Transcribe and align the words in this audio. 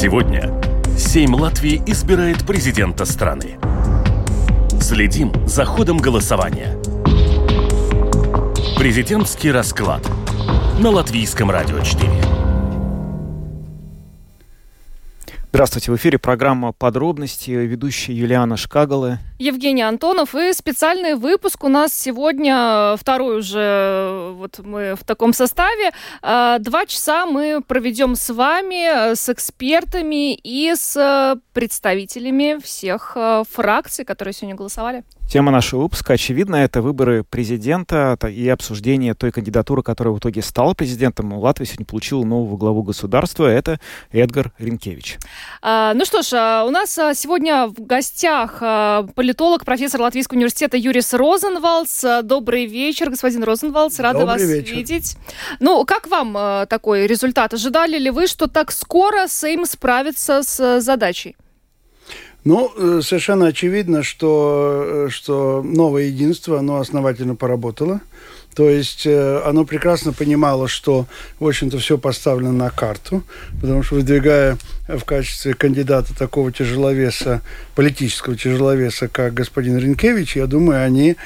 Сегодня 0.00 0.50
Сейм 0.96 1.34
Латвии 1.34 1.82
избирает 1.84 2.46
президента 2.46 3.04
страны. 3.04 3.58
Следим 4.80 5.30
за 5.46 5.66
ходом 5.66 5.98
голосования. 5.98 6.78
Президентский 8.78 9.50
расклад 9.50 10.00
на 10.78 10.88
Латвийском 10.88 11.50
радио 11.50 11.80
4. 11.80 12.39
Здравствуйте, 15.60 15.92
в 15.92 15.96
эфире 15.96 16.18
программа 16.18 16.72
«Подробности», 16.72 17.50
ведущая 17.50 18.14
Юлиана 18.14 18.56
Шкагала. 18.56 19.18
Евгений 19.38 19.82
Антонов 19.82 20.34
и 20.34 20.54
специальный 20.54 21.16
выпуск 21.16 21.62
у 21.64 21.68
нас 21.68 21.92
сегодня, 21.92 22.96
второй 22.98 23.40
уже, 23.40 24.32
вот 24.36 24.58
мы 24.60 24.94
в 24.94 25.04
таком 25.04 25.34
составе. 25.34 25.90
А, 26.22 26.58
два 26.60 26.86
часа 26.86 27.26
мы 27.26 27.60
проведем 27.60 28.14
с 28.14 28.32
вами, 28.32 29.12
с 29.14 29.28
экспертами 29.28 30.32
и 30.32 30.72
с 30.74 31.36
представителями 31.52 32.58
всех 32.64 33.18
фракций, 33.50 34.06
которые 34.06 34.32
сегодня 34.32 34.56
голосовали. 34.56 35.04
Тема 35.30 35.52
нашего 35.52 35.82
выпуска, 35.82 36.14
очевидно, 36.14 36.56
это 36.56 36.82
выборы 36.82 37.22
президента 37.22 38.18
и 38.26 38.48
обсуждение 38.48 39.14
той 39.14 39.30
кандидатуры, 39.30 39.80
которая 39.80 40.12
в 40.12 40.18
итоге 40.18 40.42
стала 40.42 40.74
президентом. 40.74 41.32
Латвия 41.34 41.66
сегодня 41.66 41.86
получила 41.86 42.24
нового 42.24 42.56
главу 42.56 42.82
государства. 42.82 43.46
Это 43.46 43.78
Эдгар 44.10 44.50
Ринкевич. 44.58 45.18
А, 45.62 45.94
ну 45.94 46.04
что 46.04 46.22
ж, 46.22 46.32
а, 46.32 46.64
у 46.64 46.70
нас 46.70 46.98
а, 46.98 47.14
сегодня 47.14 47.68
в 47.68 47.74
гостях 47.74 48.58
а, 48.60 49.06
политолог, 49.14 49.64
профессор 49.64 50.00
Латвийского 50.00 50.36
университета 50.36 50.76
Юрис 50.76 51.14
Розенвалдс. 51.14 52.24
Добрый 52.24 52.66
вечер, 52.66 53.10
господин 53.10 53.44
Розенвалдс. 53.44 54.00
Рада 54.00 54.18
Добрый 54.18 54.32
вас 54.32 54.42
вечер. 54.42 54.74
видеть. 54.74 55.16
Ну, 55.60 55.84
как 55.84 56.08
вам 56.08 56.66
такой 56.66 57.06
результат? 57.06 57.54
Ожидали 57.54 57.98
ли 57.98 58.10
вы, 58.10 58.26
что 58.26 58.48
так 58.48 58.72
скоро 58.72 59.28
Сейм 59.28 59.64
справится 59.64 60.42
с 60.42 60.80
задачей? 60.80 61.36
Ну, 62.44 62.72
э, 62.74 63.00
совершенно 63.02 63.46
очевидно, 63.46 64.02
что, 64.02 64.82
э, 64.84 65.08
что 65.10 65.62
новое 65.62 66.04
единство, 66.04 66.58
оно 66.58 66.78
основательно 66.78 67.36
поработало. 67.36 68.00
То 68.54 68.68
есть 68.68 69.06
э, 69.06 69.42
оно 69.44 69.64
прекрасно 69.64 70.12
понимало, 70.12 70.66
что, 70.66 71.06
в 71.38 71.46
общем-то, 71.46 71.78
все 71.78 71.98
поставлено 71.98 72.52
на 72.52 72.70
карту, 72.70 73.22
потому 73.60 73.82
что 73.82 73.94
выдвигая 73.96 74.58
в 74.88 75.04
качестве 75.04 75.54
кандидата 75.54 76.16
такого 76.16 76.50
тяжеловеса, 76.50 77.42
политического 77.76 78.36
тяжеловеса, 78.36 79.08
как 79.08 79.34
господин 79.34 79.78
Ренкевич, 79.78 80.36
я 80.36 80.46
думаю, 80.46 80.84
они 80.84 81.16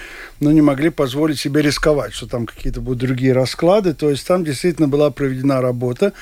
ну, 0.40 0.50
не 0.50 0.60
могли 0.60 0.90
позволить 0.90 1.40
себе 1.40 1.62
рисковать, 1.62 2.12
что 2.12 2.26
там 2.26 2.46
какие-то 2.46 2.80
будут 2.80 2.98
другие 3.00 3.32
расклады. 3.32 3.94
То 3.94 4.10
есть 4.10 4.26
там 4.26 4.44
действительно 4.44 4.88
была 4.88 5.10
проведена 5.10 5.60
работа. 5.62 6.12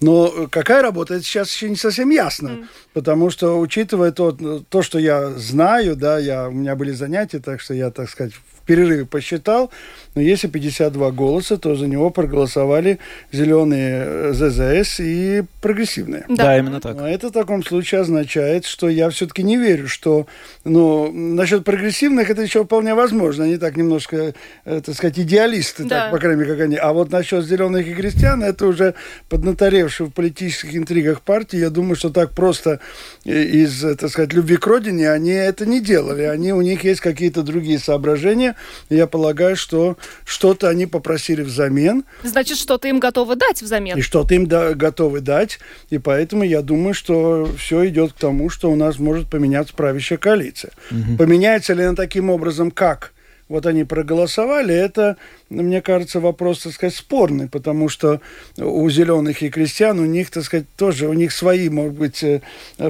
Но 0.00 0.48
какая 0.50 0.82
работа, 0.82 1.14
это 1.14 1.24
сейчас 1.24 1.52
еще 1.54 1.68
не 1.68 1.76
совсем 1.76 2.10
ясно. 2.10 2.48
Mm. 2.48 2.64
Потому 2.94 3.30
что, 3.30 3.58
учитывая 3.58 4.12
то, 4.12 4.32
то, 4.68 4.82
что 4.82 4.98
я 4.98 5.30
знаю, 5.32 5.94
да, 5.94 6.18
я, 6.18 6.48
у 6.48 6.52
меня 6.52 6.74
были 6.74 6.90
занятия, 6.90 7.38
так 7.38 7.60
что 7.60 7.74
я, 7.74 7.90
так 7.90 8.08
сказать, 8.08 8.32
перерыве 8.70 9.04
посчитал, 9.04 9.72
но 10.14 10.22
если 10.22 10.46
52 10.46 11.10
голоса, 11.10 11.56
то 11.56 11.74
за 11.74 11.88
него 11.88 12.10
проголосовали 12.10 13.00
зеленые 13.32 14.04
э, 14.06 14.32
ЗЗС 14.32 15.00
и 15.00 15.42
прогрессивные. 15.60 16.24
Да, 16.28 16.44
да 16.44 16.58
именно 16.58 16.80
так. 16.80 16.96
А 17.00 17.08
это 17.08 17.28
в 17.28 17.32
таком 17.32 17.64
случае 17.64 18.02
означает, 18.02 18.64
что 18.64 18.88
я 18.88 19.10
все-таки 19.10 19.42
не 19.42 19.56
верю, 19.56 19.88
что, 19.88 20.26
ну, 20.64 21.10
насчет 21.10 21.64
прогрессивных 21.64 22.30
это 22.30 22.42
еще 22.42 22.64
вполне 22.64 22.94
возможно. 22.94 23.44
Они 23.44 23.56
так 23.56 23.76
немножко, 23.76 24.34
э, 24.64 24.80
так 24.84 24.94
сказать, 24.94 25.18
идеалисты, 25.18 25.82
да. 25.82 26.02
так, 26.02 26.10
по 26.12 26.18
крайней 26.18 26.40
мере, 26.40 26.52
как 26.52 26.60
они. 26.60 26.76
А 26.76 26.92
вот 26.92 27.10
насчет 27.10 27.44
зеленых 27.44 27.88
и 27.88 27.94
крестьян, 27.94 28.44
это 28.44 28.66
уже 28.66 28.94
поднаторевшие 29.28 30.06
в 30.06 30.12
политических 30.12 30.76
интригах 30.76 31.22
партии. 31.22 31.58
Я 31.58 31.70
думаю, 31.70 31.96
что 31.96 32.10
так 32.10 32.30
просто 32.30 32.78
э, 33.24 33.42
из, 33.42 33.80
так 33.80 34.10
сказать, 34.10 34.32
любви 34.32 34.58
к 34.58 34.66
родине 34.68 35.10
они 35.10 35.30
это 35.30 35.66
не 35.66 35.80
делали. 35.80 36.22
Они, 36.22 36.52
у 36.52 36.60
них 36.60 36.84
есть 36.84 37.00
какие-то 37.00 37.42
другие 37.42 37.80
соображения. 37.80 38.54
Я 38.88 39.06
полагаю, 39.06 39.56
что 39.56 39.96
что-то 40.24 40.68
они 40.68 40.86
попросили 40.86 41.42
взамен. 41.42 42.04
Значит, 42.22 42.58
что-то 42.58 42.88
им 42.88 43.00
готовы 43.00 43.36
дать 43.36 43.62
взамен. 43.62 43.98
И 43.98 44.00
что-то 44.00 44.34
им 44.34 44.46
да, 44.46 44.74
готовы 44.74 45.20
дать. 45.20 45.58
И 45.90 45.98
поэтому 45.98 46.44
я 46.44 46.62
думаю, 46.62 46.94
что 46.94 47.48
все 47.58 47.88
идет 47.88 48.12
к 48.12 48.16
тому, 48.16 48.50
что 48.50 48.70
у 48.70 48.76
нас 48.76 48.98
может 48.98 49.28
поменяться 49.28 49.74
правящая 49.74 50.18
коалиция. 50.18 50.72
Угу. 50.90 51.16
Поменяется 51.18 51.74
ли 51.74 51.82
она 51.84 51.94
таким 51.94 52.30
образом, 52.30 52.70
как 52.70 53.12
вот 53.50 53.66
они 53.66 53.82
проголосовали, 53.82 54.72
это 54.72 55.16
мне 55.50 55.82
кажется, 55.82 56.20
вопрос, 56.20 56.60
так 56.60 56.72
сказать, 56.72 56.94
спорный, 56.94 57.48
потому 57.48 57.88
что 57.88 58.20
у 58.56 58.88
зеленых 58.88 59.42
и 59.42 59.50
крестьян, 59.50 59.98
у 59.98 60.06
них, 60.06 60.30
так 60.30 60.44
сказать, 60.44 60.66
тоже, 60.76 61.08
у 61.08 61.12
них 61.12 61.32
свои, 61.32 61.68
может 61.68 61.94
быть, 61.94 62.22
э, 62.22 62.40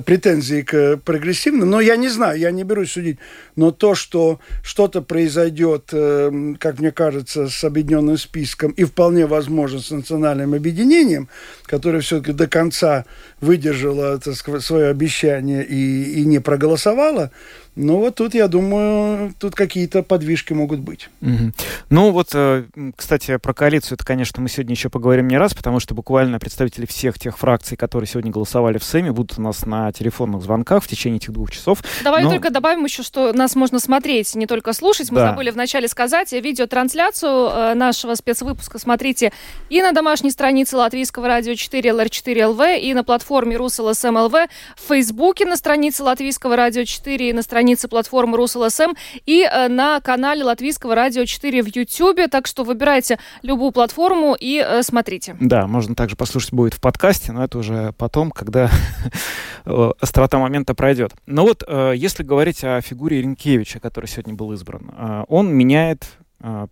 претензии 0.05 0.61
к 0.61 0.99
прогрессивным, 0.99 1.71
но 1.71 1.81
я 1.81 1.97
не 1.97 2.09
знаю, 2.09 2.39
я 2.39 2.51
не 2.51 2.63
берусь 2.63 2.93
судить, 2.93 3.19
но 3.57 3.71
то, 3.71 3.95
что 3.95 4.39
что-то 4.63 5.01
произойдет, 5.01 5.89
э, 5.93 6.55
как 6.59 6.79
мне 6.79 6.93
кажется, 6.93 7.49
с 7.49 7.65
объединенным 7.65 8.19
списком 8.19 8.73
и 8.73 8.85
вполне 8.85 9.25
возможно 9.25 9.81
с 9.81 9.91
национальным 9.91 10.53
объединением, 10.53 11.31
которое 11.65 12.01
все-таки 12.01 12.33
до 12.33 12.47
конца 12.47 13.07
выдержало 13.41 14.21
сказать, 14.35 14.63
свое 14.63 14.89
обещание 14.89 15.65
и, 15.65 16.21
и 16.21 16.27
не 16.27 16.39
проголосовало, 16.39 17.31
ну 17.81 17.97
вот 17.97 18.17
тут, 18.17 18.35
я 18.35 18.47
думаю, 18.47 19.35
тут 19.39 19.55
какие-то 19.55 20.03
подвижки 20.03 20.53
могут 20.53 20.81
быть. 20.81 21.09
Угу. 21.23 21.53
Ну 21.89 22.11
вот 22.11 22.29
э, 22.35 22.65
кстати, 22.95 23.39
про 23.39 23.55
коалицию 23.55 23.97
это, 23.97 24.05
конечно, 24.05 24.43
мы 24.43 24.49
сегодня 24.49 24.75
еще 24.75 24.91
поговорим 24.91 25.29
не 25.29 25.39
раз, 25.39 25.55
потому 25.55 25.81
что 25.81 25.95
буквально 25.95 26.39
представители 26.39 26.85
всех 26.85 27.19
тех 27.19 27.39
фракций, 27.39 27.77
которые 27.77 28.07
сегодня 28.07 28.31
голосовали 28.31 28.79
в 28.79 28.85
Сэме, 28.85 29.13
будут 29.13 29.39
у 29.39 29.43
нас 29.43 29.65
на 29.65 29.91
телефонных 29.93 30.43
звонках 30.43 30.85
в 30.85 30.89
течение 30.89 31.17
этих 31.17 31.33
двух 31.33 31.51
часов. 31.51 31.83
Давай 32.05 32.25
Но... 32.25 32.31
только 32.31 32.51
добавим 32.51 32.85
еще, 32.85 33.03
что 33.03 33.33
нас 33.33 33.57
можно 33.57 33.81
смотреть, 33.81 34.35
не 34.35 34.47
только 34.47 34.75
слушать. 34.75 35.11
Мы 35.11 35.17
да. 35.17 35.31
забыли 35.31 35.51
вначале 35.51 35.89
сказать. 35.89 36.33
Видеотрансляцию 36.33 37.49
э, 37.49 37.75
нашего 37.75 38.15
спецвыпуска 38.15 38.79
смотрите 38.79 39.33
и 39.71 39.81
на 39.81 39.93
домашней 39.93 40.31
странице 40.31 40.77
Латвийского 40.77 41.27
радио 41.27 41.55
4 41.55 41.91
LR4 41.91 42.55
LV, 42.55 42.79
и 42.79 42.93
на 42.93 43.05
платформе 43.05 43.57
РусЛСМ 43.57 44.17
ЛВ, 44.17 44.35
в 44.77 44.89
Фейсбуке 44.89 45.47
на 45.47 45.57
странице 45.57 46.03
Латвийского 46.03 46.57
радио 46.57 46.85
4, 46.85 47.31
и 47.31 47.33
на 47.33 47.43
странице 47.43 47.70
платформы 47.89 48.37
РусЛСМ, 48.37 48.93
и 49.27 49.43
э, 49.43 49.69
на 49.69 50.01
канале 50.01 50.45
Латвийского 50.45 50.95
радио 50.95 51.25
4 51.25 51.63
в 51.63 51.67
Ютьюбе. 51.67 52.29
Так 52.29 52.47
что 52.47 52.65
выбирайте 52.65 53.19
любую 53.43 53.73
платформу 53.73 54.37
и 54.39 54.65
э, 54.67 54.83
смотрите. 54.83 55.37
Да, 55.41 55.67
можно 55.67 55.95
также 55.95 56.17
послушать 56.17 56.53
будет 56.53 56.75
в 56.75 56.81
подкасте, 56.81 57.33
но 57.33 57.45
это 57.45 57.59
уже 57.59 57.93
потом, 57.99 58.31
когда 58.31 58.71
острота 59.65 60.39
момента 60.39 60.75
пройдет. 60.75 61.13
Но 61.27 61.43
вот 61.43 61.63
э, 61.67 61.95
если 61.97 62.23
говорить 62.23 62.65
о 62.65 62.81
фигуре 62.81 63.23
Ренкевича, 63.23 63.81
который 63.81 64.07
сегодня 64.07 64.35
был 64.35 64.53
избран, 64.53 65.25
он 65.29 65.53
меняет 65.53 66.05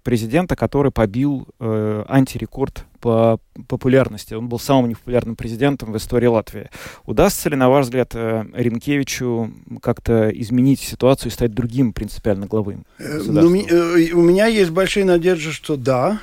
президента, 0.02 0.56
который 0.56 0.90
побил 0.90 1.46
э, 1.60 2.04
антирекорд 2.08 2.86
по 3.00 3.38
популярности. 3.68 4.34
Он 4.34 4.48
был 4.48 4.58
самым 4.58 4.90
непопулярным 4.90 5.36
президентом 5.36 5.92
в 5.92 5.96
истории 5.96 6.26
Латвии. 6.26 6.70
Удастся 7.04 7.48
ли, 7.48 7.56
на 7.56 7.68
ваш 7.68 7.84
взгляд, 7.84 8.12
э, 8.14 8.44
Ренкевичу 8.54 9.52
как-то 9.82 10.30
изменить 10.30 10.80
ситуацию 10.80 11.30
и 11.30 11.34
стать 11.34 11.52
другим 11.52 11.92
принципиально 11.92 12.46
главым? 12.46 12.84
Э, 12.98 13.20
ну, 13.24 13.54
э, 13.54 14.12
у 14.12 14.22
меня 14.22 14.46
есть 14.46 14.70
большие 14.70 15.04
надежды, 15.04 15.52
что 15.52 15.76
да. 15.76 16.20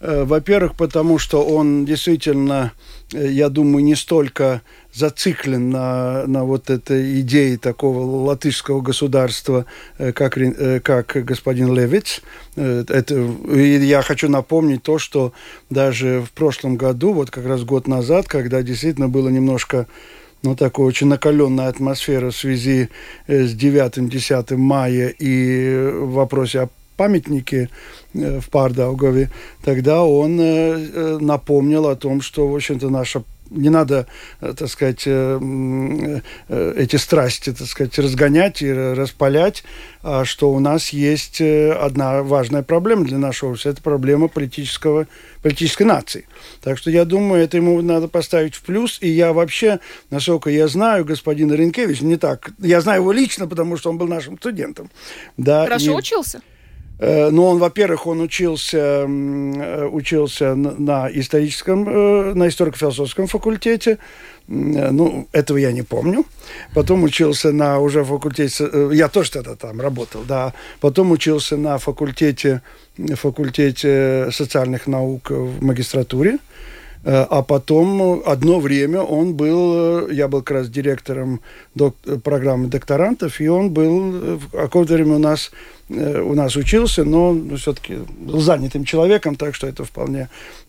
Во-первых, 0.00 0.76
потому 0.76 1.18
что 1.18 1.44
он 1.44 1.84
действительно, 1.84 2.72
я 3.10 3.48
думаю, 3.48 3.84
не 3.84 3.96
столько 3.96 4.62
зациклен 4.98 5.70
на, 5.70 6.26
на 6.26 6.44
вот 6.44 6.70
этой 6.70 7.20
идее 7.20 7.56
такого 7.58 8.24
латышского 8.24 8.80
государства, 8.80 9.64
э, 9.98 10.12
как, 10.12 10.36
э, 10.38 10.80
как 10.80 11.24
господин 11.24 11.74
Левиц. 11.74 12.20
Э, 12.56 12.84
это, 12.88 13.14
и 13.14 13.78
я 13.84 14.02
хочу 14.02 14.28
напомнить 14.28 14.82
то, 14.82 14.98
что 14.98 15.32
даже 15.70 16.24
в 16.26 16.32
прошлом 16.32 16.76
году, 16.76 17.12
вот 17.12 17.30
как 17.30 17.46
раз 17.46 17.62
год 17.64 17.86
назад, 17.86 18.26
когда 18.28 18.62
действительно 18.62 19.08
было 19.08 19.28
немножко 19.28 19.86
ну, 20.42 20.54
такая 20.54 20.86
очень 20.86 21.08
накаленная 21.08 21.68
атмосфера 21.68 22.30
в 22.30 22.36
связи 22.36 22.88
с 23.26 23.54
9-10 23.54 24.56
мая 24.56 25.08
и 25.08 25.90
в 25.92 26.12
вопросе 26.12 26.60
о 26.60 26.68
памятнике 26.96 27.70
в 28.40 28.50
Пардаугове, 28.50 29.30
тогда 29.64 30.02
он 30.02 30.36
напомнил 31.20 31.88
о 31.88 31.96
том, 31.96 32.20
что, 32.20 32.48
в 32.48 32.54
общем-то, 32.54 32.90
наша 32.90 33.22
не 33.50 33.70
надо, 33.70 34.06
э, 34.40 34.54
так 34.56 34.68
сказать, 34.68 35.02
э, 35.06 36.20
э, 36.48 36.74
эти 36.76 36.96
страсти, 36.96 37.52
так 37.52 37.66
сказать, 37.66 37.98
разгонять 37.98 38.62
и 38.62 38.72
распалять, 38.72 39.64
а 40.02 40.24
что 40.24 40.50
у 40.50 40.60
нас 40.60 40.90
есть 40.90 41.40
одна 41.40 42.22
важная 42.22 42.62
проблема 42.62 43.04
для 43.04 43.18
нашего 43.18 43.50
общества. 43.50 43.70
Это 43.70 43.82
проблема 43.82 44.28
политического, 44.28 45.06
политической 45.42 45.84
нации. 45.84 46.26
Так 46.62 46.78
что 46.78 46.90
я 46.90 47.04
думаю, 47.04 47.42
это 47.42 47.56
ему 47.56 47.80
надо 47.82 48.08
поставить 48.08 48.54
в 48.54 48.62
плюс. 48.62 48.98
И 49.00 49.08
я 49.08 49.32
вообще, 49.32 49.80
насколько 50.10 50.50
я 50.50 50.68
знаю, 50.68 51.04
господин 51.04 51.52
Ренкевич, 51.52 52.00
не 52.00 52.16
так, 52.16 52.50
я 52.58 52.80
знаю 52.80 53.02
его 53.02 53.12
лично, 53.12 53.46
потому 53.46 53.76
что 53.76 53.90
он 53.90 53.98
был 53.98 54.06
нашим 54.06 54.36
студентом. 54.38 54.90
Да, 55.36 55.64
Хорошо 55.64 55.92
и... 55.92 55.94
учился? 55.94 56.40
Э, 56.98 57.30
ну, 57.30 57.44
он, 57.44 57.58
во-первых, 57.58 58.06
он 58.06 58.20
учился, 58.20 59.06
э, 59.06 59.86
учился 59.86 60.54
на 60.54 61.08
историческом, 61.12 61.88
э, 61.88 62.34
на 62.34 62.48
историко-философском 62.48 63.26
факультете. 63.26 63.98
Ну, 64.48 65.28
этого 65.32 65.58
я 65.58 65.72
не 65.72 65.82
помню. 65.82 66.24
Потом 66.74 67.02
учился 67.04 67.52
на 67.52 67.80
уже 67.80 68.02
факультете, 68.02 68.68
я 68.92 69.08
тоже 69.08 69.30
тогда 69.30 69.56
там 69.56 69.78
работал, 69.80 70.22
да. 70.26 70.54
Потом 70.80 71.10
учился 71.12 71.58
на 71.58 71.76
факультете, 71.76 72.62
факультете 73.16 74.30
социальных 74.32 74.86
наук 74.86 75.30
в 75.30 75.62
магистратуре. 75.62 76.38
А 77.04 77.42
потом 77.42 78.22
одно 78.26 78.58
время 78.58 79.02
он 79.02 79.34
был, 79.34 80.08
я 80.08 80.28
был 80.28 80.40
как 80.40 80.56
раз 80.56 80.68
директором 80.70 81.40
док, 81.74 81.94
программы 82.24 82.68
докторантов, 82.68 83.40
и 83.42 83.48
он 83.48 83.70
был 83.70 84.40
какое-то 84.50 84.94
время 84.94 85.16
у 85.16 85.18
нас 85.18 85.50
у 85.88 86.34
нас 86.34 86.56
учился, 86.56 87.04
но 87.04 87.36
все-таки 87.56 87.98
был 88.20 88.40
занятым 88.40 88.84
человеком, 88.84 89.36
так 89.36 89.54
что 89.54 89.66
это 89.66 89.84
вполне 89.84 90.28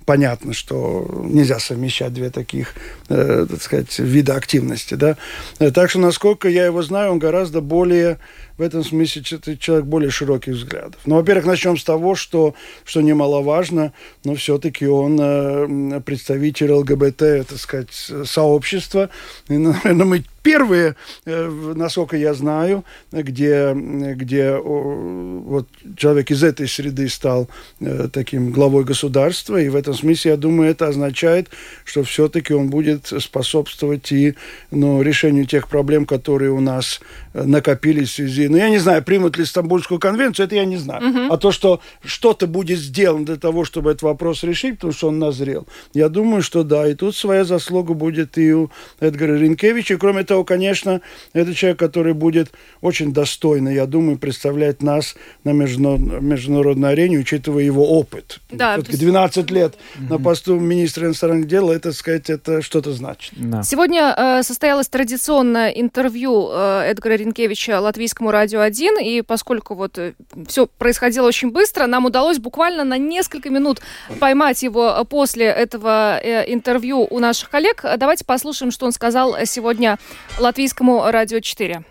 понятно, 0.09 0.53
что 0.53 1.07
нельзя 1.25 1.59
совмещать 1.59 2.13
две 2.13 2.31
таких, 2.31 2.73
э, 3.09 3.45
так 3.47 3.61
сказать, 3.61 3.99
вида 3.99 4.35
активности. 4.35 4.95
Да? 4.95 5.17
Э, 5.59 5.69
так 5.69 5.89
что, 5.91 5.99
насколько 5.99 6.49
я 6.49 6.65
его 6.65 6.81
знаю, 6.81 7.11
он 7.11 7.19
гораздо 7.19 7.61
более 7.61 8.17
в 8.57 8.61
этом 8.61 8.83
смысле 8.83 9.21
человек 9.57 9.85
более 9.85 10.09
широких 10.09 10.55
взглядов. 10.55 10.99
Ну, 11.05 11.15
во-первых, 11.15 11.45
начнем 11.45 11.77
с 11.77 11.83
того, 11.83 12.15
что, 12.15 12.55
что 12.83 13.01
немаловажно, 13.01 13.93
но 14.25 14.35
все-таки 14.35 14.87
он 14.87 15.17
э, 15.21 16.01
представитель 16.01 16.71
ЛГБТ, 16.71 17.47
так 17.47 17.57
сказать, 17.57 17.93
сообщества. 18.25 19.09
И, 19.47 19.53
наверное, 19.57 20.05
мы 20.05 20.23
первые, 20.43 20.95
э, 21.25 21.73
насколько 21.75 22.17
я 22.17 22.33
знаю, 22.33 22.83
где, 23.11 23.73
где 23.73 24.55
вот 24.55 25.67
человек 25.95 26.31
из 26.31 26.43
этой 26.43 26.67
среды 26.67 27.07
стал 27.09 27.47
э, 27.79 28.09
таким 28.11 28.51
главой 28.51 28.83
государства, 28.83 29.57
и 29.61 29.69
в 29.69 29.75
этом 29.75 29.93
смысле, 29.93 30.31
я 30.31 30.37
думаю, 30.37 30.71
это 30.71 30.87
означает, 30.87 31.49
что 31.85 32.03
все-таки 32.03 32.53
он 32.53 32.69
будет 32.69 33.07
способствовать 33.19 34.11
и 34.11 34.35
ну, 34.71 35.01
решению 35.01 35.45
тех 35.45 35.67
проблем, 35.67 36.05
которые 36.05 36.51
у 36.51 36.59
нас 36.59 36.99
накопились 37.33 38.09
в 38.09 38.13
связи 38.15 38.49
ну, 38.49 38.57
я 38.57 38.69
не 38.69 38.79
знаю, 38.79 39.03
примут 39.03 39.37
ли 39.37 39.45
Стамбульскую 39.45 39.99
конвенцию, 39.99 40.45
это 40.45 40.55
я 40.55 40.65
не 40.65 40.77
знаю. 40.77 41.09
Угу. 41.09 41.33
А 41.33 41.37
то, 41.37 41.51
что 41.51 41.79
что-то 42.03 42.47
будет 42.47 42.79
сделано 42.79 43.25
для 43.25 43.35
того, 43.35 43.65
чтобы 43.65 43.91
этот 43.91 44.03
вопрос 44.03 44.43
решить, 44.43 44.75
потому 44.75 44.93
что 44.93 45.07
он 45.09 45.19
назрел, 45.19 45.67
я 45.93 46.09
думаю, 46.09 46.41
что 46.41 46.63
да. 46.63 46.87
И 46.87 46.95
тут 46.95 47.15
своя 47.15 47.45
заслуга 47.45 47.93
будет 47.93 48.37
и 48.37 48.53
у 48.53 48.71
Эдгара 48.99 49.37
Ринкевича. 49.37 49.95
И 49.95 49.97
кроме 49.97 50.23
того, 50.29 50.43
конечно, 50.43 51.01
это 51.33 51.53
человек, 51.53 51.79
который 51.79 52.13
будет 52.13 52.51
очень 52.81 53.11
достойно, 53.11 53.69
я 53.69 53.85
думаю, 53.85 54.17
представлять 54.17 54.81
нас 54.81 55.15
на 55.43 55.51
международной 55.51 56.91
арене, 56.91 57.17
учитывая 57.17 57.63
его 57.63 57.85
опыт. 57.99 58.39
Да. 58.51 58.75
Все-таки 58.75 58.97
12 58.97 59.51
лет 59.51 59.75
угу. 59.95 60.13
на 60.13 60.19
посту 60.19 60.59
министра 60.59 61.07
иностранных 61.07 61.47
дел, 61.47 61.71
это, 61.71 61.91
сказать, 61.93 62.29
это 62.29 62.61
что-то 62.61 62.91
значит. 62.93 63.33
Да. 63.35 63.63
Сегодня 63.63 64.13
э, 64.15 64.43
состоялось 64.43 64.87
традиционное 64.87 65.69
интервью 65.69 66.49
э, 66.51 66.91
Эдгара 66.91 67.15
Ринкевича 67.15 67.79
латвийскому 67.79 68.31
радио 68.31 68.61
1, 68.61 68.99
и 68.99 69.21
поскольку 69.21 69.73
вот 69.73 69.97
э, 69.97 70.13
все 70.47 70.67
происходило 70.67 71.27
очень 71.27 71.51
быстро, 71.51 71.87
нам 71.87 72.05
удалось 72.05 72.37
буквально 72.37 72.83
на 72.83 72.97
несколько 72.97 73.49
минут 73.49 73.81
поймать 74.19 74.61
его 74.61 74.95
э, 74.95 75.05
после 75.05 75.45
этого 75.45 76.19
э, 76.21 76.53
интервью 76.53 77.07
у 77.09 77.19
наших 77.19 77.49
коллег. 77.49 77.83
Давайте 77.97 78.25
послушаем, 78.25 78.71
что 78.71 78.85
он 78.85 78.91
сказал 78.91 79.35
сегодня 79.45 79.97
латвийскому 80.37 81.09
радио 81.11 81.39
4. 81.39 81.83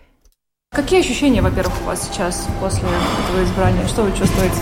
Какие 0.71 1.01
ощущения, 1.01 1.41
во-первых, 1.43 1.75
у 1.83 1.85
вас 1.85 2.09
сейчас 2.09 2.47
после 2.61 2.89
этого 2.89 3.45
избрания? 3.45 3.87
Что 3.89 4.03
вы 4.03 4.11
чувствуете? 4.17 4.61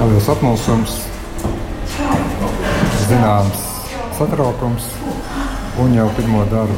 Liels 0.00 0.28
apmulsums, 0.28 1.02
zināms 3.08 3.74
satraukums 4.18 4.84
un 5.78 5.94
jau 5.94 6.08
pirmo 6.16 6.44
darbu. 6.46 6.74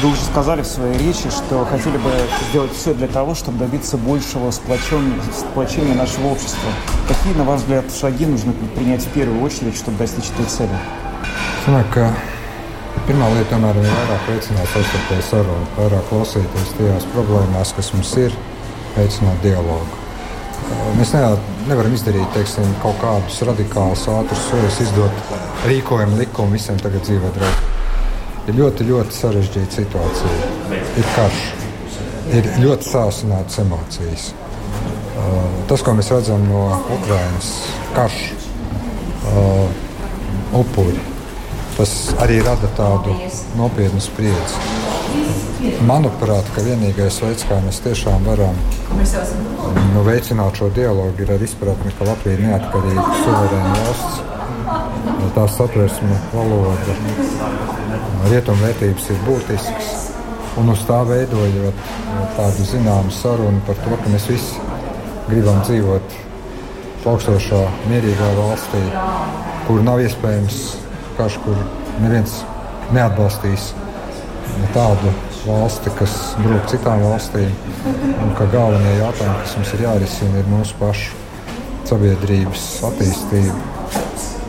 Вы 0.00 0.08
уже 0.08 0.22
сказали 0.22 0.62
в 0.62 0.66
своей 0.66 0.96
речи, 0.96 1.28
что 1.28 1.66
хотели 1.66 1.98
бы 1.98 2.10
сделать 2.48 2.72
все 2.72 2.94
для 2.94 3.06
того, 3.06 3.34
чтобы 3.34 3.58
добиться 3.58 3.98
большего 3.98 4.50
сплочения, 4.50 5.20
сплочения 5.36 5.94
нашего 5.94 6.28
общества. 6.28 6.70
Какие, 7.06 7.34
на 7.34 7.44
ваш 7.44 7.60
взгляд, 7.60 7.84
шаги 7.92 8.24
нужно 8.24 8.52
предпринять 8.52 9.02
в 9.02 9.10
первую 9.10 9.42
очередь, 9.42 9.76
чтобы 9.76 9.98
достичь 9.98 10.30
этой 10.30 10.46
цели? 10.46 10.70
Sanāk, 11.66 12.14
pirmā 13.08 13.28
lieta 13.34 13.50
tomēr 13.52 13.80
ir 13.82 13.90
vairāk 13.90 14.30
veicināt 14.30 14.70
savstarpēju 14.72 15.26
sarunu, 15.28 15.68
vairāk 15.78 16.08
klausīties 16.12 16.72
tajās 16.78 17.10
problēmās, 17.12 17.74
kas 17.76 17.92
mums 17.96 18.14
ir, 18.22 18.40
veicināt 18.96 19.44
dialogu. 19.44 20.00
Mēs 20.96 21.12
ne, 21.12 21.22
nevaram 21.68 21.92
izdarīt 21.92 22.30
teiksim, 22.36 22.70
kaut 22.82 22.96
kādus 23.02 23.42
radikālus, 23.44 24.08
ātrus 24.14 24.48
soļus, 24.48 24.82
izdot 24.86 25.36
rīkojumu 25.68 26.22
likumu 26.22 26.56
visiem 26.56 26.80
tagad 26.80 27.04
dzīvot 27.04 27.40
draudzīgi 27.40 27.74
ir 28.48 28.58
ļoti, 28.58 28.86
ļoti 28.88 29.16
sarežģīta 29.16 29.78
situācija. 29.78 30.48
Ir 31.00 31.06
karš, 31.14 31.44
ir 32.36 32.48
ļoti 32.60 32.90
sāsinātas 32.90 33.60
emocijas. 33.62 34.26
Tas, 35.70 35.84
ko 35.84 35.94
mēs 35.96 36.10
redzam 36.12 36.44
no 36.48 36.66
Ukrainas, 36.98 37.50
karš, 37.96 38.18
upuri, 40.60 40.98
tas 41.78 41.94
arī 42.22 42.40
rada 42.46 42.70
tādu 42.78 43.14
nopietnu 43.58 44.02
spriedzi. 44.02 44.60
Manuprāt, 45.88 46.48
ka 46.54 46.62
vienīgais 46.66 47.20
veids, 47.24 47.46
kā 47.48 47.58
mēs 47.64 47.80
tiešām 47.84 48.26
varam 48.28 48.58
nu, 49.94 50.04
veicināt 50.06 50.60
šo 50.60 50.68
dialogu, 50.74 51.24
ir 51.24 51.34
ar 51.34 51.44
izpratni, 51.44 51.94
ka 51.98 52.10
Latvija 52.10 52.38
ir 52.38 52.46
neatkarīga, 52.48 53.08
suverēna 53.24 53.74
valsts 53.80 54.22
tās 55.34 55.56
satversme, 55.58 56.16
valoda, 56.32 56.94
rietumvērtības 58.30 59.08
ir 59.10 59.22
būtisks. 59.26 59.90
Un 60.60 60.70
uz 60.70 60.84
tā 60.86 61.00
veidojot 61.08 61.80
tādu 62.36 62.66
zināmu 62.68 63.10
sarunu 63.14 63.62
par 63.66 63.78
to, 63.82 63.96
ka 63.98 64.12
mēs 64.12 64.28
visi 64.30 64.62
gribam 65.26 65.58
dzīvot 65.66 66.14
plaukstošā, 67.02 67.62
mierīgā 67.90 68.30
valstī, 68.38 68.84
kur 69.66 69.82
nav 69.82 70.04
iespējams 70.04 70.60
karš, 71.18 71.38
kur 71.44 71.58
neviens 72.02 72.40
neatbalstīs 72.94 73.72
tādu 74.74 75.12
valsti, 75.44 75.92
kas 75.98 76.14
brūk 76.40 76.68
citām 76.72 77.02
valstīm. 77.04 77.52
Un 78.24 78.32
ka 78.38 78.48
galvenie 78.52 78.96
jautājumi, 79.00 79.40
kas 79.42 79.56
mums 79.58 79.72
ir 79.76 79.84
jārisina, 79.86 80.40
ir 80.40 80.50
mūsu 80.52 80.76
pašu 80.80 81.22
sabiedrības 81.88 82.68
attīstība, 82.88 83.56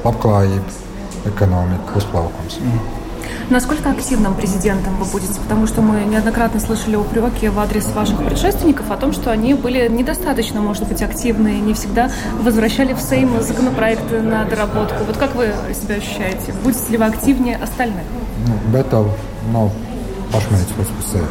labklājība, 0.05 0.77
ekonomika, 1.31 1.99
uzplaukums. 1.99 2.61
Mm. 2.63 3.04
Насколько 3.49 3.91
активным 3.91 4.33
президентом 4.33 4.95
вы 4.97 5.05
будете? 5.05 5.39
Потому 5.39 5.67
что 5.67 5.81
мы 5.81 6.01
неоднократно 6.05 6.59
слышали 6.59 6.95
упреки 6.95 7.47
в 7.47 7.59
адрес 7.59 7.85
ваших 7.87 8.25
предшественников 8.25 8.89
о 8.89 8.97
том, 8.97 9.13
что 9.13 9.31
они 9.31 9.53
были 9.53 9.87
недостаточно, 9.87 10.61
может 10.61 10.87
быть, 10.87 11.01
активны, 11.01 11.59
не 11.59 11.73
всегда 11.73 12.09
возвращали 12.41 12.93
в 12.93 12.99
Сейм 12.99 13.41
законопроекты 13.41 14.21
на 14.21 14.45
доработку. 14.45 15.03
Вот 15.05 15.17
как 15.17 15.35
вы 15.35 15.53
себя 15.73 15.95
ощущаете? 15.95 16.53
Будете 16.63 16.91
ли 16.91 16.97
вы 16.97 17.05
активнее 17.05 17.57
остальных? 17.57 18.03
Tev 18.95 19.09
nav 19.53 19.71
pašmērķis 20.33 20.75
pats 20.77 20.91
par 20.95 21.05
sevi. 21.09 21.29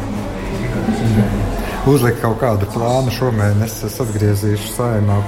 Uzlikt 1.91 2.19
kaut 2.23 2.39
kādu 2.41 2.67
plānu 2.73 3.13
šomēnes, 3.13 3.77
es 3.87 3.99
atgriezīšu 4.01 4.73
saimā 4.73 5.19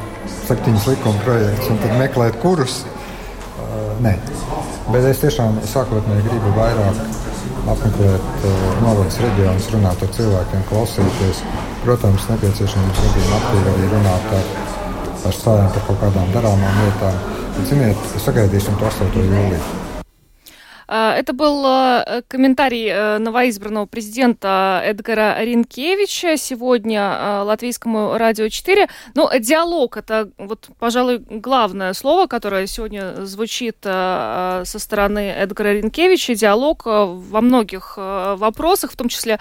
septiņus 0.47 0.87
likuma 0.91 1.23
projektus 1.25 1.71
un 1.71 1.79
tad 1.83 1.95
meklēt 2.01 2.41
kurus. 2.41 2.81
Uh, 3.57 3.93
nē. 4.03 4.17
Bet 4.87 5.03
es 5.03 5.19
tiešām 5.19 5.57
sākotnēji 5.67 6.23
gribu 6.29 6.53
vairāk 6.55 6.99
apmeklēt 7.67 8.45
uh, 8.47 8.67
novadas 8.79 9.17
reģionus, 9.19 9.67
runāt 9.73 10.03
ar 10.05 10.13
cilvēkiem, 10.15 10.61
klausīties. 10.69 11.41
Protams, 11.83 12.29
nepieciešams 12.31 13.01
gadījumā 13.03 13.41
aktīvi 13.41 13.73
arī 13.73 13.89
runāt 13.91 14.31
ar, 14.37 14.47
ar 15.27 15.35
saviem 15.35 15.67
par 15.75 15.85
kaut 15.89 15.99
kādām 16.05 16.31
darāmām 16.35 16.79
lietām. 16.85 17.19
Ziniet, 17.67 18.07
sagaidīsim 18.23 18.79
to 18.79 18.87
8. 18.87 19.11
jūliju. 19.17 19.86
А, 20.87 21.13
это 21.15 21.33
был 21.33 21.65
э, 21.65 22.21
комментарий 22.27 22.87
э, 22.87 23.17
новоизбранного 23.17 23.85
президента 23.87 24.81
Эдгара 24.85 25.43
Ринкевича 25.43 26.37
сегодня 26.37 27.01
э, 27.01 27.41
латвийскому 27.41 28.17
радио 28.17 28.47
4. 28.47 28.87
Но 29.13 29.29
диалог— 29.37 29.97
это, 29.97 30.31
вот, 30.37 30.69
пожалуй, 30.79 31.17
главное 31.29 31.93
слово, 31.93 32.27
которое 32.27 32.67
сегодня 32.67 33.25
звучит 33.25 33.77
со 33.81 34.63
стороны 34.63 35.29
Эдгара 35.31 35.73
Ринкевича. 35.73 36.35
Диалог 36.35 36.85
во 36.85 37.41
многих 37.41 37.97
вопросах, 37.97 38.91
в 38.91 38.95
том 38.95 39.09
числе 39.09 39.39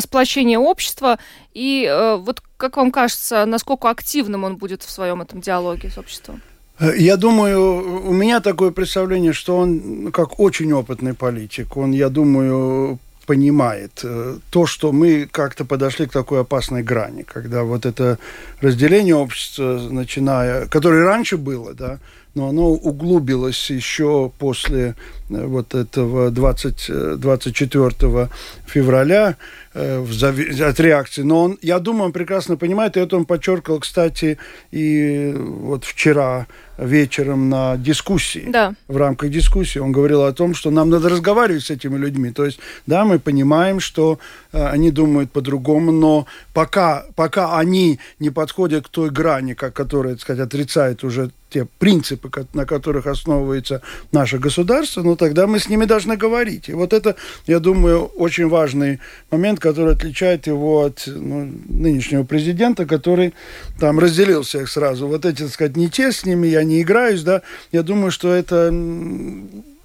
сплочение 0.00 0.58
общества. 0.58 1.18
И 1.54 1.88
вот 2.18 2.42
как 2.56 2.76
вам 2.76 2.90
кажется, 2.90 3.44
насколько 3.46 3.90
активным 3.90 4.44
он 4.44 4.56
будет 4.56 4.82
в 4.82 4.90
своем 4.90 5.22
этом 5.22 5.40
диалоге 5.40 5.90
с 5.90 5.98
обществом? 5.98 6.42
Э, 6.80 6.92
я 6.96 7.16
думаю, 7.16 8.08
у 8.08 8.12
меня 8.12 8.40
такое 8.40 8.70
представление, 8.70 9.32
что 9.32 9.56
он 9.56 10.10
как 10.12 10.40
очень 10.40 10.72
опытный 10.72 11.14
политик. 11.14 11.76
Он, 11.76 11.92
я 11.92 12.08
думаю, 12.08 12.98
понимает 13.26 14.04
то, 14.50 14.66
что 14.66 14.90
мы 14.90 15.28
как-то 15.30 15.66
подошли 15.66 16.06
к 16.06 16.12
такой 16.12 16.40
опасной 16.40 16.82
грани, 16.82 17.24
когда 17.24 17.62
вот 17.62 17.84
это 17.84 18.18
разделение 18.62 19.14
общества, 19.14 19.78
начиная, 19.90 20.66
которое 20.66 21.04
раньше 21.04 21.36
было, 21.36 21.74
да, 21.74 21.98
но 22.38 22.48
оно 22.48 22.68
углубилось 22.70 23.70
еще 23.70 24.30
после 24.38 24.94
э, 25.28 25.46
вот 25.46 25.74
этого 25.74 26.30
20, 26.30 27.18
24 27.18 27.90
э, 28.00 28.28
февраля 28.66 29.30
э, 29.30 29.67
от 29.78 30.80
реакции. 30.80 31.22
Но 31.22 31.44
он, 31.44 31.58
я 31.62 31.78
думаю, 31.78 32.06
он 32.06 32.12
прекрасно 32.12 32.56
понимает, 32.56 32.96
и 32.96 33.00
это 33.00 33.16
он 33.16 33.24
подчеркивал, 33.24 33.80
кстати, 33.80 34.38
и 34.70 35.34
вот 35.36 35.84
вчера 35.84 36.46
вечером 36.78 37.48
на 37.48 37.76
дискуссии, 37.76 38.46
да. 38.48 38.74
в 38.86 38.96
рамках 38.96 39.30
дискуссии. 39.30 39.80
Он 39.80 39.92
говорил 39.92 40.22
о 40.22 40.32
том, 40.32 40.54
что 40.54 40.70
нам 40.70 40.90
надо 40.90 41.08
разговаривать 41.08 41.64
с 41.64 41.70
этими 41.70 41.96
людьми. 41.98 42.30
То 42.30 42.44
есть, 42.44 42.60
да, 42.86 43.04
мы 43.04 43.18
понимаем, 43.18 43.80
что 43.80 44.18
э, 44.52 44.64
они 44.64 44.90
думают 44.90 45.32
по-другому, 45.32 45.92
но 45.92 46.26
пока, 46.54 47.04
пока 47.16 47.58
они 47.58 47.98
не 48.20 48.30
подходят 48.30 48.86
к 48.86 48.90
той 48.90 49.10
грани, 49.10 49.54
как, 49.54 49.74
которая, 49.74 50.14
так 50.14 50.22
сказать, 50.22 50.46
отрицает 50.46 51.04
уже 51.04 51.30
те 51.50 51.66
принципы, 51.78 52.30
на 52.52 52.66
которых 52.66 53.06
основывается 53.06 53.80
наше 54.12 54.38
государство, 54.38 55.02
ну 55.02 55.16
тогда 55.16 55.46
мы 55.46 55.58
с 55.58 55.68
ними 55.68 55.86
должны 55.86 56.16
говорить. 56.16 56.68
И 56.68 56.74
вот 56.74 56.92
это, 56.92 57.16
я 57.46 57.58
думаю, 57.58 58.04
очень 58.04 58.48
важный 58.48 59.00
момент, 59.30 59.58
который 59.68 59.92
отличает 59.92 60.46
его 60.46 60.84
от 60.84 61.04
ну, 61.06 61.50
нынешнего 61.68 62.24
президента, 62.24 62.86
который 62.86 63.34
там 63.78 63.98
разделил 63.98 64.42
всех 64.42 64.68
сразу. 64.68 65.06
Вот 65.06 65.24
эти, 65.24 65.42
так 65.42 65.52
сказать, 65.52 65.76
не 65.76 65.88
те 65.88 66.12
с 66.12 66.24
ними, 66.24 66.46
я 66.46 66.64
не 66.64 66.80
играюсь, 66.82 67.22
да, 67.22 67.42
я 67.72 67.82
думаю, 67.82 68.10
что 68.10 68.32
это 68.32 68.72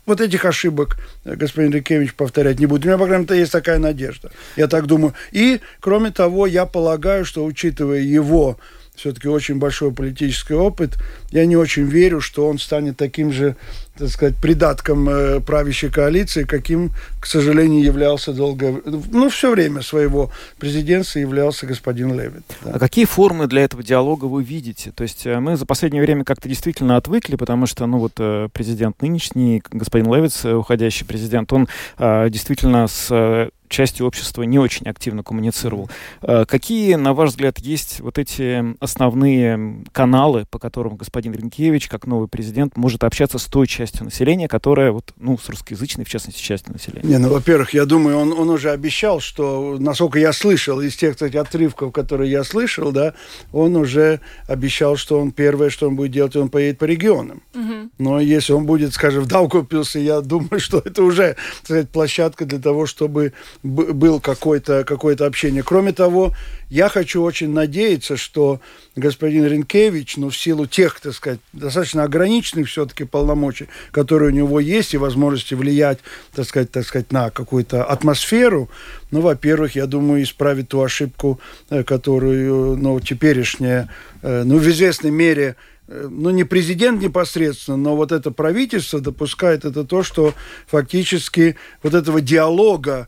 вот 0.05 0.21
этих 0.21 0.45
ошибок 0.45 0.97
господин 1.25 1.71
Рикевич 1.71 2.13
повторять 2.13 2.59
не 2.59 2.65
будет. 2.65 2.85
У 2.85 2.87
меня, 2.87 2.97
по 2.97 3.05
крайней 3.05 3.25
мере, 3.25 3.39
есть 3.39 3.51
такая 3.51 3.77
надежда. 3.77 4.31
Я 4.55 4.67
так 4.67 4.85
думаю. 4.85 5.13
И, 5.31 5.59
кроме 5.79 6.11
того, 6.11 6.47
я 6.47 6.65
полагаю, 6.65 7.25
что, 7.25 7.45
учитывая 7.45 7.99
его 7.99 8.57
все-таки 9.03 9.27
очень 9.27 9.55
большой 9.59 9.91
политический 9.91 10.53
опыт. 10.53 10.97
Я 11.29 11.45
не 11.45 11.57
очень 11.57 11.83
верю, 11.83 12.21
что 12.21 12.47
он 12.47 12.57
станет 12.57 12.95
таким 12.95 13.33
же, 13.33 13.57
так 13.97 14.07
сказать, 14.07 14.35
придатком 14.37 15.09
э, 15.09 15.41
правящей 15.41 15.89
коалиции, 15.89 16.45
каким, 16.45 16.91
к 17.19 17.25
сожалению, 17.25 17.83
являлся 17.83 18.31
долго, 18.31 18.81
ну, 18.85 19.29
все 19.29 19.51
время 19.51 19.81
своего 19.81 20.31
президентства 20.57 21.19
являлся 21.19 21.65
господин 21.65 22.17
Левит. 22.17 22.43
Да. 22.63 22.71
А 22.75 22.79
какие 22.79 23.03
формы 23.03 23.47
для 23.47 23.63
этого 23.63 23.83
диалога 23.83 24.23
вы 24.23 24.41
видите? 24.41 24.93
То 24.95 25.03
есть 25.03 25.25
э, 25.25 25.37
мы 25.37 25.57
за 25.57 25.65
последнее 25.65 26.01
время 26.01 26.23
как-то 26.23 26.47
действительно 26.47 26.95
отвыкли, 26.95 27.35
потому 27.35 27.65
что, 27.65 27.85
ну, 27.87 27.97
вот 27.97 28.13
э, 28.19 28.47
президент 28.53 29.01
нынешний, 29.01 29.61
господин 29.69 30.13
Левиц, 30.13 30.45
уходящий 30.45 31.05
президент, 31.05 31.51
он 31.51 31.67
действительно 31.99 32.87
с 32.87 33.49
частью 33.73 34.05
общества 34.05 34.43
не 34.43 34.59
очень 34.59 34.87
активно 34.87 35.23
коммуницировал. 35.23 35.89
Э, 36.21 36.45
какие, 36.47 36.95
на 36.95 37.13
ваш 37.13 37.31
взгляд, 37.31 37.59
есть 37.59 37.99
вот 37.99 38.17
эти 38.17 38.63
основные 38.81 39.83
каналы, 39.91 40.45
по 40.49 40.59
которым 40.59 40.95
господин 40.95 41.33
Ренкевич, 41.33 41.87
как 41.89 42.05
новый 42.07 42.27
президент, 42.27 42.77
может 42.77 43.03
общаться 43.03 43.39
с 43.39 43.45
той 43.45 43.67
частью 43.67 44.05
населения, 44.05 44.47
которая, 44.47 44.91
вот, 44.91 45.13
ну, 45.17 45.37
с 45.37 45.49
русскоязычной, 45.49 46.05
в 46.05 46.09
частности, 46.09 46.41
частью 46.41 46.73
населения? 46.73 47.07
Не, 47.07 47.17
ну, 47.17 47.29
во-первых, 47.29 47.73
я 47.73 47.85
думаю, 47.85 48.17
он, 48.17 48.31
он 48.31 48.49
уже 48.49 48.71
обещал, 48.71 49.19
что, 49.19 49.77
насколько 49.79 50.19
я 50.19 50.31
слышал, 50.31 50.79
из 50.79 50.95
тех, 50.95 51.13
кстати, 51.13 51.35
отрывков, 51.35 51.91
которые 51.91 52.31
я 52.31 52.43
слышал, 52.43 52.91
да, 52.91 53.13
он 53.51 53.75
уже 53.75 54.19
обещал, 54.47 54.95
что 54.95 55.19
он 55.19 55.31
первое, 55.31 55.69
что 55.69 55.87
он 55.87 55.95
будет 55.95 56.11
делать, 56.11 56.35
он 56.35 56.49
поедет 56.49 56.77
по 56.77 56.85
регионам. 56.85 57.41
Угу. 57.55 57.89
Но 57.97 58.19
если 58.19 58.53
он 58.53 58.65
будет, 58.65 58.93
скажем, 58.93 59.23
в 59.23 59.27
Даугавпилсе, 59.27 60.03
я 60.03 60.21
думаю, 60.21 60.59
что 60.59 60.79
это 60.85 61.03
уже, 61.03 61.35
сказать, 61.63 61.89
площадка 61.89 62.45
для 62.45 62.59
того, 62.59 62.85
чтобы 62.85 63.33
был 63.63 64.19
какое-то 64.19 64.83
какое 64.83 65.15
общение. 65.15 65.63
Кроме 65.63 65.93
того, 65.93 66.33
я 66.69 66.89
хочу 66.89 67.21
очень 67.23 67.51
надеяться, 67.51 68.17
что 68.17 68.59
господин 68.95 69.45
Ренкевич, 69.45 70.17
ну, 70.17 70.29
в 70.29 70.37
силу 70.37 70.67
тех, 70.67 70.99
так 70.99 71.13
сказать, 71.13 71.39
достаточно 71.53 72.03
ограниченных 72.03 72.67
все-таки 72.67 73.05
полномочий, 73.05 73.67
которые 73.91 74.31
у 74.31 74.35
него 74.35 74.59
есть, 74.59 74.93
и 74.93 74.97
возможности 74.97 75.53
влиять, 75.53 75.99
так 76.35 76.45
сказать, 76.45 76.71
так 76.71 76.85
сказать, 76.85 77.11
на 77.11 77.29
какую-то 77.29 77.85
атмосферу, 77.85 78.69
ну, 79.11 79.21
во-первых, 79.21 79.75
я 79.75 79.85
думаю, 79.85 80.23
исправить 80.23 80.69
ту 80.69 80.81
ошибку, 80.81 81.39
э, 81.69 81.83
которую, 81.83 82.75
ну, 82.75 82.99
теперешняя, 82.99 83.89
э, 84.21 84.43
ну, 84.43 84.57
в 84.57 84.67
известной 84.67 85.11
мере, 85.11 85.55
э, 85.87 86.07
ну, 86.09 86.31
не 86.31 86.43
президент 86.43 87.01
непосредственно, 87.01 87.77
но 87.77 87.95
вот 87.95 88.11
это 88.11 88.31
правительство 88.31 88.99
допускает 88.99 89.63
это 89.63 89.85
то, 89.85 90.03
что 90.03 90.33
фактически 90.67 91.55
вот 91.81 91.93
этого 91.93 92.19
диалога 92.19 93.07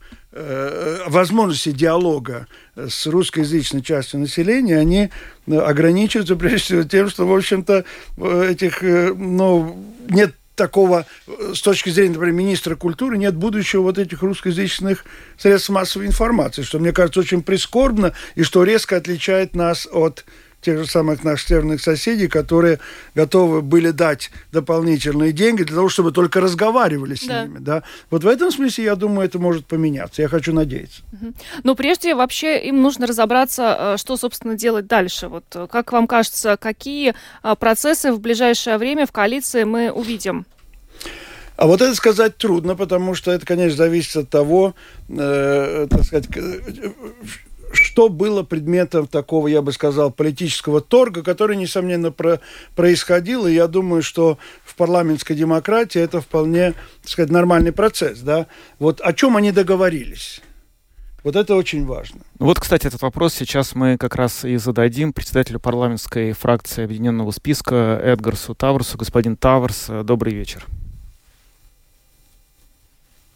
возможности 1.07 1.71
диалога 1.71 2.47
с 2.75 3.07
русскоязычной 3.07 3.81
частью 3.81 4.19
населения, 4.19 4.77
они 4.77 5.09
э, 5.47 5.57
ограничиваются 5.57 6.35
прежде 6.35 6.59
всего 6.59 6.83
тем, 6.83 7.09
что, 7.09 7.25
в 7.25 7.33
общем-то, 7.33 7.85
этих, 8.17 8.83
э, 8.83 9.13
ну, 9.13 9.81
нет 10.09 10.35
такого, 10.55 11.05
с 11.53 11.61
точки 11.61 11.89
зрения, 11.89 12.13
например, 12.13 12.33
министра 12.33 12.75
культуры, 12.75 13.17
нет 13.17 13.35
будущего 13.35 13.81
вот 13.81 13.97
этих 13.97 14.21
русскоязычных 14.21 15.05
средств 15.37 15.69
массовой 15.69 16.07
информации, 16.07 16.63
что, 16.63 16.79
мне 16.79 16.91
кажется, 16.91 17.19
очень 17.19 17.41
прискорбно 17.41 18.13
и 18.35 18.43
что 18.43 18.63
резко 18.63 18.97
отличает 18.97 19.55
нас 19.55 19.87
от 19.91 20.25
тех 20.65 20.79
же 20.79 20.87
самых 20.87 21.23
наших 21.23 21.47
северных 21.47 21.81
соседей, 21.81 22.27
которые 22.27 22.79
готовы 23.13 23.61
были 23.61 23.91
дать 23.91 24.31
дополнительные 24.51 25.31
деньги 25.31 25.63
для 25.63 25.75
того, 25.75 25.89
чтобы 25.89 26.11
только 26.11 26.41
разговаривали 26.41 27.15
с 27.15 27.25
да. 27.25 27.43
ними. 27.43 27.59
Да? 27.59 27.83
Вот 28.09 28.23
в 28.23 28.27
этом 28.27 28.51
смысле, 28.51 28.85
я 28.85 28.95
думаю, 28.95 29.27
это 29.27 29.37
может 29.37 29.67
поменяться. 29.67 30.21
Я 30.23 30.27
хочу 30.27 30.53
надеяться. 30.53 31.03
Но 31.63 31.75
прежде 31.75 32.15
вообще 32.15 32.59
им 32.67 32.81
нужно 32.81 33.05
разобраться, 33.05 33.77
э, 33.79 33.97
что, 33.97 34.17
собственно, 34.17 34.55
делать 34.55 34.87
дальше. 34.87 35.27
Вот 35.27 35.45
э, 35.53 35.67
как 35.71 35.91
вам 35.91 36.07
кажется, 36.07 36.57
какие 36.57 37.13
э, 37.43 37.55
процессы 37.59 38.11
в 38.11 38.19
ближайшее 38.19 38.77
время 38.77 39.05
в 39.05 39.11
коалиции 39.11 39.63
мы 39.63 39.91
увидим? 39.91 40.45
А 41.57 41.67
вот 41.67 41.81
это 41.81 41.95
сказать 41.95 42.37
трудно, 42.37 42.75
потому 42.75 43.13
что 43.13 43.31
это, 43.31 43.45
конечно, 43.45 43.77
зависит 43.77 44.15
от 44.15 44.29
того, 44.29 44.73
э, 45.09 45.87
так 45.89 46.03
сказать, 46.03 46.27
что 47.95 48.09
было 48.09 48.43
предметом 48.43 49.07
такого, 49.07 49.47
я 49.47 49.61
бы 49.61 49.71
сказал, 49.71 50.11
политического 50.11 50.81
торга, 50.81 51.23
который, 51.23 51.55
несомненно, 51.55 52.11
про 52.11 52.41
происходил, 52.75 53.47
и 53.47 53.53
я 53.53 53.67
думаю, 53.67 54.01
что 54.01 54.37
в 54.65 54.75
парламентской 54.75 55.33
демократии 55.33 56.01
это 56.01 56.19
вполне, 56.19 56.73
так 57.01 57.09
сказать, 57.09 57.31
нормальный 57.31 57.71
процесс, 57.71 58.19
да. 58.19 58.47
Вот 58.79 58.99
о 58.99 59.13
чем 59.13 59.37
они 59.37 59.53
договорились? 59.53 60.41
Вот 61.23 61.37
это 61.37 61.55
очень 61.55 61.85
важно. 61.85 62.19
Вот, 62.37 62.59
кстати, 62.59 62.85
этот 62.85 63.01
вопрос 63.01 63.33
сейчас 63.33 63.75
мы 63.75 63.97
как 63.97 64.15
раз 64.15 64.43
и 64.43 64.57
зададим 64.57 65.13
председателю 65.13 65.61
парламентской 65.61 66.33
фракции 66.33 66.83
Объединенного 66.83 67.31
списка 67.31 67.97
Эдгарсу 68.03 68.55
Таврсу. 68.55 68.97
Господин 68.97 69.37
Таврс, 69.37 69.87
добрый 70.03 70.33
вечер. 70.33 70.65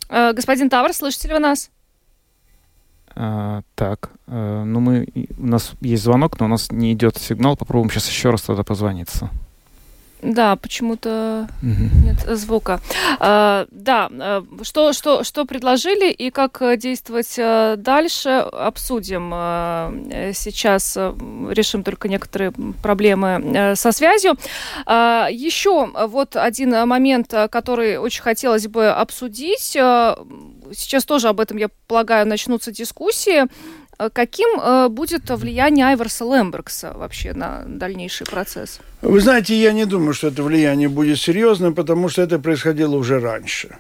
Э, 0.10 0.34
господин 0.34 0.70
Таврс, 0.70 0.98
слышите 0.98 1.30
ли 1.30 1.36
вы 1.36 1.40
нас? 1.40 1.72
А, 3.16 3.62
так, 3.76 4.12
а, 4.28 4.64
ну 4.64 4.80
мы, 4.80 5.08
у 5.38 5.46
нас 5.46 5.74
есть 5.82 6.04
звонок, 6.04 6.40
но 6.40 6.46
у 6.46 6.50
нас 6.50 6.72
не 6.72 6.94
идет 6.94 7.18
сигнал. 7.18 7.58
Попробуем 7.58 7.90
сейчас 7.90 8.10
еще 8.10 8.30
раз 8.30 8.42
тогда 8.42 8.64
позвониться. 8.64 9.30
Да, 10.22 10.56
почему-то 10.58 11.48
угу. 11.62 12.06
нет 12.06 12.38
звука. 12.38 12.82
А, 13.20 13.68
да, 13.72 14.10
э, 14.12 14.42
что, 14.64 14.92
что, 14.92 15.24
что 15.24 15.46
предложили 15.46 16.12
и 16.12 16.30
как 16.30 16.62
действовать 16.78 17.36
э, 17.38 17.76
дальше, 17.78 18.30
обсудим. 18.30 19.32
Э, 19.34 20.32
сейчас 20.34 20.98
решим 20.98 21.84
только 21.84 22.10
некоторые 22.10 22.52
проблемы 22.84 23.76
со 23.76 23.92
связью. 23.92 24.36
А, 24.86 25.28
еще 25.32 25.90
вот 26.08 26.36
один 26.36 26.72
момент, 26.88 27.34
который 27.50 27.98
очень 27.98 28.22
хотелось 28.22 28.68
бы 28.68 28.90
обсудить. 28.90 29.62
Сейчас 29.62 31.06
тоже 31.06 31.30
об 31.30 31.40
этом, 31.40 31.58
я 31.58 31.70
полагаю, 31.88 32.28
начнутся 32.28 32.72
дискуссии. 32.72 33.46
Э, 34.00 34.10
каким 34.12 34.60
э, 34.60 34.88
будет 34.88 35.30
влияние 35.30 35.86
Айверса 35.86 36.24
Лембергса 36.24 36.94
вообще 36.96 37.34
на 37.34 37.64
дальнейший 37.68 38.26
процесс? 38.26 38.80
Вы 39.02 39.20
знаете, 39.20 39.56
я 39.56 39.74
не 39.74 39.86
думаю, 39.86 40.14
что 40.14 40.30
это 40.30 40.42
влияние 40.42 40.88
будет 40.88 41.20
серьезным, 41.20 41.76
потому 41.76 42.08
что 42.10 42.22
это 42.22 42.40
происходило 42.40 42.96
уже 42.96 43.20
раньше. 43.20 43.78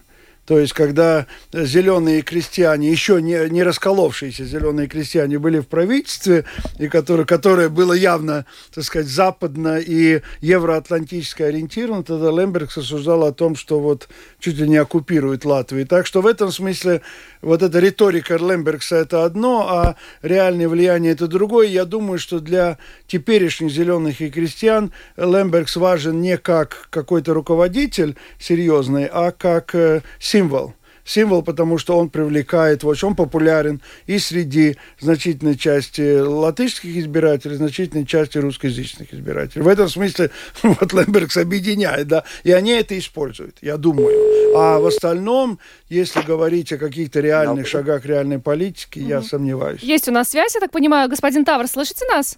То 0.49 0.57
есть, 0.57 0.73
когда 0.73 1.27
зеленые 1.53 2.23
крестьяне, 2.23 2.89
еще 2.89 3.21
не, 3.21 3.49
не 3.49 3.61
расколовшиеся 3.61 4.45
зеленые 4.45 4.87
крестьяне 4.87 5.37
были 5.37 5.59
в 5.59 5.67
правительстве, 5.67 6.43
и 6.79 6.87
которые, 6.87 7.27
которое 7.27 7.69
было 7.69 7.93
явно, 7.93 8.47
так 8.73 8.83
сказать, 8.83 9.07
западно 9.07 9.77
и 9.77 10.21
евроатлантически 10.41 11.43
ориентировано, 11.43 12.03
тогда 12.03 12.31
Лембергс 12.31 12.79
осуждал 12.79 13.25
о 13.25 13.31
том, 13.31 13.55
что 13.55 13.79
вот 13.79 14.09
чуть 14.39 14.57
ли 14.57 14.67
не 14.67 14.77
оккупирует 14.77 15.45
Латвию. 15.45 15.85
Так 15.85 16.07
что 16.07 16.23
в 16.23 16.25
этом 16.25 16.51
смысле 16.51 17.01
вот 17.41 17.61
эта 17.61 17.79
риторика 17.79 18.35
Лембергса 18.35 18.97
это 18.97 19.23
одно, 19.23 19.67
а 19.69 19.95
реальное 20.21 20.67
влияние 20.67 21.13
это 21.13 21.27
другое. 21.27 21.67
Я 21.67 21.85
думаю, 21.85 22.19
что 22.19 22.39
для 22.39 22.77
теперешних 23.07 23.71
зеленых 23.71 24.21
и 24.21 24.29
крестьян 24.29 24.91
Лембергс 25.17 25.75
важен 25.77 26.21
не 26.21 26.37
как 26.37 26.87
какой-то 26.89 27.33
руководитель 27.33 28.15
серьезный, 28.39 29.05
а 29.11 29.31
как 29.31 29.75
символ 30.19 30.69
э, 30.69 30.78
символ 31.09 31.41
потому 31.41 31.77
что 31.77 31.97
он 31.97 32.09
привлекает, 32.09 32.83
вот 32.83 33.03
он 33.03 33.15
популярен 33.15 33.81
и 34.05 34.19
среди 34.19 34.77
значительной 34.99 35.57
части 35.57 36.19
латышских 36.19 36.95
избирателей, 36.97 37.55
значительной 37.55 38.05
части 38.05 38.37
русскоязычных 38.37 39.13
избирателей. 39.13 39.63
В 39.63 39.67
этом 39.67 39.89
смысле 39.89 40.29
вот 40.63 40.93
Лембергс 40.93 41.37
объединяет, 41.37 42.07
да, 42.07 42.23
и 42.43 42.51
они 42.51 42.71
это 42.71 42.97
используют, 42.97 43.57
я 43.61 43.77
думаю. 43.77 44.09
А 44.55 44.79
в 44.79 44.85
остальном, 44.85 45.59
если 45.89 46.21
говорить 46.21 46.71
о 46.73 46.77
каких-то 46.77 47.19
реальных 47.19 47.67
шагах 47.67 48.05
реальной 48.05 48.39
политики, 48.39 48.99
угу. 48.99 49.09
я 49.09 49.21
сомневаюсь. 49.21 49.81
Есть 49.81 50.07
у 50.07 50.11
нас 50.11 50.29
связь, 50.29 50.53
я 50.53 50.61
так 50.61 50.71
понимаю, 50.71 51.09
господин 51.09 51.43
Тавр, 51.43 51.67
слышите 51.67 52.05
нас? 52.05 52.37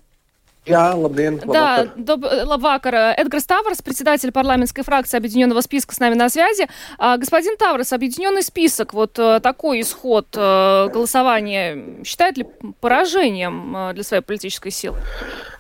Jā, 0.67 0.97
labdien! 0.99 1.39
Да, 1.47 1.87
доб... 1.97 2.25
Лавакар. 2.25 3.15
Эдгар 3.17 3.41
Ставрос, 3.41 3.83
председатель 3.83 4.33
парламентской 4.33 4.83
фракции 4.83 5.17
Объединенного 5.17 5.61
списка, 5.61 5.95
с 5.95 6.01
нами 6.01 6.15
на 6.15 6.29
связи. 6.29 6.67
А, 6.99 7.17
господин 7.19 7.57
Таврос, 7.57 7.93
Объединенный 7.93 8.43
список, 8.43 8.93
вот 8.93 9.17
э, 9.17 9.39
такой 9.41 9.81
исход 9.83 10.27
э, 10.35 10.89
голосования, 10.93 12.03
считает 12.05 12.37
ли 12.37 12.47
поражением 12.81 13.77
э, 13.77 13.93
для 13.95 14.03
своей 14.03 14.25
политической 14.25 14.71
силы? 14.71 14.97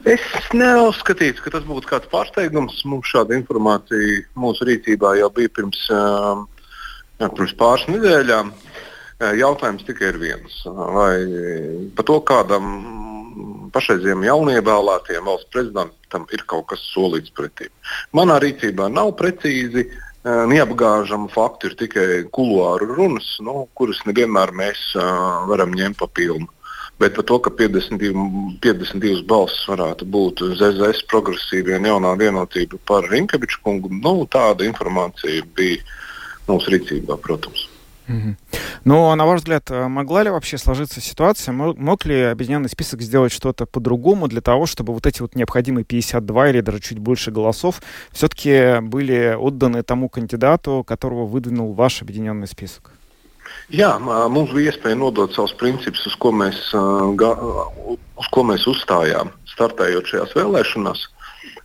Es 0.04 0.20
neuzskatītu, 0.54 1.42
ka 1.42 1.54
tas 1.54 1.64
būtu 1.66 1.86
kāds 1.86 2.10
pārsteigums. 2.10 2.82
Mums 2.86 3.06
šāda 3.10 3.38
informācija 3.38 4.26
mūsu 4.34 4.66
rīcībā 4.66 5.16
jau 5.18 5.30
bija 5.34 5.50
pirms, 5.50 5.80
pirms 7.18 7.54
pāris 7.58 7.86
nedēļām. 7.90 8.52
Jautājums 9.38 9.82
tikai 9.86 10.12
ir 10.12 10.20
viens. 10.22 10.60
Vai 10.66 11.90
par 11.98 12.06
to 12.06 12.20
kādam 12.22 12.70
pašreizējiem 13.73 14.23
jaunievēlētajiem 14.27 15.27
valsts 15.27 15.51
prezidentam 15.53 16.27
ir 16.35 16.45
kaut 16.49 16.69
kas 16.71 16.83
solīts 16.91 17.33
pretī. 17.35 17.69
Manā 18.17 18.37
rīcībā 18.43 18.87
nav 18.91 19.13
precīzi 19.19 19.85
uh, 19.87 20.43
neapgāžama 20.51 21.31
fakti, 21.33 21.71
ir 21.71 21.77
tikai 21.79 22.07
kuluāru 22.35 22.89
runas, 22.95 23.33
nu, 23.45 23.65
kuras 23.77 24.03
nevienmēr 24.09 24.53
mēs 24.63 24.83
uh, 24.97 25.45
varam 25.51 25.75
ņemt 25.77 26.01
pa 26.01 26.09
pilnu. 26.11 26.49
Bet 27.01 27.15
par 27.17 27.25
to, 27.25 27.39
ka 27.41 27.49
52, 27.57 28.59
52 28.61 29.23
balsis 29.25 29.63
varētu 29.71 30.05
būt 30.05 30.43
ZZS 30.59 31.07
progresīvie 31.09 31.79
un 31.79 31.89
jaunā 31.89 32.13
vienotība 32.19 32.77
par 32.85 33.09
Rinkeviču 33.09 33.63
kungu, 33.65 33.89
nu, 34.03 34.19
tāda 34.29 34.67
informācija 34.69 35.47
bija 35.57 35.81
mūsu 36.45 36.75
rīcībā, 36.75 37.17
protams. 37.23 37.70
Но, 38.83 39.15
на 39.15 39.25
ваш 39.25 39.41
взгляд, 39.41 39.69
э, 39.69 39.87
могла 39.87 40.23
ли 40.23 40.29
вообще 40.29 40.57
сложиться 40.57 41.01
ситуация, 41.01 41.53
мог 41.53 42.05
ли 42.05 42.21
объединенный 42.21 42.69
список 42.69 43.01
сделать 43.01 43.31
что-то 43.31 43.65
по-другому 43.65 44.27
для 44.27 44.41
того, 44.41 44.65
чтобы 44.65 44.93
вот 44.93 45.05
эти 45.05 45.21
вот 45.21 45.35
необходимые 45.35 45.85
52 45.85 46.49
или 46.49 46.61
даже 46.61 46.79
чуть 46.79 46.99
больше 46.99 47.31
голосов 47.31 47.81
все-таки 48.11 48.79
были 48.81 49.35
отданы 49.39 49.83
тому 49.83 50.09
кандидату, 50.09 50.83
которого 50.87 51.25
выдвинул 51.25 51.73
ваш 51.73 52.01
объединенный 52.01 52.47
список? 52.47 52.91
Jā, 53.71 53.95
mums 53.99 54.51
bija 54.51 54.71
iespēja 54.71 54.97
nodot 54.99 55.31
savus 55.35 55.53
principus, 55.59 56.03
uz 56.07 56.15
ko 56.19 56.31
mēs, 56.35 56.59
uz 56.75 58.27
ko 58.31 58.43
mēs 58.47 58.67
uzstājām, 58.67 59.31
startējot 59.53 60.11
šajās 60.11 60.35
vēlēšanās. 60.35 61.03
Uh, 61.07 61.20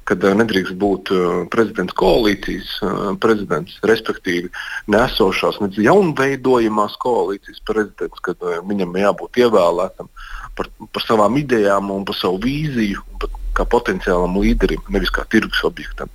kad 0.09 0.25
uh, 0.25 0.35
nedrīkst 0.38 0.76
būt 0.80 1.12
uh, 1.14 1.26
prezidents 1.52 1.97
koalīcijas 1.99 2.73
uh, 2.83 3.12
prezidents, 3.23 3.78
respektīvi 3.87 4.50
nesošās, 4.92 5.61
ne 5.62 5.71
jaunveidojamās 5.88 6.97
koalīcijas 7.02 7.62
prezidents, 7.68 8.23
kad 8.26 8.40
uh, 8.45 8.61
viņam 8.66 8.97
jābūt 9.02 9.42
ievēlētam 9.45 10.11
par, 10.56 10.71
par 10.92 11.06
savām 11.06 11.37
idejām 11.40 11.90
un 11.95 12.06
par 12.09 12.18
savu 12.18 12.40
vīziju, 12.47 13.04
kā 13.56 13.64
potenciālam 13.68 14.37
līderim, 14.40 14.83
nevis 14.92 15.12
kā 15.14 15.25
tirgus 15.33 15.62
objektam. 15.64 16.12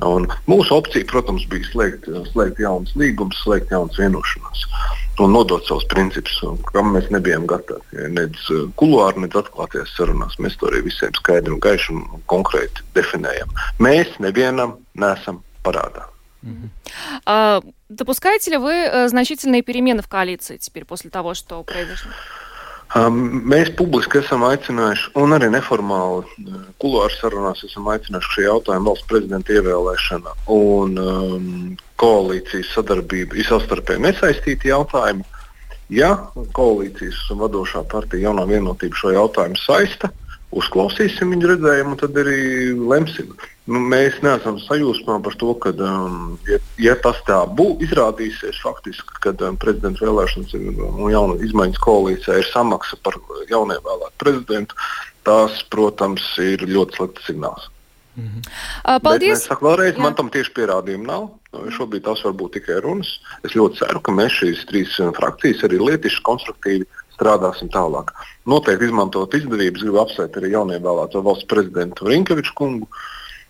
Un 0.00 0.24
mūsu 0.48 0.78
opcija, 0.78 1.04
protams, 1.10 1.44
bija 1.50 1.66
slēgt, 1.68 2.08
slēgt 2.32 2.60
jaunas 2.62 2.94
līgumus, 2.96 3.42
slēgt 3.44 3.72
jaunas 3.74 3.98
vienošanās 4.00 4.64
un 5.20 5.34
nodot 5.36 5.66
savus 5.68 5.84
principus, 5.90 6.38
kam 6.72 6.94
mēs 6.94 7.10
nebijām 7.12 7.44
gatavi. 7.50 8.06
Nec 8.14 8.38
uh, 8.48 8.62
kuluāri, 8.80 9.20
nec 9.24 9.36
atklātajās 9.36 9.92
sarunās. 9.96 10.38
Mēs 10.40 10.56
to 10.60 10.70
arī 10.70 10.80
visiem 10.86 11.12
skaidri 11.18 11.52
un 11.52 11.60
gaiši 11.60 11.92
un 11.92 12.22
konkrēti 12.30 12.86
definējam. 12.96 13.52
Mēs 13.82 14.14
nevienam 14.22 14.78
nesam 14.96 15.42
парада. 15.66 16.06
А, 17.26 17.60
допускаете 17.90 18.52
ли 18.52 18.56
вы 18.56 18.72
э, 18.72 19.08
значительные 19.08 19.60
перемены 19.60 20.00
в 20.00 20.08
коалиции 20.08 20.56
теперь 20.56 20.86
после 20.86 21.10
того, 21.10 21.34
что 21.34 21.62
произошло? 21.64 22.12
Um, 22.95 23.17
mēs 23.43 23.73
publiski 23.75 24.21
esam 24.21 24.45
aicinājuši, 24.47 25.09
un 25.19 25.35
arī 25.35 25.49
neformāli 25.51 26.21
uh, 26.23 26.59
kuluāru 26.79 27.11
sarunās 27.17 27.65
esam 27.67 27.89
aicinājuši 27.91 28.31
šī 28.31 28.45
jautājuma 28.45 28.87
valsts 28.87 29.09
prezidenta 29.09 29.51
ievēlēšana 29.51 30.35
un 30.55 30.93
um, 31.01 31.49
koalīcijas 31.99 32.71
sadarbība 32.71 33.35
ir 33.35 33.49
savstarpēji 33.49 34.05
nesaistīti 34.05 34.71
jautājumi. 34.71 35.27
Ja 35.91 36.13
koalīcijas 36.55 37.19
vadošā 37.35 37.83
partija 37.91 38.29
jaunā 38.29 38.47
vienotība 38.49 38.97
šo 38.97 39.11
jautājumu 39.17 39.59
saista, 39.59 40.13
uzklausīsim 40.55 41.33
viņu 41.33 41.51
redzējumu 41.51 41.95
un 41.95 41.99
tad 41.99 42.17
arī 42.21 42.39
lemsim. 42.75 43.33
Nu, 43.65 43.81
mēs 43.81 44.17
neesam 44.23 44.59
sajūsmā 44.61 45.17
par 45.25 45.35
to, 45.41 45.53
ka, 45.61 45.73
um, 45.81 46.35
ja, 46.49 46.59
ja 46.81 46.95
tas 47.01 47.19
tā 47.27 47.41
būs, 47.57 47.81
izrādīsies 47.87 48.61
faktiski, 48.63 49.19
kad 49.25 49.41
um, 49.45 49.57
prezidenta 49.61 50.05
vēlēšanas 50.05 50.53
ir, 50.57 50.81
un 50.85 51.09
jauna 51.11 51.37
izmaiņas 51.45 51.81
koalīcijā 51.83 52.39
ir 52.41 52.49
samaksa 52.51 52.99
par 53.05 53.17
jaunievēlētu 53.49 54.21
prezidentu, 54.21 54.77
tas, 55.25 55.63
protams, 55.73 56.27
ir 56.41 56.67
ļoti 56.69 57.01
slikts 57.01 57.31
signāls. 57.31 57.71
Mm 58.15 58.27
-hmm. 58.27 58.43
uh, 58.95 59.01
paldies! 59.03 59.41
Bet, 59.41 59.47
saku, 59.49 59.65
vēlreiz, 59.65 59.97
Jā. 59.97 60.03
man 60.03 60.15
tam 60.15 60.29
tieši 60.31 60.53
pierādījumu 60.55 61.05
nav. 61.09 61.25
Šobrīd 61.75 62.03
tas 62.03 62.21
var 62.23 62.33
būt 62.35 62.53
tikai 62.59 62.77
runas. 62.83 63.19
Es 63.43 63.55
ļoti 63.55 63.79
ceru, 63.81 63.99
ka 63.99 64.11
mēs 64.11 64.37
šīs 64.39 64.63
trīs 64.69 64.95
frakcijas 65.17 65.63
arī 65.67 65.79
lietišķi, 65.79 66.23
konstruktīvi 66.23 66.85
strādāsim 67.15 67.71
tālāk. 67.73 68.13
Noteikti 68.49 68.89
izmantot 68.89 69.33
izdevības, 69.33 69.83
gribu 69.83 70.01
apsveikt 70.03 70.39
arī 70.39 70.53
jaunievēlēto 70.53 71.23
valsts 71.25 71.49
prezidentu 71.49 72.09
Rinkeviču 72.11 72.55
kungu. 72.57 72.89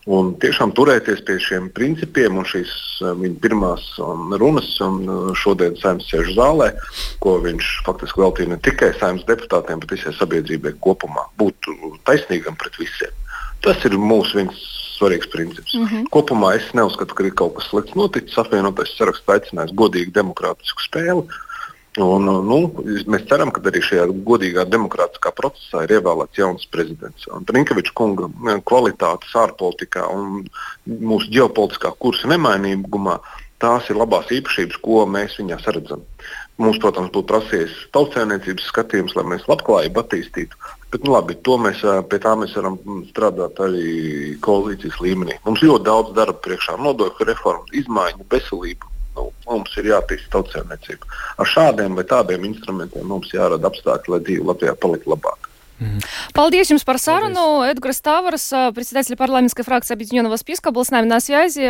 Un 0.06 0.36
tiešām 0.38 0.69
turēties 0.78 1.23
pie 1.25 1.39
šiem 1.41 1.71
principiem 1.73 2.36
un 2.38 2.45
šīs 2.45 2.71
uh, 3.01 3.15
viņa 3.17 3.39
pirmās 3.41 3.88
um, 3.97 4.36
runas, 4.38 4.67
un 4.86 4.99
uh, 5.10 5.32
šodien 5.34 5.73
saimnes 5.82 6.06
sēž 6.12 6.30
zālē, 6.38 6.67
ko 7.25 7.39
viņš 7.41 7.71
faktiski 7.88 8.21
veltīja 8.21 8.51
ne 8.51 8.60
tikai 8.62 8.91
saimnes 8.99 9.25
deputātiem, 9.25 9.82
bet 9.82 9.95
visai 9.97 10.13
sabiedrībai 10.13 10.75
kopumā. 10.86 11.25
Būt 11.41 11.71
taisnīgam 12.06 12.54
pret 12.62 12.78
visiem. 12.78 13.17
Tas 13.65 13.82
ir 13.89 13.97
mūsu 13.97 14.38
viens 14.38 14.62
svarīgs 14.95 15.30
princips. 15.34 15.73
Mm 15.73 15.88
-hmm. 15.88 16.06
Kopumā 16.13 16.54
es 16.56 16.69
neuzskatu, 16.78 17.15
ka 17.15 17.25
ir 17.25 17.34
kaut 17.34 17.56
kas 17.58 17.69
slikts 17.69 17.97
noticis. 17.97 18.38
Apvienotais 18.38 18.93
saraksts 18.97 19.28
aicinājis 19.28 19.73
godīgu 19.82 20.13
demokrātisku 20.13 20.86
spēli. 20.86 21.25
Un, 21.96 22.28
nu, 22.28 22.58
mēs 23.08 23.24
ceram, 23.30 23.54
ka 23.56 23.62
arī 23.70 23.80
šajā 23.80 24.10
godīgā 24.28 24.66
demokrātiskā 24.68 25.32
procesā 25.36 25.86
ir 25.86 25.94
ievēlēts 25.96 26.42
jauns 26.42 26.68
prezidents. 26.68 27.28
Brinkeviča 27.48 27.94
kunga 27.96 28.28
kvalitātes 28.68 29.36
ārpolitikā 29.40 30.04
un 30.12 30.42
mūsu 30.84 31.32
ģeopolitiskā 31.32 31.94
kursa 32.04 32.28
nemainīgumā 32.34 33.16
tās 33.64 33.88
ir 33.88 34.00
labās 34.02 34.28
īpašības, 34.36 34.82
ko 34.84 35.06
mēs 35.08 35.38
viņā 35.40 35.62
redzam. 35.70 36.04
Mums, 36.60 36.80
protams, 36.84 37.12
būtu 37.16 37.28
prasījis 37.32 37.78
tautsēmniecības 37.96 38.68
skatījums, 38.72 39.16
lai 39.16 39.26
mēs 39.32 39.48
labklājību 39.48 40.02
attīstītu. 40.02 40.60
Bet, 40.92 41.04
nu, 41.04 41.16
labi, 41.16 41.36
mēs, 41.64 41.82
pie 42.12 42.20
tā 42.24 42.36
mēs 42.40 42.56
varam 42.60 42.78
strādāt 43.10 43.60
arī 43.64 44.36
koalīcijas 44.44 45.00
līmenī. 45.04 45.40
Mums 45.48 45.64
ļoti 45.64 45.88
daudz 45.88 46.14
darba 46.16 46.40
priekšā, 46.44 46.78
nodokļu 46.80 47.28
reforma, 47.32 47.68
izmaiņu, 47.76 48.28
veselību. 48.32 48.95
Nu, 49.16 49.29
mums 49.47 49.75
ir 49.81 49.90
jātīsta 49.90 50.31
tautsēmniecība. 50.37 51.09
Ar 51.43 51.49
šādiem 51.51 51.99
vai 51.99 52.07
tādiem 52.07 52.45
instrumentiem 52.47 53.07
mums 53.11 53.33
jārada 53.35 53.66
apstākļi, 53.71 54.14
lai 54.14 54.21
dzīve 54.27 54.51
Latvijā 54.53 54.77
paliktu 54.79 55.11
labāka. 55.11 55.51
Paldies 56.37 56.69
jums 56.69 56.85
par 56.85 56.99
sarunu. 57.01 57.64
Эдгар 57.64 57.95
Ставрос, 57.97 58.51
председатель 58.75 59.16
парламентской 59.16 59.62
фракции 59.62 59.95
Объединенного 59.95 60.37
списка, 60.37 60.71
был 60.73 60.85
с 60.85 60.90
нами 60.90 61.07
на 61.07 61.21
связи. 61.21 61.66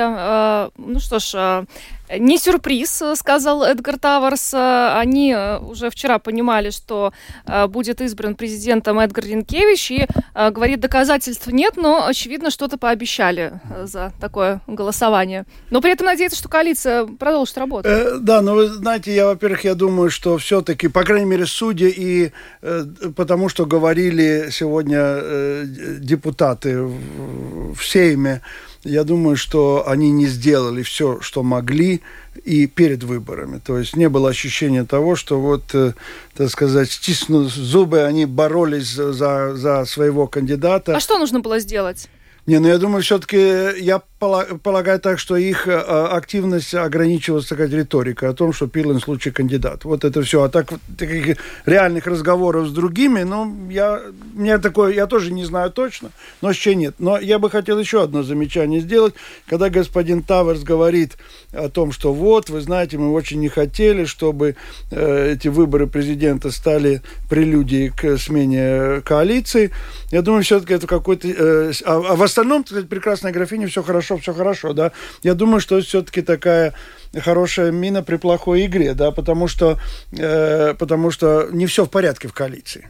Ну 0.76 0.98
что 0.98 1.20
ж, 1.20 1.64
Не 2.09 2.37
сюрприз, 2.37 3.01
сказал 3.15 3.63
Эдгар 3.63 3.97
Таварс. 3.97 4.53
Они 4.53 5.33
э, 5.33 5.57
уже 5.57 5.89
вчера 5.89 6.19
понимали, 6.19 6.69
что 6.69 7.13
э, 7.45 7.67
будет 7.67 8.01
избран 8.01 8.35
президентом 8.35 8.99
Эдгар 8.99 9.25
Ренкевич, 9.25 9.91
и 9.91 10.07
э, 10.35 10.51
говорит, 10.51 10.79
доказательств 10.79 11.47
нет, 11.47 11.77
но, 11.77 12.05
очевидно, 12.05 12.51
что-то 12.51 12.77
пообещали 12.77 13.59
за 13.83 14.13
такое 14.21 14.61
голосование. 14.67 15.45
Но 15.71 15.81
при 15.81 15.91
этом 15.93 16.05
надеется, 16.05 16.37
что 16.37 16.49
коалиция 16.49 17.05
продолжит 17.05 17.57
работать. 17.57 17.91
Э, 17.91 18.17
да, 18.19 18.41
но 18.41 18.53
вы 18.53 18.67
знаете, 18.67 19.13
я, 19.13 19.25
во-первых, 19.25 19.63
я 19.63 19.73
думаю, 19.75 20.09
что 20.09 20.37
все-таки, 20.37 20.87
по 20.87 21.03
крайней 21.03 21.25
мере, 21.25 21.45
судьи 21.45 21.89
и 21.89 22.31
э, 22.61 22.85
потому 23.15 23.49
что 23.49 23.65
говорили 23.65 24.49
сегодня 24.51 24.99
э, 24.99 25.63
депутаты 25.99 26.81
в, 26.81 27.73
в 27.73 27.85
Сейме, 27.85 28.41
я 28.85 29.03
думаю, 29.03 29.35
что 29.35 29.83
они 29.87 30.11
не 30.11 30.27
сделали 30.27 30.83
все, 30.83 31.19
что 31.19 31.43
могли 31.43 32.01
и 32.43 32.67
перед 32.67 33.03
выборами. 33.03 33.59
То 33.59 33.77
есть 33.77 33.95
не 33.95 34.07
было 34.09 34.29
ощущения 34.29 34.85
того, 34.85 35.15
что 35.15 35.41
вот, 35.41 35.73
э, 35.73 35.93
так 36.35 36.49
сказать, 36.49 36.91
стиснув 36.91 37.51
зубы, 37.51 38.03
они 38.03 38.25
боролись 38.25 38.89
за, 38.89 39.55
за 39.55 39.85
своего 39.85 40.27
кандидата. 40.27 40.95
А 40.95 40.99
что 40.99 41.17
нужно 41.17 41.39
было 41.39 41.59
сделать? 41.59 42.07
Не, 42.47 42.59
ну 42.59 42.67
я 42.67 42.77
думаю, 42.77 43.01
все-таки 43.01 43.37
я 43.81 44.01
полагаю 44.19 44.99
так, 44.99 45.17
что 45.19 45.35
их 45.35 45.67
э, 45.67 45.73
активность 45.73 46.73
ограничивалась, 46.73 47.47
так 47.47 47.57
сказать, 47.57 47.73
риторикой 47.73 48.29
о 48.29 48.33
том, 48.33 48.53
что 48.53 48.67
Пилин 48.67 48.99
в 48.99 49.03
случае 49.03 49.33
кандидат. 49.33 49.83
Вот 49.83 50.05
это 50.05 50.21
все. 50.21 50.43
А 50.43 50.49
так 50.49 50.69
таких 50.97 51.37
реальных 51.65 52.05
разговоров 52.05 52.67
с 52.67 52.71
другими, 52.71 53.23
ну, 53.23 53.69
я, 53.69 54.01
мне 54.33 54.57
такое, 54.59 54.93
я 54.93 55.07
тоже 55.07 55.31
не 55.31 55.43
знаю 55.43 55.71
точно, 55.71 56.11
но 56.41 56.51
еще 56.51 56.75
нет. 56.75 56.95
Но 56.99 57.17
я 57.17 57.39
бы 57.39 57.49
хотел 57.49 57.79
еще 57.79 58.03
одно 58.03 58.21
замечание 58.23 58.79
сделать. 58.79 59.15
Когда 59.47 59.69
господин 59.69 60.21
Таверс 60.21 60.61
говорит 60.61 61.17
о 61.51 61.69
том, 61.69 61.91
что 61.91 62.13
вот, 62.13 62.49
вы 62.49 62.61
знаете, 62.61 62.97
мы 62.97 63.11
очень 63.11 63.39
не 63.39 63.49
хотели, 63.49 64.05
чтобы 64.05 64.55
э, 64.91 65.33
эти 65.33 65.47
выборы 65.47 65.87
президента 65.87 66.51
стали 66.51 67.01
прелюдией 67.29 67.89
к 67.89 68.17
смене 68.17 69.01
коалиции, 69.01 69.71
я 70.11 70.21
думаю, 70.21 70.43
все-таки 70.43 70.73
это 70.73 70.87
какой-то... 70.87 71.27
Э, 71.27 71.71
а, 71.85 71.95
а 72.09 72.15
остальном, 72.35 72.63
так 72.63 72.71
сказать, 72.71 72.89
прекрасная 72.89 73.31
графиня, 73.31 73.67
все 73.67 73.81
хорошо, 73.81 74.17
все 74.17 74.33
хорошо, 74.33 74.73
да. 74.73 74.91
Я 75.23 75.33
думаю, 75.33 75.59
что 75.59 75.79
все-таки 75.81 76.21
такая 76.21 76.73
хорошая 77.17 77.71
мина 77.71 78.03
при 78.03 78.17
плохой 78.17 78.65
игре, 78.65 78.93
да, 78.93 79.11
потому 79.11 79.47
что, 79.47 79.79
э, 80.11 80.73
потому 80.77 81.11
что 81.11 81.47
не 81.51 81.65
все 81.65 81.85
в 81.85 81.89
порядке 81.89 82.27
в 82.27 82.33
коалиции. 82.33 82.89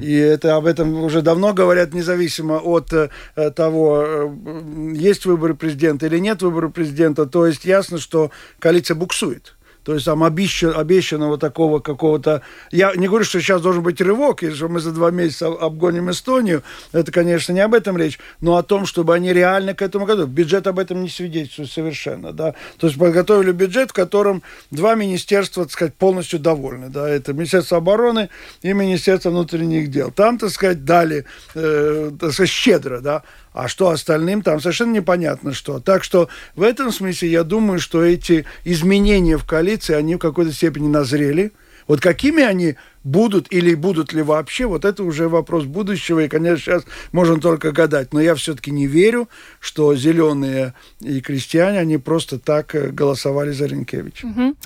И 0.00 0.14
это 0.14 0.56
об 0.56 0.66
этом 0.66 1.04
уже 1.04 1.20
давно 1.20 1.52
говорят, 1.52 1.92
независимо 1.92 2.54
от 2.54 2.92
э, 2.92 3.10
того, 3.54 4.02
э, 4.06 4.92
есть 4.94 5.26
выборы 5.26 5.54
президента 5.54 6.06
или 6.06 6.18
нет 6.18 6.42
выборов 6.42 6.72
президента. 6.72 7.26
То 7.26 7.46
есть 7.46 7.64
ясно, 7.64 7.98
что 7.98 8.30
коалиция 8.58 8.94
буксует. 8.94 9.55
То 9.86 9.94
есть 9.94 10.04
там 10.04 10.24
обещан, 10.24 10.76
обещанного 10.76 11.38
такого 11.38 11.78
какого-то... 11.78 12.42
Я 12.72 12.92
не 12.96 13.06
говорю, 13.06 13.24
что 13.24 13.40
сейчас 13.40 13.62
должен 13.62 13.84
быть 13.84 14.00
рывок, 14.00 14.42
и 14.42 14.50
что 14.50 14.68
мы 14.68 14.80
за 14.80 14.90
два 14.90 15.12
месяца 15.12 15.46
обгоним 15.46 16.10
Эстонию. 16.10 16.64
Это, 16.90 17.12
конечно, 17.12 17.52
не 17.52 17.60
об 17.60 17.72
этом 17.72 17.96
речь, 17.96 18.18
но 18.40 18.56
о 18.56 18.64
том, 18.64 18.84
чтобы 18.84 19.14
они 19.14 19.32
реально 19.32 19.74
к 19.74 19.82
этому 19.82 20.04
готовы. 20.04 20.26
Бюджет 20.26 20.66
об 20.66 20.80
этом 20.80 21.02
не 21.02 21.08
свидетельствует 21.08 21.70
совершенно. 21.70 22.32
Да? 22.32 22.56
То 22.78 22.88
есть 22.88 22.98
подготовили 22.98 23.52
бюджет, 23.52 23.90
в 23.90 23.92
котором 23.92 24.42
два 24.72 24.96
министерства, 24.96 25.62
так 25.62 25.72
сказать, 25.72 25.94
полностью 25.94 26.40
довольны. 26.40 26.88
Да? 26.88 27.08
Это 27.08 27.32
Министерство 27.32 27.78
обороны 27.78 28.28
и 28.62 28.72
Министерство 28.72 29.30
внутренних 29.30 29.88
дел. 29.92 30.10
Там, 30.10 30.38
так 30.38 30.50
сказать, 30.50 30.84
дали 30.84 31.26
э, 31.54 32.10
так 32.18 32.32
сказать, 32.32 32.50
щедро. 32.50 32.98
Да? 32.98 33.22
А 33.56 33.68
что 33.68 33.88
остальным 33.88 34.42
там 34.42 34.60
совершенно 34.60 34.92
непонятно 34.92 35.54
что. 35.54 35.80
Так 35.80 36.04
что 36.04 36.28
в 36.56 36.62
этом 36.62 36.92
смысле 36.92 37.30
я 37.30 37.42
думаю, 37.42 37.80
что 37.80 38.04
эти 38.04 38.44
изменения 38.64 39.38
в 39.38 39.46
коалиции, 39.46 39.94
они 39.94 40.16
в 40.16 40.18
какой-то 40.18 40.52
степени 40.52 40.88
назрели. 40.88 41.52
Вот 41.88 42.02
какими 42.02 42.42
они 42.42 42.76
будут 43.06 43.46
или 43.52 43.74
будут 43.74 44.12
ли 44.12 44.22
вообще, 44.22 44.66
вот 44.66 44.84
это 44.84 45.04
уже 45.04 45.28
вопрос 45.28 45.64
будущего, 45.64 46.20
и, 46.20 46.28
конечно, 46.28 46.58
сейчас 46.58 46.84
можно 47.12 47.40
только 47.40 47.72
гадать. 47.72 48.12
Но 48.12 48.20
я 48.20 48.34
все-таки 48.34 48.70
не 48.70 48.86
верю, 48.86 49.28
что 49.60 49.94
зеленые 49.94 50.74
и 51.00 51.20
крестьяне, 51.20 51.78
они 51.78 51.98
просто 51.98 52.38
так 52.38 52.74
э, 52.74 52.88
голосовали 52.88 53.52
за 53.52 53.66
Ренкевича. 53.66 54.26
Угу. 54.26 54.56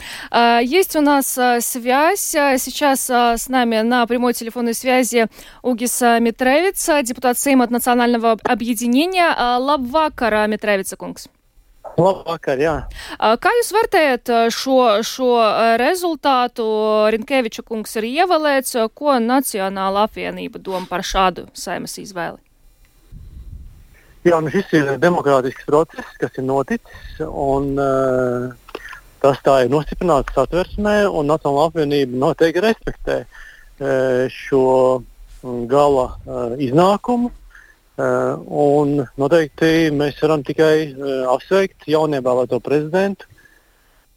Есть 0.63 0.97
у 0.97 1.01
нас 1.01 1.37
а, 1.37 1.61
связь. 1.61 2.21
Сейчас 2.21 3.11
а, 3.11 3.37
с 3.37 3.49
нами 3.49 3.83
на 3.83 4.07
прямой 4.07 4.33
телефонной 4.33 4.75
связи 4.75 5.27
Угис 5.63 6.01
Митревиц, 6.01 6.89
депутат 7.05 7.39
Сейма 7.39 7.65
от 7.65 7.71
Национального 7.71 8.39
объединения. 8.45 9.35
Лабвакара 9.59 10.47
Митревица 10.47 10.97
Кунгс. 10.97 11.29
Labvakar, 12.01 12.61
jā. 12.63 12.75
Kā 13.19 13.55
jūs 13.59 13.73
vērtējat 13.77 14.31
šo, 14.55 14.77
šo 15.07 15.31
rezultātu? 15.81 16.67
Rinkeviča 17.13 17.65
kungs 17.67 17.97
ir 18.01 18.09
ievēlēts. 18.09 18.79
Ko 18.97 19.19
Nacionāla 19.23 20.07
apvienība 20.09 20.63
doma 20.63 20.87
par 20.91 21.05
šādu 21.07 21.49
saimas 21.53 21.99
izvēli? 22.01 22.41
Jā, 24.21 24.37
nu 24.45 24.51
šis 24.53 24.73
ir 24.77 24.89
demokrātisks 25.01 25.65
process, 25.65 26.17
kas 26.21 26.35
ir 26.37 26.45
noticis. 26.45 27.21
Un, 27.25 27.71
uh, 27.81 28.83
tas 29.23 29.41
tā 29.47 29.63
ir 29.65 29.71
nostiprināts 29.73 30.35
satversmē, 30.37 31.07
un 31.09 31.31
Nacionāla 31.33 31.71
apvienība 31.71 32.21
noteikti 32.27 32.65
respektē 32.67 33.17
uh, 33.25 34.27
šo 34.29 34.67
gala 35.71 36.07
uh, 36.11 36.53
iznākumu. 36.61 37.33
Eh, 38.01 38.35
un 38.49 39.01
noteikti 39.21 39.91
mēs 39.93 40.21
varam 40.23 40.45
tikai 40.47 40.75
eh, 40.89 41.23
apsveikt 41.29 41.89
jaunievēlēto 41.91 42.61
prezidentu. 42.65 43.27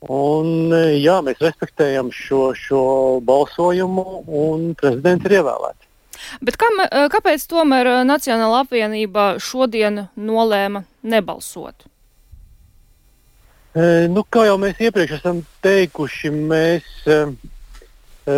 Un, 0.04 0.72
eh, 0.76 1.00
jā, 1.02 1.18
mēs 1.26 1.42
respektējam 1.44 2.12
šo, 2.14 2.52
šo 2.56 2.84
balsojumu, 3.28 4.06
un 4.28 4.70
prezidents 4.80 5.28
ir 5.28 5.40
ievēlēts. 5.40 5.90
Bet 6.46 6.56
kam, 6.62 6.78
kāpēc 7.12 7.44
tomēr 7.52 7.90
Nacionāla 8.08 8.62
apvienība 8.64 9.34
šodien 9.44 10.06
nolēma 10.16 10.86
nebalsot? 11.04 11.90
E, 13.74 14.06
nu, 14.14 14.22
kā 14.30 14.46
jau 14.48 14.56
mēs 14.62 14.80
iepriekš 14.86 15.18
esam 15.18 15.42
teikuši, 15.66 16.30
mēs 16.32 16.86
e, 17.10 17.18
e, 18.30 18.38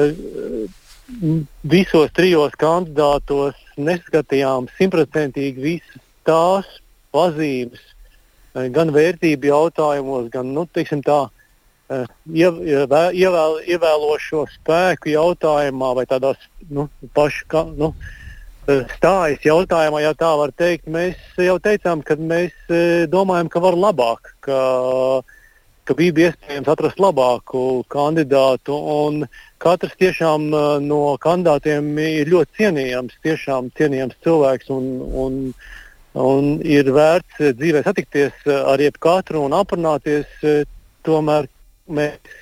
visos 1.64 2.10
trijos 2.18 2.56
kandidātos 2.58 3.58
neskatījām 3.78 4.70
simtprocentīgi 4.78 5.62
visas 5.62 6.02
tās 6.26 6.66
pazīmes, 7.14 7.82
eh, 8.56 8.70
gan 8.70 8.92
vērtību 8.96 9.52
jautājumos, 9.52 10.30
gan 10.32 10.54
nu, 10.54 10.66
tā, 10.66 11.30
eh, 11.90 12.06
ievēl, 12.34 13.62
ievēlošo 13.64 14.46
spēku 14.58 15.14
jautājumā 15.14 15.96
vai 15.96 16.06
tādās 16.06 16.38
nu, 16.70 16.90
pašu 17.14 17.76
nu, 17.78 17.94
eh, 18.68 18.84
stājas 18.98 19.46
jautājumā, 19.46 20.02
ja 20.02 20.14
tā 20.14 20.36
var 20.38 20.52
teikt. 20.52 20.88
Mēs 20.88 21.16
jau 21.38 21.60
teicām, 21.60 22.04
ka 22.04 22.16
mēs 22.16 22.52
domājam, 23.10 23.50
ka 23.50 23.60
var 23.60 23.74
labāk. 23.74 24.34
Ka, 24.42 25.22
ka 25.86 25.96
bija 25.98 26.30
iespējams 26.30 26.70
atrast 26.72 27.02
labāku 27.02 27.84
kandidātu. 27.94 28.78
Katrs 29.62 29.96
tiešām 30.02 30.50
no 30.86 31.02
kandidātiem 31.22 31.92
ir 32.02 32.32
ļoti 32.32 32.60
cienījams, 32.62 33.18
tiešām 33.26 33.70
cienījams 33.78 34.18
cilvēks 34.26 34.72
un, 34.74 34.90
un, 35.26 35.38
un 36.26 36.50
ir 36.66 36.90
vērts 36.96 37.54
dzīvē 37.60 37.86
satikties 37.86 38.48
ar 38.56 38.82
jebkatru 38.82 39.46
un 39.46 39.58
aprunāties. 39.58 40.30
Tomēr 41.06 41.50
mēs 41.86 42.38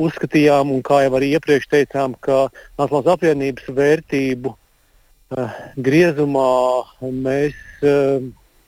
uzskatījām, 0.00 0.72
un 0.72 0.84
kā 0.84 1.02
jau 1.04 1.16
arī 1.18 1.34
iepriekš 1.36 1.68
teicām, 1.72 2.16
ka 2.24 2.46
Nacionālās 2.78 3.14
apvienības 3.16 3.68
vērtību 3.76 4.52
uh, 4.52 5.60
griezumā 5.76 6.52
mēs 7.00 7.56
uh, 7.84 8.24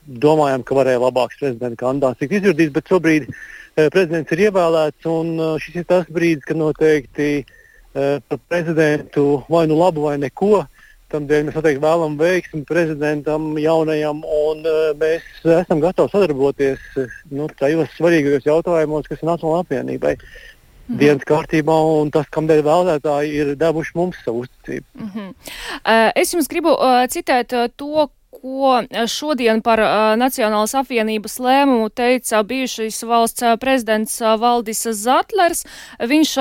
domājam, 0.09 0.65
ka 0.65 0.77
varēja 0.77 1.01
labāks 1.05 1.37
prezidenta 1.41 1.81
kandidāts 1.83 2.21
tikt 2.21 2.39
izvirzīts, 2.39 2.73
bet 2.73 2.89
šobrīd 2.89 3.29
uh, 3.29 3.41
prezidents 3.93 4.31
ir 4.35 4.43
ievēlēts, 4.49 5.07
un 5.09 5.59
šis 5.63 5.81
ir 5.81 5.87
tas 5.89 6.09
brīdis, 6.11 6.45
kad 6.47 6.59
noteikti 6.59 7.45
par 7.93 8.39
prezidentu 8.47 9.43
vai 9.49 9.65
nu 9.67 9.79
labu 9.79 10.05
vai 10.07 10.17
neko. 10.21 10.65
Tādēļ 11.09 11.47
mēs 11.47 11.55
noteikti 11.57 11.81
vēlamies 11.81 12.19
veiksmi 12.21 12.61
prezidentam 12.69 13.47
jaunajam, 13.57 14.21
un 14.21 14.61
mēs 15.01 15.25
esam 15.41 15.81
gatavi 15.81 16.13
sadarboties 16.13 16.83
nu, 17.33 17.47
tajos 17.57 17.89
svarīgajos 17.95 18.45
jautājumos, 18.45 19.09
kas 19.09 19.23
ir 19.23 19.31
Nacionālajai 19.31 19.65
apvienībai. 19.65 20.15
Mm 20.89 20.95
-hmm. 20.95 20.99
dienas 20.99 21.25
kārtībā, 21.29 21.73
un 22.01 22.09
tas, 22.11 22.25
kam 22.33 22.47
dēļ 22.49 22.61
vēlētāji 22.65 23.33
ir 23.41 23.55
devuši 23.55 23.91
mums 23.95 24.17
savu 24.25 24.39
uzticību. 24.45 24.85
Mm 24.93 25.09
-hmm. 25.15 26.11
Es 26.15 26.33
jums 26.33 26.47
gribu 26.47 26.71
uh, 26.73 27.05
citēt 27.05 27.53
to, 27.75 28.09
ko 28.29 28.79
eh, 28.81 29.07
šodien 29.07 29.61
par 29.65 29.81
uh, 29.81 29.91
Nacionālas 30.19 30.75
apvienības 30.77 31.39
lēmumu 31.41 31.89
teica 31.89 32.41
bijušais 32.45 33.01
valsts 33.09 33.45
uh, 33.45 33.55
prezidents 33.61 34.19
Valdis 34.21 34.85
Zatlers. 34.93 35.65
Viņš 35.99 36.33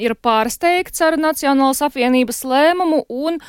ir 0.00 0.14
pārsteigts 0.14 1.02
ar 1.04 1.16
Nacionālas 1.20 1.82
apvienības 1.84 2.44
lēmumu 2.48 3.04
un 3.08 3.40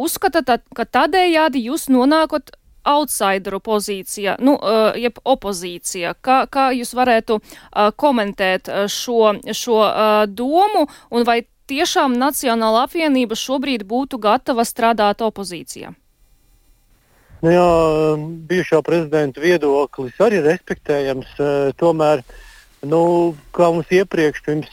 uzskata, 0.00 0.58
ka 0.74 0.84
tādējādi 0.84 1.64
jūs 1.68 1.88
nonākot 1.92 2.54
outsideru 2.84 3.60
pozīcija, 3.64 4.36
nu, 4.44 4.58
jeb 5.00 5.18
opozīcija. 5.24 6.14
Kā, 6.20 6.44
kā 6.52 6.68
jūs 6.76 6.92
varētu 6.96 7.40
komentēt 7.96 8.68
šo, 8.92 9.34
šo 9.56 9.80
domu 10.28 10.86
un 11.10 11.26
vai 11.26 11.40
tiešām 11.70 12.16
Nacionāla 12.20 12.84
apvienība 12.88 13.38
šobrīd 13.38 13.86
būtu 13.88 14.20
gatava 14.20 14.66
strādāt 14.68 15.24
opozīcijā? 15.24 15.94
Nu, 17.44 17.50
jā, 17.52 17.64
bijušā 18.48 18.78
prezidenta 18.80 19.42
viedoklis 19.42 20.16
arī 20.24 20.38
respektējams. 20.46 21.34
Eh, 21.36 21.74
tomēr, 21.76 22.22
nu, 22.88 23.00
kā 23.52 23.68
mums 23.74 23.92
iepriekš, 23.92 24.40
pirms 24.46 24.70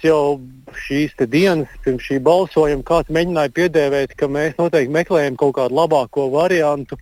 šīs 0.86 1.18
dienas, 1.34 1.74
pirms 1.84 2.08
šī 2.08 2.22
balsojuma, 2.24 2.86
kāds 2.88 3.12
mēģināja 3.12 3.52
piedēvēt, 3.60 4.16
ka 4.16 4.32
mēs 4.32 4.56
noteikti 4.56 4.96
meklējam 4.96 5.36
kaut 5.36 5.58
kādu 5.60 5.76
labāko 5.82 6.30
variantu, 6.32 6.96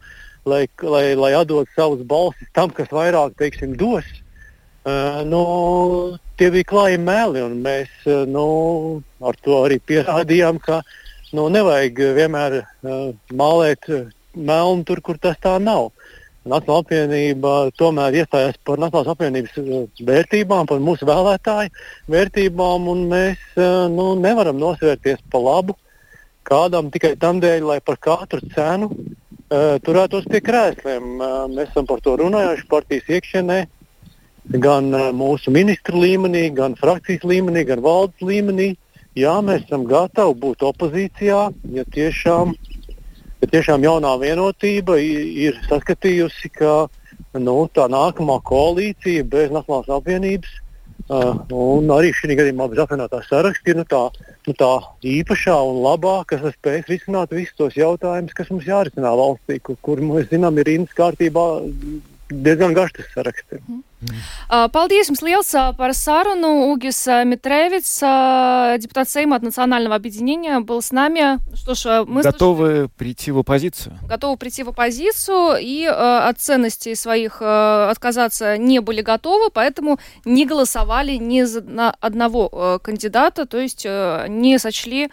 lai, 0.50 0.64
lai, 0.82 1.14
lai 1.14 1.32
atdotu 1.38 1.70
savus 1.76 2.02
balsis 2.02 2.50
tam, 2.58 2.74
kas 2.74 2.90
vairāk 2.90 3.38
teiksim, 3.38 3.78
dos. 3.78 4.10
Uh, 4.90 5.22
nu, 5.22 5.46
tie 6.40 6.50
bija 6.50 6.66
klāji 6.66 6.98
meli, 6.98 7.44
un 7.46 7.60
mēs 7.62 7.92
uh, 8.10 8.24
nu, 8.26 9.04
ar 9.22 9.38
to 9.46 9.66
arī 9.68 9.78
pierādījām, 9.86 10.58
ka 10.66 10.82
nu, 11.38 11.46
nevajag 11.54 12.08
vienmēr 12.18 12.64
uh, 12.64 13.12
mālēt 13.30 13.86
melnu 14.40 14.88
tur, 14.88 15.04
kur 15.06 15.20
tas 15.22 15.38
tā 15.44 15.58
nav. 15.62 15.92
Nacionāla 16.50 16.82
apvienība 16.82 17.52
tomēr 17.78 18.22
iestājās 18.22 18.56
par 18.66 18.80
Nacionālās 18.82 19.12
apvienības 19.12 20.00
vērtībām, 20.08 20.70
par 20.72 20.80
mūsu 20.82 21.06
vēlētāju 21.06 21.74
vērtībām, 22.10 22.88
un 22.90 23.06
mēs 23.12 23.44
nu, 23.92 24.14
nevaram 24.18 24.58
nosvērties 24.58 25.22
pa 25.30 25.44
labu 25.44 25.76
kādam 26.50 26.90
tikai 26.94 27.16
tam 27.20 27.42
dēļ, 27.44 27.66
lai 27.72 27.80
par 27.86 28.00
katru 28.02 28.42
cenu 28.54 28.90
uh, 28.90 29.78
turētos 29.86 30.28
pie 30.30 30.42
krēsliem. 30.46 31.18
Uh, 31.18 31.44
mēs 31.52 31.70
esam 31.72 31.88
par 31.90 32.02
to 32.06 32.16
runājuši 32.22 32.68
partijas 32.72 33.12
iekšienē, 33.18 33.60
gan 34.64 34.90
uh, 34.96 35.10
mūsu 35.16 35.54
ministru 35.54 36.02
līmenī, 36.04 36.48
gan 36.56 36.78
frakcijas 36.80 37.26
līmenī, 37.28 37.66
gan 37.70 37.84
valdes 37.86 38.26
līmenī. 38.26 38.74
Jā, 39.18 39.40
mēs 39.44 39.66
esam 39.66 39.86
gatavi 39.90 40.38
būt 40.42 40.64
opozīcijā, 40.64 41.40
ja 41.76 41.86
tiešām, 41.96 42.54
ja 43.42 43.52
tiešām 43.56 43.86
jaunā 43.86 44.16
vienotība 44.22 44.98
ir 45.02 45.60
saskatījusi, 45.68 46.52
ka 46.60 46.74
nu, 47.40 47.60
tā 47.74 47.90
nākamā 47.92 48.40
koalīcija 48.48 49.28
bez 49.30 49.54
Nacionālās 49.54 49.94
apvienības 50.00 50.58
Uh, 51.10 51.32
un 51.50 51.88
arī 51.90 52.12
šī 52.14 52.36
gadījumā 52.38 52.68
bez 52.70 52.80
apvienotā 52.84 53.24
saraksta 53.26 53.72
ir 53.72 53.80
nu, 53.80 53.84
tā, 53.90 54.02
nu, 54.46 54.54
tā 54.54 54.68
īpašā 55.10 55.56
un 55.66 55.80
labā, 55.82 56.20
kas 56.30 56.44
spēj 56.54 56.84
risināt 56.86 57.34
visus 57.34 57.56
tos 57.58 57.78
jautājumus, 57.80 58.36
kas 58.38 58.52
mums 58.54 58.68
jārisina 58.70 59.16
valstī, 59.18 59.58
kur, 59.58 59.80
kur 59.82 60.04
mēs 60.06 60.28
zinām, 60.30 60.60
ir 60.62 60.70
rindas 60.70 60.94
kārtībā 61.00 61.46
diezgan 62.30 62.78
garš 62.78 63.00
tas 63.00 63.10
saraksts. 63.16 63.58
Mm. 63.58 63.82
Paldies 64.50 65.08
jums 65.08 65.22
liels 65.22 65.52
par 65.78 65.94
sarunu. 65.94 66.72
Угис 66.72 67.08
Митревец, 67.26 68.00
депутат 68.82 69.10
Сейма 69.10 69.36
от 69.36 69.44
Национального 69.44 69.96
объединения, 69.96 70.60
был 70.60 70.82
с 70.82 70.92
нами. 70.92 71.40
Что 71.56 71.76
ж, 71.76 72.06
мы 72.08 72.22
готовы 72.22 72.68
слышали, 72.68 72.90
прийти 72.98 73.32
в 73.32 73.40
оппозицию. 73.40 73.98
Готовы 74.08 74.38
прийти 74.38 74.64
в 74.64 74.70
оппозицию 74.70 75.58
и 75.60 75.86
от 75.86 76.40
ценностей 76.40 76.96
своих 76.96 77.42
отказаться 77.42 78.58
не 78.58 78.80
были 78.80 79.02
готовы, 79.02 79.50
поэтому 79.52 80.00
не 80.26 80.46
голосовали 80.46 81.14
ни 81.14 81.44
за 81.44 81.60
одного 82.00 82.80
кандидата, 82.84 83.46
то 83.46 83.58
есть 83.58 83.86
не 83.86 84.58
сочли 84.60 85.10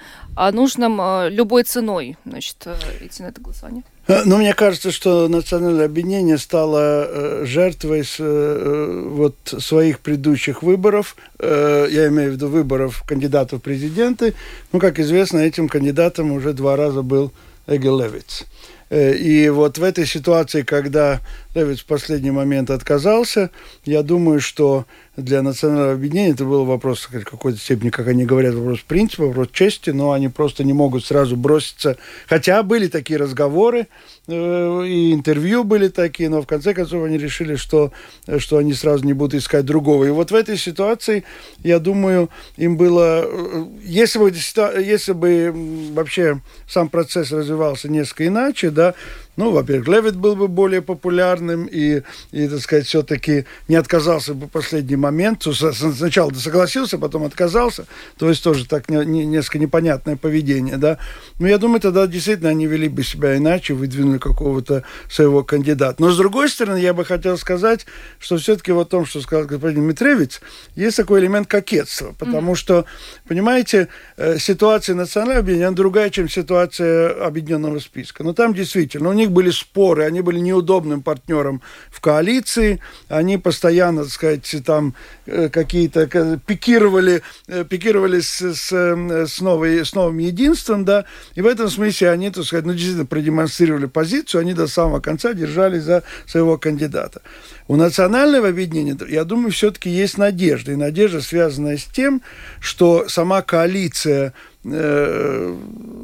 нужным 0.53 1.01
любой 1.29 1.65
ценой 1.65 2.17
значит, 2.25 2.67
идти 3.01 3.23
на 3.23 3.29
это 3.29 3.41
голосование. 3.41 3.83
Э, 4.09 4.23
ну, 4.25 4.39
мне 4.39 4.55
кажется, 4.55 4.93
что 4.93 5.29
национальное 5.29 5.87
объединение 5.87 6.39
стало 6.39 7.07
э, 7.09 7.45
жертвой 7.45 8.05
с, 8.05 8.17
э, 8.19 9.03
вот, 9.07 9.37
своих 9.59 10.01
предыдущих 10.01 10.63
выборов. 10.63 11.17
Я 11.41 12.09
имею 12.09 12.31
в 12.31 12.35
виду 12.35 12.49
выборов 12.49 13.03
кандидатов 13.07 13.61
в 13.61 13.63
президенты. 13.63 14.35
Ну, 14.73 14.81
как 14.81 14.99
известно, 14.99 15.39
этим 15.39 15.69
кандидатом 15.69 16.33
уже 16.33 16.53
два 16.53 16.77
раза 16.77 17.03
был 17.03 17.33
Эгел 17.67 18.01
Левиц. 18.01 18.45
И 18.91 19.51
вот 19.53 19.79
в 19.79 19.83
этой 19.83 20.07
ситуации, 20.07 20.63
когда 20.63 21.21
Левиц 21.57 21.81
в 21.81 21.87
последний 21.87 22.31
момент 22.31 22.71
отказался, 22.71 23.51
я 23.87 24.03
думаю, 24.03 24.41
что 24.41 24.85
для 25.17 25.41
национального 25.41 25.93
объединения 25.93 26.33
это 26.33 26.45
был 26.45 26.67
вопрос 26.67 27.09
в 27.11 27.25
какой-то 27.25 27.59
степени, 27.59 27.89
как 27.89 28.07
они 28.09 28.27
говорят, 28.27 28.55
вопрос 28.55 28.81
принципа, 28.81 29.25
вопрос 29.25 29.49
чести, 29.53 29.89
но 29.89 30.13
они 30.13 30.29
просто 30.29 30.65
не 30.65 30.75
могут 30.75 31.07
сразу 31.07 31.37
броситься. 31.37 31.97
Хотя 32.29 32.63
были 32.63 32.89
такие 32.89 33.19
разговоры, 33.19 33.87
э, 34.27 34.85
и 34.87 35.15
интервью 35.15 35.65
были 35.65 35.89
такие, 35.89 36.29
но 36.29 36.43
в 36.43 36.47
конце 36.47 36.75
концов 36.75 37.05
они 37.05 37.17
решили, 37.17 37.57
что, 37.57 37.91
что 38.37 38.59
они 38.59 38.75
сразу 38.75 39.07
не 39.07 39.15
будут 39.15 39.41
искать 39.41 39.65
другого. 39.65 40.05
И 40.05 40.11
вот 40.11 40.31
в 40.31 40.35
этой 40.35 40.59
ситуации, 40.59 41.25
я 41.65 41.79
думаю, 41.79 42.29
им 42.59 42.77
было... 42.77 43.25
Э, 43.27 43.65
если 43.83 44.19
бы, 44.19 44.31
если 44.31 45.13
бы 45.13 45.53
вообще 45.95 46.43
сам 46.69 46.91
процесс 46.91 47.33
развивался 47.33 47.89
несколько 47.89 48.27
иначе, 48.27 48.69
да, 48.69 48.95
ну, 49.37 49.51
во-первых, 49.51 49.89
Левит 49.89 50.17
был 50.17 50.35
бы 50.35 50.49
более 50.49 50.81
популярным 50.81 51.67
и, 51.67 52.03
и 52.33 52.49
так 52.49 52.61
сказать, 52.61 52.87
все-таки 52.87 53.45
не 53.69 53.77
отказался 53.77 54.35
бы 54.35 54.47
в 54.47 54.51
последний 54.51 54.97
момент. 54.97 55.43
Сначала 55.43 56.33
согласился, 56.33 56.99
потом 56.99 57.25
отказался. 57.25 57.87
То 58.17 58.29
есть 58.29 58.43
тоже 58.43 58.67
так 58.67 58.89
не, 58.89 59.05
не, 59.05 59.27
несколько 59.27 59.59
непонятное 59.59 60.17
поведение, 60.17 60.77
да. 60.79 60.99
Но 61.39 61.49
я 61.49 61.59
думаю, 61.59 61.81
тогда 61.81 62.07
действительно 62.07 62.51
они 62.51 62.67
вели 62.67 62.89
бы 62.89 63.03
себя 63.03 63.37
иначе, 63.37 63.75
выдвинули 63.75 64.19
какого-то 64.19 64.85
своего 65.11 65.45
кандидата. 65.45 66.03
Но, 66.03 66.11
с 66.11 66.17
другой 66.17 66.49
стороны, 66.49 66.79
я 66.79 66.95
бы 66.95 67.05
хотел 67.05 67.37
сказать, 67.37 67.87
что 68.19 68.39
все-таки 68.39 68.73
в 68.73 68.85
том, 68.85 69.05
что 69.05 69.21
сказал 69.21 69.47
господин 69.47 69.83
Митревич, 69.83 70.41
есть 70.75 70.97
такой 70.97 71.21
элемент 71.21 71.47
кокетства. 71.47 72.15
Потому 72.19 72.53
mm-hmm. 72.53 72.57
что, 72.57 72.85
понимаете, 73.27 73.89
э, 74.17 74.39
ситуация 74.39 74.95
национального 74.95 75.41
объединения 75.41 75.71
другая, 75.73 76.11
чем 76.11 76.29
ситуация 76.29 77.25
объединенного 77.25 77.79
списка. 77.79 78.25
Но 78.25 78.33
там 78.33 78.55
действительно, 78.55 79.09
у 79.09 79.13
них 79.13 79.31
были 79.31 79.51
споры, 79.51 80.05
они 80.05 80.21
были 80.21 80.39
неудобным 80.39 81.03
партнером 81.03 81.63
в 81.91 82.01
коалиции, 82.01 82.81
они 83.09 83.39
постоянно, 83.39 84.05
так 84.05 84.13
сказать, 84.13 84.57
там 84.65 84.95
э, 85.27 85.49
какие-то 85.49 86.07
пикировали, 86.47 87.23
э, 87.49 87.65
пикировали 87.65 88.21
с, 88.21 88.41
с, 88.41 88.73
с, 88.73 89.41
новой, 89.41 89.85
с 89.85 89.95
новым 89.95 90.19
единством, 90.19 90.85
да, 90.85 91.05
и 91.35 91.43
в 91.43 91.47
этом 91.47 91.69
смысле 91.69 92.11
они, 92.11 92.31
так 92.31 92.45
сказать, 92.45 92.65
ну, 92.65 92.73
действительно 92.73 93.07
продемонстрировали 93.07 93.87
позицию, 93.87 94.41
они 94.41 94.55
до 94.55 94.67
самого 94.67 95.01
конца 95.01 95.33
держались 95.33 95.83
за 95.83 96.03
своего 96.27 96.59
кандидата. 96.59 97.23
У 97.69 97.77
национального 97.77 98.49
объединения, 98.49 98.97
я 99.09 99.25
думаю, 99.25 99.51
все-таки 99.51 99.91
есть 99.91 100.19
надежда, 100.19 100.73
и 100.73 100.77
надежда, 100.77 101.21
связанная 101.21 101.79
с 101.79 101.85
тем, 101.85 102.23
что 102.61 103.09
сама 103.17 103.43
коалиция 103.43 104.33
Э, 104.69 105.57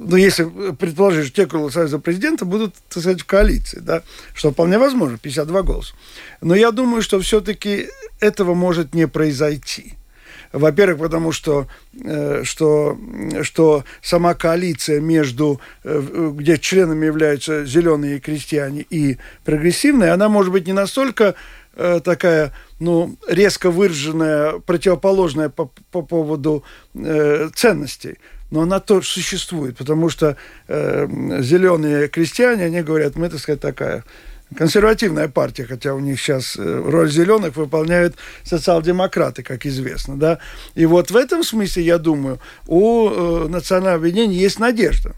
ну, 0.04 0.16
если 0.16 0.44
предположить, 0.72 1.26
что 1.26 1.36
те, 1.36 1.46
кто 1.46 1.58
голосуют 1.58 1.90
за 1.90 1.98
президента, 1.98 2.44
будут, 2.44 2.74
так 2.88 3.02
сказать, 3.02 3.20
в 3.20 3.26
коалиции, 3.26 3.80
да, 3.80 4.02
что 4.34 4.52
вполне 4.52 4.78
возможно, 4.78 5.18
52 5.18 5.62
голоса. 5.62 5.94
Но 6.40 6.54
я 6.54 6.70
думаю, 6.70 7.02
что 7.02 7.18
все-таки 7.20 7.88
этого 8.20 8.54
может 8.54 8.94
не 8.94 9.08
произойти. 9.08 9.94
Во-первых, 10.52 11.00
потому 11.00 11.32
что, 11.32 11.66
э, 12.04 12.42
что, 12.44 12.96
что 13.42 13.84
сама 14.00 14.34
коалиция 14.34 15.00
между, 15.00 15.60
э, 15.82 16.30
где 16.34 16.56
членами 16.58 17.06
являются 17.06 17.64
зеленые 17.64 18.20
крестьяне 18.20 18.86
и 18.90 19.18
прогрессивные, 19.44 20.12
она 20.12 20.28
может 20.28 20.52
быть 20.52 20.66
не 20.66 20.72
настолько 20.72 21.34
такая, 22.04 22.52
ну, 22.82 23.16
резко 23.28 23.70
выраженная, 23.70 24.58
противоположная 24.58 25.48
по, 25.48 25.70
по 25.90 26.02
поводу 26.02 26.64
э, 26.94 27.48
ценностей 27.54 28.18
но 28.52 28.60
она 28.60 28.80
тоже 28.80 29.08
существует, 29.08 29.78
потому 29.78 30.10
что 30.10 30.36
э, 30.68 31.06
зеленые 31.40 32.08
крестьяне, 32.08 32.66
они 32.66 32.82
говорят, 32.82 33.16
мы, 33.16 33.30
так 33.30 33.40
сказать, 33.40 33.60
такая 33.60 34.04
консервативная 34.54 35.28
партия, 35.28 35.64
хотя 35.64 35.94
у 35.94 36.00
них 36.00 36.20
сейчас 36.20 36.56
э, 36.58 36.82
роль 36.86 37.10
зеленых 37.10 37.56
выполняют 37.56 38.16
социал-демократы, 38.44 39.42
как 39.42 39.64
известно, 39.64 40.16
да. 40.16 40.38
И 40.74 40.84
вот 40.84 41.10
в 41.10 41.16
этом 41.16 41.42
смысле, 41.42 41.82
я 41.82 41.96
думаю, 41.96 42.40
у 42.66 43.08
э, 43.08 43.48
национального 43.48 43.96
объединения 43.96 44.36
есть 44.36 44.58
надежда. 44.58 45.14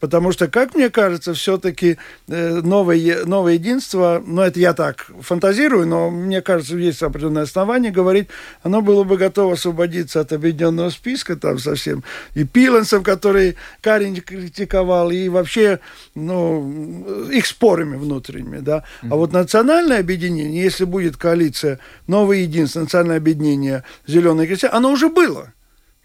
Потому 0.00 0.30
что, 0.30 0.46
как 0.46 0.74
мне 0.74 0.90
кажется, 0.90 1.34
все-таки 1.34 1.98
э, 2.28 2.60
новое, 2.62 3.24
новое 3.24 3.54
единство, 3.54 4.22
ну 4.24 4.42
это 4.42 4.60
я 4.60 4.72
так 4.72 5.10
фантазирую, 5.20 5.88
но 5.88 6.08
мне 6.10 6.40
кажется, 6.40 6.76
есть 6.76 7.02
определенное 7.02 7.42
основание 7.42 7.90
говорить, 7.90 8.28
оно 8.62 8.80
было 8.80 9.02
бы 9.02 9.16
готово 9.16 9.54
освободиться 9.54 10.20
от 10.20 10.32
объединенного 10.32 10.90
списка 10.90 11.34
там 11.34 11.58
совсем, 11.58 12.04
и 12.34 12.44
Пиленсом, 12.44 13.02
который 13.02 13.56
Карин 13.80 14.16
критиковал, 14.16 15.10
и 15.10 15.28
вообще, 15.28 15.80
ну, 16.14 17.28
их 17.30 17.46
спорами 17.46 17.96
внутренними, 17.96 18.58
да. 18.58 18.84
А 19.02 19.16
вот 19.16 19.32
национальное 19.32 19.98
объединение, 19.98 20.62
если 20.62 20.84
будет 20.84 21.16
коалиция 21.16 21.80
новое 22.06 22.38
единство, 22.38 22.80
национальное 22.80 23.16
объединение 23.16 23.82
зеленые 24.06 24.46
крестьяне, 24.46 24.74
оно 24.74 24.92
уже 24.92 25.08
было. 25.08 25.52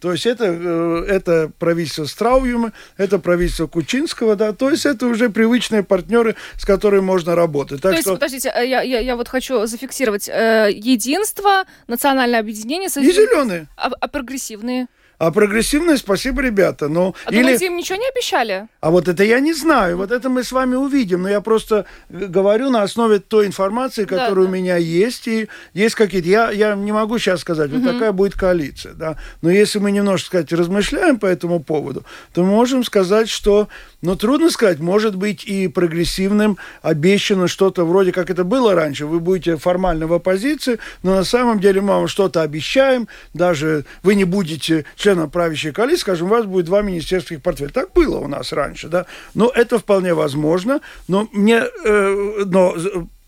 То 0.04 0.12
есть 0.12 0.26
это, 0.26 0.44
э, 0.48 1.06
это 1.08 1.50
правительство 1.60 2.04
Страуюма, 2.04 2.74
это 2.98 3.20
правительство 3.20 3.68
Кучинского, 3.68 4.36
да, 4.36 4.52
то 4.52 4.70
есть 4.70 4.86
это 4.86 5.08
уже 5.08 5.30
привычные 5.30 5.82
партнеры, 5.82 6.36
с 6.58 6.66
которыми 6.66 7.00
можно 7.00 7.36
работать. 7.36 7.82
Так 7.82 7.92
то 7.92 7.96
есть, 7.96 8.02
что... 8.02 8.16
подождите, 8.16 8.52
э, 8.54 8.68
я, 8.68 8.82
я, 8.82 9.00
я 9.00 9.16
вот 9.16 9.30
хочу 9.30 9.66
зафиксировать. 9.66 10.28
Э, 10.28 10.68
единство, 10.70 11.64
национальное 11.88 12.42
объединение... 12.42 12.90
И 12.90 13.12
зеленые. 13.14 13.68
А, 13.78 13.92
а 13.98 14.08
прогрессивные? 14.10 14.88
А 15.24 15.32
прогрессивные, 15.32 15.96
спасибо, 15.96 16.42
ребята. 16.42 16.90
Но 16.90 17.16
а 17.24 17.32
или... 17.32 17.44
думаете, 17.44 17.68
им 17.68 17.78
ничего 17.78 17.98
не 17.98 18.10
обещали? 18.10 18.68
А 18.82 18.92
вот 18.92 19.08
это 19.08 19.24
я 19.24 19.40
не 19.40 19.54
знаю. 19.54 19.96
Вот 19.96 20.12
это 20.12 20.30
мы 20.30 20.44
с 20.44 20.52
вами 20.52 20.76
увидим. 20.76 21.22
Но 21.22 21.30
я 21.30 21.40
просто 21.40 21.86
говорю 22.10 22.70
на 22.70 22.84
основе 22.84 23.20
той 23.20 23.48
информации, 23.48 24.04
которая 24.04 24.30
да, 24.32 24.36
да. 24.36 24.42
у 24.42 24.48
меня 24.50 24.76
есть. 24.76 25.30
И 25.30 25.48
есть 25.74 25.96
какие-то... 25.96 26.28
Я, 26.28 26.52
я 26.52 26.76
не 26.76 26.92
могу 26.92 27.20
сейчас 27.20 27.40
сказать, 27.40 27.72
вот 27.72 27.80
угу. 27.80 27.94
такая 27.94 28.12
будет 28.12 28.34
коалиция. 28.34 28.96
Да? 28.96 29.18
Но 29.42 29.50
если 29.50 29.80
мы 29.80 29.92
немножко, 29.94 30.28
сказать, 30.28 30.52
размышляем 30.54 31.20
по 31.20 31.26
этому 31.26 31.60
поводу, 31.62 32.04
то 32.34 32.44
мы 32.44 32.50
можем 32.50 32.84
сказать, 32.84 33.30
что 33.30 33.68
но 34.04 34.18
трудно 34.18 34.52
сказать, 34.52 34.80
может 34.80 35.16
быть 35.16 35.46
и 35.46 35.70
прогрессивным 35.70 36.58
обещано 36.82 37.48
что-то 37.48 37.86
вроде 37.86 38.12
как 38.12 38.30
это 38.30 38.44
было 38.44 38.76
раньше. 38.76 39.06
Вы 39.06 39.22
будете 39.22 39.56
формально 39.56 40.08
в 40.08 40.14
оппозиции, 40.14 40.78
но 41.04 41.16
на 41.16 41.24
самом 41.24 41.62
деле 41.62 41.80
мы 41.80 41.88
вам 41.88 42.08
что-то 42.10 42.42
обещаем, 42.42 43.08
даже 43.34 43.86
вы 44.04 44.16
не 44.16 44.26
будете 44.26 44.84
членом 44.98 45.30
правящей 45.30 45.72
коалиции, 45.72 46.02
скажем, 46.02 46.28
у 46.28 46.32
вас 46.32 46.46
будет 46.46 46.66
два 46.66 46.82
министерских 46.82 47.42
портфеля. 47.42 47.70
Так 47.70 47.94
было 47.94 48.18
у 48.18 48.28
нас 48.28 48.52
раньше, 48.52 48.90
да. 48.90 49.06
Но 49.36 49.50
это 49.50 49.80
вполне 49.80 50.14
возможно, 50.14 50.82
но 51.08 51.30
мне, 51.32 51.64
э, 51.86 52.44
но 52.46 52.76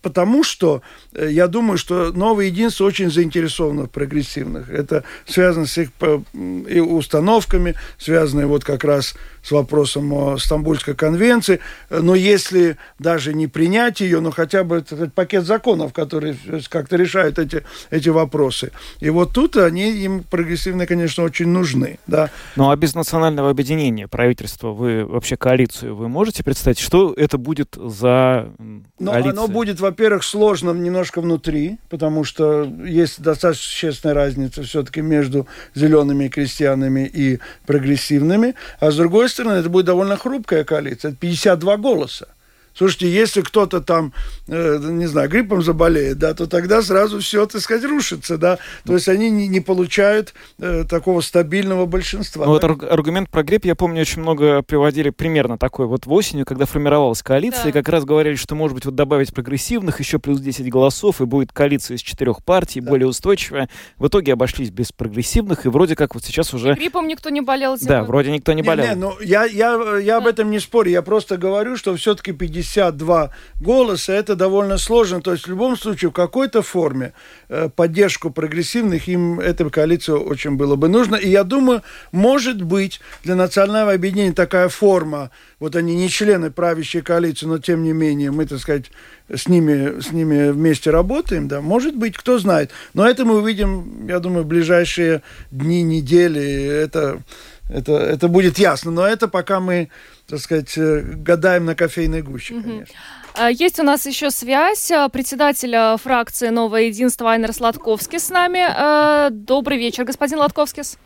потому 0.06 0.44
что 0.44 0.82
э, 1.14 1.30
я 1.32 1.48
думаю, 1.48 1.78
что 1.78 2.12
новое 2.12 2.44
единство 2.44 2.84
очень 2.84 3.10
заинтересовано 3.10 3.86
в 3.86 3.90
прогрессивных. 3.90 4.70
Это 4.70 5.02
связано 5.26 5.66
с 5.66 5.78
их 5.78 5.90
установками, 6.32 7.74
связано 7.98 8.46
вот 8.46 8.62
как 8.62 8.84
раз 8.84 9.16
с 9.35 9.35
вопросом 9.50 10.38
Стамбульской 10.38 10.94
конвенции. 10.94 11.60
Но 11.90 12.14
если 12.14 12.76
даже 12.98 13.34
не 13.34 13.46
принять 13.46 14.00
ее, 14.00 14.20
но 14.20 14.30
хотя 14.30 14.64
бы 14.64 14.76
этот 14.76 15.12
пакет 15.12 15.44
законов, 15.44 15.92
который 15.92 16.38
как-то 16.68 16.96
решает 16.96 17.38
эти, 17.38 17.64
эти 17.90 18.08
вопросы. 18.08 18.72
И 19.00 19.10
вот 19.10 19.32
тут 19.32 19.56
они 19.56 19.90
им 19.90 20.22
прогрессивные, 20.22 20.86
конечно, 20.86 21.24
очень 21.24 21.48
нужны. 21.48 21.98
Да. 22.06 22.30
Ну 22.56 22.70
а 22.70 22.76
без 22.76 22.94
национального 22.94 23.50
объединения 23.50 24.08
правительства 24.08 24.68
вы 24.68 25.04
вообще 25.04 25.36
коалицию 25.36 25.96
вы 25.96 26.08
можете 26.08 26.44
представить, 26.44 26.78
что 26.78 27.12
это 27.16 27.38
будет 27.38 27.76
за 27.76 28.50
Но 28.98 29.12
коалиция? 29.12 29.32
оно 29.32 29.48
будет, 29.48 29.80
во-первых, 29.80 30.22
сложно 30.24 30.70
немножко 30.70 31.20
внутри, 31.20 31.78
потому 31.88 32.24
что 32.24 32.64
есть 32.64 33.20
достаточно 33.20 33.64
существенная 33.64 34.14
разница 34.14 34.62
все-таки 34.62 35.00
между 35.00 35.46
зелеными 35.74 36.28
крестьянами 36.28 37.10
и 37.12 37.40
прогрессивными. 37.66 38.54
А 38.80 38.90
с 38.90 38.96
другой 38.96 39.28
стороны, 39.36 39.58
это 39.58 39.68
будет 39.68 39.86
довольно 39.86 40.16
хрупкая 40.16 40.64
коалиция. 40.64 41.10
Это 41.10 41.18
52 41.18 41.76
голоса. 41.76 42.28
Слушайте, 42.76 43.10
если 43.10 43.40
кто-то 43.40 43.80
там, 43.80 44.12
э, 44.48 44.78
не 44.82 45.06
знаю, 45.06 45.30
гриппом 45.30 45.62
заболеет, 45.62 46.18
да, 46.18 46.34
то 46.34 46.46
тогда 46.46 46.82
сразу 46.82 47.20
все, 47.20 47.46
так 47.46 47.62
сказать, 47.62 47.84
рушится, 47.84 48.36
да. 48.36 48.58
То 48.84 48.92
есть 48.92 49.08
они 49.08 49.30
не, 49.30 49.48
не 49.48 49.60
получают 49.60 50.34
э, 50.58 50.84
такого 50.84 51.22
стабильного 51.22 51.86
большинства. 51.86 52.44
Ну, 52.44 52.58
да? 52.58 52.68
вот 52.68 52.82
аргумент 52.82 53.30
про 53.30 53.42
грипп, 53.42 53.64
я 53.64 53.74
помню, 53.76 54.02
очень 54.02 54.20
много 54.20 54.60
приводили 54.60 55.08
примерно 55.08 55.56
такой. 55.56 55.86
Вот 55.86 56.04
в 56.04 56.12
осенью, 56.12 56.44
когда 56.44 56.66
формировалась 56.66 57.22
коалиция, 57.22 57.64
да. 57.64 57.72
как 57.72 57.88
раз 57.88 58.04
говорили, 58.04 58.34
что, 58.34 58.54
может 58.54 58.74
быть, 58.74 58.84
вот 58.84 58.94
добавить 58.94 59.32
прогрессивных, 59.32 59.98
еще 60.00 60.18
плюс 60.18 60.40
10 60.40 60.68
голосов, 60.68 61.22
и 61.22 61.24
будет 61.24 61.52
коалиция 61.52 61.96
из 61.96 62.02
четырех 62.02 62.44
партий, 62.44 62.82
да. 62.82 62.90
более 62.90 63.08
устойчивая. 63.08 63.70
В 63.96 64.08
итоге 64.08 64.34
обошлись 64.34 64.68
без 64.68 64.92
прогрессивных, 64.92 65.64
и 65.64 65.70
вроде 65.70 65.96
как 65.96 66.14
вот 66.14 66.24
сейчас 66.24 66.52
уже... 66.52 66.74
Гриппом 66.74 67.08
никто 67.08 67.30
не 67.30 67.40
болел. 67.40 67.78
Зимой. 67.78 67.88
Да, 67.88 68.04
вроде 68.04 68.32
никто 68.32 68.52
не 68.52 68.62
болел. 68.62 68.84
Не, 68.84 68.90
не, 68.90 68.96
ну, 68.96 69.14
я, 69.20 69.44
я, 69.44 69.98
я 69.98 70.04
да. 70.04 70.16
об 70.18 70.26
этом 70.26 70.50
не 70.50 70.58
спорю, 70.58 70.90
я 70.90 71.00
просто 71.00 71.38
говорю, 71.38 71.78
что 71.78 71.96
все-таки 71.96 72.32
50 72.32 72.65
52 72.66 73.30
голоса, 73.60 74.12
это 74.12 74.34
довольно 74.34 74.78
сложно. 74.78 75.20
То 75.20 75.32
есть 75.32 75.46
в 75.46 75.50
любом 75.50 75.76
случае 75.76 76.10
в 76.10 76.14
какой-то 76.14 76.62
форме 76.62 77.12
э, 77.48 77.68
поддержку 77.74 78.30
прогрессивных 78.30 79.08
им 79.08 79.40
этой 79.40 79.70
коалиции 79.70 80.12
очень 80.12 80.56
было 80.56 80.76
бы 80.76 80.88
нужно. 80.88 81.16
И 81.16 81.28
я 81.28 81.44
думаю, 81.44 81.82
может 82.12 82.62
быть 82.62 83.00
для 83.24 83.34
национального 83.34 83.92
объединения 83.92 84.32
такая 84.32 84.68
форма, 84.68 85.30
вот 85.58 85.76
они 85.76 85.94
не 85.96 86.08
члены 86.08 86.50
правящей 86.50 87.02
коалиции, 87.02 87.46
но 87.46 87.58
тем 87.58 87.82
не 87.82 87.92
менее 87.92 88.30
мы, 88.30 88.46
так 88.46 88.58
сказать, 88.58 88.90
с 89.34 89.48
ними, 89.48 90.00
с 90.00 90.12
ними 90.12 90.50
вместе 90.50 90.90
работаем, 90.90 91.48
да, 91.48 91.60
может 91.60 91.96
быть, 91.96 92.16
кто 92.16 92.38
знает. 92.38 92.70
Но 92.94 93.08
это 93.08 93.24
мы 93.24 93.38
увидим, 93.38 94.06
я 94.06 94.20
думаю, 94.20 94.44
в 94.44 94.46
ближайшие 94.46 95.22
дни, 95.50 95.82
недели. 95.82 96.64
Это, 96.84 97.22
это, 97.68 97.92
это 97.92 98.28
будет 98.28 98.58
ясно. 98.58 98.90
Но 98.90 99.06
это 99.06 99.28
пока 99.28 99.60
мы 99.60 99.88
так 100.28 100.40
сказать, 100.40 100.76
э, 100.76 101.02
гадаем 101.02 101.64
на 101.64 101.74
кофейной 101.74 102.22
гуще, 102.22 102.54
mm-hmm. 102.54 102.62
конечно. 102.62 102.94
А, 103.34 103.50
есть 103.50 103.78
у 103.78 103.82
нас 103.82 104.06
еще 104.06 104.30
связь. 104.30 104.90
А, 104.90 105.08
председатель 105.08 105.98
фракции 105.98 106.48
«Новое 106.48 106.82
единство» 106.82 107.30
Айнер 107.30 107.52
Сладковский 107.52 108.18
с 108.18 108.30
нами. 108.30 108.60
А, 108.66 109.30
добрый 109.30 109.78
вечер, 109.78 110.04
господин 110.04 110.38
Латковскис. 110.38 110.98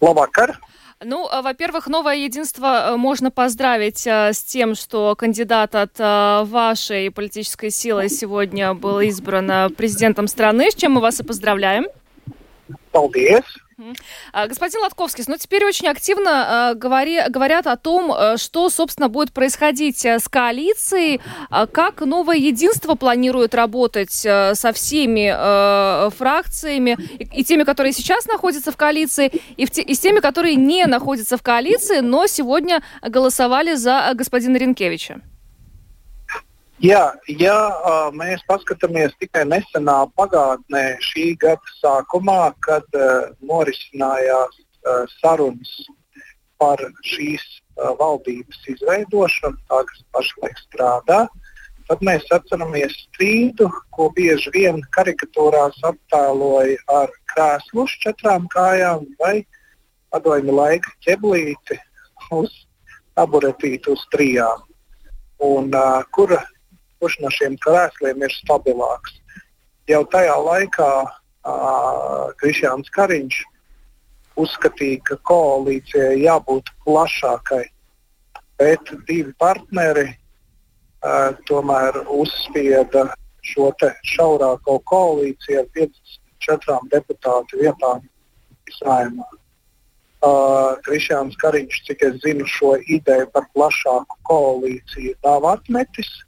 Лавакар. 0.00 0.58
Ну, 1.04 1.28
во-первых, 1.42 1.88
новое 1.88 2.14
единство 2.14 2.94
можно 2.96 3.32
поздравить 3.32 4.06
с 4.06 4.44
тем, 4.44 4.76
что 4.76 5.16
кандидат 5.16 5.74
от 5.74 5.98
вашей 5.98 7.10
политической 7.10 7.70
силы 7.70 8.08
сегодня 8.08 8.72
был 8.74 9.00
избран 9.00 9.74
президентом 9.74 10.28
страны, 10.28 10.70
с 10.70 10.76
чем 10.76 10.92
мы 10.92 11.00
вас 11.00 11.18
и 11.18 11.24
поздравляем. 11.24 11.86
Paldies. 12.92 13.42
А, 14.32 14.46
господин 14.46 14.80
Латковский, 14.80 15.24
ну 15.26 15.36
теперь 15.36 15.64
очень 15.64 15.88
активно 15.88 16.72
э, 16.72 16.78
говори, 16.78 17.20
говорят 17.28 17.66
о 17.66 17.76
том, 17.76 18.12
э, 18.12 18.36
что, 18.36 18.70
собственно, 18.70 19.08
будет 19.08 19.32
происходить 19.32 20.04
э, 20.04 20.18
с 20.18 20.28
коалицией, 20.28 21.20
э, 21.50 21.66
как 21.66 22.00
новое 22.00 22.36
единство 22.36 22.94
планирует 22.94 23.54
работать 23.54 24.24
э, 24.24 24.54
со 24.54 24.72
всеми 24.72 25.32
фракциями, 26.10 26.96
и, 27.18 27.40
и 27.40 27.44
теми, 27.44 27.64
которые 27.64 27.92
сейчас 27.92 28.26
находятся 28.26 28.72
в 28.72 28.76
коалиции, 28.76 29.30
и, 29.56 29.66
в 29.66 29.70
те, 29.70 29.82
и 29.82 29.94
с 29.94 29.98
теми, 29.98 30.20
которые 30.20 30.56
не 30.56 30.86
находятся 30.86 31.36
в 31.36 31.42
коалиции, 31.42 32.00
но 32.00 32.26
сегодня 32.26 32.82
голосовали 33.02 33.74
за 33.74 34.12
господина 34.14 34.56
Ренкевича. 34.56 35.20
Jā, 36.82 37.12
ja 37.30 37.56
uh, 37.70 38.08
mēs 38.10 38.40
paskatāmies 38.48 39.12
tikai 39.22 39.44
nesenā 39.46 40.00
pagātnē, 40.18 40.96
šī 40.98 41.26
gada 41.38 41.74
sākumā, 41.76 42.56
kad 42.66 42.96
uh, 42.98 43.28
norisinājās 43.38 44.56
uh, 44.58 45.04
sarunas 45.20 45.70
par 46.58 46.80
šīs 47.06 47.44
uh, 47.46 47.92
valdības 48.00 48.66
izveidošanu, 48.72 49.60
tā 49.70 49.78
kas 49.92 50.00
pašlaik 50.16 50.58
strādā, 50.64 51.20
tad 51.86 52.02
mēs 52.02 52.26
atceramies 52.34 52.96
strīdu, 53.04 53.68
ko 53.94 54.08
bieži 54.16 54.50
vien 54.56 54.82
karikatūrās 54.96 55.78
attēloja 55.86 56.80
ar 56.96 57.12
krēslu 57.30 57.84
uz 57.84 57.94
četrām 58.02 58.48
kājām 58.56 59.06
vai 59.22 59.44
padomju 60.10 60.56
laika 60.58 60.90
ķeblīti 61.06 61.78
uz 62.34 62.50
taburetīti 63.14 63.94
uz 63.94 64.02
trijām. 64.10 64.66
Un, 65.46 65.70
uh, 65.70 66.02
kura 66.10 66.40
kurš 67.02 67.18
no 67.18 67.30
šiem 67.34 67.56
krēsliem 67.58 68.22
ir 68.22 68.34
stabilāks. 68.36 69.16
Jau 69.90 70.04
tajā 70.06 70.36
laikā 70.38 70.90
uh, 71.02 72.30
Krišjāns 72.38 72.92
Kariņš 72.94 73.40
uzskatīja, 74.38 75.00
ka 75.08 75.18
koalīcijai 75.28 76.22
jābūt 76.22 76.70
plašākai, 76.86 77.64
bet 78.62 78.94
divi 79.10 79.34
partneri 79.42 80.06
uh, 80.12 81.34
tomēr 81.50 82.04
uzspieda 82.06 83.08
šo 83.42 83.72
šaurāko 84.14 84.78
koalīciju 84.86 85.64
ar 85.64 85.70
54 85.74 86.80
deputātu 86.94 87.62
vietām 87.66 88.06
saimā. 88.78 89.26
Uh, 90.22 90.78
Krišjāns 90.86 91.34
Kariņš, 91.42 91.84
cik 91.88 92.04
es 92.06 92.20
zinu, 92.22 92.46
šo 92.46 92.76
ideju 92.86 93.26
par 93.34 93.50
plašāku 93.56 94.22
koalīciju 94.30 95.18
nav 95.26 95.50
atmetis 95.58 96.20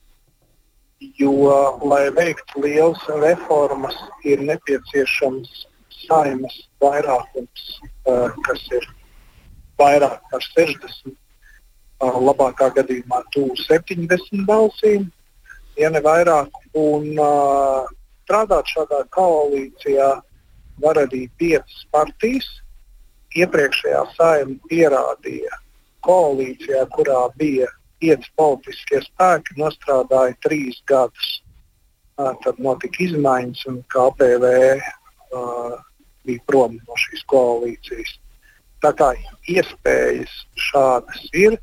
jo, 1.00 1.78
lai 1.83 2.11
veiktu 2.14 2.62
lielas 2.62 3.02
reformas, 3.22 3.96
ir 4.24 4.42
nepieciešams 4.44 5.66
saimas 6.04 6.54
vairākums, 6.83 7.66
uh, 8.07 8.30
kas 8.46 8.62
ir 8.72 8.87
vairāk 9.80 10.20
par 10.30 10.46
60, 10.54 11.12
uh, 11.12 12.18
labākā 12.28 12.70
gadījumā 12.78 13.22
tuvu 13.35 13.57
70 13.64 14.44
balsīm, 14.48 15.11
ja 15.80 15.90
ne 15.90 16.02
vairāk. 16.04 16.50
Un, 16.74 17.12
uh, 17.18 17.88
strādāt 18.24 18.70
šādā 18.72 19.04
koalīcijā 19.14 20.11
var 20.83 21.00
arī 21.04 21.26
piecas 21.38 21.87
partijas. 21.92 22.46
Iepriekšējā 23.35 24.02
saima 24.14 24.54
pierādīja 24.70 25.57
koalīcijā, 26.07 26.85
kurā 26.94 27.24
bija 27.38 27.66
pieci 28.02 28.30
politiskie 28.37 29.00
spēki 29.04 29.57
nostrādāja 29.61 30.37
trīs 30.44 30.80
gadus. 30.90 31.40
Tad 32.14 32.61
notika 32.62 33.02
izmaiņas, 33.02 33.64
un 33.70 33.80
KPV 33.90 34.50
uh, 35.35 35.72
bija 36.26 36.44
prom 36.46 36.76
no 36.78 36.98
šīs 37.00 37.24
koalīcijas. 37.30 38.12
Tā 38.85 38.92
kā 38.94 39.11
iespējas 39.50 40.35
šādas 40.68 41.24
ir, 41.35 41.57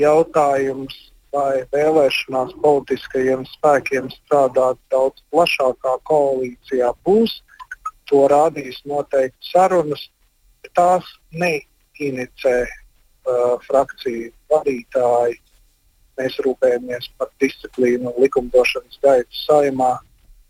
jautājums, 0.00 0.96
vai 1.32 1.62
vēlēšanās 1.72 2.56
politiskajiem 2.64 3.44
spēkiem 3.54 4.10
strādāt 4.12 4.80
daudz 4.92 5.22
plašākā 5.32 5.94
koalīcijā 6.08 6.90
būs, 7.06 7.38
to 8.10 8.26
rādīs 8.32 8.82
noteikti 8.88 9.52
sarunas. 9.52 10.08
Tās 10.76 11.06
neinicē 11.36 12.56
uh, 12.64 13.56
frakciju 13.68 14.30
vadītāji 14.52 15.41
mēs 16.21 16.37
rūpējamies 16.45 17.09
par 17.17 17.29
disciplīnu 17.43 18.11
un 18.11 18.21
likumdošanas 18.23 18.99
gaitu 19.03 19.41
saimā. 19.45 19.97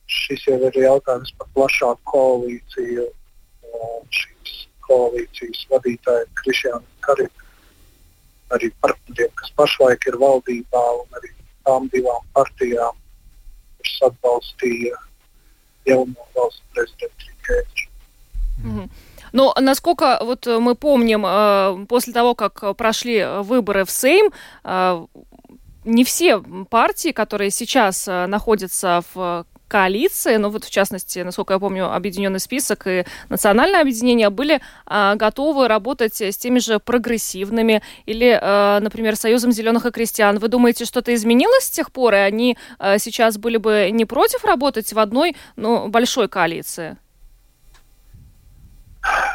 Šis 0.08 0.46
jau 0.48 0.60
ir 0.70 0.78
jautājums 0.80 1.34
par 1.40 1.50
plašāku 1.56 2.04
koalīciju. 2.12 3.08
Šīs 4.18 4.62
koalīcijas 4.88 5.66
vadītājiem 5.72 6.30
Krišjānam 6.40 6.86
Karim, 7.04 7.34
arī 8.56 8.72
partneriem, 8.84 9.34
kas 9.36 9.52
pašlaik 9.60 10.08
ir 10.08 10.16
valdībā, 10.22 10.86
un 11.02 11.20
arī 11.20 11.34
tām 11.68 11.90
divām 11.92 12.24
partijām, 12.38 12.96
kuras 13.76 14.00
atbalstīja 14.08 14.96
jauno 15.92 16.32
valsts 16.36 16.64
prezidentu 16.74 17.28
Rinkēviču. 17.28 17.90
Mm 18.64 18.80
-hmm. 18.80 18.90
Но 19.34 19.54
насколько 19.60 20.20
вот 20.22 20.46
мы 20.46 20.76
помним, 20.76 21.86
после 21.88 22.14
того, 22.14 22.34
как 22.36 22.78
прошли 22.78 23.26
выборы 23.42 23.84
в 23.84 23.92
Сейм, 23.92 24.32
не 25.85 26.05
все 26.05 26.41
партии, 26.71 27.13
которые 27.13 27.51
сейчас 27.51 28.07
находятся 28.07 29.03
в 29.15 29.47
коалиции, 29.73 30.37
ну 30.37 30.51
вот 30.51 30.65
в 30.65 30.71
частности, 30.71 31.21
насколько 31.21 31.55
я 31.55 31.59
помню, 31.59 31.91
Объединенный 31.95 32.41
список 32.41 32.87
и 32.87 33.07
Национальное 33.31 33.81
объединение 33.81 34.29
были 34.29 34.61
а, 34.85 35.15
готовы 35.15 35.67
работать 35.67 36.21
с 36.21 36.37
теми 36.37 36.59
же 36.59 36.79
прогрессивными 36.79 37.83
или, 38.05 38.39
а, 38.41 38.81
например, 38.81 39.17
Союзом 39.17 39.51
зеленых 39.51 39.87
и 39.87 39.91
крестьян. 39.91 40.39
Вы 40.39 40.49
думаете, 40.49 40.85
что-то 40.85 41.15
изменилось 41.15 41.65
с 41.65 41.71
тех 41.71 41.91
пор, 41.91 42.13
и 42.13 42.19
они 42.19 42.59
а, 42.79 42.99
сейчас 42.99 43.39
были 43.39 43.57
бы 43.57 43.89
не 43.91 44.05
против 44.05 44.45
работать 44.45 44.93
в 44.93 44.99
одной, 44.99 45.37
ну, 45.57 45.89
большой 45.89 46.29
коалиции? 46.29 46.99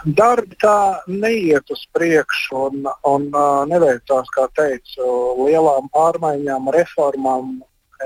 Darbi 0.05 0.55
tā 0.61 1.01
neiet 1.07 1.71
uz 1.73 1.85
priekšu 1.95 2.59
un, 2.67 2.89
un 3.07 3.25
neveicās, 3.71 4.29
kā 4.35 4.45
teicu, 4.57 5.07
lielām 5.41 5.89
pārmaiņām, 5.93 6.69
reformām 6.75 7.57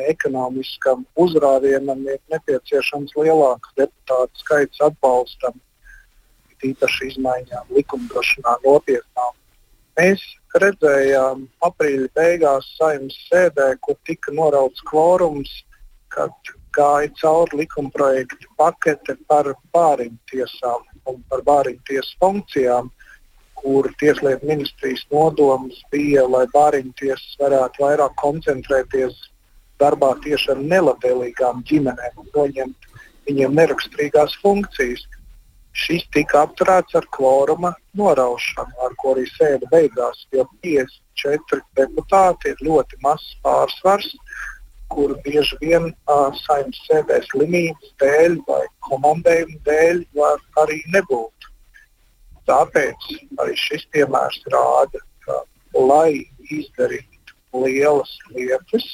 ekonomiskam 0.08 1.04
uzrāvienam 1.20 2.06
ir 2.08 2.20
nepieciešams 2.32 3.12
lielāks 3.18 3.74
deputātu 3.76 4.44
skaits 4.44 4.84
atbalstam, 4.88 5.58
tīpaši 6.62 7.12
izmaiņām 7.12 7.76
likumdošanā 7.76 8.56
nopietnām. 8.66 9.36
Mēs 10.00 10.24
redzējām 10.62 11.44
aprīļa 11.68 12.08
beigās 12.16 12.70
saimnes 12.78 13.18
sēdē, 13.28 13.74
kur 13.84 13.98
tika 14.08 14.32
norauts 14.36 14.84
kvorums, 14.88 15.52
kad 16.14 16.54
gāja 16.76 17.11
cauri 17.22 17.61
likumprojektu 17.63 18.49
pakete 18.59 19.17
par 19.28 19.51
bāriņu 19.76 20.17
tiesām 20.32 20.88
un 21.09 21.22
par 21.30 21.43
bāriņu 21.47 21.82
tiesu 21.89 22.17
funkcijām, 22.22 22.89
kur 23.61 23.89
Tieslietu 24.01 24.47
ministrijas 24.49 25.03
nodoms 25.13 25.82
bija, 25.93 26.26
lai 26.26 26.45
bāriņu 26.53 26.93
tiesas 27.01 27.38
varētu 27.41 27.84
vairāk 27.84 28.15
koncentrēties 28.22 29.17
darbā 29.82 30.13
tieši 30.24 30.53
ar 30.55 30.61
nelabvēlīgām 30.74 31.63
ģimenēm 31.69 32.22
un 32.24 32.30
noņemt 32.36 32.88
viņiem 33.30 33.57
neraksturīgās 33.59 34.38
funkcijas. 34.43 35.03
Šis 35.72 36.03
tika 36.11 36.41
apturēts 36.45 36.97
ar 36.99 37.05
kvoruma 37.15 37.72
noraušanu, 37.95 38.74
ar 38.86 38.95
ko 38.99 39.13
arī 39.13 39.24
sēde 39.30 39.69
beigās, 39.72 40.26
jo 40.36 40.43
54 40.65 41.61
deputāti 41.80 42.51
ir 42.51 42.65
ļoti 42.67 42.99
mazs 43.05 43.38
pārsvars, 43.45 44.09
kuru 44.92 45.18
bieži 45.26 45.58
vien 45.62 45.88
uh, 45.92 46.30
saimnes 46.44 46.80
sēdē 46.88 47.22
slimības 47.30 47.94
dēļ 48.04 48.38
vai 48.48 48.64
komandējuma 48.88 49.62
dēļ 49.68 50.04
var 50.18 50.42
arī 50.64 50.82
nebūt. 50.96 51.48
Tāpēc 52.50 53.08
arī 53.44 53.56
šis 53.60 53.86
piemērs 53.96 54.42
rāda, 54.54 55.02
ka, 55.26 55.38
lai 55.78 56.26
izdarītu 56.52 57.38
lielas 57.64 58.12
lietas, 58.36 58.88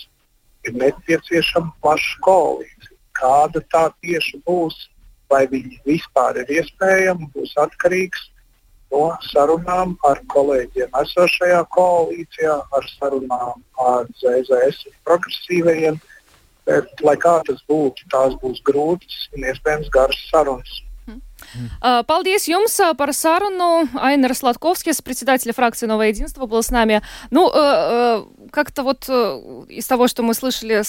ir 0.68 0.78
nepieciešama 0.82 1.74
plaša 1.82 2.22
koalīcija. 2.28 2.96
Kāda 3.18 3.64
tā 3.74 3.88
tieši 4.04 4.42
būs, 4.46 4.76
vai 5.32 5.46
viņi 5.50 5.80
vispār 5.88 6.44
ir 6.44 6.52
iespējama, 6.60 7.32
būs 7.34 7.56
atkarīgs 7.64 8.28
no 8.94 9.04
sarunām 9.30 9.96
ar 10.08 10.22
kolēģiem 10.34 10.94
esošajā 11.02 11.64
koalīcijā, 11.76 12.56
ar 12.78 12.90
sarunām 12.98 13.64
ar 13.88 14.08
ZZS 14.22 14.88
un 14.90 14.98
progresīvajiem. 15.08 16.00
Bet, 16.68 16.90
lai 17.00 17.16
kā 17.16 17.38
tas 17.48 17.62
būtu, 17.72 18.10
tās 18.12 18.34
būs 18.42 18.60
grūtas 18.68 19.30
un 19.36 19.46
iespējams 19.48 19.92
garas 19.94 20.20
sarunas. 20.32 20.82
Paldies 21.82 22.48
jums 22.48 22.80
par 22.98 23.14
sarunu. 23.14 23.88
Айнер 24.00 24.36
Сладковский, 24.36 24.94
председатель 25.04 25.54
фракции 25.54 25.86
«Новое 25.86 26.10
единство», 26.10 26.46
был 26.46 26.62
с 26.62 26.70
нами. 26.70 27.02
Ну, 27.32 27.50
как-то 28.52 28.84
вот 28.84 29.10
из 29.70 29.86
того, 29.88 30.08
что 30.08 30.24
мы 30.24 30.34
слышали 30.34 30.84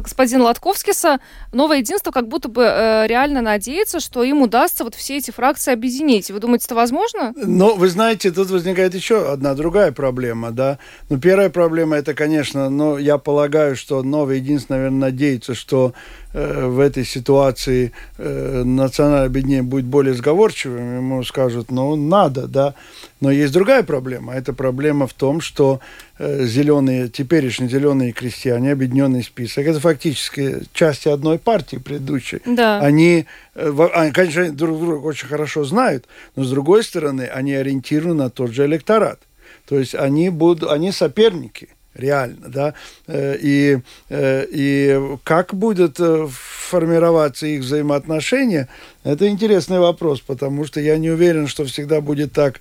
господина 0.00 0.44
Латковскиса, 0.44 1.20
«Новое 1.52 1.78
единство» 1.78 2.10
как 2.10 2.28
будто 2.28 2.48
бы 2.48 3.04
реально 3.08 3.40
надеется, 3.42 4.00
что 4.00 4.22
им 4.22 4.42
удастся 4.42 4.84
вот 4.84 4.94
все 4.94 5.16
эти 5.16 5.30
фракции 5.30 5.72
объединить. 5.72 6.30
Вы 6.30 6.40
думаете, 6.40 6.66
это 6.66 6.74
возможно? 6.74 7.32
Ну, 7.36 7.74
вы 7.76 7.88
знаете, 7.88 8.30
тут 8.30 8.50
возникает 8.50 8.94
еще 8.94 9.32
одна 9.32 9.54
другая 9.54 9.92
проблема, 9.92 10.50
да. 10.50 10.78
Ну, 11.08 11.18
первая 11.18 11.50
проблема, 11.50 11.96
это, 11.96 12.14
конечно, 12.14 12.70
ну, 12.70 12.98
я 12.98 13.18
полагаю, 13.18 13.76
что 13.76 14.02
«Новое 14.02 14.36
единство», 14.36 14.74
наверное, 14.74 15.10
надеется, 15.10 15.54
что 15.54 15.86
Э, 15.86 16.25
в 16.36 16.80
этой 16.80 17.06
ситуации 17.06 17.92
э, 18.18 18.62
национальное 18.62 19.24
объединение 19.24 19.62
будет 19.62 19.86
более 19.86 20.12
сговорчивым, 20.12 20.96
ему 20.96 21.24
скажут, 21.24 21.70
ну, 21.70 21.96
надо, 21.96 22.46
да. 22.46 22.74
Но 23.22 23.30
есть 23.30 23.54
другая 23.54 23.82
проблема. 23.82 24.34
Эта 24.34 24.52
проблема 24.52 25.06
в 25.06 25.14
том, 25.14 25.40
что 25.40 25.80
э, 26.18 26.44
зеленые, 26.44 27.08
теперешние 27.08 27.70
зеленые 27.70 28.12
крестьяне, 28.12 28.72
объединенный 28.72 29.22
список, 29.22 29.66
это 29.66 29.80
фактически 29.80 30.58
части 30.74 31.08
одной 31.08 31.38
партии 31.38 31.76
предыдущей. 31.76 32.42
Да. 32.44 32.80
Они, 32.80 33.24
они, 33.54 34.12
конечно, 34.12 34.50
друг 34.52 34.78
друга 34.78 35.06
очень 35.06 35.28
хорошо 35.28 35.64
знают, 35.64 36.04
но 36.34 36.44
с 36.44 36.50
другой 36.50 36.84
стороны, 36.84 37.22
они 37.22 37.54
ориентированы 37.54 38.24
на 38.24 38.28
тот 38.30 38.50
же 38.50 38.66
электорат. 38.66 39.20
То 39.66 39.78
есть 39.78 39.94
они, 39.94 40.28
будут, 40.28 40.70
они 40.70 40.92
соперники 40.92 41.70
реально, 41.96 42.48
да, 42.48 42.74
э, 43.06 43.36
и, 43.40 43.78
э, 44.08 44.46
и 44.50 45.16
как 45.24 45.54
будет 45.54 45.98
э, 45.98 46.28
формироваться 46.30 47.46
их 47.46 47.62
взаимоотношения, 47.62 48.68
это 49.06 49.28
интересный 49.28 49.78
вопрос, 49.78 50.20
потому 50.20 50.64
что 50.64 50.80
я 50.80 50.98
не 50.98 51.10
уверен, 51.10 51.46
что 51.46 51.64
всегда 51.64 52.00
будет 52.00 52.32
так. 52.32 52.60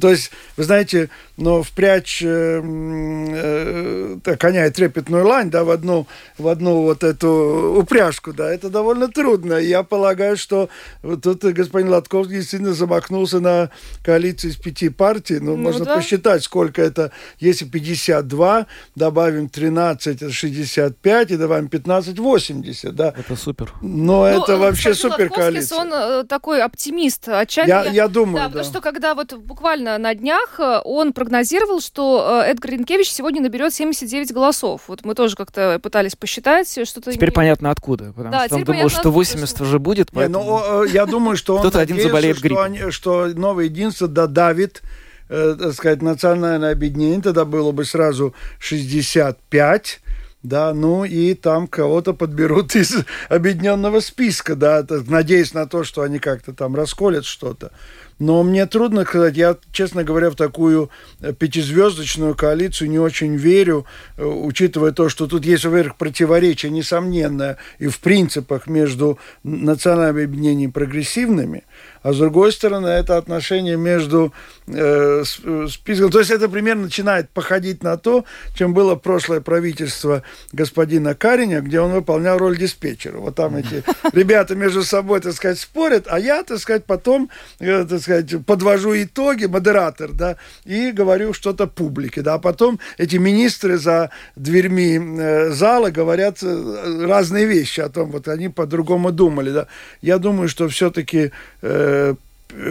То 0.00 0.10
есть, 0.10 0.30
вы 0.56 0.62
знаете, 0.64 1.10
но 1.36 1.64
впрячь 1.64 2.22
э, 2.22 2.60
э, 2.62 4.36
коня 4.38 4.66
и 4.66 4.70
трепетную 4.70 5.26
лань, 5.26 5.50
да, 5.50 5.64
в 5.64 5.70
одну, 5.70 6.06
в 6.38 6.46
одну 6.46 6.82
вот 6.82 7.02
эту 7.02 7.74
упряжку, 7.76 8.32
да, 8.32 8.52
это 8.52 8.70
довольно 8.70 9.08
трудно. 9.08 9.54
Я 9.54 9.82
полагаю, 9.82 10.36
что 10.36 10.68
вот 11.02 11.22
тут 11.22 11.42
господин 11.42 11.90
Латковский 11.90 12.36
действительно 12.36 12.72
замахнулся 12.74 13.40
на 13.40 13.70
коалицию 14.04 14.52
из 14.52 14.56
пяти 14.56 14.90
партий. 14.90 15.40
Ну, 15.40 15.56
ну 15.56 15.62
можно 15.62 15.86
да. 15.86 15.96
посчитать, 15.96 16.44
сколько 16.44 16.82
это. 16.82 17.10
Если 17.40 17.64
52, 17.64 18.66
добавим 18.94 19.48
13, 19.48 20.22
это 20.22 20.30
65, 20.30 21.30
и 21.32 21.36
добавим 21.36 21.68
15, 21.68 22.18
80, 22.18 22.94
да. 22.94 23.14
Это 23.16 23.34
супер. 23.34 23.72
Но 23.82 24.20
ну, 24.20 24.24
это 24.24 24.56
вообще 24.56 24.94
супер 24.94 25.30
коалиция 25.30 25.79
он 25.80 25.92
э, 25.92 26.24
такой 26.24 26.62
оптимист, 26.62 27.28
отчасти. 27.28 27.68
Я, 27.68 27.84
я 27.84 28.08
думаю, 28.08 28.36
да. 28.36 28.42
да. 28.42 28.48
Потому 28.48 28.64
что 28.64 28.80
когда 28.80 29.14
вот 29.14 29.32
буквально 29.34 29.98
на 29.98 30.14
днях 30.14 30.58
э, 30.58 30.80
он 30.84 31.12
прогнозировал, 31.12 31.80
что 31.80 32.42
э, 32.44 32.50
Эдгар 32.50 32.72
Ренкевич 32.72 33.10
сегодня 33.10 33.42
наберет 33.42 33.74
79 33.74 34.32
голосов. 34.32 34.82
Вот 34.88 35.04
мы 35.04 35.14
тоже 35.14 35.36
как-то 35.36 35.78
пытались 35.82 36.16
посчитать 36.16 36.70
что-то. 36.70 37.12
Теперь 37.12 37.30
не... 37.30 37.34
понятно 37.34 37.70
откуда, 37.70 38.12
потому 38.12 38.30
да, 38.30 38.46
что 38.46 38.56
он 38.56 38.64
думал, 38.64 38.88
что 38.88 39.10
80 39.10 39.60
уже 39.60 39.78
будет. 39.78 40.10
Поэтому... 40.12 40.44
Не, 40.44 40.50
ну, 40.50 40.84
я 40.84 41.06
думаю, 41.06 41.36
что 41.36 41.54
он 41.56 41.60
кто-то 41.60 41.80
один 41.80 42.00
заболеет 42.00 42.40
гриппом. 42.40 42.76
Что, 42.76 42.90
что 42.90 43.26
новое 43.28 43.64
единство 43.64 44.08
додавит 44.08 44.82
так 45.28 45.74
сказать, 45.74 46.02
национальное 46.02 46.72
объединение, 46.72 47.22
тогда 47.22 47.44
было 47.44 47.70
бы 47.70 47.84
сразу 47.84 48.34
65, 48.58 50.00
да, 50.42 50.72
ну 50.72 51.04
и 51.04 51.34
там 51.34 51.66
кого-то 51.66 52.14
подберут 52.14 52.74
из 52.76 52.94
объединенного 53.28 54.00
списка, 54.00 54.54
да, 54.54 54.84
надеясь 54.88 55.54
на 55.54 55.66
то, 55.66 55.84
что 55.84 56.02
они 56.02 56.18
как-то 56.18 56.52
там 56.52 56.74
расколят 56.74 57.24
что-то. 57.24 57.72
Но 58.20 58.42
мне 58.42 58.66
трудно 58.66 59.04
сказать, 59.04 59.34
я, 59.36 59.56
честно 59.72 60.04
говоря, 60.04 60.28
в 60.28 60.34
такую 60.34 60.90
э, 61.20 61.32
пятизвездочную 61.32 62.34
коалицию 62.34 62.90
не 62.90 62.98
очень 62.98 63.34
верю, 63.34 63.86
э, 64.18 64.24
учитывая 64.24 64.92
то, 64.92 65.08
что 65.08 65.26
тут 65.26 65.46
есть, 65.46 65.64
во-первых, 65.64 65.96
противоречие 65.96 66.70
несомненное 66.70 67.56
и 67.78 67.88
в 67.88 67.98
принципах 68.00 68.66
между 68.66 69.18
национальными 69.42 70.24
объединениями 70.24 70.70
прогрессивными, 70.70 71.64
а 72.02 72.12
с 72.12 72.18
другой 72.18 72.52
стороны, 72.52 72.88
это 72.88 73.18
отношение 73.18 73.76
между 73.76 74.32
э, 74.66 75.22
списком. 75.24 76.10
То 76.10 76.20
есть 76.20 76.30
это 76.30 76.48
примерно 76.48 76.84
начинает 76.84 77.28
походить 77.30 77.82
на 77.82 77.96
то, 77.96 78.24
чем 78.54 78.72
было 78.72 78.94
прошлое 78.94 79.40
правительство 79.40 80.22
господина 80.52 81.14
Кариня, 81.14 81.60
где 81.60 81.80
он 81.80 81.92
выполнял 81.92 82.38
роль 82.38 82.56
диспетчера. 82.56 83.18
Вот 83.18 83.34
там 83.34 83.56
эти 83.56 83.82
ребята 84.12 84.54
между 84.54 84.82
собой, 84.82 85.20
так 85.20 85.34
сказать, 85.34 85.58
спорят, 85.58 86.06
а 86.08 86.18
я, 86.18 86.42
так 86.42 86.58
сказать, 86.58 86.84
потом, 86.84 87.30
э, 87.58 87.84
так 87.84 88.00
сказать, 88.00 88.46
подвожу 88.46 88.94
итоги, 88.94 89.44
модератор, 89.44 90.12
да, 90.12 90.36
и 90.64 90.92
говорю 90.92 91.34
что-то 91.34 91.66
публике, 91.66 92.22
да, 92.22 92.34
а 92.34 92.38
потом 92.38 92.78
эти 92.96 93.16
министры 93.16 93.76
за 93.76 94.10
дверьми 94.36 94.98
э, 94.98 95.50
зала 95.50 95.90
говорят 95.90 96.38
э, 96.42 97.04
разные 97.06 97.46
вещи 97.46 97.80
о 97.80 97.88
том, 97.88 98.10
вот 98.10 98.28
они 98.28 98.48
по-другому 98.48 99.12
думали, 99.12 99.50
да. 99.50 99.66
Я 100.00 100.18
думаю, 100.18 100.48
что 100.48 100.68
все-таки 100.68 101.32
э, 101.62 101.89
Э, 101.90 102.14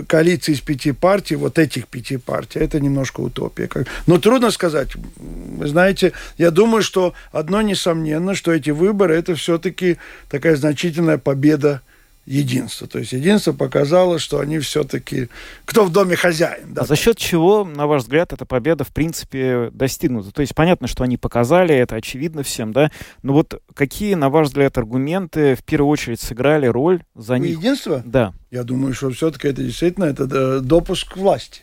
коалиции 0.07 0.53
из 0.53 0.61
пяти 0.61 0.91
партий, 0.91 1.35
вот 1.35 1.57
этих 1.57 1.87
пяти 1.87 2.17
партий, 2.17 2.59
это 2.59 2.79
немножко 2.79 3.21
утопия. 3.21 3.69
Но 4.07 4.17
трудно 4.17 4.51
сказать. 4.51 4.89
Вы 5.17 5.67
знаете, 5.67 6.11
я 6.37 6.51
думаю, 6.51 6.83
что 6.83 7.13
одно 7.31 7.61
несомненно, 7.61 8.35
что 8.35 8.51
эти 8.51 8.71
выборы 8.71 9.15
это 9.15 9.35
все-таки 9.35 9.97
такая 10.29 10.55
значительная 10.57 11.17
победа 11.17 11.81
единство. 12.25 12.87
То 12.87 12.99
есть 12.99 13.13
единство 13.13 13.53
показало, 13.53 14.19
что 14.19 14.39
они 14.39 14.59
все-таки... 14.59 15.29
Кто 15.65 15.85
в 15.85 15.91
доме 15.91 16.15
хозяин. 16.15 16.73
Да, 16.73 16.81
а 16.81 16.85
за 16.85 16.95
счет 16.95 17.17
чего, 17.17 17.63
на 17.63 17.87
ваш 17.87 18.03
взгляд, 18.03 18.33
эта 18.33 18.45
победа, 18.45 18.83
в 18.83 18.89
принципе, 18.89 19.69
достигнута? 19.71 20.31
То 20.31 20.41
есть 20.41 20.53
понятно, 20.53 20.87
что 20.87 21.03
они 21.03 21.17
показали, 21.17 21.73
это 21.73 21.95
очевидно 21.95 22.43
всем, 22.43 22.73
да? 22.73 22.91
Но 23.23 23.33
вот 23.33 23.61
какие, 23.73 24.13
на 24.13 24.29
ваш 24.29 24.47
взгляд, 24.47 24.77
аргументы 24.77 25.55
в 25.55 25.63
первую 25.63 25.89
очередь 25.89 26.19
сыграли 26.19 26.67
роль 26.67 27.01
за 27.15 27.39
них? 27.39 27.57
Единство? 27.57 28.03
Да. 28.05 28.33
Я 28.51 28.63
думаю, 28.63 28.93
что 28.93 29.09
все-таки 29.11 29.47
это 29.47 29.63
действительно 29.63 30.05
это 30.05 30.23
э, 30.23 30.59
допуск 30.61 31.13
к 31.13 31.17
власти. 31.17 31.61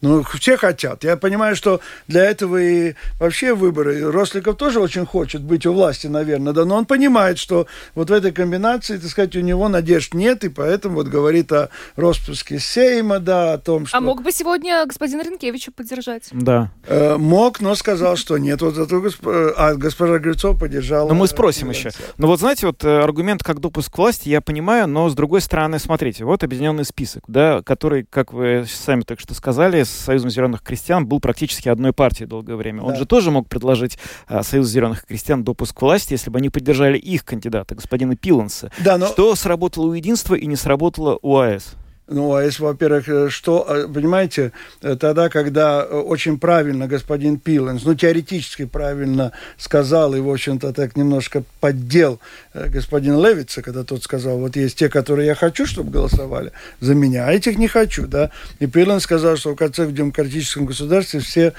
Ну, 0.00 0.22
все 0.22 0.56
хотят. 0.56 1.02
Я 1.02 1.16
понимаю, 1.16 1.56
что 1.56 1.80
для 2.06 2.24
этого 2.24 2.56
и 2.56 2.94
вообще 3.18 3.54
выборы. 3.54 4.10
Росликов 4.12 4.56
тоже 4.56 4.80
очень 4.80 5.04
хочет 5.04 5.42
быть 5.42 5.66
у 5.66 5.72
власти, 5.72 6.06
наверное, 6.06 6.52
да, 6.52 6.64
но 6.64 6.76
он 6.76 6.84
понимает, 6.84 7.38
что 7.38 7.66
вот 7.96 8.10
в 8.10 8.12
этой 8.12 8.30
комбинации, 8.30 8.98
так 8.98 9.10
сказать, 9.10 9.34
у 9.34 9.40
него 9.40 9.68
надежд 9.68 10.14
нет, 10.14 10.44
и 10.44 10.48
поэтому 10.48 10.96
вот 10.96 11.08
говорит 11.08 11.50
о 11.52 11.70
распуске 11.96 12.60
Сейма, 12.60 13.18
да, 13.18 13.54
о 13.54 13.58
том, 13.58 13.86
что... 13.86 13.96
А 13.96 14.00
мог 14.00 14.22
бы 14.22 14.30
сегодня 14.30 14.86
господин 14.86 15.20
Ренкевича 15.20 15.72
поддержать? 15.72 16.28
Да. 16.30 16.70
Э, 16.86 17.16
мог, 17.16 17.60
но 17.60 17.74
сказал, 17.74 18.16
что 18.16 18.38
нет. 18.38 18.62
Вот 18.62 18.74
зато 18.74 19.00
госп... 19.00 19.26
а, 19.26 19.74
госпожа 19.74 20.18
Грицов 20.18 20.60
поддержала. 20.60 21.08
Но 21.08 21.14
мы 21.14 21.26
спросим 21.26 21.70
еще. 21.70 21.90
Ну 22.18 22.28
вот 22.28 22.38
знаете, 22.38 22.66
вот 22.66 22.84
э, 22.84 23.00
аргумент 23.00 23.42
как 23.42 23.60
допуск 23.60 23.92
к 23.92 23.98
власти, 23.98 24.28
я 24.28 24.40
понимаю, 24.40 24.86
но 24.86 25.08
с 25.08 25.14
другой 25.14 25.40
стороны, 25.40 25.80
смотрите, 25.80 26.24
вот 26.24 26.44
объединенный 26.44 26.84
список, 26.84 27.24
да, 27.26 27.62
который, 27.62 28.06
как 28.08 28.32
вы 28.32 28.64
сами 28.68 29.02
только 29.02 29.22
что 29.22 29.34
сказали, 29.34 29.87
с 29.88 30.04
Союзом 30.04 30.30
зеленых 30.30 30.62
крестьян 30.62 31.06
был 31.06 31.20
практически 31.20 31.68
одной 31.68 31.92
партией 31.92 32.28
долгое 32.28 32.56
время. 32.56 32.82
Он 32.82 32.92
да. 32.92 32.96
же 32.96 33.06
тоже 33.06 33.30
мог 33.30 33.48
предложить 33.48 33.98
а, 34.26 34.42
Союзу 34.42 34.70
зеленых 34.70 35.06
крестьян 35.06 35.44
допуск 35.44 35.76
к 35.76 35.82
власти, 35.82 36.12
если 36.12 36.30
бы 36.30 36.38
они 36.38 36.50
поддержали 36.50 36.98
их 36.98 37.24
кандидата, 37.24 37.74
господина 37.74 38.16
Пиланса. 38.16 38.70
Да, 38.78 38.98
но... 38.98 39.06
Что 39.06 39.34
сработало 39.34 39.86
у 39.86 39.92
единства 39.92 40.34
и 40.34 40.46
не 40.46 40.56
сработало 40.56 41.18
у 41.22 41.38
АЭС? 41.38 41.74
Ну, 42.10 42.34
а 42.34 42.42
если, 42.42 42.62
во-первых, 42.62 43.08
э, 43.08 43.28
что, 43.28 43.66
э, 43.68 43.86
понимаете, 43.86 44.52
э, 44.80 44.96
тогда, 44.96 45.28
когда 45.28 45.84
очень 45.84 46.38
правильно 46.38 46.86
господин 46.86 47.38
Пиленс, 47.38 47.84
ну, 47.84 47.94
теоретически 47.94 48.64
правильно 48.64 49.32
сказал 49.58 50.14
и, 50.14 50.20
в 50.20 50.30
общем-то, 50.30 50.72
так 50.72 50.96
немножко 50.96 51.42
поддел 51.60 52.18
господин 52.54 53.22
Левица, 53.22 53.60
когда 53.60 53.84
тот 53.84 54.02
сказал, 54.02 54.38
вот 54.38 54.56
есть 54.56 54.78
те, 54.78 54.88
которые 54.88 55.26
я 55.26 55.34
хочу, 55.34 55.66
чтобы 55.66 55.90
голосовали 55.90 56.52
за 56.80 56.94
меня, 56.94 57.26
а 57.26 57.32
этих 57.32 57.58
не 57.58 57.68
хочу, 57.68 58.06
да. 58.06 58.30
И 58.58 58.66
Пиленс 58.66 59.02
сказал, 59.02 59.36
что 59.36 59.52
в 59.52 59.56
конце 59.56 59.84
в 59.84 59.92
демократическом 59.92 60.64
государстве 60.64 61.20
все, 61.20 61.52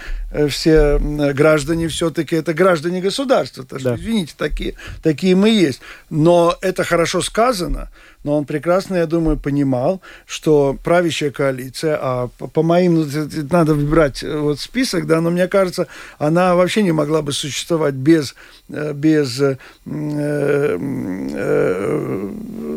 все 0.49 0.97
граждане 0.99 1.87
все-таки 1.87 2.35
это 2.35 2.53
граждане 2.53 3.01
государства. 3.01 3.63
Так 3.63 3.79
что, 3.79 3.89
да. 3.89 3.95
извините, 3.95 4.33
такие, 4.35 4.73
такие 5.03 5.35
мы 5.35 5.51
есть. 5.51 5.79
Но 6.09 6.57
это 6.61 6.83
хорошо 6.83 7.21
сказано, 7.21 7.89
но 8.23 8.35
он 8.37 8.43
прекрасно, 8.45 8.95
я 8.95 9.05
думаю, 9.05 9.37
понимал, 9.37 10.01
что 10.25 10.77
правящая 10.83 11.31
коалиция, 11.31 11.97
а 12.01 12.27
по, 12.37 12.47
по 12.47 12.63
моим, 12.63 12.95
ну, 12.95 13.07
надо 13.49 13.73
выбирать 13.73 14.23
э, 14.23 14.37
вот 14.37 14.59
список, 14.59 15.07
да, 15.07 15.21
но 15.21 15.29
мне 15.29 15.47
кажется, 15.47 15.87
она 16.17 16.55
вообще 16.55 16.83
не 16.83 16.91
могла 16.91 17.21
бы 17.21 17.31
существовать 17.31 17.93
без, 17.93 18.35
э, 18.67 18.91
без 18.93 19.39
э, 19.39 19.57
э, 19.85 20.77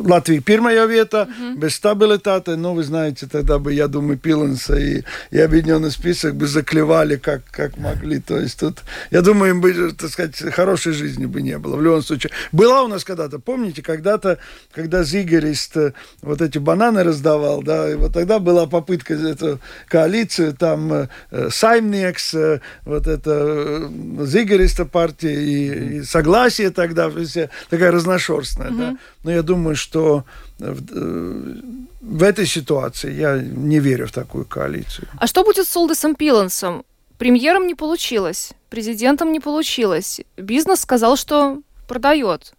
Латвии 0.05 0.39
первая 0.39 0.87
вета, 0.87 1.29
mm-hmm. 1.29 1.57
без 1.57 1.75
стабилитата, 1.75 2.57
но 2.57 2.75
вы 2.75 2.85
знаете, 2.85 3.27
тогда 3.27 3.59
бы, 3.59 3.73
я 3.73 3.89
думаю, 3.89 4.19
Пиленса 4.19 4.77
и, 4.77 5.03
и 5.33 5.41
Объединенный 5.41 5.91
список 5.91 6.37
бы 6.37 6.47
заклевали 6.47 7.17
как, 7.17 7.43
как 7.51 7.79
могли, 7.79 8.21
то 8.21 8.39
есть 8.39 8.61
тут, 8.61 8.79
я 9.11 9.23
думаю, 9.23 9.51
им 9.51 9.61
бы, 9.61 9.93
так 9.93 10.11
сказать, 10.11 10.37
хорошей 10.55 10.93
жизни 10.93 11.27
бы 11.27 11.43
не 11.43 11.59
было, 11.59 11.75
в 11.77 11.83
любом 11.83 12.03
случае. 12.03 12.31
Была 12.53 12.85
у 12.85 12.89
нас 12.89 13.03
когда-то, 13.03 13.41
помните, 13.41 13.83
когда-то, 13.83 14.39
когда 14.73 15.03
Зиг 15.03 15.32
Зигерист 15.33 15.77
вот 16.23 16.41
эти 16.41 16.59
бананы 16.59 17.03
раздавал, 17.03 17.63
да, 17.63 17.91
и 17.91 17.95
вот 17.95 18.13
тогда 18.13 18.39
была 18.39 18.67
попытка 18.67 19.15
эту 19.15 19.61
коалицию, 19.89 20.55
там 20.55 20.93
э, 20.93 21.09
Саймнекс, 21.51 22.35
э, 22.35 22.61
вот 22.85 23.07
это 23.07 23.31
э, 23.31 24.27
Зигериста 24.27 24.85
партия 24.85 25.35
и, 25.35 25.99
и 25.99 26.03
согласие 26.03 26.71
тогда, 26.71 27.11
все, 27.11 27.49
такая 27.71 27.91
разношерстная, 27.91 28.71
mm-hmm. 28.71 28.79
да. 28.79 28.97
Но 29.25 29.31
я 29.31 29.43
думаю, 29.43 29.77
что 29.77 30.25
в, 30.59 30.83
в 32.01 32.23
этой 32.23 32.47
ситуации 32.47 33.13
я 33.13 33.39
не 33.39 33.81
верю 33.81 34.07
в 34.07 34.13
такую 34.13 34.45
коалицию. 34.45 35.09
А 35.19 35.27
что 35.27 35.45
будет 35.45 35.67
с 35.67 35.77
Олдесом 35.77 36.15
Пилансом? 36.15 36.85
Премьером 37.19 37.67
не 37.67 37.75
получилось, 37.75 38.53
президентом 38.69 39.33
не 39.33 39.41
получилось. 39.41 40.21
Бизнес 40.37 40.81
сказал, 40.81 41.17
что 41.17 41.63
продает. 41.89 42.55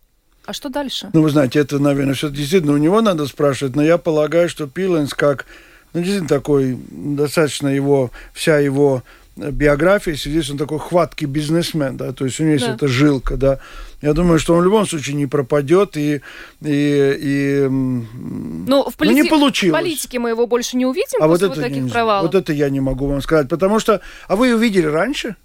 А 0.46 0.54
что 0.54 0.70
дальше? 0.70 1.10
Ну, 1.14 1.22
вы 1.22 1.30
знаете, 1.30 1.60
это, 1.60 1.80
наверное, 1.80 2.16
все 2.16 2.30
действительно 2.30 2.74
у 2.74 2.78
него 2.78 3.02
надо 3.02 3.26
спрашивать, 3.28 3.76
но 3.76 3.84
я 3.84 3.98
полагаю, 3.98 4.50
что 4.50 4.68
Пиленс 4.68 5.14
как, 5.14 5.46
ну, 5.94 6.02
действительно 6.02 6.30
такой, 6.30 6.78
достаточно 6.90 7.70
его, 7.70 8.12
вся 8.34 8.60
его 8.60 9.04
биография, 9.36 10.14
здесь 10.14 10.50
он 10.52 10.58
такой 10.58 10.80
хваткий 10.80 11.26
бизнесмен, 11.26 11.98
да, 11.98 12.14
то 12.14 12.26
есть 12.26 12.40
у 12.40 12.44
него 12.44 12.54
есть 12.54 12.68
да. 12.68 12.76
эта 12.76 12.88
жилка, 12.88 13.36
да. 13.36 13.60
Я 14.02 14.14
думаю, 14.14 14.38
что 14.38 14.54
он 14.54 14.62
в 14.62 14.64
любом 14.64 14.86
случае 14.86 15.16
не 15.16 15.26
пропадет 15.26 15.98
и 15.98 16.22
и, 16.62 17.18
и 17.20 17.68
ну, 17.70 18.90
в 18.90 18.96
полити... 18.96 19.18
ну, 19.18 19.24
не 19.24 19.30
получилось. 19.30 19.80
В 19.80 19.82
политике 19.82 20.20
мы 20.20 20.30
его 20.30 20.46
больше 20.46 20.78
не 20.78 20.86
увидим 20.86 21.20
а 21.20 21.28
после 21.28 21.48
вот, 21.48 21.54
это 21.54 21.62
вот 21.62 21.70
таких 21.70 21.84
не, 21.84 21.90
провалов. 21.90 22.32
Вот 22.32 22.36
это 22.36 22.54
я 22.54 22.70
не 22.70 22.80
могу 22.80 23.08
вам 23.08 23.22
сказать, 23.22 23.50
потому 23.50 23.80
что, 23.80 24.02
а 24.28 24.36
вы 24.36 24.54
увидели 24.54 24.86
раньше? 24.86 25.36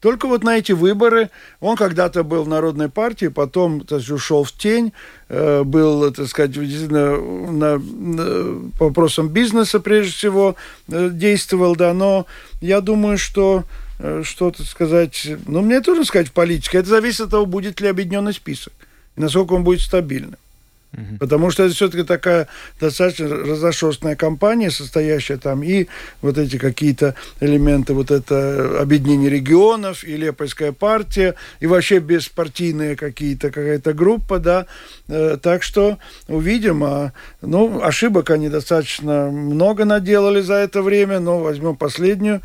Только 0.00 0.26
вот 0.26 0.42
на 0.42 0.56
эти 0.56 0.72
выборы 0.72 1.30
он 1.60 1.76
когда-то 1.76 2.24
был 2.24 2.44
в 2.44 2.48
Народной 2.48 2.88
партии, 2.88 3.26
потом 3.26 3.82
то 3.82 3.96
есть, 3.96 4.10
ушел 4.10 4.44
в 4.44 4.52
тень, 4.52 4.92
э, 5.28 5.62
был, 5.62 6.10
так 6.12 6.26
сказать, 6.26 6.56
на, 6.56 7.16
на, 7.18 7.78
на, 7.78 8.70
по 8.78 8.86
вопросам 8.86 9.28
бизнеса 9.28 9.78
прежде 9.78 10.12
всего 10.12 10.56
э, 10.88 11.10
действовал, 11.12 11.76
да, 11.76 11.92
но 11.92 12.26
я 12.62 12.80
думаю, 12.80 13.18
что 13.18 13.64
э, 13.98 14.22
что-то 14.24 14.64
сказать, 14.64 15.28
ну, 15.46 15.60
мне 15.60 15.80
трудно 15.80 16.04
сказать 16.04 16.28
в 16.28 16.32
политике, 16.32 16.78
это 16.78 16.88
зависит 16.88 17.20
от 17.20 17.30
того, 17.30 17.44
будет 17.44 17.80
ли 17.80 17.88
объединенный 17.88 18.32
список, 18.32 18.72
насколько 19.16 19.52
он 19.52 19.64
будет 19.64 19.82
стабильным. 19.82 20.36
Угу. 20.92 21.18
Потому 21.20 21.50
что 21.50 21.64
это 21.64 21.74
все-таки 21.74 22.02
такая 22.02 22.48
достаточно 22.80 23.28
разношерстная 23.28 24.16
компания, 24.16 24.70
состоящая 24.70 25.36
там 25.36 25.62
и 25.62 25.86
вот 26.20 26.36
эти 26.36 26.58
какие-то 26.58 27.14
элементы, 27.40 27.94
вот 27.94 28.10
это 28.10 28.80
объединение 28.80 29.30
регионов, 29.30 30.02
и 30.02 30.16
Лепойская 30.16 30.72
партия, 30.72 31.36
и 31.60 31.66
вообще 31.66 32.00
беспартийные 32.00 32.96
какие-то, 32.96 33.50
какая-то 33.50 33.92
группа, 33.92 34.38
да. 34.40 34.66
Э, 35.08 35.36
так 35.40 35.62
что 35.62 35.98
увидим. 36.26 36.82
А, 36.82 37.12
ну, 37.40 37.80
ошибок 37.82 38.30
они 38.30 38.48
достаточно 38.48 39.30
много 39.30 39.84
наделали 39.84 40.40
за 40.40 40.54
это 40.54 40.82
время, 40.82 41.20
но 41.20 41.38
возьмем 41.38 41.76
последнюю 41.76 42.40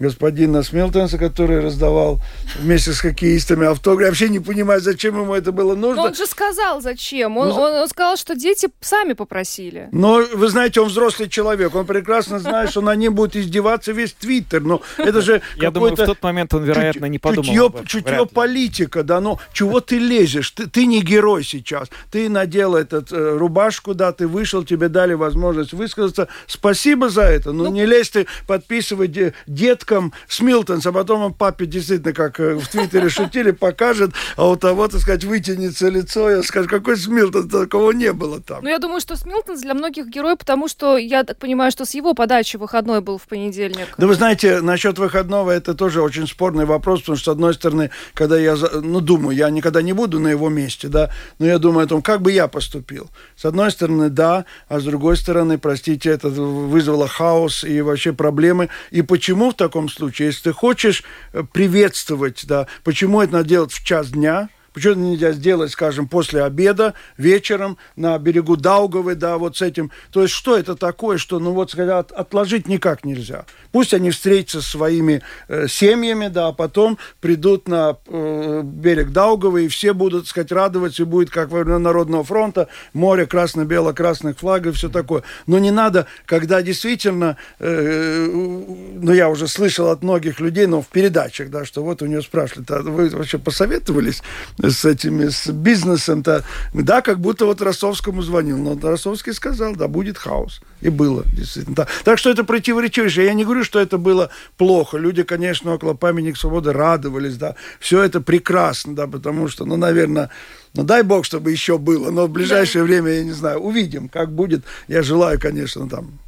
господина 0.00 0.62
Смилтонса, 0.62 1.18
который 1.18 1.60
раздавал 1.60 2.20
вместе 2.58 2.92
с 2.92 3.00
хоккеистами 3.00 3.66
автограф. 3.66 4.00
Я 4.00 4.06
вообще 4.08 4.28
не 4.30 4.40
понимаю, 4.40 4.80
зачем 4.80 5.20
ему 5.20 5.34
это 5.34 5.52
было 5.52 5.76
нужно. 5.76 6.02
Но 6.02 6.08
он 6.08 6.14
же 6.14 6.26
сказал, 6.26 6.80
зачем. 6.80 7.36
Он, 7.36 7.48
ну, 7.48 7.54
он, 7.54 7.72
он 7.74 7.88
сказал, 7.88 8.16
что 8.16 8.34
дети 8.34 8.68
сами 8.80 9.12
попросили. 9.12 9.88
Но, 9.92 10.22
вы 10.34 10.48
знаете, 10.48 10.80
он 10.80 10.88
взрослый 10.88 11.28
человек. 11.28 11.74
Он 11.74 11.84
прекрасно 11.84 12.38
знает, 12.38 12.70
что 12.70 12.80
на 12.80 12.94
ним 12.96 13.14
будет 13.14 13.36
издеваться 13.36 13.92
весь 13.92 14.14
Твиттер. 14.14 14.62
Но 14.62 14.80
это 14.96 15.20
же 15.20 15.42
Я 15.56 15.70
думаю, 15.70 15.92
в 15.92 15.96
тот 15.96 16.22
момент 16.22 16.54
он, 16.54 16.64
вероятно, 16.64 17.04
не 17.04 17.18
подумал 17.18 17.44
Чутье, 17.44 17.84
чутье 17.86 18.26
политика, 18.26 19.02
да. 19.02 19.20
Ну, 19.20 19.38
чего 19.52 19.80
ты 19.80 19.98
лезешь? 19.98 20.50
Ты, 20.52 20.66
ты 20.66 20.86
не 20.86 21.02
герой 21.02 21.44
сейчас. 21.44 21.88
Ты 22.10 22.30
надел 22.30 22.74
этот 22.74 23.12
э, 23.12 23.36
рубашку, 23.36 23.92
да, 23.92 24.12
ты 24.12 24.26
вышел, 24.26 24.64
тебе 24.64 24.88
дали 24.88 25.12
возможность 25.12 25.74
высказаться. 25.74 26.28
Спасибо 26.46 27.10
за 27.10 27.22
это. 27.22 27.52
Но 27.52 27.64
ну, 27.64 27.70
не 27.70 27.84
лезь 27.84 28.08
ты 28.08 28.26
подписывать 28.46 29.10
детка 29.46 29.89
деткам 29.90 30.12
Смилтенс, 30.28 30.86
а 30.86 30.92
потом 30.92 31.22
он 31.22 31.34
папе 31.34 31.66
действительно, 31.66 32.12
как 32.12 32.40
э, 32.40 32.54
в 32.54 32.68
Твиттере 32.68 33.08
шутили, 33.08 33.50
покажет, 33.50 34.12
а 34.36 34.48
у 34.48 34.56
того, 34.56 34.88
так 34.88 35.00
сказать, 35.00 35.24
вытянется 35.24 35.88
лицо, 35.88 36.30
я 36.30 36.42
скажу, 36.42 36.68
какой 36.68 36.96
Смилтенс, 36.96 37.48
такого 37.48 37.92
не 37.92 38.12
было 38.12 38.40
там. 38.40 38.62
Ну, 38.62 38.68
я 38.68 38.78
думаю, 38.78 39.00
что 39.00 39.16
Смилтенс 39.16 39.60
для 39.60 39.74
многих 39.74 40.06
герой, 40.06 40.36
потому 40.36 40.68
что, 40.68 40.96
я 40.96 41.24
так 41.24 41.38
понимаю, 41.38 41.70
что 41.70 41.84
с 41.84 41.94
его 41.94 42.14
подачи 42.14 42.56
выходной 42.56 43.00
был 43.00 43.18
в 43.18 43.26
понедельник. 43.26 43.88
Да 43.98 44.06
вы 44.06 44.14
знаете, 44.14 44.60
насчет 44.60 44.98
выходного 44.98 45.50
это 45.50 45.74
тоже 45.74 46.02
очень 46.02 46.26
спорный 46.26 46.64
вопрос, 46.64 47.00
потому 47.00 47.16
что, 47.16 47.32
с 47.32 47.34
одной 47.34 47.54
стороны, 47.54 47.90
когда 48.14 48.38
я, 48.38 48.56
ну, 48.82 49.00
думаю, 49.00 49.36
я 49.36 49.50
никогда 49.50 49.82
не 49.82 49.92
буду 49.92 50.20
на 50.20 50.28
его 50.28 50.48
месте, 50.48 50.88
да, 50.88 51.10
но 51.38 51.46
я 51.46 51.58
думаю 51.58 51.84
о 51.84 51.88
том, 51.88 52.02
как 52.02 52.22
бы 52.22 52.32
я 52.32 52.48
поступил. 52.48 53.10
С 53.36 53.44
одной 53.44 53.70
стороны, 53.70 54.10
да, 54.10 54.44
а 54.68 54.80
с 54.80 54.84
другой 54.84 55.16
стороны, 55.16 55.58
простите, 55.58 56.10
это 56.10 56.28
вызвало 56.28 57.08
хаос 57.08 57.64
и 57.64 57.80
вообще 57.80 58.12
проблемы. 58.12 58.68
И 58.90 59.02
почему 59.02 59.50
в 59.50 59.54
таком 59.54 59.79
случае, 59.88 60.26
если 60.26 60.44
ты 60.44 60.52
хочешь 60.52 61.02
э, 61.32 61.42
приветствовать, 61.42 62.46
да, 62.46 62.66
почему 62.84 63.20
это 63.20 63.34
надо 63.34 63.48
делать 63.48 63.72
в 63.72 63.84
час 63.84 64.10
дня– 64.10 64.48
Почему 64.72 64.92
это 64.92 65.00
нельзя 65.00 65.32
сделать, 65.32 65.72
скажем, 65.72 66.06
после 66.06 66.44
обеда, 66.44 66.94
вечером 67.16 67.76
на 67.96 68.16
берегу 68.18 68.56
Даугавы, 68.56 69.14
да, 69.14 69.36
вот 69.36 69.56
с 69.56 69.62
этим. 69.62 69.90
То 70.12 70.22
есть 70.22 70.34
что 70.34 70.56
это 70.56 70.76
такое, 70.76 71.18
что, 71.18 71.38
ну 71.38 71.52
вот, 71.52 71.70
сказать, 71.70 72.10
отложить 72.12 72.68
никак 72.68 73.04
нельзя. 73.04 73.44
Пусть 73.72 73.94
они 73.94 74.10
встретятся 74.10 74.62
со 74.62 74.70
своими 74.70 75.22
э, 75.48 75.66
семьями, 75.68 76.28
да, 76.28 76.48
а 76.48 76.52
потом 76.52 76.98
придут 77.20 77.68
на 77.68 77.96
э, 78.06 78.62
берег 78.64 79.10
Даугавы, 79.10 79.64
и 79.64 79.68
все 79.68 79.92
будут, 79.92 80.28
сказать, 80.28 80.52
радоваться, 80.52 81.02
и 81.02 81.06
будет, 81.06 81.30
как 81.30 81.50
во 81.50 81.60
времена 81.60 81.78
Народного 81.78 82.24
фронта, 82.24 82.68
море 82.92 83.26
красно-бело-красных 83.26 84.38
флагов 84.38 84.74
и 84.74 84.76
все 84.76 84.88
такое. 84.88 85.22
Но 85.46 85.58
не 85.58 85.70
надо, 85.70 86.06
когда 86.26 86.62
действительно, 86.62 87.36
э, 87.58 88.28
ну, 88.30 89.12
я 89.12 89.28
уже 89.28 89.48
слышал 89.48 89.88
от 89.88 90.02
многих 90.02 90.40
людей, 90.40 90.66
но 90.66 90.82
в 90.82 90.86
передачах, 90.86 91.50
да, 91.50 91.64
что 91.64 91.82
вот 91.82 92.02
у 92.02 92.06
нее 92.06 92.22
спрашивали, 92.22 92.66
а 92.68 92.82
вы 92.82 93.08
вообще 93.10 93.38
посоветовались 93.38 94.22
с 94.62 94.84
этими, 94.84 95.28
с 95.28 95.46
бизнесом-то? 95.48 96.44
Да, 96.74 97.02
как 97.02 97.20
будто 97.20 97.46
вот 97.46 97.62
Ростовскому 97.62 98.22
звонил, 98.22 98.58
но 98.58 98.78
Ростовский 98.80 99.32
сказал, 99.32 99.74
да, 99.74 99.88
будет 99.88 100.18
хаос. 100.18 100.60
И 100.80 100.88
было, 100.88 101.24
действительно. 101.32 101.76
Так, 101.76 101.88
так 102.04 102.18
что 102.18 102.30
это 102.30 102.44
противоречивее. 102.44 103.26
Я 103.26 103.34
не 103.34 103.44
говорю, 103.44 103.64
что 103.64 103.80
это 103.80 103.98
было 103.98 104.30
плохо. 104.56 104.96
Люди, 104.98 105.22
конечно, 105.22 105.74
около 105.74 105.94
памятника 105.94 106.38
свободы 106.38 106.72
радовались, 106.72 107.36
да. 107.36 107.54
Все 107.78 108.02
это 108.02 108.20
прекрасно, 108.20 108.94
да, 108.94 109.06
потому 109.06 109.48
что, 109.48 109.64
ну, 109.64 109.76
наверное, 109.76 110.30
ну, 110.74 110.84
дай 110.84 111.02
бог, 111.02 111.24
чтобы 111.24 111.50
еще 111.50 111.78
было. 111.78 112.10
Но 112.10 112.26
в 112.26 112.30
ближайшее 112.30 112.84
время, 112.84 113.12
я 113.12 113.24
не 113.24 113.32
знаю, 113.32 113.58
увидим, 113.60 114.08
как 114.08 114.32
будет. 114.32 114.64
Я 114.88 115.02
желаю, 115.02 115.38
конечно, 115.38 115.88
там, 115.88 116.18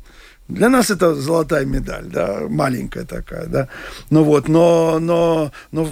для 0.49 0.69
нас 0.69 0.91
это 0.91 1.15
золотая 1.15 1.65
медаль, 1.65 2.07
да, 2.07 2.43
маленькая 2.49 3.05
такая, 3.05 3.47
да. 3.47 3.69
Ну 4.11 4.25
вот, 4.25 4.49
но, 4.49 4.99
но, 4.99 5.53
но 5.71 5.89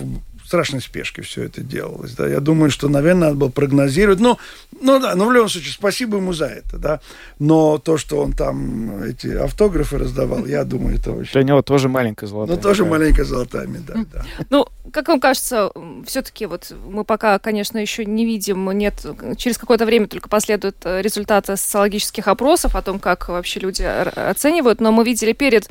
страшной 0.50 0.80
спешке 0.80 1.22
все 1.22 1.44
это 1.44 1.62
делалось. 1.62 2.14
Да. 2.16 2.26
Я 2.26 2.40
думаю, 2.40 2.72
что, 2.72 2.88
наверное, 2.88 3.28
надо 3.28 3.36
было 3.36 3.50
прогнозировать. 3.50 4.18
Ну, 4.18 4.36
ну 4.80 4.98
да, 4.98 5.14
но 5.14 5.26
в 5.26 5.32
любом 5.32 5.48
случае, 5.48 5.72
спасибо 5.72 6.16
ему 6.16 6.32
за 6.32 6.46
это, 6.46 6.76
да. 6.76 7.00
Но 7.38 7.78
то, 7.78 7.96
что 7.98 8.20
он 8.20 8.32
там 8.32 9.00
эти 9.04 9.28
автографы 9.28 9.98
раздавал, 9.98 10.46
я 10.46 10.64
думаю, 10.64 10.96
это 10.96 11.12
очень... 11.12 11.32
Для 11.34 11.44
него 11.44 11.62
тоже 11.62 11.88
маленькая 11.88 12.26
золотая 12.26 12.56
Ну, 12.56 12.62
тоже 12.62 12.84
маленькая 12.84 13.22
золотая 13.22 13.68
медаль, 13.68 14.04
да. 14.12 14.24
Ну, 14.50 14.66
как 14.92 15.08
вам 15.08 15.20
кажется, 15.20 15.72
все-таки 16.06 16.46
вот 16.46 16.72
мы 16.84 17.04
пока, 17.04 17.38
конечно, 17.38 17.78
еще 17.78 18.04
не 18.04 18.24
видим, 18.24 18.70
нет, 18.72 18.94
через 19.36 19.58
какое-то 19.58 19.86
время 19.86 20.06
только 20.06 20.28
последуют 20.28 20.76
э, 20.84 21.02
результаты 21.02 21.56
социологических 21.56 22.28
опросов 22.28 22.76
о 22.76 22.82
том, 22.82 22.98
как 22.98 23.28
вообще 23.28 23.60
люди 23.60 23.82
оценивают, 23.82 24.80
но 24.80 24.92
мы 24.92 25.04
видели 25.04 25.32
перед 25.32 25.68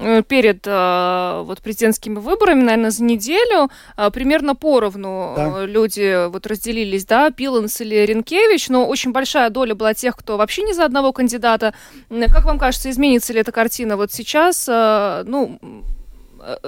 Э, 0.00 0.22
перед 0.22 0.64
э, 0.64 1.42
вот 1.44 1.60
президентскими 1.60 2.20
выборами, 2.20 2.62
наверное, 2.62 2.90
за 2.90 3.02
неделю 3.02 3.68
примерно 4.12 4.54
поровну 4.54 5.34
да. 5.36 5.66
люди 5.66 6.28
вот 6.28 6.46
разделились, 6.46 7.04
да, 7.04 7.30
Пиланс 7.32 7.80
или 7.80 7.96
Ренкевич, 7.96 8.68
но 8.68 8.86
очень 8.86 9.10
большая 9.10 9.50
доля 9.50 9.74
была 9.74 9.94
тех, 9.94 10.16
кто 10.16 10.36
вообще 10.36 10.62
не 10.62 10.72
за 10.72 10.84
одного 10.84 11.12
кандидата. 11.12 11.74
Как 12.08 12.44
вам 12.44 12.58
кажется, 12.58 12.90
изменится 12.90 13.32
ли 13.32 13.40
эта 13.40 13.50
картина 13.50 13.96
вот 13.96 14.12
сейчас? 14.12 14.66
Ну, 14.68 15.58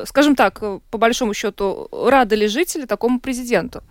скажем 0.04 0.34
так, 0.34 0.60
по 0.90 0.98
большому 0.98 1.34
счету, 1.34 1.88
рады 1.92 2.36
ли 2.36 2.48
жители 2.48 2.86
такому 2.86 3.20
президенту? 3.20 3.82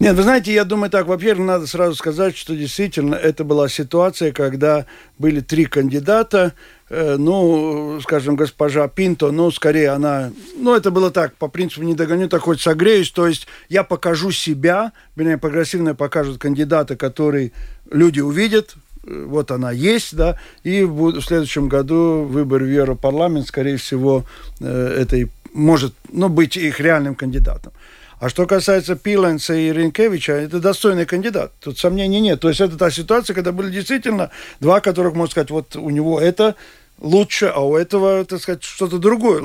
Нет, 0.00 0.16
вы 0.16 0.22
знаете, 0.22 0.54
я 0.54 0.64
думаю 0.64 0.88
так, 0.90 1.06
во-первых, 1.06 1.46
надо 1.46 1.66
сразу 1.66 1.94
сказать, 1.94 2.34
что 2.34 2.56
действительно 2.56 3.14
это 3.14 3.44
была 3.44 3.68
ситуация, 3.68 4.32
когда 4.32 4.86
были 5.18 5.40
три 5.40 5.66
кандидата, 5.66 6.54
э, 6.88 7.16
ну, 7.18 8.00
скажем, 8.00 8.34
госпожа 8.34 8.88
Пинто, 8.88 9.30
ну, 9.30 9.50
скорее 9.50 9.90
она, 9.90 10.32
ну, 10.56 10.74
это 10.74 10.90
было 10.90 11.10
так, 11.10 11.34
по 11.34 11.48
принципу 11.48 11.82
не 11.82 11.92
догоню, 11.92 12.30
так 12.30 12.40
хоть 12.40 12.62
согреюсь, 12.62 13.10
то 13.10 13.26
есть 13.26 13.46
я 13.68 13.84
покажу 13.84 14.30
себя, 14.30 14.92
меня 15.16 15.36
прогрессивно 15.36 15.94
покажут 15.94 16.38
кандидата, 16.38 16.96
который 16.96 17.52
люди 17.90 18.20
увидят, 18.20 18.76
э, 18.76 18.89
вот 19.02 19.50
она 19.50 19.70
есть, 19.70 20.14
да, 20.14 20.36
и 20.62 20.84
в, 20.84 21.20
следующем 21.22 21.68
году 21.68 22.24
выбор 22.24 22.62
в 22.62 22.68
Европарламент, 22.68 23.46
скорее 23.46 23.76
всего, 23.76 24.24
э, 24.60 24.96
это 25.00 25.16
и 25.16 25.26
может, 25.52 25.94
ну, 26.12 26.28
быть 26.28 26.56
их 26.56 26.80
реальным 26.80 27.14
кандидатом. 27.14 27.72
А 28.20 28.28
что 28.28 28.46
касается 28.46 28.96
Пиленца 28.96 29.54
и 29.54 29.72
Ренкевича, 29.72 30.32
это 30.32 30.60
достойный 30.60 31.06
кандидат. 31.06 31.52
Тут 31.60 31.78
сомнений 31.78 32.20
нет. 32.20 32.38
То 32.38 32.50
есть 32.50 32.60
это 32.60 32.76
та 32.76 32.90
ситуация, 32.90 33.34
когда 33.34 33.50
были 33.50 33.70
действительно 33.70 34.30
два, 34.60 34.80
которых, 34.80 35.14
можно 35.14 35.30
сказать, 35.30 35.50
вот 35.50 35.74
у 35.74 35.88
него 35.88 36.20
это 36.20 36.54
лучше, 37.00 37.46
а 37.46 37.60
у 37.60 37.76
этого, 37.76 38.26
так 38.26 38.42
сказать, 38.42 38.62
что-то 38.62 38.98
другое 38.98 39.42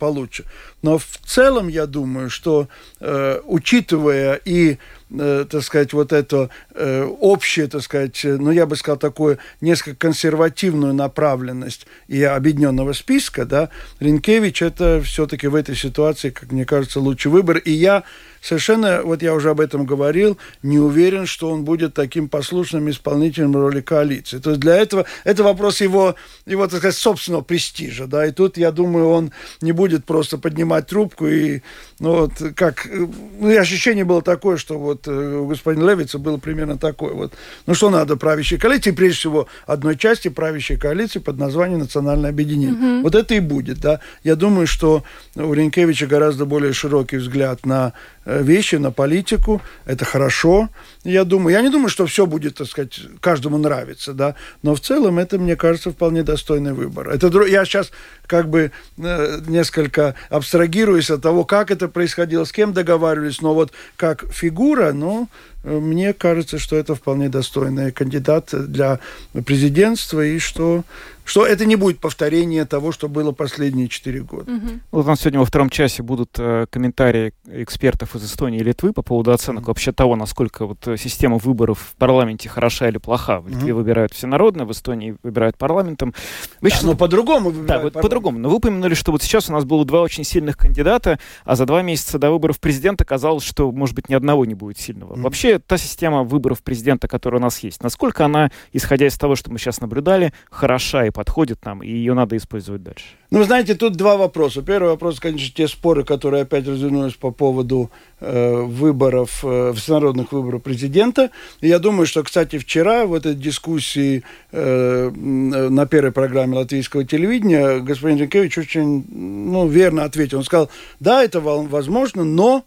получше. 0.00 0.44
Но 0.82 0.98
в 0.98 1.06
целом 1.24 1.68
я 1.68 1.86
думаю, 1.86 2.28
что 2.28 2.66
э, 2.98 3.40
учитывая 3.44 4.40
и 4.44 4.72
Э, 4.72 4.78
так 5.08 5.62
сказать, 5.62 5.92
вот 5.92 6.12
это 6.12 6.50
э, 6.74 7.04
общее, 7.04 7.68
так 7.68 7.82
сказать, 7.82 8.24
э, 8.24 8.36
ну, 8.36 8.50
я 8.50 8.66
бы 8.66 8.74
сказал, 8.74 8.98
такую 8.98 9.38
несколько 9.60 9.96
консервативную 9.96 10.94
направленность 10.94 11.86
и 12.08 12.22
объединенного 12.24 12.92
списка, 12.92 13.44
да, 13.44 13.70
Ренкевич 14.00 14.62
это 14.62 15.00
все-таки 15.02 15.46
в 15.46 15.54
этой 15.54 15.76
ситуации, 15.76 16.30
как 16.30 16.50
мне 16.50 16.64
кажется, 16.64 16.98
лучший 16.98 17.30
выбор. 17.30 17.58
И 17.58 17.70
я 17.70 18.02
совершенно, 18.46 19.02
вот 19.02 19.22
я 19.22 19.34
уже 19.34 19.50
об 19.50 19.60
этом 19.60 19.84
говорил, 19.84 20.38
не 20.62 20.78
уверен, 20.78 21.26
что 21.26 21.50
он 21.50 21.64
будет 21.64 21.94
таким 21.94 22.28
послушным 22.28 22.88
исполнителем 22.88 23.56
роли 23.56 23.80
коалиции. 23.80 24.38
То 24.38 24.50
есть 24.50 24.60
для 24.60 24.76
этого, 24.76 25.04
это 25.24 25.42
вопрос 25.42 25.80
его, 25.80 26.14
его, 26.46 26.66
так 26.68 26.78
сказать, 26.78 26.94
собственного 26.94 27.42
престижа, 27.42 28.06
да, 28.06 28.24
и 28.24 28.30
тут, 28.30 28.56
я 28.56 28.70
думаю, 28.70 29.08
он 29.08 29.32
не 29.60 29.72
будет 29.72 30.04
просто 30.04 30.38
поднимать 30.38 30.86
трубку 30.86 31.26
и, 31.26 31.62
ну, 31.98 32.20
вот, 32.20 32.32
как, 32.54 32.86
ну, 32.88 33.50
и 33.50 33.56
ощущение 33.56 34.04
было 34.04 34.22
такое, 34.22 34.58
что 34.58 34.78
вот 34.78 35.08
э, 35.08 35.36
у 35.36 35.46
господина 35.46 35.90
Левица 35.90 36.18
было 36.18 36.36
примерно 36.36 36.78
такое 36.78 37.14
вот. 37.14 37.32
Ну, 37.66 37.74
что 37.74 37.90
надо 37.90 38.16
правящей 38.16 38.58
коалиции? 38.58 38.92
Прежде 38.92 39.18
всего, 39.18 39.48
одной 39.66 39.96
части 39.96 40.28
правящей 40.28 40.76
коалиции 40.76 41.18
под 41.18 41.38
названием 41.38 41.80
«Национальное 41.80 42.30
объединение». 42.30 42.96
Угу. 42.98 43.02
Вот 43.02 43.14
это 43.14 43.34
и 43.34 43.40
будет, 43.40 43.80
да. 43.80 44.00
Я 44.22 44.36
думаю, 44.36 44.66
что 44.68 45.02
у 45.34 45.52
Ренкевича 45.52 46.06
гораздо 46.06 46.44
более 46.44 46.72
широкий 46.72 47.16
взгляд 47.16 47.66
на 47.66 47.92
Э, 48.26 48.35
вещи, 48.42 48.76
на 48.76 48.90
политику. 48.90 49.62
Это 49.84 50.04
хорошо, 50.04 50.68
я 51.04 51.24
думаю. 51.24 51.54
Я 51.54 51.62
не 51.62 51.70
думаю, 51.70 51.88
что 51.88 52.06
все 52.06 52.26
будет, 52.26 52.56
так 52.56 52.66
сказать, 52.66 53.00
каждому 53.20 53.58
нравиться, 53.58 54.12
да. 54.12 54.34
Но 54.62 54.74
в 54.74 54.80
целом 54.80 55.18
это, 55.18 55.38
мне 55.38 55.56
кажется, 55.56 55.90
вполне 55.90 56.22
достойный 56.22 56.72
выбор. 56.72 57.08
Это, 57.08 57.28
я 57.44 57.64
сейчас 57.64 57.90
как 58.26 58.48
бы 58.48 58.72
э, 58.98 59.40
несколько 59.46 60.14
абстрагируюсь 60.30 61.10
от 61.10 61.22
того, 61.22 61.44
как 61.44 61.70
это 61.70 61.88
происходило, 61.88 62.44
с 62.44 62.52
кем 62.52 62.72
договаривались, 62.72 63.40
но 63.40 63.54
вот 63.54 63.72
как 63.96 64.24
фигура, 64.32 64.92
ну, 64.92 65.28
мне 65.66 66.12
кажется, 66.12 66.58
что 66.58 66.76
это 66.76 66.94
вполне 66.94 67.28
достойный 67.28 67.90
кандидат 67.90 68.50
для 68.52 69.00
президентства, 69.44 70.24
и 70.24 70.38
что, 70.38 70.84
что 71.24 71.44
это 71.44 71.66
не 71.66 71.74
будет 71.74 71.98
повторение 71.98 72.64
того, 72.64 72.92
что 72.92 73.08
было 73.08 73.32
последние 73.32 73.88
четыре 73.88 74.20
года. 74.20 74.52
Угу. 74.52 74.68
Вот 74.92 75.06
у 75.06 75.08
нас 75.08 75.20
сегодня 75.20 75.40
во 75.40 75.44
втором 75.44 75.70
часе 75.70 76.04
будут 76.04 76.30
э, 76.38 76.66
комментарии 76.70 77.34
экспертов 77.50 78.14
из 78.14 78.24
Эстонии 78.24 78.60
и 78.60 78.62
Литвы 78.62 78.92
по 78.92 79.02
поводу 79.02 79.32
оценок 79.32 79.62
угу. 79.62 79.70
вообще 79.70 79.90
того, 79.90 80.14
насколько 80.14 80.66
вот 80.66 80.86
э, 80.86 80.96
система 80.96 81.38
выборов 81.38 81.80
в 81.80 81.96
парламенте 81.96 82.48
хороша 82.48 82.88
или 82.88 82.98
плоха. 82.98 83.40
В 83.40 83.48
Литве 83.48 83.72
угу. 83.72 83.80
выбирают 83.80 84.12
всенародно, 84.12 84.66
в 84.66 84.70
Эстонии 84.70 85.16
выбирают 85.24 85.58
парламентом. 85.58 86.14
Вы 86.60 86.70
да, 86.70 86.76
сейчас... 86.76 86.84
но 86.84 86.94
по-другому 86.94 87.50
Да, 87.50 87.80
вот 87.80 87.94
по-другому. 87.94 88.38
Но 88.38 88.48
вы 88.48 88.56
упомянули, 88.56 88.94
что 88.94 89.10
вот 89.10 89.22
сейчас 89.22 89.48
у 89.48 89.52
нас 89.52 89.64
было 89.64 89.84
два 89.84 90.02
очень 90.02 90.22
сильных 90.22 90.56
кандидата, 90.56 91.18
а 91.44 91.56
за 91.56 91.66
два 91.66 91.82
месяца 91.82 92.20
до 92.20 92.30
выборов 92.30 92.60
президента 92.60 93.04
казалось, 93.04 93.42
что, 93.42 93.72
может 93.72 93.96
быть, 93.96 94.08
ни 94.08 94.14
одного 94.14 94.44
не 94.44 94.54
будет 94.54 94.78
сильного. 94.78 95.14
Угу. 95.14 95.22
Вообще 95.22 95.55
та 95.58 95.78
система 95.78 96.22
выборов 96.22 96.62
президента, 96.62 97.08
которая 97.08 97.40
у 97.40 97.42
нас 97.42 97.58
есть, 97.60 97.82
насколько 97.82 98.24
она, 98.24 98.50
исходя 98.72 99.06
из 99.06 99.16
того, 99.16 99.36
что 99.36 99.50
мы 99.50 99.58
сейчас 99.58 99.80
наблюдали, 99.80 100.32
хороша 100.50 101.06
и 101.06 101.10
подходит 101.10 101.64
нам, 101.64 101.82
и 101.82 101.88
ее 101.88 102.14
надо 102.14 102.36
использовать 102.36 102.82
дальше? 102.82 103.04
Ну, 103.30 103.42
знаете, 103.42 103.74
тут 103.74 103.96
два 103.96 104.16
вопроса. 104.16 104.62
Первый 104.62 104.90
вопрос, 104.90 105.18
конечно, 105.18 105.52
те 105.54 105.66
споры, 105.66 106.04
которые 106.04 106.42
опять 106.42 106.66
развернулись 106.68 107.14
по 107.14 107.32
поводу 107.32 107.90
э, 108.20 108.62
выборов, 108.62 109.40
э, 109.42 109.72
всенародных 109.74 110.32
выборов 110.32 110.62
президента. 110.62 111.30
И 111.60 111.68
я 111.68 111.78
думаю, 111.78 112.06
что, 112.06 112.22
кстати, 112.22 112.58
вчера 112.58 113.04
в 113.06 113.14
этой 113.14 113.34
дискуссии 113.34 114.22
э, 114.52 115.10
на 115.10 115.86
первой 115.86 116.12
программе 116.12 116.56
латвийского 116.56 117.04
телевидения 117.04 117.80
господин 117.80 118.18
Ренкевич 118.18 118.58
очень 118.58 119.04
ну, 119.10 119.66
верно 119.66 120.04
ответил. 120.04 120.38
Он 120.38 120.44
сказал, 120.44 120.70
да, 121.00 121.24
это 121.24 121.40
возможно, 121.40 122.24
но 122.24 122.64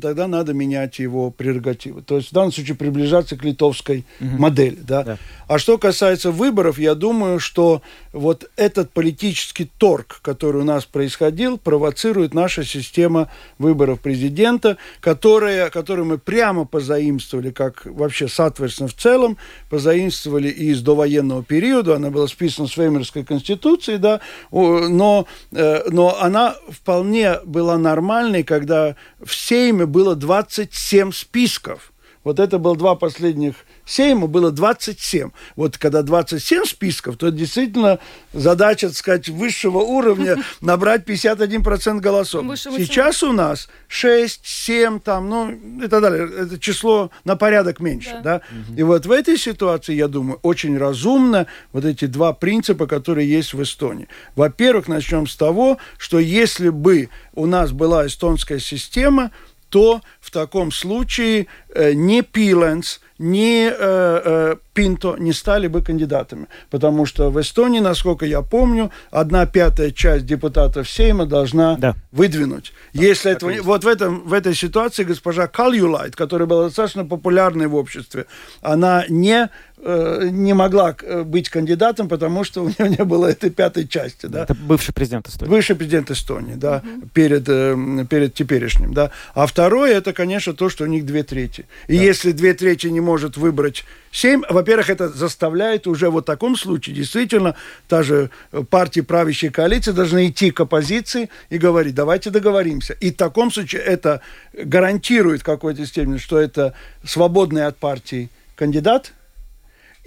тогда 0.00 0.26
надо 0.26 0.54
менять 0.54 0.98
его 0.98 1.30
прерогативы. 1.30 2.02
То 2.02 2.16
есть 2.16 2.30
в 2.30 2.32
данном 2.32 2.52
случае 2.52 2.76
приближаться 2.76 3.36
к 3.36 3.44
литовской 3.44 4.04
угу. 4.20 4.38
модели. 4.38 4.78
Да? 4.80 5.02
Да. 5.02 5.18
А 5.46 5.58
что 5.58 5.78
касается 5.78 6.30
выборов, 6.30 6.78
я 6.78 6.94
думаю, 6.94 7.40
что 7.40 7.82
вот 8.12 8.50
этот 8.56 8.90
политический 8.92 9.70
торг, 9.78 10.20
который 10.22 10.62
у 10.62 10.64
нас 10.64 10.84
происходил, 10.84 11.58
провоцирует 11.58 12.34
наша 12.34 12.64
система 12.64 13.30
выборов 13.58 14.00
президента, 14.00 14.76
которая, 15.00 15.70
которую 15.70 16.06
мы 16.06 16.18
прямо 16.18 16.64
позаимствовали, 16.64 17.50
как 17.50 17.86
вообще 17.86 18.28
соответственно 18.28 18.88
в 18.88 18.94
целом, 18.94 19.38
позаимствовали 19.70 20.48
и 20.48 20.70
из 20.70 20.82
довоенного 20.82 21.42
периода, 21.42 21.96
она 21.96 22.10
была 22.10 22.28
списана 22.28 22.68
с 22.68 22.76
Веймерской 22.76 23.24
конституцией, 23.24 23.98
да, 23.98 24.20
но, 24.50 25.26
э, 25.52 25.82
но 25.90 26.20
она 26.20 26.56
вполне 26.68 27.38
была 27.44 27.78
нормальной, 27.78 28.42
когда 28.42 28.96
в 29.22 29.34
Сейме 29.34 29.86
было 29.88 30.14
27 30.14 31.12
списков. 31.12 31.92
Вот 32.24 32.40
это 32.40 32.58
было 32.58 32.76
два 32.76 32.94
последних 32.94 33.54
Сейма, 33.88 34.26
было 34.26 34.50
27. 34.50 35.30
Вот 35.56 35.78
когда 35.78 36.02
27 36.02 36.64
списков, 36.66 37.16
то 37.16 37.30
действительно 37.30 38.00
задача, 38.34 38.88
так 38.88 38.96
сказать, 38.98 39.28
высшего 39.30 39.78
уровня 39.78 40.36
набрать 40.60 41.08
51% 41.08 42.00
голосов. 42.00 42.44
Сейчас 42.58 43.22
у 43.22 43.32
нас 43.32 43.70
6, 43.86 44.40
7, 44.44 45.00
там, 45.00 45.30
ну 45.30 45.50
и 45.82 45.88
так 45.88 46.02
далее. 46.02 46.28
Это 46.38 46.58
число 46.58 47.10
на 47.24 47.34
порядок 47.36 47.80
меньше. 47.80 48.10
Да. 48.22 48.28
Да? 48.28 48.42
Угу. 48.50 48.78
И 48.78 48.82
вот 48.82 49.06
в 49.06 49.10
этой 49.10 49.38
ситуации, 49.38 49.94
я 49.94 50.08
думаю, 50.08 50.38
очень 50.42 50.76
разумно 50.76 51.46
вот 51.72 51.86
эти 51.86 52.04
два 52.04 52.34
принципа, 52.34 52.86
которые 52.86 53.26
есть 53.26 53.54
в 53.54 53.62
Эстонии. 53.62 54.06
Во-первых, 54.36 54.86
начнем 54.88 55.26
с 55.26 55.34
того, 55.34 55.78
что 55.96 56.18
если 56.18 56.68
бы 56.68 57.08
у 57.34 57.46
нас 57.46 57.72
была 57.72 58.06
эстонская 58.06 58.58
система, 58.58 59.30
то 59.68 60.00
в 60.20 60.30
таком 60.30 60.72
случае 60.72 61.46
э, 61.74 61.92
не 61.92 62.22
Пиленс, 62.22 63.00
ни 63.18 63.66
э, 63.66 63.72
э, 63.78 64.56
Пинто 64.74 65.16
не 65.18 65.32
стали 65.32 65.66
бы 65.66 65.82
кандидатами. 65.82 66.46
Потому 66.70 67.04
что 67.04 67.30
в 67.30 67.40
Эстонии, 67.40 67.80
насколько 67.80 68.24
я 68.24 68.42
помню, 68.42 68.90
одна 69.10 69.46
пятая 69.46 69.90
часть 69.90 70.24
депутатов 70.24 70.88
Сейма 70.88 71.26
должна 71.26 71.76
да. 71.76 71.96
выдвинуть. 72.12 72.72
Да, 72.94 73.02
Если 73.02 73.32
этого, 73.32 73.52
вот 73.62 73.84
в, 73.84 73.88
этом, 73.88 74.20
в 74.20 74.32
этой 74.32 74.54
ситуации 74.54 75.02
госпожа 75.02 75.48
Кальюлайт, 75.48 76.14
которая 76.14 76.46
была 76.46 76.64
достаточно 76.64 77.04
популярной 77.04 77.66
в 77.66 77.74
обществе, 77.74 78.26
она 78.62 79.04
не 79.08 79.50
не 79.80 80.54
могла 80.54 80.96
э, 81.02 81.22
быть 81.22 81.48
кандидатом, 81.48 82.08
потому 82.08 82.42
что 82.44 82.64
у 82.64 82.68
нее 82.68 82.96
не 82.98 83.04
было 83.04 83.26
этой 83.26 83.50
пятой 83.50 83.86
части. 83.86 84.26
Да? 84.26 84.42
Это 84.42 84.54
бывший 84.54 84.92
президент 84.92 85.28
Эстонии. 85.28 85.50
Бывший 85.50 85.76
президент 85.76 86.10
Эстонии, 86.10 86.54
да, 86.54 86.82
угу. 86.82 87.08
перед, 87.14 87.48
э, 87.48 88.04
перед 88.10 88.34
теперешним. 88.34 88.92
Да. 88.92 89.12
А 89.34 89.46
второе, 89.46 89.96
это, 89.96 90.12
конечно, 90.12 90.52
то, 90.52 90.68
что 90.68 90.84
у 90.84 90.86
них 90.86 91.06
две 91.06 91.22
трети. 91.22 91.66
И 91.86 91.96
да. 91.96 92.02
если 92.02 92.32
две 92.32 92.54
трети 92.54 92.88
не 92.88 93.00
может 93.00 93.36
выбрать 93.36 93.84
семь, 94.10 94.42
во-первых, 94.48 94.90
это 94.90 95.08
заставляет 95.10 95.86
уже 95.86 96.10
в 96.10 96.20
таком 96.22 96.56
случае 96.56 96.96
действительно 96.96 97.54
та 97.88 98.02
же 98.02 98.30
партия 98.70 99.02
правящей 99.02 99.50
коалиции 99.50 99.92
должна 99.92 100.26
идти 100.26 100.50
к 100.50 100.60
оппозиции 100.60 101.30
и 101.50 101.58
говорить, 101.58 101.94
давайте 101.94 102.30
договоримся. 102.30 102.94
И 102.94 103.12
в 103.12 103.16
таком 103.16 103.52
случае 103.52 103.82
это 103.82 104.22
гарантирует 104.52 105.42
в 105.42 105.44
какой-то 105.44 105.86
степени, 105.86 106.18
что 106.18 106.38
это 106.38 106.74
свободный 107.04 107.66
от 107.66 107.76
партии 107.76 108.28
кандидат– 108.56 109.12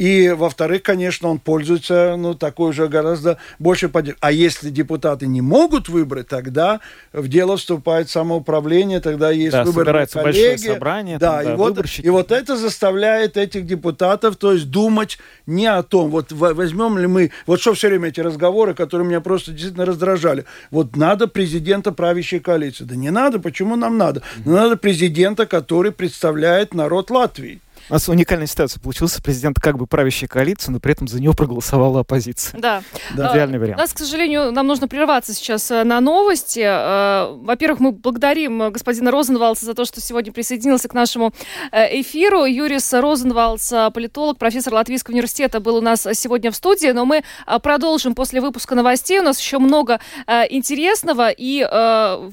и, 0.02 0.32
во-вторых, 0.32 0.82
конечно, 0.82 1.30
он 1.30 1.38
пользуется 1.38 2.16
ну, 2.18 2.34
такой 2.34 2.74
же 2.74 2.88
гораздо 2.88 3.38
больше 3.60 3.88
поддержкой. 3.88 4.18
А 4.22 4.32
если 4.32 4.72
депутаты 4.72 5.28
не 5.28 5.42
могут 5.42 5.90
выбрать, 5.90 6.28
тогда 6.28 6.80
в 7.14 7.28
дело 7.28 7.56
вступает 7.56 8.10
самоуправление, 8.10 9.00
тогда 9.00 9.30
есть 9.30 9.52
да, 9.52 9.64
выборы 9.64 10.08
коллеги. 10.08 10.70
собрание. 10.70 11.20
Да, 11.20 11.44
там, 11.44 11.54
и, 11.54 11.56
вот, 11.56 11.86
и 12.00 12.10
вот 12.10 12.32
это 12.32 12.58
заставляет 12.58 13.38
этих 13.38 13.68
депутатов, 13.68 14.38
то 14.38 14.54
есть 14.54 14.72
думать 14.72 15.20
не 15.46 15.68
о 15.68 15.84
том, 15.84 16.10
вот 16.10 16.32
возьмем 16.32 16.98
ли 16.98 17.06
мы, 17.06 17.30
вот 17.46 17.62
что 17.62 17.76
все 17.76 17.90
время 17.90 18.10
эти 18.10 18.22
разговоры, 18.22 18.74
которые 18.74 19.08
меня 19.08 19.22
просто 19.22 19.52
действительно 19.52 19.86
раздражали. 19.86 20.46
Вот 20.72 20.96
надо 20.96 21.28
президента 21.28 21.92
правящей 21.92 22.40
коалиции. 22.40 22.86
Да 22.86 22.96
не 22.96 23.12
надо, 23.12 23.38
почему 23.38 23.76
нам 23.76 24.00
надо? 24.00 24.24
Но 24.46 24.54
надо 24.54 24.78
президента, 24.78 25.46
который 25.46 25.92
представляет 25.92 26.74
народ 26.74 27.12
Латвии. 27.12 27.62
У 27.90 27.94
нас 27.94 28.08
уникальная 28.10 28.48
ситуация. 28.48 28.80
Получился 28.80 29.22
президент 29.22 29.60
как 29.60 29.78
бы 29.78 29.88
правящей 29.88 30.28
коалиции, 30.28 30.72
но 30.72 30.80
при 30.80 30.94
этом 30.94 31.08
за 31.08 31.22
него 31.22 31.34
проголосовала 31.34 32.02
оппозиция. 32.02 32.60
Да. 32.60 32.84
да. 33.16 33.32
Идеальный 33.32 33.60
вариант. 33.60 33.80
У 33.80 33.82
нас, 33.82 33.94
к 33.94 34.00
сожалению, 34.00 34.52
нам 34.52 34.68
нужно 34.68 34.88
прерваться 34.88 35.34
сейчас 35.34 35.70
э, 35.72 35.84
на 35.84 36.00
новости. 36.02 36.62
Э, 36.64 37.36
во-первых, 37.36 37.80
мы 37.80 37.92
благодарим 37.92 38.72
господина 38.72 39.12
Розенвалса 39.12 39.66
за 39.66 39.74
то, 39.74 39.86
что 39.86 40.02
сегодня 40.02 40.32
присоединился 40.32 40.88
к 40.88 40.94
нашему 40.94 41.34
э, 41.72 42.02
эфиру. 42.02 42.46
Юрис 42.46 42.94
Розенвалс, 42.94 43.74
политолог, 43.94 44.38
профессор 44.38 44.74
Латвийского 44.74 45.14
университета, 45.14 45.60
был 45.60 45.78
у 45.78 45.82
нас 45.82 46.08
сегодня 46.14 46.52
в 46.52 46.56
студии, 46.56 46.92
но 46.92 47.06
мы 47.06 47.24
продолжим 47.62 48.16
после 48.16 48.42
выпуска 48.42 48.76
новостей. 48.76 49.20
У 49.20 49.24
нас 49.24 49.40
еще 49.40 49.60
много 49.60 50.00
интересного 50.28 51.30
и 51.30 51.60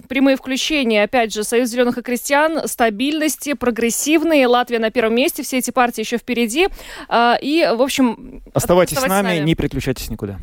прямые 0.09 0.36
включения, 0.36 1.03
опять 1.03 1.32
же, 1.32 1.44
Союз 1.44 1.68
зеленых 1.70 1.99
и 1.99 2.03
крестьян, 2.03 2.66
стабильности, 2.66 3.55
прогрессивные, 3.55 4.46
Латвия 4.46 4.78
на 4.78 4.90
первом 4.90 5.14
месте 5.14 5.38
все 5.43 5.59
эти 5.59 5.70
партии 5.70 6.01
еще 6.01 6.18
впереди. 6.18 6.68
А, 7.09 7.36
и, 7.41 7.66
в 7.76 7.82
общем... 7.82 8.43
Оставайтесь 8.55 8.99
с 8.99 9.07
нами, 9.07 9.09
с 9.09 9.22
нами, 9.22 9.45
не 9.45 9.55
переключайтесь 9.55 10.11
никуда. 10.11 10.39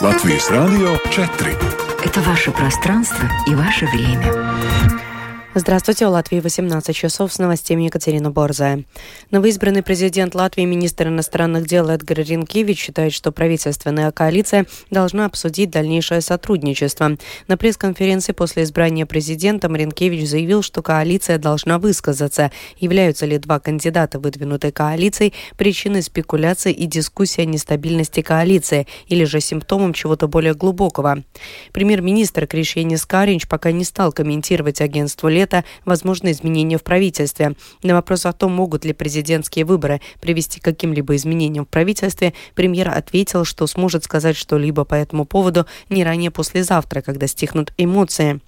Латвийс 0.00 0.50
радио 0.50 0.96
4. 1.10 1.56
Это 2.04 2.20
ваше 2.20 2.50
пространство 2.52 3.28
и 3.46 3.54
ваше 3.54 3.84
время. 3.86 5.09
Здравствуйте, 5.52 6.06
в 6.06 6.10
Латвии 6.10 6.38
18 6.38 6.94
часов 6.94 7.32
с 7.32 7.40
новостями 7.40 7.82
Екатерина 7.82 8.30
Борзая. 8.30 8.84
Новоизбранный 9.32 9.82
президент 9.82 10.36
Латвии, 10.36 10.62
министр 10.62 11.08
иностранных 11.08 11.66
дел 11.66 11.88
Эдгар 11.88 12.18
Ринкевич 12.18 12.78
считает, 12.78 13.12
что 13.12 13.32
правительственная 13.32 14.12
коалиция 14.12 14.66
должна 14.92 15.26
обсудить 15.26 15.70
дальнейшее 15.70 16.20
сотрудничество. 16.20 17.16
На 17.48 17.56
пресс-конференции 17.56 18.30
после 18.30 18.62
избрания 18.62 19.06
президентом 19.06 19.74
Ринкевич 19.74 20.28
заявил, 20.28 20.62
что 20.62 20.82
коалиция 20.82 21.36
должна 21.36 21.80
высказаться. 21.80 22.52
Являются 22.78 23.26
ли 23.26 23.36
два 23.38 23.58
кандидата 23.58 24.20
выдвинутой 24.20 24.70
коалицией 24.70 25.34
причиной 25.56 26.02
спекуляций 26.04 26.70
и 26.70 26.86
дискуссии 26.86 27.40
о 27.40 27.44
нестабильности 27.44 28.22
коалиции 28.22 28.86
или 29.08 29.24
же 29.24 29.40
симптомом 29.40 29.94
чего-то 29.94 30.28
более 30.28 30.54
глубокого? 30.54 31.24
Премьер-министр 31.72 32.46
Кришьянис 32.46 33.04
Каринч 33.04 33.48
пока 33.48 33.72
не 33.72 33.82
стал 33.82 34.12
комментировать 34.12 34.80
агентству 34.80 35.28
лета 35.40 35.64
возможны 35.84 36.32
изменения 36.32 36.76
в 36.76 36.82
правительстве. 36.82 37.54
На 37.82 37.94
вопрос 37.94 38.26
о 38.26 38.32
том, 38.32 38.52
могут 38.52 38.84
ли 38.84 38.92
президентские 38.92 39.64
выборы 39.64 40.00
привести 40.20 40.60
к 40.60 40.64
каким-либо 40.64 41.16
изменениям 41.16 41.64
в 41.64 41.68
правительстве, 41.68 42.34
премьер 42.54 42.88
ответил, 42.88 43.44
что 43.44 43.66
сможет 43.66 44.04
сказать 44.04 44.36
что-либо 44.36 44.84
по 44.84 44.94
этому 44.94 45.24
поводу 45.24 45.66
не 45.88 46.04
ранее 46.04 46.30
послезавтра, 46.30 47.00
когда 47.00 47.26
стихнут 47.26 47.72
эмоции. 47.78 48.40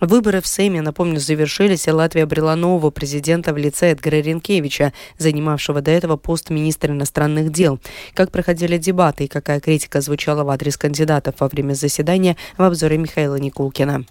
Выборы 0.00 0.40
в 0.40 0.48
Сейме, 0.48 0.82
напомню, 0.82 1.20
завершились, 1.20 1.86
и 1.86 1.92
Латвия 1.92 2.24
обрела 2.24 2.56
нового 2.56 2.90
президента 2.90 3.54
в 3.54 3.56
лице 3.56 3.92
Эдгара 3.92 4.16
Ренкевича, 4.16 4.92
занимавшего 5.16 5.80
до 5.80 5.92
этого 5.92 6.16
пост 6.16 6.50
министра 6.50 6.92
иностранных 6.92 7.52
дел. 7.52 7.78
Как 8.12 8.32
проходили 8.32 8.78
дебаты 8.78 9.24
и 9.24 9.28
какая 9.28 9.60
критика 9.60 10.00
звучала 10.00 10.42
в 10.42 10.50
адрес 10.50 10.76
кандидатов 10.76 11.36
во 11.38 11.48
время 11.48 11.74
заседания 11.74 12.36
в 12.58 12.62
обзоре 12.62 12.98
Михаила 12.98 13.36
Никулкина. 13.36 14.04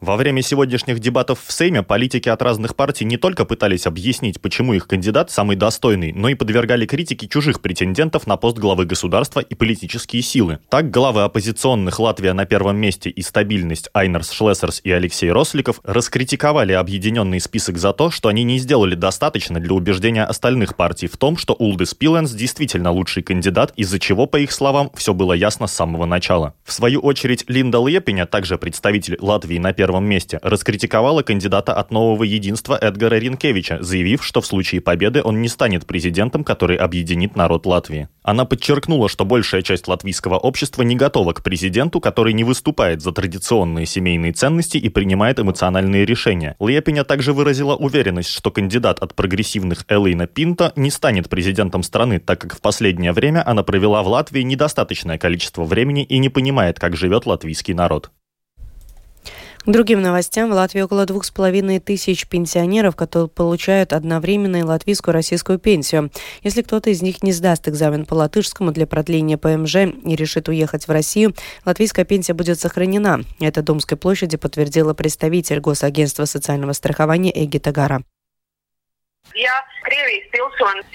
Во 0.00 0.16
время 0.16 0.42
сегодняшних 0.42 1.00
дебатов 1.00 1.40
в 1.44 1.50
Сейме 1.50 1.82
политики 1.82 2.28
от 2.28 2.40
разных 2.40 2.76
партий 2.76 3.04
не 3.04 3.16
только 3.16 3.44
пытались 3.44 3.84
объяснить, 3.84 4.40
почему 4.40 4.72
их 4.74 4.86
кандидат 4.86 5.32
самый 5.32 5.56
достойный, 5.56 6.12
но 6.12 6.28
и 6.28 6.34
подвергали 6.34 6.86
критике 6.86 7.26
чужих 7.26 7.60
претендентов 7.60 8.28
на 8.28 8.36
пост 8.36 8.58
главы 8.58 8.84
государства 8.84 9.40
и 9.40 9.56
политические 9.56 10.22
силы. 10.22 10.60
Так, 10.68 10.92
главы 10.92 11.24
оппозиционных 11.24 11.98
Латвия 11.98 12.32
на 12.32 12.46
первом 12.46 12.76
месте 12.76 13.10
и 13.10 13.22
стабильность 13.22 13.90
Айнерс 13.92 14.30
Шлессерс 14.30 14.82
и 14.84 14.92
Алексей 14.92 15.32
Росликов 15.32 15.80
раскритиковали 15.82 16.74
объединенный 16.74 17.40
список 17.40 17.76
за 17.76 17.92
то, 17.92 18.12
что 18.12 18.28
они 18.28 18.44
не 18.44 18.58
сделали 18.60 18.94
достаточно 18.94 19.58
для 19.58 19.74
убеждения 19.74 20.22
остальных 20.22 20.76
партий 20.76 21.08
в 21.08 21.16
том, 21.16 21.36
что 21.36 21.54
Улдес 21.54 21.94
Пиленс 21.94 22.30
действительно 22.30 22.92
лучший 22.92 23.24
кандидат, 23.24 23.72
из-за 23.74 23.98
чего, 23.98 24.26
по 24.26 24.36
их 24.36 24.52
словам, 24.52 24.92
все 24.94 25.12
было 25.12 25.32
ясно 25.32 25.66
с 25.66 25.72
самого 25.72 26.06
начала. 26.06 26.54
В 26.62 26.72
свою 26.72 27.00
очередь, 27.00 27.44
Линда 27.48 27.84
Лепеня, 27.84 28.26
также 28.26 28.58
представитель 28.58 29.18
Латвии 29.20 29.58
на 29.58 29.72
первом 29.72 29.87
первом 29.88 30.04
месте, 30.04 30.38
раскритиковала 30.42 31.22
кандидата 31.22 31.72
от 31.72 31.90
нового 31.90 32.22
единства 32.22 32.76
Эдгара 32.78 33.14
Ринкевича, 33.14 33.78
заявив, 33.80 34.22
что 34.22 34.42
в 34.42 34.46
случае 34.46 34.82
победы 34.82 35.22
он 35.24 35.40
не 35.40 35.48
станет 35.48 35.86
президентом, 35.86 36.44
который 36.44 36.76
объединит 36.76 37.36
народ 37.36 37.64
Латвии. 37.64 38.08
Она 38.22 38.44
подчеркнула, 38.44 39.08
что 39.08 39.24
большая 39.24 39.62
часть 39.62 39.88
латвийского 39.88 40.36
общества 40.36 40.82
не 40.82 40.94
готова 40.94 41.32
к 41.32 41.42
президенту, 41.42 42.00
который 42.00 42.34
не 42.34 42.44
выступает 42.44 43.00
за 43.00 43.12
традиционные 43.12 43.86
семейные 43.86 44.32
ценности 44.32 44.76
и 44.76 44.90
принимает 44.90 45.40
эмоциональные 45.40 46.04
решения. 46.04 46.54
Лепеня 46.60 47.04
также 47.04 47.32
выразила 47.32 47.74
уверенность, 47.74 48.28
что 48.28 48.50
кандидат 48.50 48.98
от 48.98 49.14
прогрессивных 49.14 49.86
Элейна 49.88 50.26
Пинта 50.26 50.74
не 50.76 50.90
станет 50.90 51.30
президентом 51.30 51.82
страны, 51.82 52.18
так 52.18 52.42
как 52.42 52.56
в 52.56 52.60
последнее 52.60 53.12
время 53.12 53.42
она 53.48 53.62
провела 53.62 54.02
в 54.02 54.08
Латвии 54.08 54.42
недостаточное 54.42 55.16
количество 55.16 55.64
времени 55.64 56.04
и 56.04 56.18
не 56.18 56.28
понимает, 56.28 56.78
как 56.78 56.94
живет 56.94 57.24
латвийский 57.24 57.72
народ. 57.72 58.10
Другим 59.68 60.00
новостям. 60.00 60.48
В 60.48 60.54
Латвии 60.54 60.80
около 60.80 61.04
двух 61.04 61.24
с 61.24 61.30
половиной 61.30 61.78
тысяч 61.78 62.26
пенсионеров, 62.26 62.96
которые 62.96 63.28
получают 63.28 63.92
одновременно 63.92 64.64
латвийскую 64.64 65.12
и 65.12 65.16
российскую 65.16 65.58
пенсию. 65.58 66.10
Если 66.42 66.62
кто-то 66.62 66.88
из 66.88 67.02
них 67.02 67.22
не 67.22 67.32
сдаст 67.32 67.68
экзамен 67.68 68.06
по 68.06 68.14
латышскому 68.14 68.72
для 68.72 68.86
продления 68.86 69.36
ПМЖ 69.36 69.74
и 70.06 70.16
решит 70.16 70.48
уехать 70.48 70.88
в 70.88 70.90
Россию, 70.90 71.34
латвийская 71.66 72.06
пенсия 72.06 72.32
будет 72.32 72.58
сохранена. 72.58 73.24
Это 73.40 73.62
Думской 73.62 73.98
площади 73.98 74.38
подтвердила 74.38 74.94
представитель 74.94 75.60
Госагентства 75.60 76.24
социального 76.24 76.72
страхования 76.72 77.30
Эги 77.30 77.58
Тагара. 77.58 78.02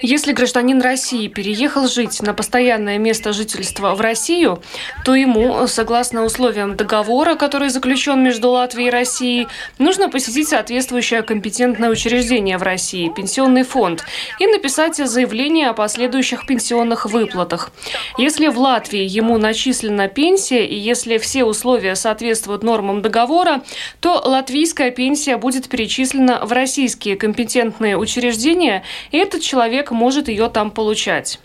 Если 0.00 0.32
гражданин 0.32 0.80
России 0.80 1.28
переехал 1.28 1.88
жить 1.88 2.20
на 2.20 2.34
постоянное 2.34 2.98
место 2.98 3.32
жительства 3.32 3.94
в 3.94 4.00
Россию, 4.00 4.62
то 5.04 5.14
ему, 5.14 5.66
согласно 5.66 6.24
условиям 6.24 6.76
договора, 6.76 7.36
который 7.36 7.68
заключен 7.68 8.22
между 8.22 8.50
Латвией 8.50 8.88
и 8.88 8.90
Россией, 8.90 9.48
нужно 9.78 10.08
посетить 10.08 10.48
соответствующее 10.48 11.22
компетентное 11.22 11.90
учреждение 11.90 12.58
в 12.58 12.62
России, 12.62 13.10
пенсионный 13.14 13.62
фонд, 13.62 14.04
и 14.38 14.46
написать 14.46 14.96
заявление 14.96 15.70
о 15.70 15.74
последующих 15.74 16.46
пенсионных 16.46 17.06
выплатах. 17.06 17.70
Если 18.18 18.48
в 18.48 18.58
Латвии 18.58 19.04
ему 19.04 19.38
начислена 19.38 20.08
пенсия 20.08 20.66
и 20.66 20.74
если 20.74 21.18
все 21.18 21.44
условия 21.44 21.94
соответствуют 21.94 22.62
нормам 22.62 23.00
договора, 23.00 23.62
то 24.00 24.20
латвийская 24.24 24.90
пенсия 24.90 25.36
будет 25.36 25.68
перечислена 25.68 26.44
в 26.44 26.52
российские 26.52 27.16
компетентные 27.16 27.96
учреждения 27.96 28.13
учреждение, 28.14 28.82
и 29.10 29.18
этот 29.18 29.42
человек 29.42 29.90
может 29.90 30.28
ее 30.28 30.48
там 30.48 30.70
получать. 30.70 31.40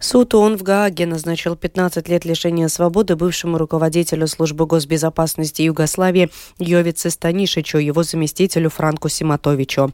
Суд 0.00 0.34
ООН 0.34 0.58
в 0.58 0.62
Гааге 0.62 1.06
назначил 1.06 1.56
15 1.56 2.08
лет 2.08 2.24
лишения 2.26 2.68
свободы 2.68 3.16
бывшему 3.16 3.56
руководителю 3.56 4.26
службы 4.26 4.66
госбезопасности 4.66 5.62
Югославии 5.62 6.30
Йовице 6.58 7.08
Станишичу, 7.10 7.78
его 7.78 8.02
заместителю 8.02 8.68
Франку 8.68 9.08
Симатовичу. 9.08 9.92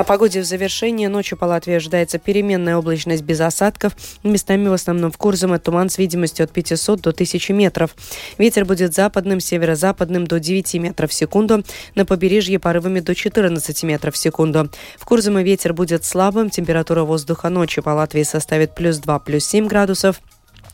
О 0.00 0.04
погоде 0.04 0.40
в 0.40 0.46
завершении. 0.46 1.08
Ночью 1.08 1.36
по 1.36 1.44
Латвии 1.44 1.74
ожидается 1.74 2.18
переменная 2.18 2.78
облачность 2.78 3.22
без 3.22 3.38
осадков. 3.38 3.94
Местами 4.22 4.66
в 4.66 4.72
основном 4.72 5.12
в 5.12 5.18
Курзаме 5.18 5.58
туман 5.58 5.90
с 5.90 5.98
видимостью 5.98 6.44
от 6.44 6.52
500 6.52 7.02
до 7.02 7.10
1000 7.10 7.52
метров. 7.52 7.94
Ветер 8.38 8.64
будет 8.64 8.94
западным, 8.94 9.40
северо-западным 9.40 10.26
до 10.26 10.40
9 10.40 10.74
метров 10.76 11.10
в 11.10 11.12
секунду. 11.12 11.64
На 11.96 12.06
побережье 12.06 12.58
порывами 12.58 13.00
до 13.00 13.14
14 13.14 13.82
метров 13.82 14.14
в 14.14 14.16
секунду. 14.16 14.70
В 14.96 15.04
Курзаме 15.04 15.42
ветер 15.42 15.74
будет 15.74 16.06
слабым. 16.06 16.48
Температура 16.48 17.02
воздуха 17.02 17.50
ночью 17.50 17.82
по 17.82 17.90
Латвии 17.90 18.22
составит 18.22 18.74
плюс 18.74 18.96
2, 18.96 19.18
плюс 19.18 19.44
7 19.44 19.66
градусов. 19.66 20.22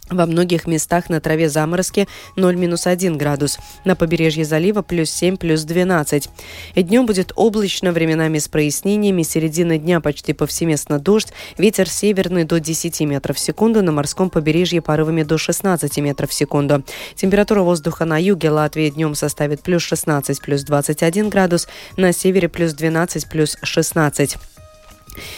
Во 0.09 0.27
многих 0.27 0.69
местах 0.69 1.11
на 1.11 1.21
траве 1.21 1.49
заморозки 1.49 2.07
0-1 2.37 3.17
градус. 3.17 3.59
На 3.85 3.97
побережье 3.97 4.45
залива 4.45 4.83
плюс 4.83 5.11
7, 5.11 5.37
плюс 5.37 5.65
12. 5.65 6.29
И 6.77 6.83
днем 6.83 7.07
будет 7.07 7.33
облачно, 7.35 7.91
временами 7.91 8.39
с 8.39 8.47
прояснениями. 8.47 9.23
Середина 9.23 9.79
дня 9.79 10.01
почти 10.01 10.33
повсеместно 10.33 11.01
дождь. 11.01 11.33
Ветер 11.59 11.89
северный 11.89 12.45
до 12.45 12.61
10 12.61 13.01
метров 13.01 13.37
в 13.37 13.41
секунду. 13.41 13.83
На 13.83 13.91
морском 13.91 14.31
побережье 14.31 14.81
порывами 14.81 15.25
до 15.25 15.39
16 15.39 15.99
метров 15.99 16.31
в 16.31 16.35
секунду. 16.35 16.85
Температура 17.17 17.63
воздуха 17.63 18.05
на 18.05 18.23
юге 18.23 18.51
Латвии 18.51 18.91
днем 18.91 19.17
составит 19.17 19.63
плюс 19.63 19.83
16, 19.83 20.41
плюс 20.41 20.63
21 20.63 21.31
градус. 21.31 21.67
На 21.97 22.13
севере 22.13 22.49
плюс 22.49 22.75
12, 22.75 23.29
плюс 23.29 23.57
16. 23.61 24.37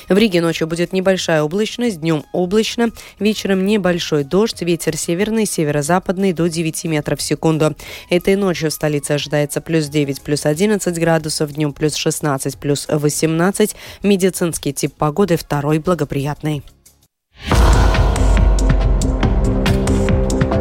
В 0.08 0.16
Риге 0.16 0.40
ночью 0.40 0.66
будет 0.66 0.92
небольшая 0.92 1.42
облачность, 1.42 2.00
днем 2.00 2.24
облачно, 2.32 2.90
вечером 3.18 3.66
небольшой 3.66 4.24
дождь, 4.24 4.62
ветер 4.62 4.96
северный, 4.96 5.46
северо-западный 5.46 6.32
до 6.32 6.48
9 6.48 6.84
метров 6.84 7.18
в 7.18 7.22
секунду. 7.22 7.74
Этой 8.10 8.36
ночью 8.36 8.70
в 8.70 8.72
столице 8.72 9.12
ожидается 9.12 9.60
плюс 9.60 9.86
9, 9.88 10.22
плюс 10.22 10.46
11 10.46 10.98
градусов, 10.98 11.52
днем 11.52 11.72
плюс 11.72 11.94
16, 11.94 12.58
плюс 12.58 12.86
18. 12.88 13.76
Медицинский 14.02 14.72
тип 14.72 14.94
погоды 14.94 15.36
второй 15.36 15.78
благоприятный. 15.78 16.62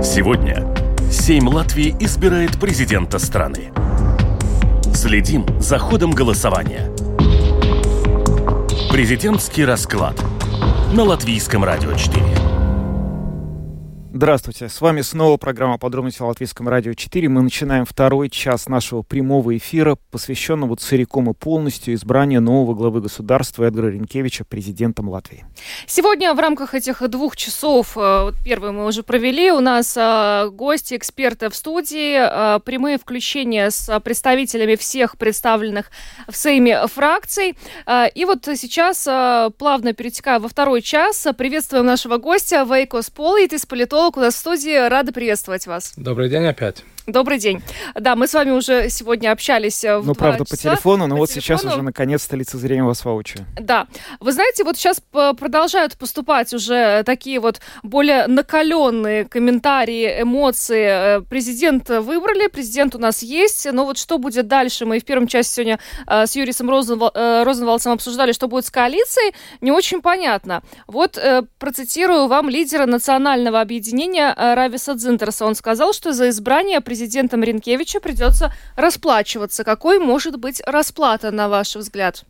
Сегодня 0.03 0.68
Сейм 1.11 1.47
Латвии 1.47 1.95
избирает 1.99 2.59
президента 2.59 3.20
страны. 3.20 3.72
Следим 4.93 5.45
за 5.59 5.78
ходом 5.78 6.11
голосования– 6.11 6.91
Президентский 8.98 9.64
расклад 9.64 10.20
на 10.91 11.04
Латвийском 11.04 11.64
радио 11.64 11.93
4. 11.93 12.47
Здравствуйте, 14.14 14.70
с 14.70 14.80
вами 14.80 15.01
снова 15.01 15.36
программа 15.36 15.78
«Подробности 15.78 16.22
о 16.22 16.28
Латвийском 16.28 16.70
радио 16.70 16.93
4». 16.93 17.28
Мы 17.28 17.41
начинаем 17.41 17.86
второй 17.86 18.30
час 18.30 18.68
нашего 18.68 19.01
прямого 19.01 19.55
эфира, 19.58 19.97
посвященного 20.12 20.78
целиком 20.78 21.30
и 21.30 21.34
полностью 21.34 21.93
избранию 21.93 22.41
нового 22.41 22.74
главы 22.74 23.01
государства 23.01 23.66
Эдгара 23.66 23.89
Ренкевича 23.89 24.45
президентом 24.45 25.10
Латвии. 25.10 25.45
Сегодня 25.88 26.34
в 26.34 26.39
рамках 26.39 26.74
этих 26.74 27.08
двух 27.10 27.36
часов, 27.36 27.97
э, 27.97 28.32
первый 28.45 28.72
мы 28.72 28.86
уже 28.86 29.03
провели, 29.03 29.51
у 29.51 29.60
нас 29.60 29.95
э, 29.97 30.49
гости, 30.51 30.95
эксперты 30.95 31.49
в 31.49 31.55
студии, 31.55 32.16
э, 32.18 32.60
прямые 32.62 32.97
включения 32.97 33.70
с 33.70 33.99
представителями 33.99 34.76
всех 34.76 35.18
представленных 35.18 35.91
в 36.30 36.36
Сейме 36.36 36.88
фракций. 36.88 37.58
И 38.16 38.26
вот 38.26 38.47
сейчас, 38.55 39.03
плавно 39.58 39.93
перетекая 39.93 40.39
во 40.39 40.47
второй 40.47 40.82
час, 40.82 41.28
приветствуем 41.38 41.86
нашего 41.86 42.18
гостя 42.18 42.66
Вейко 42.68 43.10
Сполитис 43.10 43.66
политолога 43.98 44.20
у 44.20 44.22
нас 44.22 44.36
в 44.36 44.38
студии. 44.38 44.88
Рада 44.88 45.12
приветствовать 45.12 45.66
вас. 45.66 45.93
Добрый 45.98 46.30
день 46.30 46.45
опять. 46.45 46.84
Добрый 47.08 47.39
день. 47.39 47.64
Да, 47.95 48.18
мы 48.18 48.28
с 48.28 48.34
вами 48.34 48.51
уже 48.51 48.89
сегодня 48.89 49.32
общались 49.32 49.82
э, 49.86 49.97
в 49.97 50.05
Ну, 50.05 50.14
правда, 50.14 50.43
часа. 50.43 50.55
по 50.55 50.62
телефону, 50.62 51.08
но 51.08 51.16
по 51.16 51.20
вот 51.20 51.30
телефону. 51.30 51.58
сейчас 51.60 51.74
уже 51.74 51.82
наконец-то 51.82 52.36
лицезрение 52.36 52.84
вас 52.84 53.05
воочию. 53.05 53.45
Да. 53.58 53.88
Вы 54.20 54.34
знаете, 54.34 54.66
вот 54.66 54.76
сейчас 54.76 55.01
продолжают 55.10 55.97
поступать 55.97 56.53
уже 56.53 57.03
такие 57.05 57.39
вот 57.39 57.62
более 57.82 58.28
накаленные 58.28 59.24
комментарии, 59.24 60.22
эмоции. 60.22 61.20
Э, 61.20 61.22
президент 61.22 61.88
выбрали, 61.88 62.47
президент 62.47 62.93
у 62.93 62.99
нас 62.99 63.24
есть, 63.24 63.72
но 63.72 63.86
вот 63.86 63.97
что 63.97 64.18
будет 64.18 64.49
дальше? 64.49 64.86
Мы 64.86 64.99
в 64.99 65.05
первом 65.05 65.28
части 65.28 65.55
сегодня 65.55 65.80
э, 66.08 66.28
с 66.28 66.36
Юрисом 66.36 66.70
Розенвал, 66.70 67.14
Розенвалдсом 67.16 67.93
обсуждали, 67.93 68.34
что 68.34 68.49
будет 68.49 68.66
с 68.66 68.70
коалицией, 68.70 69.34
не 69.62 69.72
очень 69.72 70.01
понятно. 70.01 70.62
Вот 70.88 71.18
процитирую 71.58 72.28
вам 72.28 72.49
лидера 72.49 72.86
национального 72.86 73.62
объединения 73.62 74.34
Рависа 74.36 74.93
Дзинтерса. 74.95 75.45
Он 75.45 75.55
сказал, 75.55 75.93
что 75.93 76.12
за 76.12 76.28
избрание 76.28 76.82
президента 76.82 76.97
президентом 76.98 77.43
Ренкевича 77.43 78.00
придется 78.00 78.52
расплачиваться. 78.76 79.64
Какой 79.64 80.00
может 80.00 80.39
быть 80.39 80.62
расплата, 80.66 81.30
на 81.32 81.48
ваш 81.48 81.76
взгляд? 81.76 82.24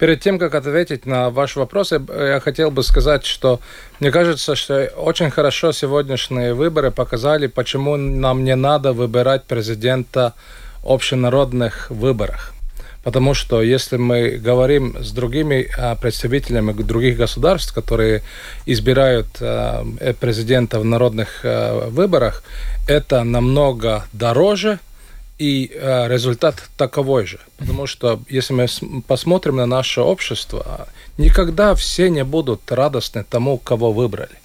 Перед 0.00 0.20
тем, 0.20 0.40
как 0.40 0.56
ответить 0.56 1.06
на 1.06 1.30
ваш 1.30 1.54
вопрос, 1.54 1.92
я 1.92 2.40
хотел 2.40 2.72
бы 2.72 2.82
сказать, 2.82 3.24
что 3.24 3.60
мне 4.00 4.10
кажется, 4.10 4.56
что 4.56 4.86
очень 4.96 5.30
хорошо 5.30 5.70
сегодняшние 5.70 6.54
выборы 6.54 6.90
показали, 6.90 7.46
почему 7.46 7.96
нам 7.96 8.42
не 8.42 8.56
надо 8.56 8.92
выбирать 8.92 9.44
президента 9.44 10.34
в 10.82 10.90
общенародных 10.90 11.88
выборах. 11.90 12.52
Потому 13.02 13.32
что 13.32 13.62
если 13.62 13.96
мы 13.96 14.32
говорим 14.32 15.02
с 15.02 15.12
другими 15.12 15.68
а, 15.78 15.94
представителями 15.94 16.72
других 16.72 17.16
государств, 17.16 17.72
которые 17.72 18.22
избирают 18.66 19.28
а, 19.40 19.86
э, 20.00 20.12
президента 20.12 20.78
в 20.80 20.84
народных 20.84 21.40
а, 21.44 21.88
выборах, 21.88 22.42
это 22.86 23.24
намного 23.24 24.04
дороже, 24.12 24.78
и 25.38 25.70
результат 25.72 26.56
таковой 26.76 27.24
же. 27.24 27.38
Потому 27.56 27.86
что 27.86 28.20
если 28.28 28.52
мы 28.52 28.66
посмотрим 29.08 29.56
на 29.56 29.64
наше 29.64 30.02
общество, 30.02 30.86
никогда 31.16 31.74
все 31.74 32.10
не 32.10 32.24
будут 32.24 32.70
радостны 32.70 33.24
тому, 33.24 33.56
кого 33.56 33.90
выбрали. 33.90 34.39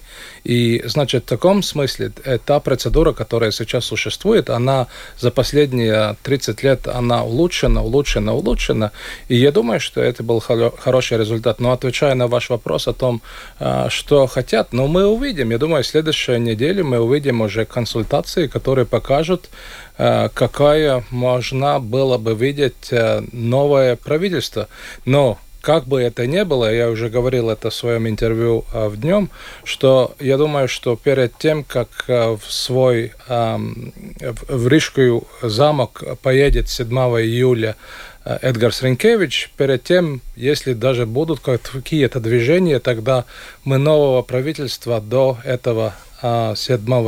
И, 0.46 0.80
значит, 0.84 1.24
в 1.24 1.26
таком 1.26 1.60
смысле 1.60 2.12
та 2.44 2.60
процедура, 2.60 3.12
которая 3.12 3.50
сейчас 3.50 3.84
существует, 3.84 4.48
она 4.48 4.86
за 5.18 5.32
последние 5.32 6.16
30 6.22 6.62
лет, 6.62 6.86
она 6.86 7.24
улучшена, 7.24 7.82
улучшена, 7.82 8.32
улучшена. 8.32 8.92
И 9.26 9.34
я 9.34 9.50
думаю, 9.50 9.80
что 9.80 10.00
это 10.00 10.22
был 10.22 10.38
хороший 10.38 11.18
результат. 11.18 11.58
Но 11.58 11.72
отвечая 11.72 12.14
на 12.14 12.28
ваш 12.28 12.48
вопрос 12.50 12.86
о 12.86 12.92
том, 12.92 13.22
э, 13.58 13.88
что 13.88 14.28
хотят, 14.28 14.72
ну, 14.72 14.86
мы 14.86 15.06
увидим. 15.08 15.50
Я 15.50 15.58
думаю, 15.58 15.82
в 15.82 15.86
следующей 15.86 16.38
неделе 16.38 16.84
мы 16.84 17.00
увидим 17.00 17.40
уже 17.40 17.64
консультации, 17.64 18.46
которые 18.46 18.86
покажут, 18.86 19.50
э, 19.98 20.28
какая 20.32 21.02
можно 21.10 21.80
было 21.80 22.18
бы 22.18 22.34
видеть 22.34 22.92
новое 23.32 23.96
правительство. 23.96 24.68
Но 25.04 25.38
как 25.66 25.84
бы 25.88 26.00
это 26.00 26.28
ни 26.28 26.44
было, 26.44 26.72
я 26.72 26.88
уже 26.88 27.08
говорил 27.08 27.50
это 27.50 27.70
в 27.70 27.74
своем 27.74 28.06
интервью 28.06 28.64
а, 28.72 28.88
в 28.88 29.00
днем, 29.00 29.30
что 29.64 30.14
я 30.20 30.36
думаю, 30.36 30.68
что 30.68 30.94
перед 30.94 31.36
тем, 31.38 31.64
как 31.64 31.88
а, 32.06 32.36
в 32.36 32.52
свой 32.52 33.12
в 33.28 34.68
Рижскую 34.68 35.26
замок 35.42 36.04
поедет 36.22 36.68
7 36.68 36.88
июля 36.88 37.74
а, 38.24 38.38
Эдгар 38.42 38.72
Сренкевич, 38.72 39.50
перед 39.56 39.82
тем, 39.82 40.20
если 40.36 40.72
даже 40.72 41.04
будут 41.04 41.40
какие-то 41.40 42.20
движения, 42.20 42.78
тогда 42.78 43.24
мы 43.64 43.78
нового 43.78 44.22
правительства 44.22 45.00
до 45.00 45.38
этого 45.42 45.96
7 46.22 46.54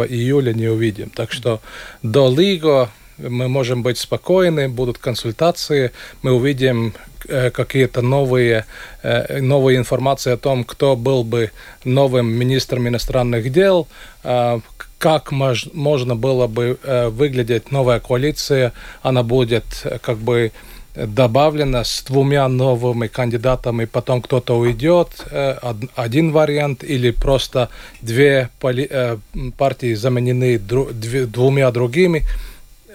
июля 0.08 0.52
не 0.52 0.66
увидим. 0.66 1.10
Так 1.10 1.30
что 1.30 1.60
до 2.02 2.28
Лиго 2.28 2.90
мы 3.18 3.48
можем 3.48 3.84
быть 3.84 3.98
спокойны, 3.98 4.68
будут 4.68 4.98
консультации, 4.98 5.92
мы 6.22 6.32
увидим 6.32 6.94
какие-то 7.28 8.02
новые, 8.02 8.64
новые 9.02 9.78
информации 9.78 10.32
о 10.32 10.36
том, 10.36 10.64
кто 10.64 10.96
был 10.96 11.24
бы 11.24 11.50
новым 11.84 12.32
министром 12.32 12.88
иностранных 12.88 13.52
дел, 13.52 13.86
как 14.98 15.30
мож, 15.30 15.68
можно 15.72 16.16
было 16.16 16.46
бы 16.46 16.78
выглядеть 17.10 17.70
новая 17.70 18.00
коалиция, 18.00 18.72
она 19.02 19.22
будет 19.22 19.64
как 20.02 20.18
бы 20.18 20.50
добавлено 20.94 21.84
с 21.84 22.02
двумя 22.02 22.48
новыми 22.48 23.06
кандидатами, 23.06 23.84
потом 23.84 24.20
кто-то 24.20 24.58
уйдет, 24.58 25.08
один 25.94 26.32
вариант, 26.32 26.82
или 26.82 27.12
просто 27.12 27.68
две 28.02 28.48
партии 29.56 29.94
заменены 29.94 30.58
двумя 30.58 31.70
другими. 31.70 32.24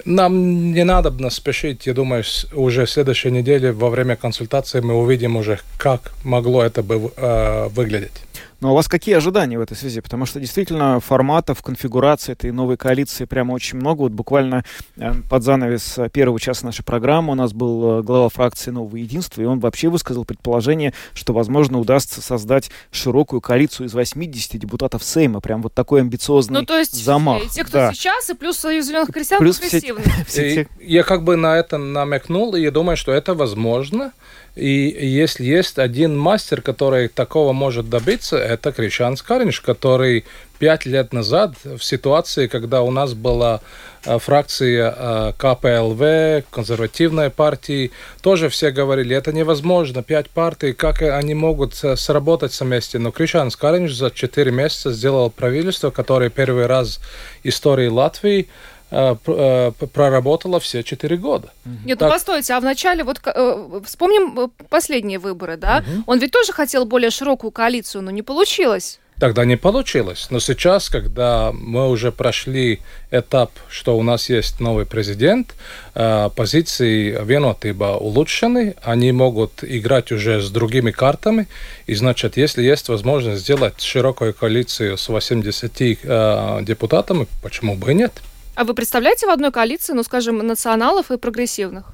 Нам 0.06 0.74
не 0.74 0.84
надо 0.84 1.30
спешить, 1.30 1.88
я 1.88 1.94
думаю, 1.94 2.24
уже 2.54 2.86
в 2.86 2.90
следующей 2.90 3.32
неделе 3.32 3.72
во 3.72 3.90
время 3.90 4.16
консультации 4.16 4.82
мы 4.82 4.96
увидим 4.96 5.38
уже, 5.38 5.60
как 5.78 6.14
могло 6.24 6.64
это 6.64 6.84
бы 6.84 7.12
э, 7.16 7.70
выглядеть. 7.70 8.24
Но 8.60 8.72
у 8.72 8.76
вас 8.76 8.88
какие 8.88 9.16
ожидания 9.16 9.58
в 9.58 9.62
этой 9.62 9.76
связи? 9.76 10.02
Потому 10.02 10.26
что 10.26 10.40
действительно 10.40 11.00
форматов, 11.00 11.62
конфигурации 11.62 12.34
этой 12.34 12.52
новой 12.52 12.78
коалиции 12.78 13.26
прямо 13.26 13.54
очень 13.54 13.78
много. 13.78 14.02
Вот 14.02 14.12
буквально 14.12 14.64
э, 14.98 15.14
под 15.30 15.44
занавес 15.44 16.00
первого 16.12 16.40
часа 16.40 16.66
нашей 16.66 16.84
программы 16.84 17.34
у 17.34 17.36
нас 17.36 17.54
был 17.54 18.00
э, 18.00 18.04
глава 18.04 18.30
фракции 18.30 18.72
«Нового 18.72 18.96
единства», 18.96 19.42
и 19.42 19.46
он 19.46 19.60
вообще 19.60 19.90
высказал 19.90 20.26
предположение, 20.26 20.94
что, 21.14 21.34
возможно, 21.34 21.80
удастся 21.80 22.22
создать 22.22 22.72
широкую 22.92 23.42
коалицию 23.42 23.88
из 23.88 23.94
80 23.94 24.60
депутатов 24.60 25.04
Сейма. 25.04 25.40
Прям 25.42 25.62
вот 25.62 25.74
такой 25.74 26.02
амбициозный 26.02 26.62
ну, 26.62 26.66
то 26.66 26.78
есть 26.78 26.94
замах. 26.94 27.42
Те, 27.52 27.64
кто 27.64 27.74
да. 27.74 27.94
сейчас, 27.94 28.30
и 28.30 28.34
плюс 28.34 28.58
Союз 28.58 28.86
зеленых 28.86 29.12
крестьян 29.12 29.40
плюс. 29.40 29.60
Все, 29.60 29.96
все 30.28 30.68
Я 30.80 31.04
как 31.04 31.24
бы 31.24 31.36
на 31.36 31.58
это 31.58 31.78
намекнул, 31.78 32.56
и 32.56 32.62
я 32.62 32.72
думаю, 32.72 32.98
что 32.98 33.12
это 33.12 33.34
возможно. 33.34 34.12
И 34.56 34.68
если 34.68 35.44
есть 35.44 35.80
один 35.80 36.16
мастер, 36.18 36.62
который 36.62 37.08
такого 37.08 37.54
может 37.54 37.90
добиться, 37.90 38.38
это 38.38 38.72
Кришан 38.72 39.18
Скаринш, 39.18 39.62
который 39.62 40.26
пять 40.60 40.86
лет 40.86 41.12
назад 41.12 41.56
в 41.64 41.80
ситуации, 41.80 42.46
когда 42.46 42.84
у 42.84 42.92
нас 42.92 43.16
была 43.16 43.62
э, 44.06 44.20
фракция 44.20 44.94
э, 44.96 45.34
КПЛВ, 45.38 46.46
консервативной 46.52 47.32
партии, 47.32 47.92
тоже 48.22 48.50
все 48.50 48.70
говорили, 48.70 49.16
это 49.16 49.34
невозможно, 49.34 50.04
пять 50.04 50.30
партий, 50.30 50.74
как 50.74 51.02
они 51.02 51.34
могут 51.34 51.84
э, 51.84 51.96
сработать 51.96 52.58
вместе. 52.62 53.00
Но 53.00 53.10
Кришан 53.10 53.50
Скаринш 53.50 53.94
за 53.94 54.12
четыре 54.12 54.52
месяца 54.52 54.94
сделал 54.94 55.32
правительство, 55.32 55.90
которое 55.90 56.30
первый 56.30 56.68
раз 56.68 57.00
в 57.44 57.48
истории 57.48 57.88
Латвии 57.88 58.48
проработала 58.94 60.60
все 60.60 60.84
четыре 60.84 61.18
года. 61.18 61.52
Нет, 61.66 61.80
ну 61.86 61.96
так... 61.96 62.10
ну 62.10 62.14
постойте, 62.14 62.54
а 62.54 62.60
вначале 62.60 63.04
вот 63.04 63.20
э, 63.26 63.82
вспомним 63.86 64.52
последние 64.70 65.20
выборы, 65.20 65.58
да? 65.58 65.84
Угу. 65.86 66.04
Он 66.08 66.20
ведь 66.20 66.32
тоже 66.32 66.54
хотел 66.54 66.86
более 66.86 67.10
широкую 67.10 67.52
коалицию, 67.52 68.04
но 68.04 68.12
не 68.12 68.22
получилось. 68.22 69.00
Тогда 69.20 69.46
не 69.46 69.58
получилось. 69.58 70.28
Но 70.32 70.40
сейчас, 70.40 70.90
когда 70.90 71.52
мы 71.54 71.88
уже 71.88 72.12
прошли 72.12 72.82
этап, 73.12 73.52
что 73.70 73.98
у 73.98 74.04
нас 74.04 74.30
есть 74.30 74.60
новый 74.60 74.86
президент, 74.86 75.54
позиции 76.36 77.18
Венотыба 77.24 77.96
улучшены, 77.98 78.76
они 78.82 79.12
могут 79.12 79.64
играть 79.64 80.12
уже 80.12 80.42
с 80.42 80.50
другими 80.50 80.92
картами. 80.92 81.48
И 81.86 81.96
значит, 81.96 82.38
если 82.38 82.64
есть 82.64 82.90
возможность 82.90 83.44
сделать 83.44 83.80
широкую 83.82 84.34
коалицию 84.34 84.98
с 84.98 85.08
80 85.08 86.66
депутатами, 86.66 87.28
почему 87.42 87.76
бы 87.76 87.92
и 87.92 87.96
нет? 87.96 88.14
А 88.56 88.64
вы 88.64 88.74
представляете 88.74 89.26
в 89.26 89.30
одной 89.30 89.52
коалиции, 89.52 89.94
ну, 89.94 90.04
скажем, 90.04 90.38
националов 90.38 91.12
и 91.12 91.18
прогрессивных? 91.18 91.86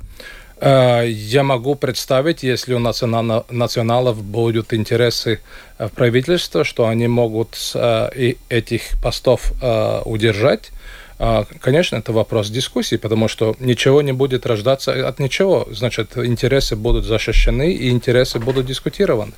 Э, 0.61 1.05
я 1.07 1.43
могу 1.43 1.75
представить, 1.75 2.43
если 2.43 2.73
у 2.73 2.79
националов 2.79 4.23
будут 4.23 4.73
интересы 4.73 5.39
в 5.77 5.89
правительстве, 5.89 6.63
что 6.63 6.87
они 6.87 7.07
могут 7.07 7.57
э, 7.75 8.33
этих 8.49 9.01
постов 9.01 9.53
э, 9.61 10.01
удержать. 10.03 10.71
А, 11.19 11.45
конечно, 11.59 11.97
это 11.97 12.13
вопрос 12.13 12.49
дискуссии, 12.49 12.95
потому 12.95 13.27
что 13.27 13.53
ничего 13.59 14.01
не 14.01 14.13
будет 14.13 14.45
рождаться 14.45 15.07
от 15.07 15.19
ничего. 15.19 15.67
Значит, 15.69 16.17
интересы 16.17 16.77
будут 16.77 17.03
защищены 17.03 17.73
и 17.73 17.89
интересы 17.89 18.39
будут 18.39 18.65
дискутированы. 18.65 19.33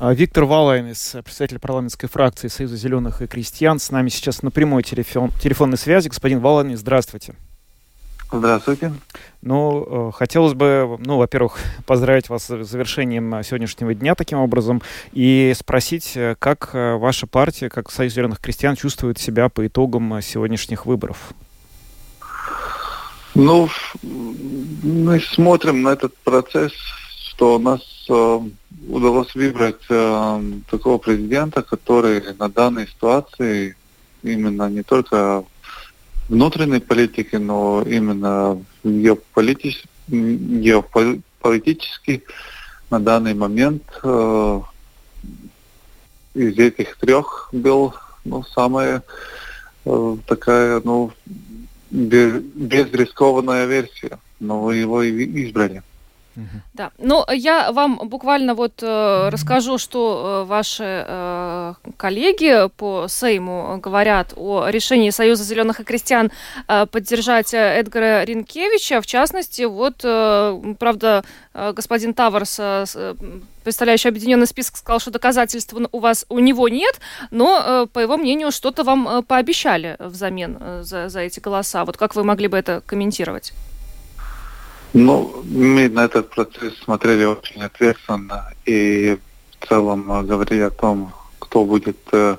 А, 0.00 0.12
Виктор 0.12 0.44
Валайнис, 0.44 1.16
председатель 1.24 1.60
парламентской 1.60 2.08
фракции 2.08 2.48
Союза 2.48 2.76
зеленых 2.76 3.22
и 3.22 3.28
крестьян, 3.28 3.78
с 3.78 3.92
нами 3.92 4.08
сейчас 4.08 4.42
на 4.42 4.50
прямой 4.50 4.82
телефон, 4.82 5.30
телефонной 5.40 5.78
связи. 5.78 6.08
Господин 6.08 6.40
Валайнис, 6.40 6.80
здравствуйте. 6.80 7.34
Здравствуйте. 8.32 8.92
Ну, 9.42 10.10
э, 10.10 10.12
хотелось 10.12 10.54
бы, 10.54 10.96
ну, 11.00 11.16
во-первых, 11.16 11.58
поздравить 11.86 12.28
вас 12.28 12.44
с 12.44 12.64
завершением 12.64 13.34
э, 13.34 13.42
сегодняшнего 13.42 13.94
дня 13.94 14.14
таким 14.14 14.38
образом 14.38 14.82
и 15.12 15.52
спросить, 15.56 16.16
э, 16.16 16.36
как 16.38 16.70
ваша 16.72 17.26
партия, 17.26 17.68
как 17.68 17.90
Союз 17.90 18.12
зеленых 18.12 18.40
крестьян 18.40 18.76
чувствует 18.76 19.18
себя 19.18 19.48
по 19.48 19.66
итогам 19.66 20.22
сегодняшних 20.22 20.86
выборов? 20.86 21.34
Ну, 23.34 23.68
мы 24.02 25.20
смотрим 25.20 25.82
на 25.82 25.90
этот 25.90 26.16
процесс, 26.18 26.72
что 27.28 27.56
у 27.56 27.58
нас 27.58 27.80
э, 28.08 28.40
удалось 28.88 29.34
выбрать 29.34 29.82
э, 29.88 30.42
такого 30.70 30.98
президента, 30.98 31.62
который 31.62 32.34
на 32.38 32.48
данной 32.48 32.88
ситуации 32.88 33.76
именно 34.22 34.68
не 34.68 34.82
только 34.82 35.44
внутренней 36.30 36.80
политики, 36.80 37.36
но 37.36 37.82
именно 37.82 38.58
геополитич... 38.84 39.84
геополитически 40.08 42.22
на 42.88 43.00
данный 43.00 43.34
момент 43.34 43.82
э, 44.02 44.60
из 46.34 46.58
этих 46.58 46.96
трех 46.96 47.50
был 47.52 47.94
ну, 48.24 48.42
самая 48.44 49.02
э, 49.84 50.16
такая 50.26 50.80
ну, 50.84 51.12
без, 51.90 52.40
безрискованная 52.42 53.66
версия, 53.66 54.18
но 54.38 54.72
его 54.72 55.02
и 55.02 55.44
избрали. 55.44 55.82
Да, 56.74 56.90
ну 56.98 57.24
я 57.32 57.72
вам 57.72 58.08
буквально 58.08 58.54
вот 58.54 58.82
э, 58.82 59.28
расскажу, 59.30 59.78
что 59.78 60.42
э, 60.44 60.48
ваши 60.48 61.04
э, 61.06 61.74
коллеги 61.96 62.68
по 62.76 63.06
Сейму 63.08 63.78
говорят 63.82 64.32
о 64.36 64.68
решении 64.68 65.10
Союза 65.10 65.44
зеленых 65.44 65.80
и 65.80 65.84
крестьян 65.84 66.30
э, 66.68 66.86
поддержать 66.86 67.52
э, 67.54 67.58
Эдгара 67.58 68.24
Ринкевича. 68.24 69.00
В 69.00 69.06
частности, 69.06 69.62
вот, 69.62 70.00
э, 70.04 70.74
правда, 70.78 71.24
э, 71.54 71.72
господин 71.72 72.14
Таварс, 72.14 72.58
э, 72.58 72.84
э, 72.94 73.14
представляющий 73.64 74.10
объединенный 74.10 74.46
список, 74.46 74.76
сказал, 74.76 75.00
что 75.00 75.10
доказательств 75.10 75.74
у 75.92 75.98
вас 75.98 76.26
у 76.28 76.38
него 76.38 76.68
нет, 76.68 77.00
но, 77.30 77.62
э, 77.64 77.86
по 77.92 77.98
его 77.98 78.16
мнению, 78.16 78.52
что-то 78.52 78.84
вам 78.84 79.08
э, 79.08 79.22
пообещали 79.22 79.96
взамен 79.98 80.56
э, 80.60 80.82
за, 80.82 81.08
за 81.08 81.20
эти 81.20 81.40
голоса. 81.40 81.84
Вот 81.84 81.96
как 81.96 82.14
вы 82.14 82.24
могли 82.24 82.48
бы 82.48 82.56
это 82.56 82.82
комментировать? 82.86 83.52
Ну, 84.92 85.44
мы 85.44 85.88
на 85.88 86.06
этот 86.06 86.30
процесс 86.30 86.76
смотрели 86.82 87.24
очень 87.24 87.62
ответственно 87.62 88.52
и 88.66 89.18
в 89.60 89.66
целом 89.68 90.10
э, 90.10 90.22
говорили 90.24 90.62
о 90.62 90.70
том, 90.70 91.12
кто 91.38 91.64
будет 91.64 91.98
э, 92.10 92.36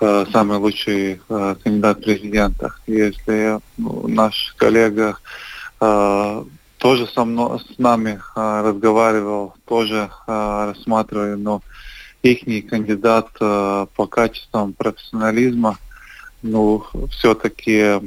э, 0.00 0.24
самый 0.32 0.56
лучший 0.56 1.20
э, 1.28 1.56
кандидат 1.62 2.02
президента. 2.02 2.72
Если 2.86 3.60
ну, 3.76 4.08
наш 4.08 4.54
коллега 4.56 5.18
э, 5.80 6.44
тоже 6.78 7.06
со 7.08 7.26
мной, 7.26 7.60
с 7.60 7.78
нами 7.78 8.20
э, 8.34 8.62
разговаривал, 8.62 9.54
тоже 9.66 10.08
э, 10.26 10.72
рассматривали, 10.72 11.34
но 11.34 11.60
их 12.22 12.70
кандидат 12.70 13.28
э, 13.38 13.86
по 13.94 14.06
качествам 14.06 14.72
профессионализма, 14.72 15.76
ну, 16.40 16.86
все-таки 17.10 18.00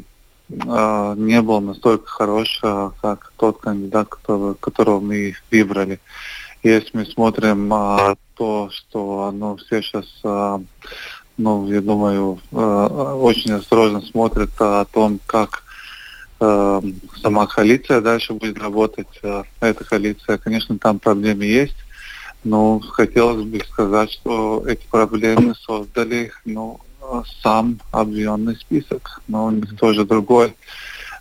э, 0.49 1.13
не 1.17 1.41
был 1.41 1.61
настолько 1.61 2.07
хорош, 2.07 2.59
э, 2.63 2.91
как 3.01 3.31
тот 3.37 3.59
кандидат, 3.59 4.09
который, 4.09 4.55
которого 4.55 4.99
мы 4.99 5.35
выбрали. 5.51 5.99
Если 6.63 6.89
мы 6.97 7.05
смотрим 7.05 7.73
э, 7.73 8.15
то, 8.35 8.69
что 8.71 9.31
ну, 9.31 9.57
все 9.57 9.81
сейчас, 9.81 10.05
э, 10.23 10.59
ну, 11.37 11.71
я 11.71 11.81
думаю, 11.81 12.39
э, 12.51 12.55
очень 12.55 13.53
осторожно 13.53 14.01
смотрят 14.01 14.49
о 14.59 14.85
том, 14.85 15.19
как 15.25 15.63
э, 16.39 16.81
сама 17.21 17.47
коалиция 17.47 18.01
дальше 18.01 18.33
будет 18.33 18.59
работать. 18.59 19.07
Э, 19.23 19.43
эта 19.61 19.83
коалиция, 19.83 20.37
конечно, 20.37 20.77
там 20.77 20.99
проблемы 20.99 21.45
есть, 21.45 21.77
но 22.43 22.79
хотелось 22.79 23.45
бы 23.45 23.59
сказать, 23.59 24.11
что 24.11 24.63
эти 24.67 24.85
проблемы 24.89 25.53
создали, 25.55 26.31
ну, 26.45 26.79
сам 27.41 27.79
объемный 27.91 28.55
список, 28.55 29.21
но 29.27 29.45
у 29.45 29.51
них 29.51 29.77
тоже 29.77 30.05
другой 30.05 30.55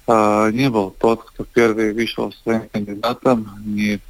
э, 0.06 0.50
не 0.52 0.70
был. 0.70 0.94
Тот, 0.98 1.24
кто 1.24 1.44
первый 1.44 1.92
вышел 1.92 2.32
своим 2.42 2.68
кандидатом, 2.72 3.48
не 3.64 4.00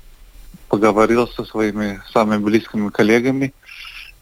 поговорил 0.68 1.26
со 1.29 1.45
своими 1.45 2.01
самыми 2.12 2.43
близкими 2.43 2.89
коллегами, 2.91 3.55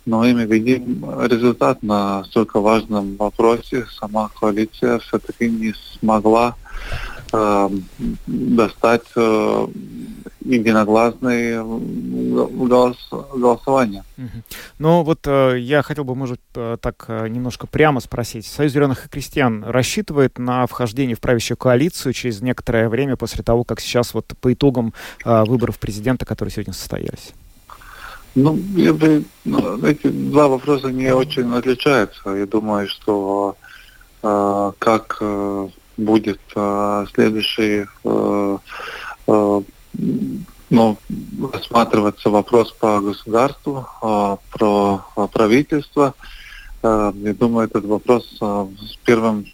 но 0.05 0.25
ими 0.25 0.45
видим 0.45 1.05
результат 1.27 1.83
на 1.83 2.25
столько 2.25 2.61
важном 2.61 3.17
вопросе. 3.17 3.87
Сама 3.99 4.31
коалиция 4.41 5.01
все-таки 5.01 5.51
не 5.51 5.75
смогла 5.99 6.55
э, 7.33 7.71
достать 8.27 9.07
э, 9.17 9.67
единогласное 10.47 11.63
голос, 11.63 12.97
голосование. 13.35 14.05
Ну 14.79 15.03
вот 15.03 15.27
э, 15.27 15.59
я 15.59 15.83
хотел 15.83 16.05
бы, 16.05 16.15
может, 16.15 16.41
э, 16.55 16.77
так 16.81 17.05
э, 17.09 17.29
немножко 17.29 17.67
прямо 17.67 18.01
спросить. 18.01 18.47
Союз 18.47 18.73
зеленых 18.73 19.07
и 19.07 19.09
крестьян 19.09 19.65
рассчитывает 19.65 20.39
на 20.39 20.67
вхождение 20.67 21.17
в 21.17 21.21
правящую 21.21 21.57
коалицию 21.57 22.13
через 22.13 22.41
некоторое 22.41 22.89
время 22.89 23.17
после 23.17 23.43
того, 23.43 23.65
как 23.65 23.81
сейчас 23.81 24.15
вот 24.15 24.33
по 24.41 24.53
итогам 24.53 24.93
выборов 25.25 25.79
президента, 25.79 26.25
которые 26.25 26.53
сегодня 26.53 26.73
состоялись? 26.73 27.33
Ну, 28.37 28.59
я 28.77 28.93
бы, 28.93 29.25
ну, 29.47 29.83
эти 29.83 30.09
два 30.09 30.49
вопроса 30.49 30.89
не 30.89 31.13
очень 31.15 31.51
отличаются. 31.55 32.31
Я 32.31 32.47
думаю, 32.47 32.87
что 32.87 33.57
э, 34.23 34.73
как 34.79 35.17
э, 35.23 35.69
будет 35.97 36.41
э, 36.55 37.07
следующий 37.15 37.87
э, 38.05 38.59
э, 39.27 39.61
ну, 40.71 40.99
рассматриваться 41.53 42.31
вопрос 42.31 42.73
по 42.73 43.01
государству, 43.01 43.87
э, 44.03 44.37
про 44.53 45.29
правительство. 45.33 46.15
Э, 46.83 47.13
я 47.15 47.35
думаю, 47.35 47.69
этот 47.69 47.85
вопрос 47.85 48.37
в 48.41 48.99
первом 49.05 49.47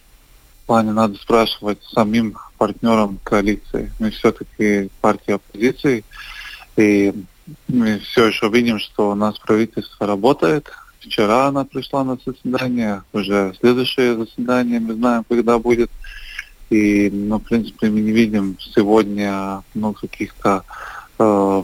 плане 0.65 0.91
надо 0.91 1.15
спрашивать 1.15 1.79
самим 1.83 2.37
партнерам 2.57 3.19
коалиции. 3.23 3.91
Мы 3.99 4.11
все-таки 4.11 4.89
партия 5.01 5.35
оппозиции, 5.35 6.03
и 6.77 7.13
мы 7.67 7.99
все 7.99 8.27
еще 8.27 8.49
видим, 8.49 8.79
что 8.79 9.11
у 9.11 9.15
нас 9.15 9.37
правительство 9.39 10.07
работает. 10.07 10.71
Вчера 10.99 11.47
она 11.47 11.65
пришла 11.65 12.03
на 12.03 12.17
заседание, 12.25 13.03
уже 13.11 13.53
следующее 13.59 14.15
заседание 14.15 14.79
мы 14.79 14.93
знаем, 14.93 15.25
когда 15.27 15.59
будет. 15.59 15.91
И, 16.69 17.09
ну, 17.11 17.39
в 17.39 17.43
принципе, 17.43 17.89
мы 17.89 18.01
не 18.01 18.11
видим 18.11 18.57
сегодня 18.59 19.63
ну, 19.73 19.93
каких-то 19.93 20.63
э, 21.19 21.63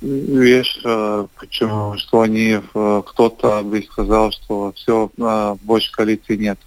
вещь, 0.00 0.78
э, 0.84 1.26
почему, 1.38 1.96
что 1.96 2.20
они, 2.20 2.60
э, 2.60 3.02
кто-то 3.06 3.62
бы 3.62 3.82
сказал, 3.82 4.32
что 4.32 4.72
все, 4.72 5.10
э, 5.16 5.56
больше 5.62 5.90
коалиции 5.92 6.36
нет. 6.36 6.58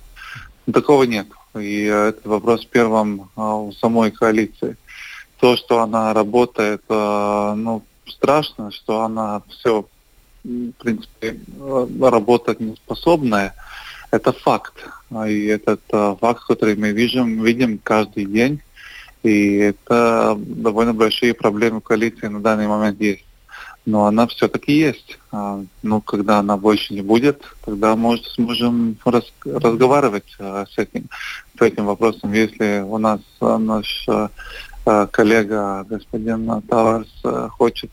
Такого 0.72 1.03
нет. 1.03 1.28
И 1.55 1.84
это 1.84 2.30
вопрос 2.30 2.65
первым 2.65 3.30
у 3.36 3.72
самой 3.72 4.11
коалиции. 4.11 4.78
То, 5.39 5.57
что 5.57 5.82
она 5.82 6.13
работает, 6.13 6.84
ну, 6.89 7.82
страшно, 8.05 8.72
что 8.72 9.01
она 9.01 9.41
все, 9.49 9.88
в 10.43 10.72
принципе, 10.74 11.39
работать 11.99 12.59
не 12.59 12.76
способная. 12.76 13.55
Это 14.12 14.32
факт. 14.32 14.74
И 15.28 15.45
этот 15.45 15.82
э, 15.91 16.16
факт, 16.20 16.43
который 16.45 16.76
мы 16.76 16.91
видим, 16.91 17.43
видим 17.43 17.80
каждый 17.84 18.26
день. 18.26 18.62
И 19.24 19.57
это 19.57 20.36
довольно 20.38 20.93
большие 20.93 21.34
проблемы 21.34 21.82
коалиции 21.82 22.28
на 22.28 22.39
данный 22.39 22.68
момент 22.68 22.99
есть. 23.01 23.26
Но 23.86 24.05
она 24.05 24.28
все-таки 24.28 24.74
есть. 24.74 25.20
А, 25.32 25.64
ну, 25.84 26.01
когда 26.01 26.39
она 26.39 26.57
больше 26.57 26.93
не 26.93 27.01
будет, 27.01 27.43
тогда, 27.66 27.95
может, 27.95 28.26
сможем 28.26 28.97
раз, 29.05 29.32
разговаривать 29.45 30.36
а, 30.39 30.66
с 30.66 30.78
этим, 30.78 31.10
с 31.57 31.62
этим 31.62 31.86
вопросом. 31.86 32.34
Если 32.34 32.82
у 32.82 32.97
нас 32.97 33.22
а, 33.41 33.57
наш 33.57 34.07
коллега 35.12 35.86
господин 35.88 36.62
Таварс 36.64 37.22
хочет 37.51 37.91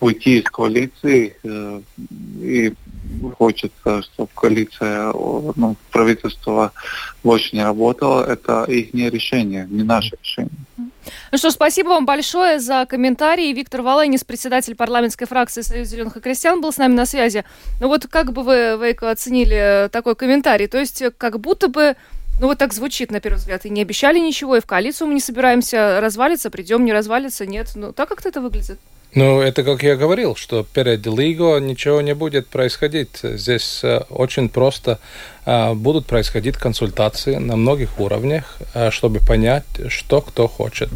уйти 0.00 0.38
из 0.38 0.44
коалиции 0.44 1.36
э, 1.42 1.80
и 2.40 2.74
хочется, 3.38 4.02
чтобы 4.02 4.28
коалиция, 4.34 5.12
ну, 5.12 5.76
правительство 5.90 6.72
не 7.24 7.62
работало, 7.62 8.24
это 8.24 8.64
их 8.64 8.94
не 8.94 9.10
решение, 9.10 9.66
не 9.70 9.82
наше 9.82 10.16
решение. 10.22 10.50
Ну 11.32 11.38
что, 11.38 11.50
спасибо 11.50 11.88
вам 11.88 12.06
большое 12.06 12.60
за 12.60 12.86
комментарии. 12.86 13.52
Виктор 13.52 13.82
Волынис, 13.82 14.24
председатель 14.24 14.74
парламентской 14.74 15.26
фракции 15.26 15.62
Союза 15.62 15.90
зеленых 15.90 16.16
и 16.16 16.20
крестьян, 16.20 16.60
был 16.60 16.72
с 16.72 16.78
нами 16.78 16.94
на 16.94 17.06
связи. 17.06 17.44
Ну 17.80 17.88
вот 17.88 18.06
как 18.06 18.32
бы 18.32 18.42
вы, 18.42 18.78
Вейко, 18.80 19.10
оценили 19.10 19.88
такой 19.90 20.14
комментарий? 20.14 20.66
То 20.66 20.78
есть 20.78 21.02
как 21.16 21.40
будто 21.40 21.68
бы 21.68 21.96
ну, 22.40 22.46
вот 22.46 22.58
так 22.58 22.72
звучит, 22.72 23.10
на 23.10 23.20
первый 23.20 23.38
взгляд. 23.38 23.64
И 23.66 23.70
не 23.70 23.82
обещали 23.82 24.18
ничего, 24.18 24.56
и 24.56 24.60
в 24.60 24.66
коалицию 24.66 25.08
мы 25.08 25.14
не 25.14 25.20
собираемся 25.20 26.00
развалиться, 26.00 26.50
придем, 26.50 26.84
не 26.84 26.92
развалиться, 26.92 27.46
нет. 27.46 27.72
Ну, 27.74 27.92
так 27.92 28.08
как-то 28.08 28.28
это 28.28 28.40
выглядит. 28.40 28.78
Ну, 29.14 29.40
это 29.40 29.64
как 29.64 29.82
я 29.82 29.96
говорил, 29.96 30.36
что 30.36 30.62
перед 30.62 31.06
Лиго 31.06 31.58
ничего 31.58 32.02
не 32.02 32.14
будет 32.14 32.46
происходить. 32.48 33.20
Здесь 33.22 33.80
э, 33.82 34.02
очень 34.10 34.50
просто 34.50 34.98
э, 35.46 35.72
будут 35.72 36.04
происходить 36.04 36.58
консультации 36.58 37.36
на 37.36 37.56
многих 37.56 37.98
уровнях, 37.98 38.58
э, 38.74 38.90
чтобы 38.90 39.20
понять, 39.20 39.64
что 39.88 40.20
кто 40.20 40.46
хочет. 40.46 40.90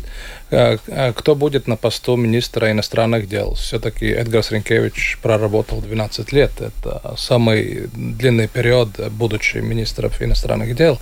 Кто 0.51 1.35
будет 1.35 1.67
на 1.67 1.77
посту 1.77 2.15
министра 2.17 2.71
иностранных 2.71 3.27
дел? 3.27 3.55
Все-таки 3.55 4.05
Эдгар 4.05 4.43
Сринкевич 4.43 5.19
проработал 5.23 5.81
12 5.81 6.31
лет. 6.33 6.51
Это 6.61 7.15
самый 7.17 7.89
длинный 7.95 8.49
период, 8.49 8.91
будучи 9.13 9.57
министром 9.57 10.11
иностранных 10.21 10.77
дел. 10.77 11.01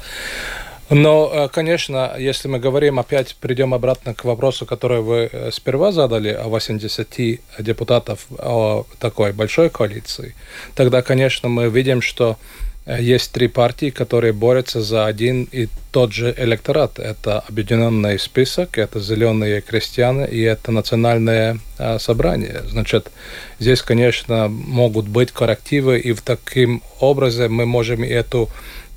Но, 0.91 1.31
э, 1.33 1.49
конечно, 1.49 2.17
если 2.19 2.49
мы 2.49 2.59
говорим, 2.59 2.99
опять 2.99 3.37
придем 3.41 3.75
обратно 3.75 4.13
к 4.13 4.25
вопросу, 4.25 4.67
который 4.67 5.01
вы 5.01 5.29
э, 5.31 5.51
сперва 5.53 5.93
задали 5.93 6.31
о 6.31 6.49
80 6.49 7.41
депутатов 7.61 8.27
о 8.39 8.85
такой 8.99 9.33
большой 9.33 9.71
коалиции, 9.71 10.35
тогда, 10.75 11.03
конечно, 11.03 11.49
мы 11.49 11.69
видим, 11.69 12.03
что 12.03 12.39
э, 12.87 13.01
есть 13.01 13.31
три 13.31 13.47
партии, 13.47 13.91
которые 13.91 14.33
борются 14.33 14.83
за 14.83 15.07
один 15.07 15.45
и 15.53 15.69
тот 15.93 16.13
же 16.13 16.35
электорат. 16.37 16.99
Это 16.99 17.39
объединенный 17.39 18.19
список, 18.19 18.77
это 18.77 18.99
зеленые 18.99 19.61
крестьяне 19.61 20.27
и 20.27 20.41
это 20.41 20.73
национальное 20.73 21.61
собрание. 21.99 22.63
Значит, 22.69 23.13
здесь, 23.61 23.81
конечно, 23.83 24.49
могут 24.49 25.07
быть 25.07 25.31
коррективы, 25.31 26.01
и 26.01 26.13
в 26.13 26.21
таким 26.21 26.83
образом 26.99 27.55
мы 27.55 27.65
можем 27.65 28.03
эту 28.03 28.51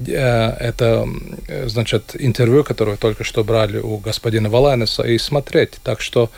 это, 0.10 1.08
значит, 1.66 2.16
интервью, 2.18 2.64
которое 2.64 2.98
только 2.98 3.24
что 3.24 3.44
брали 3.44 3.78
у 3.78 3.98
господина 3.98 4.50
Валанеса, 4.50 5.04
и 5.04 5.18
смотреть. 5.18 5.80
Так 5.84 6.02
что 6.02 6.30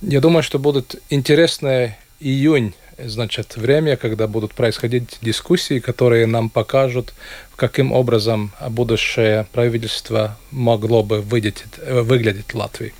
я 0.00 0.20
думаю, 0.20 0.42
что 0.42 0.58
будет 0.58 1.02
интересный 1.10 1.96
июнь, 2.20 2.74
значит, 2.98 3.56
время, 3.56 3.96
когда 3.96 4.26
будут 4.26 4.54
происходить 4.54 5.18
дискуссии, 5.20 5.78
которые 5.78 6.26
нам 6.26 6.50
покажут, 6.50 7.14
каким 7.56 7.92
образом 7.92 8.52
будущее 8.68 9.46
правительство 9.52 10.36
могло 10.50 11.02
бы 11.02 11.20
выглядеть, 11.20 11.78
выглядеть 11.86 12.52
в 12.52 12.56
Латвии. 12.56 12.92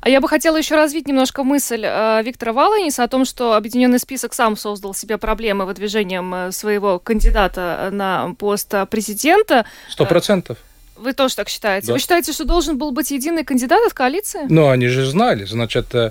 А 0.00 0.08
я 0.08 0.20
бы 0.20 0.28
хотела 0.28 0.56
еще 0.56 0.74
развить 0.74 1.06
немножко 1.06 1.44
мысль 1.44 1.84
э, 1.84 2.22
Виктора 2.22 2.52
Валаниса 2.52 3.04
о 3.04 3.08
том, 3.08 3.24
что 3.24 3.54
Объединенный 3.54 3.98
список 3.98 4.34
сам 4.34 4.56
создал 4.56 4.94
себе 4.94 5.18
проблемы 5.18 5.66
выдвижением 5.66 6.34
э, 6.34 6.52
своего 6.52 6.98
кандидата 6.98 7.90
на 7.92 8.34
пост 8.38 8.74
президента. 8.90 9.64
Сто 9.88 10.04
процентов. 10.04 10.58
Вы 10.98 11.12
тоже 11.12 11.36
так 11.36 11.48
считаете? 11.48 11.88
Да. 11.88 11.92
Вы 11.92 11.98
считаете, 11.98 12.32
что 12.32 12.44
должен 12.44 12.78
был 12.78 12.90
быть 12.90 13.10
единый 13.10 13.44
кандидат 13.44 13.80
от 13.86 13.92
коалиции? 13.92 14.46
Ну, 14.48 14.68
они 14.68 14.88
же 14.88 15.06
знали. 15.06 15.44
Значит, 15.44 15.94
э, 15.94 16.10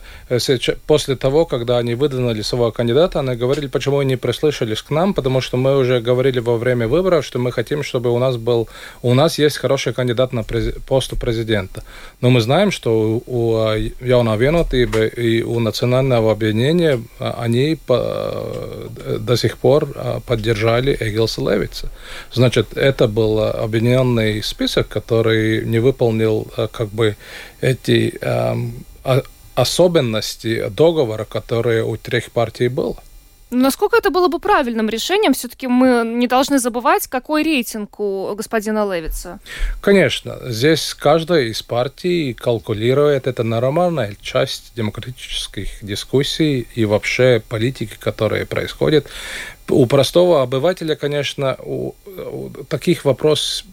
после 0.87 1.15
того, 1.15 1.45
когда 1.45 1.77
они 1.77 1.95
выдвинули 1.95 2.41
своего 2.41 2.71
кандидата, 2.71 3.19
они 3.19 3.35
говорили, 3.35 3.67
почему 3.67 3.99
они 3.99 4.15
прислышались 4.15 4.81
к 4.81 4.91
нам, 4.91 5.13
потому 5.13 5.41
что 5.41 5.57
мы 5.57 5.77
уже 5.77 5.99
говорили 5.99 6.39
во 6.39 6.57
время 6.57 6.87
выборов, 6.87 7.25
что 7.25 7.39
мы 7.39 7.51
хотим, 7.51 7.83
чтобы 7.83 8.09
у 8.11 8.19
нас 8.19 8.37
был... 8.37 8.67
У 9.01 9.13
нас 9.13 9.39
есть 9.39 9.57
хороший 9.57 9.93
кандидат 9.93 10.33
на 10.33 10.43
посту 10.87 11.15
президента. 11.15 11.83
Но 12.21 12.29
мы 12.29 12.41
знаем, 12.41 12.71
что 12.71 13.21
у 13.25 13.55
Jaunā 14.01 14.37
vienotība 14.37 15.07
и 15.07 15.43
у 15.43 15.59
национального 15.59 16.31
объединения 16.31 17.01
они. 17.19 17.77
Э, 17.89 19.15
до 19.19 19.37
сих 19.37 19.57
пор 19.57 19.87
поддержали 20.25 20.95
Эгилса 20.99 21.41
Левица. 21.41 21.89
Значит, 22.33 22.77
это 22.77 23.07
был 23.07 23.39
объединенный 23.39 24.43
список, 24.43 24.74
список, 24.75 24.87
который 24.87 25.65
не 25.65 25.79
выполнил 25.79 26.47
э, 26.57 26.67
как 26.71 26.89
бы 26.89 27.15
эти 27.61 28.13
эм, 28.21 28.73
особенности 29.55 30.69
договора, 30.69 31.25
которые 31.25 31.83
у 31.83 31.97
трех 31.97 32.31
партий 32.31 32.69
было. 32.69 32.95
Насколько 33.51 33.97
это 33.97 34.09
было 34.09 34.27
бы 34.27 34.39
правильным 34.39 34.89
решением? 34.89 35.33
Все-таки 35.33 35.67
мы 35.67 36.03
не 36.03 36.27
должны 36.27 36.59
забывать, 36.59 37.07
какой 37.07 37.43
рейтинг 37.43 37.99
у 37.99 38.35
господина 38.35 38.91
Левица. 38.91 39.39
Конечно. 39.81 40.37
Здесь 40.45 40.93
каждая 40.93 41.43
из 41.43 41.61
партий 41.61 42.33
калкулирует 42.33 43.27
это 43.27 43.43
нормальная 43.43 44.15
часть 44.21 44.73
демократических 44.75 45.69
дискуссий 45.81 46.67
и 46.75 46.85
вообще 46.85 47.41
политики, 47.47 47.95
которые 47.99 48.45
происходят 48.45 49.05
у 49.69 49.85
простого 49.87 50.41
обывателя, 50.41 50.95
конечно, 50.95 51.57
у, 51.63 51.95
у 52.05 52.49
таких 52.69 53.05
вопросов 53.05 53.65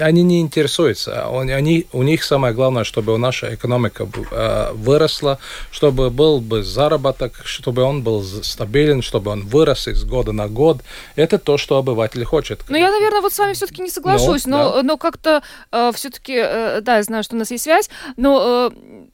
они 0.00 0.22
не 0.22 0.40
интересуются. 0.40 1.28
Они, 1.28 1.86
у 1.92 2.02
них 2.02 2.22
самое 2.24 2.54
главное, 2.54 2.84
чтобы 2.84 3.18
наша 3.18 3.54
экономика 3.54 4.08
э, 4.30 4.72
выросла, 4.74 5.38
чтобы 5.70 6.10
был 6.10 6.40
бы 6.40 6.62
заработок, 6.62 7.42
чтобы 7.44 7.82
он 7.82 8.02
был 8.02 8.22
стабилен, 8.22 9.02
чтобы 9.02 9.32
он 9.32 9.42
вырос 9.42 9.88
из 9.88 10.04
года 10.04 10.32
на 10.32 10.48
год. 10.48 10.78
Это 11.16 11.38
то, 11.38 11.58
что 11.58 11.78
обыватель 11.78 12.24
хочет. 12.24 12.62
Ну, 12.68 12.76
я, 12.76 12.90
наверное, 12.90 13.20
вот 13.20 13.32
с 13.32 13.38
вами 13.38 13.54
все-таки 13.54 13.82
не 13.82 13.90
соглашусь, 13.90 14.46
ну, 14.46 14.56
но, 14.56 14.72
да. 14.76 14.82
но 14.82 14.96
как-то 14.96 15.42
э, 15.72 15.90
все-таки, 15.94 16.34
э, 16.36 16.80
да, 16.80 16.96
я 16.98 17.02
знаю, 17.02 17.24
что 17.24 17.34
у 17.34 17.38
нас 17.38 17.50
есть 17.50 17.64
связь, 17.64 17.90
но 18.16 18.70
э, 18.70 19.04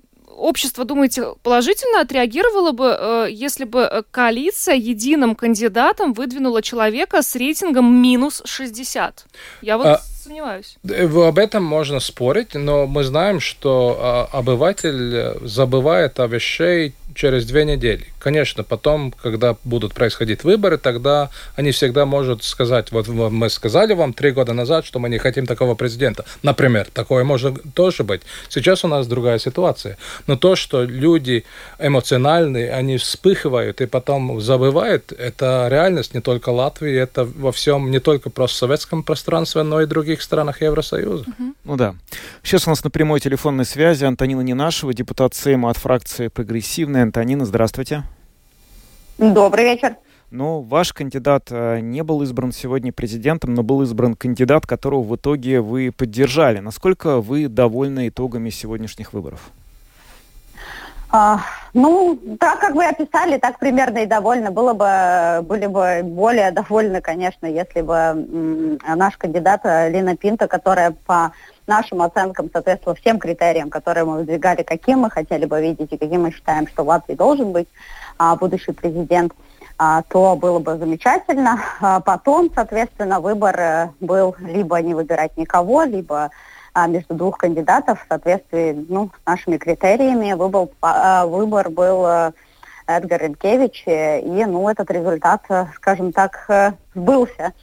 общество, 0.41 0.85
думаете, 0.85 1.35
положительно 1.43 2.01
отреагировало 2.01 2.73
бы, 2.73 2.97
э, 2.99 3.29
если 3.31 3.65
бы 3.65 4.05
коалиция 4.11 4.75
единым 4.75 5.35
кандидатом 5.35 6.13
выдвинула 6.13 6.63
человека 6.63 7.23
с 7.23 7.37
рейтингом 7.37 7.95
минус 7.95 8.43
60? 8.45 9.27
Я 9.63 9.77
вот 9.77 9.87
а, 9.87 10.01
сомневаюсь. 10.25 10.77
Об 10.85 11.39
этом 11.39 11.65
можно 11.65 12.01
спорить, 12.01 12.55
но 12.55 12.87
мы 12.87 13.05
знаем, 13.05 13.41
что 13.41 13.99
а, 14.01 14.29
обыватель 14.33 15.39
забывает 15.47 16.19
о 16.21 16.27
вещей 16.27 16.95
через 17.15 17.45
две 17.47 17.65
недели. 17.65 18.07
Конечно, 18.21 18.63
потом, 18.63 19.13
когда 19.23 19.57
будут 19.65 19.95
происходить 19.95 20.45
выборы, 20.45 20.77
тогда 20.77 21.31
они 21.57 21.73
всегда 21.73 22.05
могут 22.05 22.45
сказать, 22.45 22.93
вот 22.93 23.09
мы 23.09 23.49
сказали 23.49 23.95
вам 23.95 24.13
три 24.13 24.31
года 24.31 24.53
назад, 24.53 24.85
что 24.85 24.99
мы 24.99 25.09
не 25.09 25.19
хотим 25.19 25.47
такого 25.47 25.75
президента. 25.75 26.25
Например, 26.43 26.87
такое 26.93 27.25
может 27.25 27.59
тоже 27.75 28.05
быть. 28.05 28.21
Сейчас 28.49 28.85
у 28.85 28.89
нас 28.89 29.07
другая 29.07 29.39
ситуация. 29.39 29.97
Но 30.27 30.37
то, 30.37 30.55
что 30.55 30.85
люди 30.85 31.45
эмоциональные, 31.79 32.73
они 32.73 32.99
вспыхивают 32.99 33.81
и 33.81 33.87
потом 33.87 34.41
забывают, 34.41 35.13
это 35.13 35.69
реальность 35.71 36.15
не 36.15 36.21
только 36.21 36.51
Латвии, 36.51 36.95
это 36.95 37.25
во 37.25 37.53
всем, 37.53 37.91
не 37.91 38.01
только 38.01 38.29
просто 38.29 38.59
советском 38.59 39.03
пространстве, 39.03 39.63
но 39.63 39.81
и 39.81 39.87
других 39.87 40.21
странах 40.21 40.61
Евросоюза. 40.61 41.25
Угу. 41.25 41.55
Ну 41.65 41.77
да. 41.77 41.95
Сейчас 42.43 42.67
у 42.67 42.71
нас 42.71 42.85
на 42.85 42.91
прямой 42.91 43.21
телефонной 43.21 43.65
связи 43.65 44.05
Антонина 44.05 44.43
Ненашева, 44.43 44.93
депутат 44.93 45.35
Сейма 45.35 45.71
от 45.71 45.79
фракции 45.79 46.29
«Прогрессивная». 46.29 47.03
Антонина, 47.03 47.47
здравствуйте. 47.47 48.05
Добрый 49.21 49.65
вечер. 49.65 49.97
Ну, 50.31 50.63
ваш 50.63 50.95
кандидат 50.95 51.49
э, 51.51 51.81
не 51.81 52.03
был 52.03 52.23
избран 52.23 52.53
сегодня 52.53 52.91
президентом, 52.91 53.53
но 53.53 53.63
был 53.63 53.83
избран 53.83 54.15
кандидат, 54.15 54.67
которого 54.67 55.03
в 55.03 55.15
итоге 55.15 55.61
вы 55.61 55.93
поддержали. 55.95 56.61
Насколько 56.61 57.21
вы 57.21 57.49
довольны 57.49 58.09
итогами 58.09 58.49
сегодняшних 58.49 59.13
выборов? 59.13 59.51
А, 61.11 61.41
ну, 61.75 62.19
так 62.39 62.61
как 62.61 62.75
вы 62.75 62.87
описали, 62.87 63.37
так 63.37 63.59
примерно 63.59 63.99
и 63.99 64.07
довольны. 64.07 64.51
Было 64.51 64.73
бы, 64.73 65.47
были 65.47 65.67
бы 65.67 66.01
более 66.03 66.51
довольны, 66.51 67.03
конечно, 67.03 67.45
если 67.45 67.83
бы 67.83 68.79
наш 68.87 69.19
кандидат 69.19 69.61
э, 69.65 69.91
Лина 69.91 70.17
Пинта, 70.17 70.49
которая 70.49 70.93
по 70.93 71.33
нашим 71.67 72.01
оценкам 72.01 72.49
соответствовала 72.51 72.97
всем 72.97 73.19
критериям, 73.19 73.69
которые 73.69 74.05
мы 74.07 74.19
выдвигали, 74.21 74.63
каким 74.63 75.01
мы 75.01 75.11
хотели 75.11 75.45
бы 75.45 75.61
видеть 75.61 75.93
и 75.93 75.99
каким 75.99 76.23
мы 76.23 76.33
считаем, 76.33 76.67
что 76.67 76.85
Латвии 76.85 77.15
должен 77.15 77.53
быть 77.53 77.69
будущий 78.39 78.73
президент, 78.73 79.33
а, 79.83 80.03
то 80.03 80.37
было 80.37 80.59
бы 80.59 80.77
замечательно. 80.77 81.59
А 81.81 82.01
потом, 82.01 82.51
соответственно, 82.55 83.19
выбор 83.19 83.59
э, 83.59 83.91
был 84.01 84.37
либо 84.39 84.79
не 84.83 84.95
выбирать 84.95 85.39
никого, 85.39 85.85
либо 85.85 86.31
а, 86.75 86.87
между 86.87 87.15
двух 87.15 87.39
кандидатов 87.39 88.03
в 88.03 88.07
соответствии 88.07 88.85
ну, 88.91 89.11
с 89.23 89.27
нашими 89.27 89.57
критериями. 89.57 90.35
Выбор, 90.35 90.69
а, 90.83 91.25
выбор 91.25 91.71
был 91.71 92.05
э, 92.05 92.33
Эдгар 92.87 93.23
Ренкевич, 93.23 93.85
и 93.87 94.45
ну, 94.47 94.69
этот 94.69 94.91
результат, 94.91 95.45
э, 95.49 95.65
скажем 95.77 96.13
так, 96.13 96.77
сбылся. 96.95 97.55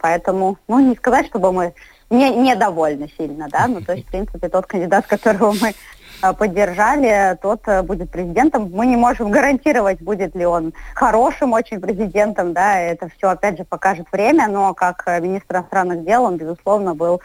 Поэтому, 0.00 0.56
ну, 0.66 0.78
не 0.78 0.94
сказать, 0.94 1.26
чтобы 1.26 1.52
мы 1.52 1.74
не, 2.08 2.30
недовольны 2.30 3.10
сильно, 3.18 3.48
да, 3.50 3.66
ну, 3.66 3.82
то 3.82 3.92
есть, 3.92 4.06
в 4.06 4.10
принципе, 4.10 4.48
тот 4.48 4.66
кандидат, 4.66 5.06
которого 5.06 5.52
мы 5.60 5.74
Э, 5.74 5.93
поддержали, 6.32 7.36
тот 7.42 7.60
э, 7.66 7.82
будет 7.82 8.10
президентом. 8.10 8.70
Мы 8.72 8.86
не 8.86 8.96
можем 8.96 9.30
гарантировать, 9.30 10.00
будет 10.00 10.34
ли 10.34 10.46
он 10.46 10.72
хорошим 10.94 11.52
очень 11.52 11.80
президентом, 11.80 12.52
да, 12.52 12.80
это 12.80 13.08
все 13.16 13.28
опять 13.28 13.58
же 13.58 13.64
покажет 13.64 14.06
время, 14.10 14.48
но 14.48 14.74
как 14.74 15.02
э, 15.06 15.20
министр 15.20 15.56
иностранных 15.56 16.04
дел 16.04 16.24
он, 16.24 16.36
безусловно, 16.36 16.94
был 16.94 17.20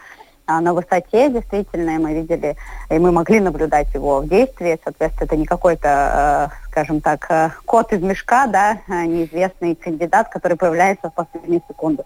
на 0.46 0.74
высоте, 0.74 1.30
действительно, 1.30 1.90
и 1.90 1.98
мы 1.98 2.12
видели, 2.12 2.56
и 2.90 2.98
мы 2.98 3.12
могли 3.12 3.38
наблюдать 3.38 3.94
его 3.94 4.20
в 4.20 4.28
действии, 4.28 4.80
соответственно, 4.82 5.26
это 5.26 5.36
не 5.36 5.46
какой-то, 5.46 6.50
скажем 6.66 7.00
так, 7.00 7.54
кот 7.66 7.92
из 7.92 8.02
мешка, 8.02 8.48
да, 8.48 8.78
неизвестный 8.88 9.76
кандидат, 9.76 10.28
который 10.28 10.56
появляется 10.56 11.08
в 11.08 11.14
последнюю 11.14 11.62
секунду. 11.68 12.04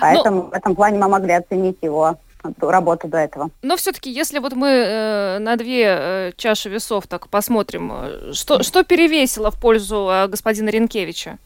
Поэтому 0.00 0.42
Но... 0.42 0.50
в 0.50 0.52
этом 0.52 0.76
плане 0.76 1.00
мы 1.00 1.08
могли 1.08 1.32
оценить 1.32 1.78
его 1.82 2.16
работу 2.60 3.08
до 3.08 3.18
этого. 3.18 3.50
Но 3.62 3.76
все-таки, 3.76 4.10
если 4.10 4.38
вот 4.38 4.54
мы 4.54 4.68
э, 4.68 5.38
на 5.38 5.56
две 5.56 5.84
э, 5.86 6.32
чаши 6.36 6.68
весов 6.68 7.06
так 7.06 7.28
посмотрим, 7.28 7.92
э, 7.92 8.32
что, 8.32 8.62
что 8.62 8.84
перевесило 8.84 9.50
в 9.50 9.60
пользу 9.60 10.08
э, 10.10 10.26
господина 10.28 10.70
Ренкевича? 10.70 11.38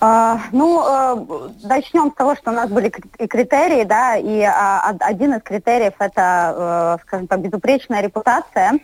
Uh, 0.00 0.38
ну, 0.52 0.82
uh, 0.82 1.52
начнем 1.62 2.10
с 2.10 2.14
того, 2.14 2.34
что 2.34 2.50
у 2.50 2.54
нас 2.54 2.68
были 2.68 2.90
критерии, 2.90 3.84
да, 3.84 4.16
и 4.16 4.40
uh, 4.40 4.96
один 5.00 5.34
из 5.34 5.42
критериев 5.42 5.94
это, 5.98 6.98
скажем 7.06 7.26
так, 7.26 7.40
безупречная 7.40 8.02
репутация, 8.02 8.80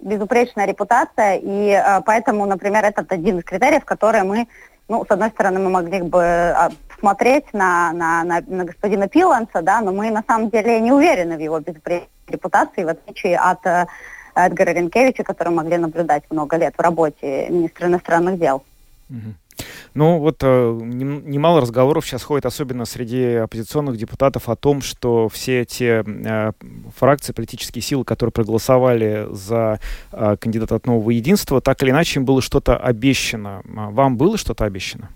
безупречная 0.00 0.66
репутация, 0.66 1.40
и 1.42 1.82
поэтому, 2.04 2.44
например, 2.44 2.84
этот 2.84 3.10
один 3.12 3.38
из 3.38 3.44
критериев, 3.44 3.86
которые 3.86 4.24
мы, 4.24 4.48
ну, 4.88 5.06
с 5.08 5.10
одной 5.10 5.30
стороны, 5.30 5.60
мы 5.60 5.70
могли 5.70 6.02
бы 6.02 6.22
а, 6.22 6.70
смотреть 6.98 7.52
на, 7.52 7.92
на, 7.92 8.24
на, 8.24 8.42
на 8.46 8.64
господина 8.64 9.08
Пиланса, 9.08 9.62
да, 9.62 9.80
но 9.80 9.92
мы 9.92 10.10
на 10.10 10.24
самом 10.26 10.50
деле 10.50 10.80
не 10.80 10.92
уверены 10.92 11.36
в 11.36 11.40
его 11.40 11.60
репутации, 12.28 12.84
в 12.84 12.88
отличие 12.88 13.38
от 13.38 13.64
э, 13.66 13.86
Эдгара 14.34 14.70
Ренкевича, 14.70 15.24
который 15.24 15.52
могли 15.52 15.78
наблюдать 15.78 16.24
много 16.30 16.56
лет 16.56 16.74
в 16.76 16.80
работе 16.80 17.48
министра 17.48 17.88
иностранных 17.88 18.38
дел. 18.38 18.62
Ну 19.94 20.18
вот 20.18 20.36
э, 20.42 20.78
немало 20.82 21.60
разговоров 21.60 22.06
сейчас 22.06 22.22
ходит, 22.22 22.46
особенно 22.46 22.84
среди 22.84 23.34
оппозиционных 23.34 23.96
депутатов, 23.96 24.48
о 24.48 24.54
том, 24.54 24.80
что 24.80 25.28
все 25.28 25.64
те 25.64 26.04
э, 26.06 26.52
фракции, 26.96 27.32
политические 27.32 27.82
силы, 27.82 28.04
которые 28.04 28.32
проголосовали 28.32 29.26
за 29.32 29.80
э, 30.12 30.36
кандидата 30.38 30.76
от 30.76 30.86
нового 30.86 31.10
единства, 31.10 31.60
так 31.60 31.82
или 31.82 31.90
иначе 31.90 32.20
им 32.20 32.26
было 32.26 32.40
что-то 32.40 32.76
обещано. 32.76 33.62
А 33.76 33.90
вам 33.90 34.16
было 34.16 34.38
что-то 34.38 34.64
обещано? 34.64 35.08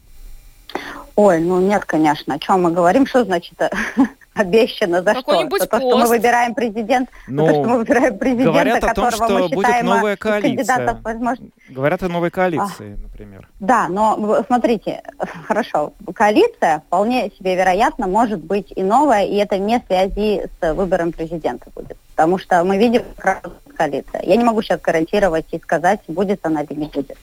Ой, 1.17 1.41
ну 1.41 1.61
нет, 1.61 1.85
конечно. 1.85 2.35
О 2.35 2.39
чем 2.39 2.63
мы 2.63 2.71
говорим? 2.71 3.07
Что 3.07 3.25
значит 3.25 3.61
э, 3.61 3.71
обещано? 4.35 5.03
За 5.03 5.15
что? 5.15 5.41
За 5.41 5.49
то, 5.49 5.65
что 5.65 5.97
мы 5.99 6.07
выбираем 6.07 6.55
президент, 6.55 7.11
ну, 7.27 7.47
за 7.47 7.53
то, 7.53 7.59
что 7.61 7.69
мы 7.69 7.79
выбираем 7.79 8.19
президента, 8.19 8.53
говорят 8.53 8.85
о 8.85 8.95
том, 8.95 9.11
что 9.11 9.29
мы 9.29 9.49
будет 9.49 9.67
считаем 9.67 9.87
новая 9.87 10.17
коалиция. 10.17 10.99
возможно... 11.03 11.47
Говорят 11.69 12.03
о 12.03 12.09
новой 12.09 12.31
коалиции, 12.31 12.97
а, 12.99 13.03
например. 13.03 13.49
Да, 13.61 13.89
но 13.89 14.43
смотрите, 14.47 15.03
хорошо, 15.47 15.93
коалиция 16.15 16.83
вполне 16.87 17.31
себе 17.39 17.57
вероятно 17.57 18.07
может 18.07 18.43
быть 18.43 18.73
и 18.75 18.83
новая, 18.83 19.27
и 19.27 19.37
это 19.37 19.59
не 19.59 19.79
в 19.81 19.87
связи 19.87 20.43
с 20.61 20.75
выбором 20.75 21.13
президента 21.13 21.71
будет. 21.75 21.97
Потому 22.15 22.39
что 22.39 22.65
мы 22.65 22.79
видим, 22.79 23.03
как 23.19 23.51
коалиция. 23.77 24.23
Я 24.23 24.37
не 24.37 24.45
могу 24.45 24.63
сейчас 24.63 24.81
гарантировать 24.81 25.47
и 25.53 25.59
сказать, 25.59 26.01
будет 26.09 26.41
она 26.45 26.63
или 26.63 26.79
не 26.79 26.87
будет. 26.87 27.19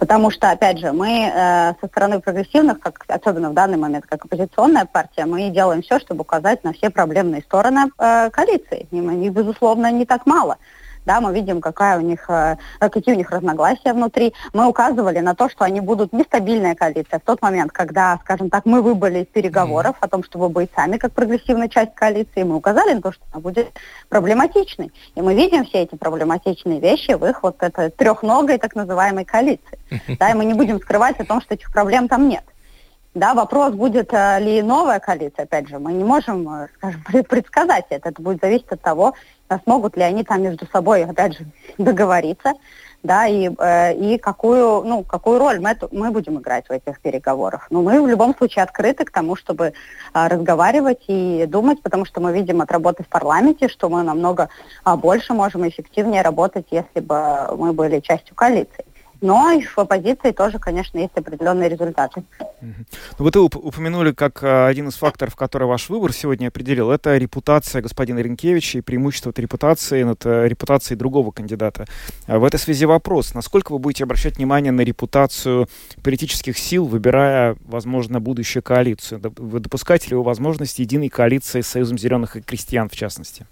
Потому 0.00 0.30
что, 0.30 0.50
опять 0.50 0.78
же, 0.78 0.92
мы 0.92 1.30
э, 1.30 1.74
со 1.78 1.86
стороны 1.86 2.20
прогрессивных, 2.20 2.80
как, 2.80 3.04
особенно 3.06 3.50
в 3.50 3.54
данный 3.54 3.76
момент, 3.76 4.06
как 4.06 4.24
оппозиционная 4.24 4.86
партия, 4.86 5.26
мы 5.26 5.50
делаем 5.50 5.82
все, 5.82 5.98
чтобы 5.98 6.22
указать 6.22 6.64
на 6.64 6.72
все 6.72 6.88
проблемные 6.88 7.42
стороны 7.42 7.90
э, 7.98 8.30
коалиции. 8.30 8.88
И, 8.90 9.28
безусловно, 9.28 9.92
не 9.92 10.06
так 10.06 10.24
мало 10.24 10.56
да, 11.06 11.20
мы 11.20 11.34
видим, 11.34 11.60
какая 11.60 11.98
у 11.98 12.02
них, 12.02 12.28
э, 12.28 12.56
какие 12.78 13.14
у 13.14 13.18
них 13.18 13.30
разногласия 13.30 13.92
внутри. 13.92 14.34
Мы 14.52 14.66
указывали 14.66 15.20
на 15.20 15.34
то, 15.34 15.48
что 15.48 15.64
они 15.64 15.80
будут 15.80 16.12
нестабильная 16.12 16.74
коалиция 16.74 17.18
в 17.18 17.22
тот 17.22 17.42
момент, 17.42 17.72
когда, 17.72 18.18
скажем 18.22 18.50
так, 18.50 18.66
мы 18.66 18.82
выбыли 18.82 19.20
из 19.20 19.26
переговоров 19.26 19.96
о 20.00 20.08
том, 20.08 20.22
чтобы 20.24 20.48
быть 20.48 20.70
сами 20.74 20.98
как 20.98 21.12
прогрессивная 21.12 21.68
часть 21.68 21.94
коалиции, 21.94 22.42
мы 22.42 22.56
указали 22.56 22.94
на 22.94 23.02
то, 23.02 23.12
что 23.12 23.22
она 23.32 23.40
будет 23.40 23.68
проблематичной. 24.08 24.92
И 25.14 25.20
мы 25.20 25.34
видим 25.34 25.64
все 25.64 25.82
эти 25.82 25.94
проблематичные 25.94 26.80
вещи 26.80 27.12
в 27.12 27.24
их 27.24 27.42
вот 27.42 27.62
этой 27.62 27.90
трехногой 27.90 28.58
так 28.58 28.74
называемой 28.74 29.24
коалиции. 29.24 29.78
Да, 30.20 30.30
и 30.30 30.34
мы 30.34 30.44
не 30.44 30.54
будем 30.54 30.80
скрывать 30.80 31.18
о 31.20 31.24
том, 31.24 31.40
что 31.40 31.54
этих 31.54 31.72
проблем 31.72 32.08
там 32.08 32.28
нет. 32.28 32.44
Да, 33.14 33.34
вопрос, 33.34 33.74
будет 33.74 34.12
э, 34.12 34.38
ли 34.38 34.62
новая 34.62 35.00
коалиция, 35.00 35.42
опять 35.42 35.68
же, 35.68 35.80
мы 35.80 35.92
не 35.92 36.04
можем, 36.04 36.48
э, 36.48 36.68
скажем, 36.76 37.02
предсказать 37.28 37.86
это. 37.90 38.10
Это 38.10 38.22
будет 38.22 38.40
зависеть 38.40 38.70
от 38.70 38.80
того, 38.80 39.14
смогут 39.58 39.96
ли 39.96 40.02
они 40.02 40.24
там 40.24 40.42
между 40.42 40.66
собой, 40.66 41.04
опять 41.04 41.38
же, 41.38 41.46
договориться, 41.78 42.54
да, 43.02 43.26
и, 43.26 43.50
э, 43.58 43.94
и 43.94 44.18
какую, 44.18 44.82
ну, 44.84 45.02
какую 45.04 45.38
роль 45.38 45.58
мы, 45.58 45.76
мы 45.90 46.10
будем 46.10 46.38
играть 46.38 46.68
в 46.68 46.70
этих 46.70 47.00
переговорах. 47.00 47.66
Но 47.70 47.82
мы 47.82 48.02
в 48.02 48.06
любом 48.06 48.36
случае 48.36 48.62
открыты 48.62 49.04
к 49.04 49.10
тому, 49.10 49.36
чтобы 49.36 49.64
э, 49.64 49.72
разговаривать 50.12 51.04
и 51.08 51.46
думать, 51.46 51.80
потому 51.82 52.04
что 52.04 52.20
мы 52.20 52.32
видим 52.32 52.60
от 52.60 52.70
работы 52.70 53.02
в 53.02 53.08
парламенте, 53.08 53.68
что 53.68 53.88
мы 53.88 54.02
намного 54.02 54.50
э, 54.84 54.94
больше 54.96 55.32
можем 55.32 55.66
эффективнее 55.66 56.22
работать, 56.22 56.66
если 56.70 57.00
бы 57.00 57.56
мы 57.56 57.72
были 57.72 58.00
частью 58.00 58.34
коалиции. 58.34 58.84
Но 59.20 59.52
и 59.52 59.62
в 59.62 59.78
оппозиции 59.78 60.32
тоже, 60.32 60.58
конечно, 60.58 60.98
есть 60.98 61.16
определенные 61.16 61.68
результаты. 61.68 62.22
Ну, 62.60 62.74
вот 63.18 63.36
вы 63.36 63.44
упомянули 63.44 64.12
как 64.12 64.42
а, 64.42 64.66
один 64.66 64.88
из 64.88 64.94
факторов, 64.94 65.36
который 65.36 65.66
ваш 65.66 65.88
выбор 65.88 66.12
сегодня 66.12 66.48
определил, 66.48 66.90
это 66.90 67.16
репутация 67.16 67.82
господина 67.82 68.20
Ренкевича 68.20 68.78
и 68.78 68.80
преимущество 68.80 69.30
этой 69.30 69.42
репутации 69.42 70.02
над 70.02 70.24
э, 70.24 70.48
репутацией 70.48 70.98
другого 70.98 71.30
кандидата. 71.30 71.86
А 72.26 72.38
в 72.38 72.44
этой 72.44 72.58
связи 72.58 72.86
вопрос, 72.86 73.34
насколько 73.34 73.72
вы 73.72 73.78
будете 73.78 74.04
обращать 74.04 74.36
внимание 74.36 74.72
на 74.72 74.82
репутацию 74.82 75.68
политических 76.02 76.56
сил, 76.58 76.86
выбирая, 76.86 77.56
возможно, 77.66 78.20
будущую 78.20 78.62
коалицию? 78.62 79.20
Вы 79.36 79.60
допускаете 79.60 80.10
ли 80.10 80.16
вы 80.16 80.22
возможность 80.22 80.78
единой 80.78 81.08
коалиции 81.08 81.60
с 81.60 81.66
Союзом 81.66 81.98
зеленых 81.98 82.36
и 82.36 82.42
крестьян, 82.42 82.88
в 82.88 82.96
частности? 82.96 83.46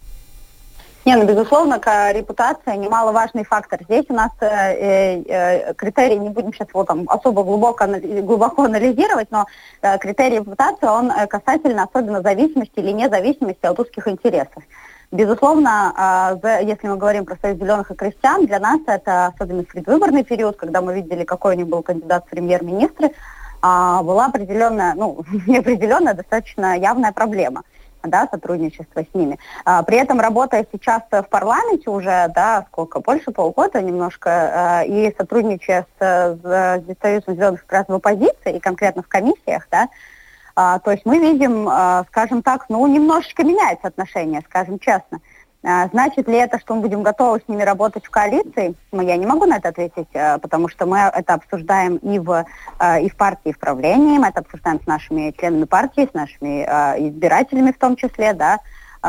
Не, 1.09 1.16
ну, 1.16 1.24
безусловно, 1.24 1.80
репутация 2.12 2.76
немаловажный 2.76 3.43
фактор. 3.43 3.82
Здесь 3.85 4.05
у 4.10 4.12
нас 4.12 4.30
э, 4.40 5.22
э, 5.26 5.72
критерий, 5.72 6.18
не 6.18 6.28
будем 6.28 6.52
сейчас 6.52 6.68
его 6.68 6.85
там 6.85 7.06
особо 7.09 7.44
глубоко, 7.44 7.86
глубоко 8.20 8.64
анализировать, 8.64 9.30
но 9.30 9.47
э, 9.80 9.97
критерий 9.97 10.36
репутации, 10.36 10.86
он 10.86 11.10
э, 11.10 11.26
касательно 11.26 11.85
особенно 11.85 12.20
зависимости 12.20 12.74
или 12.76 12.90
независимости 12.90 13.64
от 13.64 13.80
узких 13.80 14.06
интересов. 14.06 14.62
Безусловно, 15.10 16.36
э, 16.43 16.64
если 16.66 16.89
мы 16.89 16.98
говорим 16.98 17.24
про 17.24 17.39
Союз 17.40 17.59
зеленых 17.59 17.90
и 17.90 17.94
крестьян, 17.94 18.44
для 18.44 18.59
нас 18.59 18.80
это 18.86 19.28
особенно 19.28 19.62
в 19.62 19.68
предвыборный 19.68 20.24
период, 20.24 20.59
когда 20.59 20.82
мы 20.82 20.94
видели, 20.94 21.24
какой 21.24 21.55
у 21.55 21.56
них 21.56 21.68
был 21.68 21.82
кандидат 21.82 22.26
в 22.26 22.28
премьер-министры, 22.28 23.12
а, 23.62 24.02
была 24.02 24.26
определенная, 24.26 24.93
ну, 24.94 25.24
неопределенная, 25.47 26.12
достаточно 26.12 26.78
явная 26.78 27.12
проблема 27.12 27.62
да, 28.03 28.29
сотрудничество 28.31 29.03
с 29.03 29.15
ними. 29.15 29.39
А, 29.65 29.83
при 29.83 29.99
этом 29.99 30.20
работая 30.20 30.66
сейчас 30.73 31.03
в 31.11 31.23
парламенте 31.25 31.91
уже, 31.91 32.31
да, 32.35 32.66
сколько, 32.69 33.01
больше 33.01 33.31
полгода 33.31 33.81
немножко, 33.81 34.31
а, 34.31 34.85
и 34.85 35.15
сотрудничая 35.16 35.87
с, 35.99 36.39
с, 36.43 36.43
с 36.43 37.03
Союзом 37.03 37.35
зеленых 37.35 37.66
как 37.66 37.73
раз 37.73 37.89
в 37.89 37.95
оппозиции 37.95 38.57
и 38.57 38.61
конкретно 38.61 39.03
в 39.03 39.09
комиссиях, 39.09 39.69
да, 39.70 39.89
а, 40.61 40.81
то 40.81 40.91
есть 40.91 41.07
мы 41.07 41.20
видим, 41.20 41.69
а, 41.69 42.05
скажем 42.09 42.43
так, 42.43 42.69
ну, 42.69 42.85
немножечко 42.89 43.45
меняется 43.45 43.87
отношение, 43.87 44.43
скажем 44.45 44.81
честно. 44.81 45.20
Значит 45.62 46.28
ли 46.28 46.36
это, 46.36 46.59
что 46.59 46.74
мы 46.74 46.82
будем 46.82 47.02
готовы 47.02 47.40
с 47.44 47.48
ними 47.48 47.62
работать 47.62 48.06
в 48.06 48.10
коалиции? 48.10 48.74
Ну, 48.93 49.02
я 49.02 49.16
не 49.16 49.26
могу 49.26 49.44
на 49.47 49.56
это 49.56 49.70
ответить, 49.70 50.09
а, 50.14 50.39
потому 50.39 50.68
что 50.68 50.86
мы 50.86 50.98
это 50.98 51.35
обсуждаем 51.35 51.97
и 51.97 52.18
в, 52.18 52.44
а, 52.78 53.01
и 53.01 53.09
в 53.09 53.16
партии, 53.16 53.51
и 53.51 53.52
в 53.52 53.59
правлении, 53.59 54.18
мы 54.18 54.28
это 54.28 54.40
обсуждаем 54.40 54.80
с 54.80 54.86
нашими 54.86 55.35
членами 55.39 55.64
партии, 55.64 56.09
с 56.10 56.14
нашими 56.14 56.62
избирателями 57.09 57.72
в 57.72 57.78
том 57.78 57.97
числе, 57.97 58.35
да, 58.35 58.59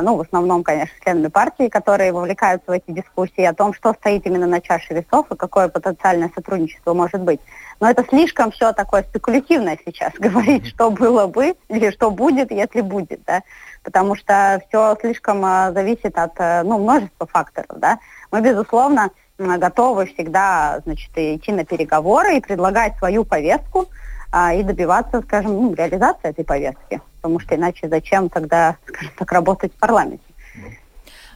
ну, 0.01 0.15
в 0.15 0.21
основном, 0.21 0.63
конечно, 0.63 0.93
членами 1.03 1.27
партии, 1.27 1.67
которые 1.67 2.11
вовлекаются 2.11 2.69
в 2.69 2.73
эти 2.73 2.91
дискуссии 2.91 3.43
о 3.43 3.53
том, 3.53 3.73
что 3.73 3.93
стоит 3.93 4.26
именно 4.26 4.45
на 4.45 4.61
чаше 4.61 4.93
весов 4.93 5.31
и 5.31 5.35
какое 5.35 5.67
потенциальное 5.67 6.31
сотрудничество 6.34 6.93
может 6.93 7.21
быть. 7.21 7.39
Но 7.80 7.89
это 7.89 8.05
слишком 8.07 8.51
все 8.51 8.71
такое 8.73 9.03
спекулятивное 9.03 9.80
сейчас, 9.84 10.13
говорить, 10.19 10.67
что 10.67 10.91
было 10.91 11.27
бы 11.27 11.55
или 11.69 11.91
что 11.91 12.11
будет, 12.11 12.51
если 12.51 12.81
будет, 12.81 13.21
да 13.26 13.41
потому 13.84 14.15
что 14.15 14.61
все 14.68 14.95
слишком 14.99 15.45
э, 15.45 15.72
зависит 15.73 16.18
от 16.18 16.34
э, 16.38 16.64
ну, 16.64 16.77
множества 16.80 17.27
факторов. 17.27 17.80
Да? 17.80 17.99
Мы, 18.31 18.41
безусловно, 18.41 19.10
готовы 19.38 20.06
всегда 20.07 20.81
значит, 20.84 21.11
идти 21.15 21.51
на 21.51 21.65
переговоры 21.65 22.38
и 22.38 22.41
предлагать 22.41 22.97
свою 22.97 23.23
повестку 23.23 23.88
а, 24.31 24.53
и 24.53 24.64
добиваться, 24.64 25.22
скажем, 25.22 25.53
ну, 25.53 25.73
реализации 25.73 26.30
этой 26.30 26.45
повестки. 26.45 27.01
Потому 27.22 27.39
что 27.39 27.56
иначе 27.56 27.88
зачем 27.88 28.30
тогда, 28.30 28.77
скажем 28.85 29.14
так, 29.18 29.31
работать 29.31 29.73
в 29.73 29.80
парламенте? 29.80 30.23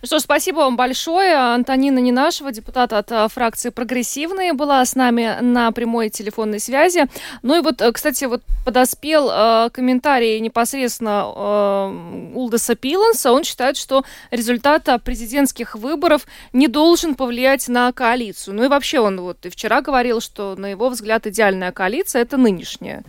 Что 0.06 0.20
ж, 0.20 0.24
спасибо 0.24 0.58
вам 0.58 0.76
большое. 0.76 1.34
Антонина 1.34 2.00
Ненашева, 2.00 2.52
депутат 2.52 2.92
от 2.92 3.10
э, 3.10 3.30
фракции 3.30 3.70
«Прогрессивные», 3.70 4.52
была 4.52 4.84
с 4.84 4.96
нами 4.96 5.38
на 5.40 5.72
прямой 5.72 6.10
телефонной 6.10 6.60
связи. 6.60 7.06
Ну 7.42 7.58
и 7.58 7.62
вот, 7.62 7.82
э, 7.82 7.90
кстати, 7.94 8.26
вот 8.26 8.42
подоспел 8.66 9.30
э, 9.32 9.70
комментарий 9.72 10.42
непосредственно 10.42 11.24
э, 11.34 12.32
Улдеса 12.36 12.76
Пиланса. 12.76 13.32
Он 13.32 13.46
считает, 13.46 13.78
что 13.78 14.04
результат 14.30 14.90
президентских 15.06 15.76
выборов 15.76 16.28
не 16.52 16.68
должен 16.68 17.16
повлиять 17.16 17.70
на 17.70 17.94
коалицию. 17.94 18.56
Ну 18.56 18.66
и 18.66 18.68
вообще 18.68 19.00
он 19.00 19.22
вот 19.22 19.46
и 19.46 19.50
вчера 19.50 19.80
говорил, 19.80 20.20
что, 20.20 20.56
на 20.58 20.66
его 20.66 20.90
взгляд, 20.90 21.28
идеальная 21.28 21.72
коалиция– 21.72 22.22
это 22.24 22.36
нынешняя. 22.36 23.04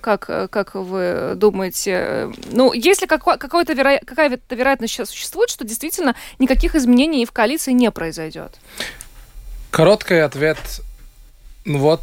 Как, 0.00 0.26
как 0.50 0.74
вы 0.74 1.32
думаете? 1.34 2.30
Ну, 2.52 2.72
если 2.72 3.06
какой, 3.06 3.36
какой-то 3.36 3.72
веро... 3.72 3.98
какая-то 4.04 4.54
вероятность 4.54 4.92
сейчас 4.92 5.10
существует, 5.10 5.50
что 5.50 5.64
действительно 5.64 6.14
никаких 6.38 6.74
изменений 6.74 7.26
в 7.26 7.32
коалиции 7.32 7.72
не 7.72 7.90
произойдет? 7.90 8.58
Короткий 9.70 10.16
ответ. 10.16 10.58
Вот 11.64 12.02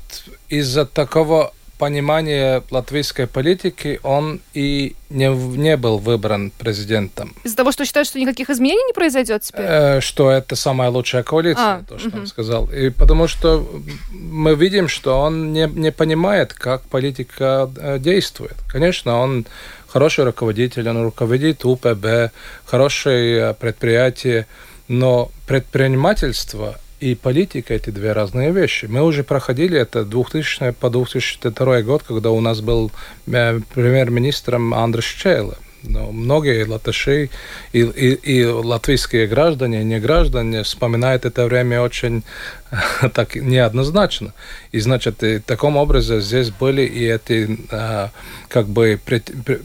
из-за 0.49 0.85
такого 0.85 1.53
понимания 1.79 2.61
латвийской 2.69 3.25
политики 3.25 3.99
он 4.03 4.41
и 4.53 4.95
не, 5.09 5.29
не 5.57 5.77
был 5.77 5.97
выбран 5.97 6.51
президентом. 6.51 7.33
Из-за 7.45 7.55
того, 7.55 7.71
что 7.71 7.85
считают, 7.85 8.07
что 8.07 8.19
никаких 8.19 8.49
изменений 8.49 8.83
не 8.85 8.93
произойдет 8.93 9.41
теперь? 9.41 9.65
Э, 9.65 10.01
что 10.01 10.29
это 10.29 10.55
самая 10.55 10.89
лучшая 10.89 11.23
коалиция, 11.23 11.75
а, 11.75 11.83
то, 11.87 11.97
что 11.97 12.09
угу. 12.09 12.17
он 12.19 12.27
сказал. 12.27 12.69
И 12.69 12.89
потому 12.89 13.27
что 13.27 13.65
мы 14.11 14.55
видим, 14.55 14.89
что 14.89 15.19
он 15.19 15.53
не, 15.53 15.67
не 15.67 15.91
понимает, 15.91 16.53
как 16.53 16.81
политика 16.81 17.71
э, 17.77 17.97
действует. 17.97 18.57
Конечно, 18.67 19.17
он 19.17 19.45
хороший 19.87 20.25
руководитель, 20.25 20.87
он 20.89 21.01
руководит 21.03 21.63
УПБ, 21.65 22.31
хорошее 22.65 23.53
предприятие, 23.53 24.45
но 24.89 25.31
предпринимательство 25.47 26.77
и 26.99 27.15
политика– 27.15 27.73
это 27.75 27.91
две 27.91 28.11
разные 28.11 28.51
вещи. 28.51 28.85
Мы 28.85 29.01
уже 29.01 29.23
проходили 29.23 29.79
это 29.79 30.03
2000 30.03 30.73
по 30.73 30.89
2002 30.89 31.81
год, 31.83 32.03
когда 32.03 32.31
у 32.31 32.41
нас 32.41 32.61
был 32.61 32.91
э, 33.27 33.59
премьер-министром 33.73 34.73
Андрес 34.73 35.05
Чейле. 35.05 35.53
Но 35.83 36.11
многие 36.11 36.65
латыши 36.65 37.29
и, 37.71 37.79
и, 37.79 38.13
и 38.13 38.45
латвийские 38.45 39.27
граждане, 39.27 39.83
не 39.83 39.99
граждане 39.99 40.63
вспоминают 40.63 41.23
это 41.23 41.45
время 41.45 41.81
очень 41.81 42.23
так 43.13 43.35
неоднозначно. 43.35 44.33
И 44.71 44.79
значит, 44.79 45.23
и 45.23 45.39
таком 45.39 45.77
образом 45.77 46.21
здесь 46.21 46.51
были 46.51 46.83
и 46.83 47.05
эти 47.05 47.57
а, 47.71 48.11
как 48.47 48.67
бы 48.67 48.99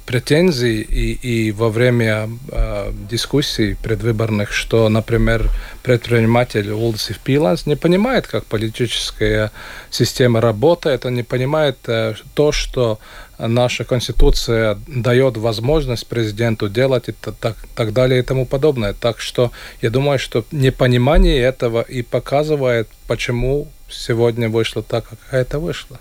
претензии 0.06 0.80
и, 0.80 1.12
и 1.12 1.52
во 1.52 1.68
время 1.68 2.30
а, 2.50 2.92
дискуссий 3.10 3.76
предвыборных, 3.82 4.52
что, 4.52 4.88
например, 4.88 5.50
предприниматель 5.82 6.70
Улдсив 6.70 7.18
Пиланс 7.18 7.66
не 7.66 7.76
понимает, 7.76 8.26
как 8.26 8.44
политическая 8.46 9.52
система 9.90 10.40
работает, 10.40 11.04
он 11.04 11.14
не 11.14 11.22
понимает 11.22 11.76
а, 11.86 12.14
то, 12.34 12.52
что 12.52 12.98
наша 13.38 13.84
конституция 13.84 14.78
дает 14.86 15.36
возможность 15.36 16.06
президенту 16.06 16.68
делать 16.68 17.08
и 17.08 17.12
так, 17.12 17.56
так 17.74 17.92
далее 17.92 18.20
и 18.20 18.22
тому 18.22 18.46
подобное. 18.46 18.92
Так 18.92 19.20
что 19.20 19.50
я 19.82 19.90
думаю, 19.90 20.18
что 20.18 20.44
непонимание 20.52 21.40
этого 21.40 21.82
и 21.82 22.02
показывает 22.02 22.88
почему 23.06 23.68
сегодня 23.88 24.48
вышло 24.48 24.82
так, 24.82 25.08
как 25.08 25.18
это 25.30 25.58
вышло. 25.58 25.98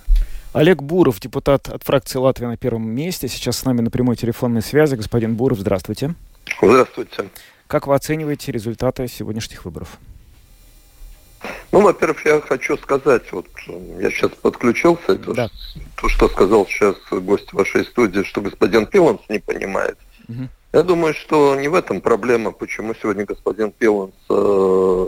Олег 0.53 0.83
Буров, 0.83 1.19
депутат 1.19 1.67
от 1.69 1.83
фракции 1.83 2.19
Латвии 2.19 2.45
на 2.45 2.57
первом 2.57 2.87
месте, 2.87 3.27
сейчас 3.27 3.57
с 3.57 3.65
нами 3.65 3.81
на 3.81 3.89
прямой 3.89 4.15
телефонной 4.15 4.61
связи. 4.61 4.95
Господин 4.95 5.35
Буров, 5.35 5.59
здравствуйте. 5.59 6.13
Здравствуйте. 6.61 7.29
Как 7.67 7.87
вы 7.87 7.95
оцениваете 7.95 8.51
результаты 8.51 9.07
сегодняшних 9.07 9.65
выборов? 9.65 9.97
Ну, 11.71 11.81
во-первых, 11.81 12.23
я 12.25 12.39
хочу 12.39 12.77
сказать, 12.77 13.31
вот 13.31 13.47
я 13.99 14.11
сейчас 14.11 14.31
подключился, 14.41 15.15
да. 15.15 15.49
то, 15.95 16.07
что 16.07 16.29
сказал 16.29 16.67
сейчас 16.67 16.95
гость 17.09 17.51
вашей 17.51 17.83
студии, 17.83 18.21
что 18.23 18.41
господин 18.41 18.85
Пиланс 18.85 19.21
не 19.27 19.39
понимает. 19.39 19.97
Угу. 20.29 20.47
Я 20.73 20.83
думаю, 20.83 21.13
что 21.15 21.55
не 21.55 21.67
в 21.67 21.73
этом 21.73 21.99
проблема, 21.99 22.51
почему 22.51 22.93
сегодня 22.93 23.25
господин 23.25 23.71
Пиланс 23.71 24.13
э, 24.29 25.05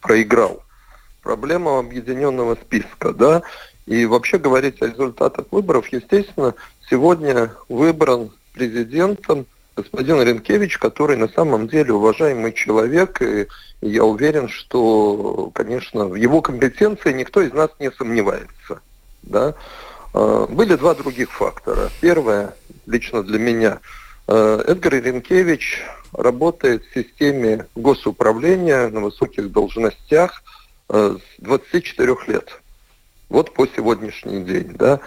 проиграл 0.00 0.62
проблема 1.28 1.78
объединенного 1.78 2.54
списка, 2.54 3.12
да, 3.12 3.42
и 3.84 4.06
вообще 4.06 4.38
говорить 4.38 4.80
о 4.80 4.86
результатах 4.86 5.44
выборов, 5.50 5.86
естественно, 5.88 6.54
сегодня 6.88 7.52
выбран 7.68 8.30
президентом 8.54 9.44
господин 9.76 10.22
Ренкевич, 10.22 10.78
который 10.78 11.18
на 11.18 11.28
самом 11.28 11.68
деле 11.68 11.92
уважаемый 11.92 12.54
человек, 12.54 13.20
и 13.20 13.46
я 13.82 14.04
уверен, 14.04 14.48
что, 14.48 15.50
конечно, 15.52 16.06
в 16.06 16.14
его 16.14 16.40
компетенции 16.40 17.12
никто 17.12 17.42
из 17.42 17.52
нас 17.52 17.68
не 17.78 17.92
сомневается. 17.92 18.80
Да? 19.22 19.54
А, 20.14 20.46
были 20.46 20.76
два 20.76 20.94
других 20.94 21.30
фактора. 21.30 21.90
Первое, 22.00 22.56
лично 22.86 23.22
для 23.22 23.38
меня, 23.38 23.80
а, 24.26 24.64
Эдгар 24.66 24.94
Ренкевич 24.94 25.84
работает 26.12 26.84
в 26.86 26.94
системе 26.94 27.66
госуправления 27.74 28.88
на 28.88 29.00
высоких 29.00 29.52
должностях– 29.52 30.42
Э, 30.57 30.57
с 30.88 31.20
24 31.38 32.16
лет. 32.26 32.60
Вот 33.28 33.52
по 33.52 33.66
сегодняшний 33.66 34.40
день, 34.40 34.72
да. 34.74 35.00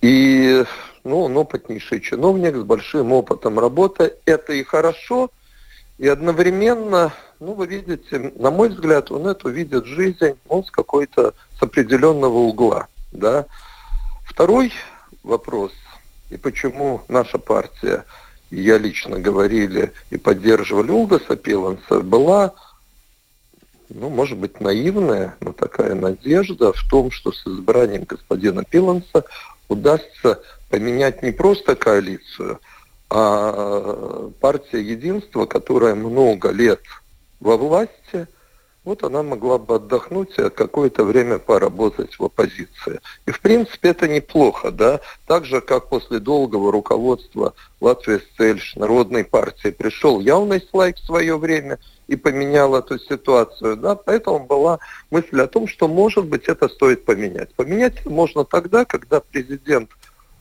И, 0.00 0.64
ну, 1.04 1.22
он 1.22 1.36
опытнейший 1.36 2.00
чиновник 2.00 2.56
с 2.56 2.62
большим 2.62 3.12
опытом 3.12 3.58
работы. 3.58 4.14
Это 4.24 4.52
и 4.54 4.62
хорошо, 4.62 5.30
и 5.98 6.06
одновременно, 6.06 7.12
ну, 7.40 7.54
вы 7.54 7.66
видите, 7.66 8.32
на 8.36 8.50
мой 8.50 8.68
взгляд, 8.68 9.10
он 9.10 9.26
эту 9.26 9.50
видит 9.50 9.84
жизнь, 9.84 10.38
он 10.48 10.64
с 10.64 10.70
какой-то, 10.70 11.34
с 11.58 11.62
определенного 11.62 12.38
угла, 12.38 12.86
да. 13.12 13.46
Второй 14.24 14.72
вопрос, 15.24 15.72
и 16.30 16.36
почему 16.36 17.02
наша 17.08 17.38
партия, 17.38 18.04
и 18.50 18.60
я 18.60 18.78
лично 18.78 19.18
говорили 19.18 19.92
и 20.10 20.16
поддерживали 20.16 20.90
Улдаса 20.90 21.36
Пиланса, 21.36 22.00
была 22.00 22.54
ну, 23.88 24.08
может 24.08 24.38
быть, 24.38 24.60
наивная, 24.60 25.36
но 25.40 25.52
такая 25.52 25.94
надежда 25.94 26.72
в 26.72 26.88
том, 26.90 27.10
что 27.10 27.32
с 27.32 27.46
избранием 27.46 28.04
господина 28.04 28.64
Пиланса 28.64 29.24
удастся 29.68 30.40
поменять 30.70 31.22
не 31.22 31.32
просто 31.32 31.74
коалицию, 31.74 32.60
а 33.10 34.30
партия 34.40 34.80
единства, 34.80 35.46
которая 35.46 35.94
много 35.94 36.50
лет 36.50 36.80
во 37.40 37.56
власти– 37.56 38.26
вот 38.88 39.04
она 39.04 39.22
могла 39.22 39.58
бы 39.58 39.74
отдохнуть 39.74 40.38
и 40.38 40.48
какое-то 40.48 41.04
время 41.04 41.38
поработать 41.38 42.18
в 42.18 42.24
оппозиции. 42.24 43.00
И, 43.26 43.30
в 43.30 43.40
принципе, 43.40 43.90
это 43.90 44.08
неплохо, 44.08 44.70
да. 44.70 45.00
Так 45.26 45.44
же, 45.44 45.60
как 45.60 45.90
после 45.90 46.20
долгого 46.20 46.72
руководства 46.72 47.52
Латвии 47.82 48.22
Цельш, 48.38 48.76
Народной 48.76 49.24
партии, 49.24 49.68
пришел 49.68 50.20
явный 50.20 50.66
слайк 50.70 50.96
в 50.96 51.04
свое 51.04 51.36
время 51.36 51.78
и 52.08 52.16
поменял 52.16 52.74
эту 52.74 52.98
ситуацию, 52.98 53.76
да. 53.76 53.94
Поэтому 53.94 54.40
была 54.40 54.80
мысль 55.10 55.40
о 55.40 55.46
том, 55.46 55.68
что, 55.68 55.86
может 55.86 56.26
быть, 56.26 56.44
это 56.44 56.68
стоит 56.68 57.04
поменять. 57.04 57.54
Поменять 57.54 58.04
можно 58.06 58.44
тогда, 58.44 58.84
когда 58.84 59.20
президент 59.20 59.90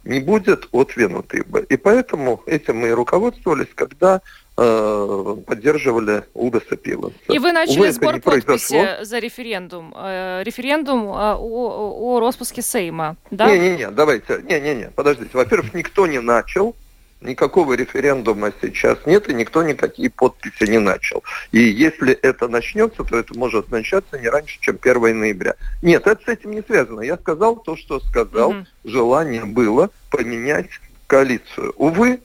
не 0.06 0.22
будет 0.22 0.69
отвинутый 0.72 1.44
бы. 1.44 1.65
И 1.68 1.76
поэтому 1.76 2.41
этим 2.45 2.77
мы 2.77 2.88
и 2.88 2.91
руководствовались, 2.91 3.68
когда 3.76 4.22
э, 4.56 5.35
поддерживали 5.45 6.23
Удаса 6.34 6.77
Пиланса. 6.77 7.18
И 7.27 7.38
вы 7.38 7.52
начали 7.52 7.80
Увы, 7.80 7.91
сбор 7.91 8.22
подписи 8.22 9.03
за 9.03 9.19
референдум. 9.19 9.94
Э, 9.98 10.44
референдум 10.44 11.10
э, 11.10 11.11
о, 11.11 11.35
о, 11.38 12.15
о 12.15 12.19
распуске 12.22 12.61
Сейма, 12.61 13.18
да? 13.31 13.48
Не-не-не, 13.48 13.91
давайте. 13.91 14.41
Не-не-не, 14.44 14.91
подождите. 14.91 15.31
Во-первых, 15.34 15.73
никто 15.73 16.07
не 16.07 16.22
начал. 16.22 16.73
Никакого 17.19 17.73
референдума 17.73 18.53
сейчас 18.61 18.99
нет, 19.07 19.27
и 19.27 19.34
никто 19.34 19.64
никакие 19.64 20.10
подписи 20.10 20.69
не 20.69 20.77
начал. 20.77 21.23
И 21.52 21.60
если 21.60 22.14
это 22.14 22.48
начнется, 22.48 23.03
то 23.03 23.18
это 23.18 23.35
может 23.35 23.72
начаться 23.72 24.19
не 24.19 24.30
раньше, 24.30 24.60
чем 24.61 24.77
1 24.80 25.19
ноября. 25.19 25.56
Нет, 25.81 26.06
это 26.06 26.23
с 26.23 26.27
этим 26.27 26.52
не 26.52 26.61
связано. 26.61 27.02
Я 27.02 27.18
сказал 27.18 27.56
то, 27.56 27.76
что 27.76 27.99
сказал. 28.02 28.53
Mm-hmm. 28.53 28.65
Желание 28.85 29.45
было 29.45 29.89
поменять 30.11 30.69
коалицию. 31.07 31.73
Увы, 31.77 32.19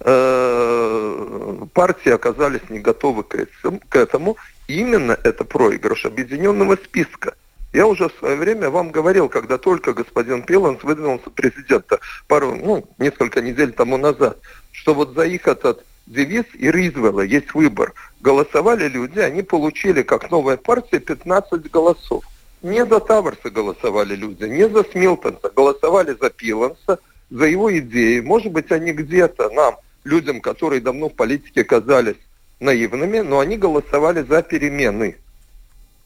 э, 0.00 1.66
партии 1.72 2.12
оказались 2.12 2.68
не 2.68 2.78
готовы 2.78 3.24
к 3.24 3.96
этому. 3.96 4.36
Именно 4.68 5.18
это 5.24 5.42
проигрыш 5.42 6.04
объединенного 6.04 6.76
списка. 6.76 7.34
Я 7.72 7.86
уже 7.86 8.08
в 8.08 8.14
свое 8.18 8.36
время 8.36 8.70
вам 8.70 8.90
говорил, 8.90 9.28
когда 9.28 9.58
только 9.58 9.92
господин 9.92 10.42
Пиланс 10.42 10.82
выдвинулся 10.82 11.28
президента 11.30 12.00
пару, 12.26 12.54
ну, 12.54 12.88
несколько 12.98 13.42
недель 13.42 13.72
тому 13.72 13.98
назад, 13.98 14.38
что 14.72 14.94
вот 14.94 15.14
за 15.14 15.24
их 15.24 15.46
этот 15.46 15.84
девиз 16.06 16.46
и 16.54 16.70
Ризвелла 16.70 17.20
есть 17.20 17.52
выбор. 17.52 17.92
Голосовали 18.20 18.88
люди, 18.88 19.18
они 19.18 19.42
получили, 19.42 20.02
как 20.02 20.30
новая 20.30 20.56
партия, 20.56 20.98
15 20.98 21.70
голосов. 21.70 22.24
Не 22.62 22.84
за 22.86 23.00
Таверса 23.00 23.50
голосовали 23.50 24.16
люди, 24.16 24.44
не 24.44 24.68
за 24.68 24.82
Смилтонса, 24.84 25.50
голосовали 25.54 26.16
за 26.18 26.30
Пиланса, 26.30 26.98
за 27.30 27.44
его 27.44 27.76
идеи. 27.78 28.20
Может 28.20 28.50
быть, 28.50 28.72
они 28.72 28.92
где-то 28.92 29.50
нам, 29.50 29.76
людям, 30.04 30.40
которые 30.40 30.80
давно 30.80 31.08
в 31.08 31.14
политике 31.14 31.62
казались 31.64 32.16
наивными, 32.58 33.20
но 33.20 33.38
они 33.38 33.56
голосовали 33.56 34.22
за 34.22 34.42
перемены. 34.42 35.16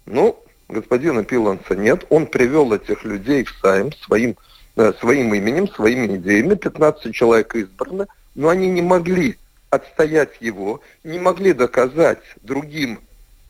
Ну, 0.05 0.39
господина 0.73 1.25
Пиланса 1.25 1.77
нет. 1.77 2.05
Он 2.09 2.27
привел 2.27 2.73
этих 2.73 3.05
людей 3.05 3.45
в 3.45 3.51
Сайм 3.61 3.93
своим, 3.93 4.37
э, 4.77 4.93
своим 5.01 5.35
именем, 5.35 5.69
своими 5.69 6.17
идеями. 6.17 6.55
15 6.55 7.15
человек 7.15 7.55
избраны, 7.55 8.07
но 8.35 8.49
они 8.49 8.69
не 8.69 8.83
могли 8.83 9.39
отстоять 9.71 10.37
его, 10.41 10.81
не 11.05 11.19
могли 11.19 11.53
доказать 11.53 12.21
другим 12.43 13.01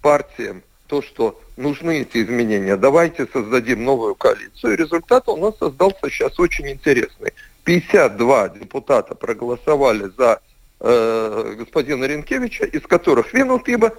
партиям 0.02 0.62
то, 0.86 1.00
что 1.00 1.40
нужны 1.56 2.02
эти 2.02 2.22
изменения. 2.22 2.76
Давайте 2.76 3.26
создадим 3.32 3.84
новую 3.84 4.14
коалицию. 4.14 4.74
И 4.74 4.76
результат 4.76 5.28
у 5.28 5.36
нас 5.36 5.56
создался 5.58 6.10
сейчас 6.10 6.38
очень 6.38 6.68
интересный. 6.68 7.32
52 7.64 8.48
депутата 8.50 9.14
проголосовали 9.14 10.10
за 10.16 10.40
э, 10.80 11.54
господина 11.58 12.04
Ренкевича, 12.04 12.64
из 12.66 12.82
которых 12.82 13.32
Винутыба 13.32 13.94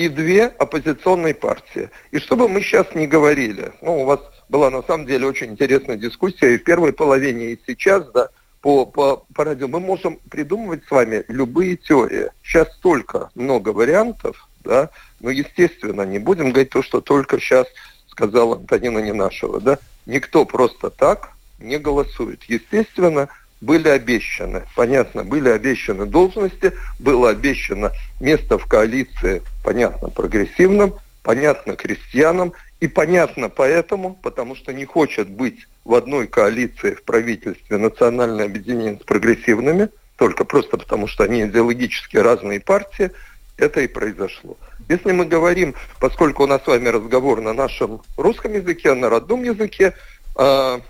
и 0.00 0.08
две 0.08 0.46
оппозиционные 0.46 1.34
партии. 1.34 1.90
И 2.10 2.18
что 2.20 2.34
бы 2.34 2.48
мы 2.48 2.62
сейчас 2.62 2.94
не 2.94 3.06
говорили, 3.06 3.72
ну, 3.82 4.00
у 4.00 4.04
вас 4.06 4.20
была 4.48 4.70
на 4.70 4.82
самом 4.82 5.04
деле 5.04 5.26
очень 5.26 5.50
интересная 5.50 5.96
дискуссия 5.96 6.54
и 6.54 6.56
в 6.56 6.64
первой 6.64 6.94
половине, 6.94 7.52
и 7.52 7.60
сейчас, 7.66 8.10
да, 8.12 8.30
по, 8.62 8.86
по, 8.86 9.26
по 9.34 9.44
радио, 9.44 9.68
мы 9.68 9.78
можем 9.78 10.18
придумывать 10.30 10.84
с 10.86 10.90
вами 10.90 11.24
любые 11.28 11.76
теории. 11.76 12.30
Сейчас 12.42 12.72
столько 12.76 13.28
много 13.34 13.74
вариантов, 13.74 14.48
да, 14.64 14.88
но, 15.20 15.28
естественно, 15.28 16.00
не 16.00 16.18
будем 16.18 16.48
говорить 16.48 16.70
то, 16.70 16.82
что 16.82 17.02
только 17.02 17.38
сейчас 17.38 17.66
сказала 18.08 18.56
Антонина 18.56 19.00
Ненашева, 19.00 19.60
да, 19.60 19.78
никто 20.06 20.46
просто 20.46 20.88
так 20.88 21.32
не 21.58 21.78
голосует. 21.78 22.44
Естественно, 22.44 23.28
были 23.60 23.88
обещаны, 23.88 24.64
понятно, 24.74 25.24
были 25.24 25.48
обещаны 25.48 26.06
должности, 26.06 26.72
было 26.98 27.30
обещано 27.30 27.92
место 28.20 28.58
в 28.58 28.66
коалиции, 28.66 29.42
понятно, 29.62 30.08
прогрессивным, 30.08 30.94
понятно, 31.22 31.76
крестьянам, 31.76 32.54
и 32.80 32.88
понятно 32.88 33.50
поэтому, 33.50 34.14
потому 34.22 34.56
что 34.56 34.72
не 34.72 34.86
хочет 34.86 35.28
быть 35.28 35.66
в 35.84 35.94
одной 35.94 36.26
коалиции 36.26 36.94
в 36.94 37.02
правительстве 37.02 37.76
национальное 37.76 38.46
объединение 38.46 38.98
с 39.00 39.04
прогрессивными, 39.04 39.90
только 40.16 40.44
просто 40.44 40.76
потому, 40.76 41.06
что 41.06 41.24
они 41.24 41.42
идеологически 41.42 42.16
разные 42.16 42.60
партии, 42.60 43.10
это 43.58 43.80
и 43.82 43.86
произошло. 43.86 44.56
Если 44.88 45.12
мы 45.12 45.26
говорим, 45.26 45.74
поскольку 45.98 46.44
у 46.44 46.46
нас 46.46 46.62
с 46.64 46.66
вами 46.66 46.88
разговор 46.88 47.42
на 47.42 47.52
нашем 47.52 48.00
русском 48.16 48.54
языке, 48.54 48.94
на 48.94 49.10
родном 49.10 49.42
языке, 49.42 49.94
а, 50.36 50.80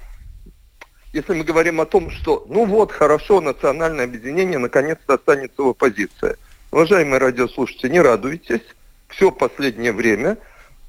если 1.12 1.34
мы 1.34 1.44
говорим 1.44 1.80
о 1.80 1.86
том, 1.86 2.10
что 2.10 2.46
ну 2.48 2.64
вот, 2.66 2.92
хорошо, 2.92 3.40
национальное 3.40 4.04
объединение 4.04 4.58
наконец-то 4.58 5.14
останется 5.14 5.62
в 5.62 5.68
оппозиции. 5.68 6.36
Уважаемые 6.70 7.18
радиослушатели, 7.18 7.90
не 7.90 8.00
радуйтесь. 8.00 8.62
Все 9.08 9.32
последнее 9.32 9.92
время 9.92 10.38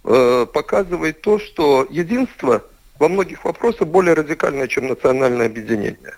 э, 0.03 0.45
показывает 0.53 1.21
то, 1.21 1.39
что 1.39 1.87
единство 1.89 2.63
во 2.99 3.09
многих 3.09 3.43
вопросах 3.45 3.87
более 3.87 4.13
радикальное, 4.13 4.67
чем 4.67 4.87
национальное 4.87 5.47
объединение. 5.47 6.15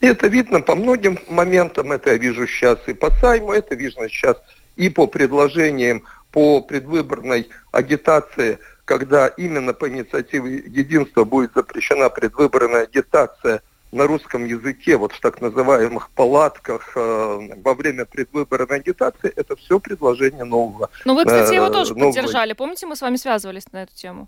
И 0.00 0.06
это 0.06 0.28
видно 0.28 0.60
по 0.60 0.76
многим 0.76 1.18
моментам, 1.28 1.90
это 1.90 2.10
я 2.10 2.18
вижу 2.18 2.46
сейчас 2.46 2.78
и 2.86 2.94
по 2.94 3.10
Сайму, 3.10 3.52
это 3.52 3.74
видно 3.74 4.08
сейчас 4.08 4.36
и 4.76 4.88
по 4.88 5.08
предложениям 5.08 6.04
по 6.30 6.60
предвыборной 6.60 7.48
агитации 7.72 8.58
когда 8.90 9.28
именно 9.28 9.72
по 9.72 9.88
инициативе 9.88 10.64
единства 10.66 11.22
будет 11.22 11.52
запрещена 11.54 12.10
предвыборная 12.10 12.82
агитация 12.82 13.62
на 13.92 14.08
русском 14.08 14.44
языке, 14.44 14.96
вот 14.96 15.12
в 15.12 15.20
так 15.20 15.40
называемых 15.40 16.10
палатках 16.10 16.96
э, 16.96 17.38
во 17.62 17.74
время 17.74 18.04
предвыборной 18.04 18.78
агитации, 18.78 19.32
это 19.36 19.54
все 19.54 19.78
предложение 19.78 20.42
нового. 20.42 20.90
Ну 21.04 21.14
вы, 21.14 21.24
кстати, 21.24 21.54
его 21.54 21.66
э, 21.66 21.70
тоже 21.70 21.94
нового... 21.94 22.12
поддержали. 22.12 22.52
Помните, 22.52 22.86
мы 22.86 22.96
с 22.96 23.00
вами 23.00 23.14
связывались 23.14 23.70
на 23.70 23.84
эту 23.84 23.94
тему? 23.94 24.26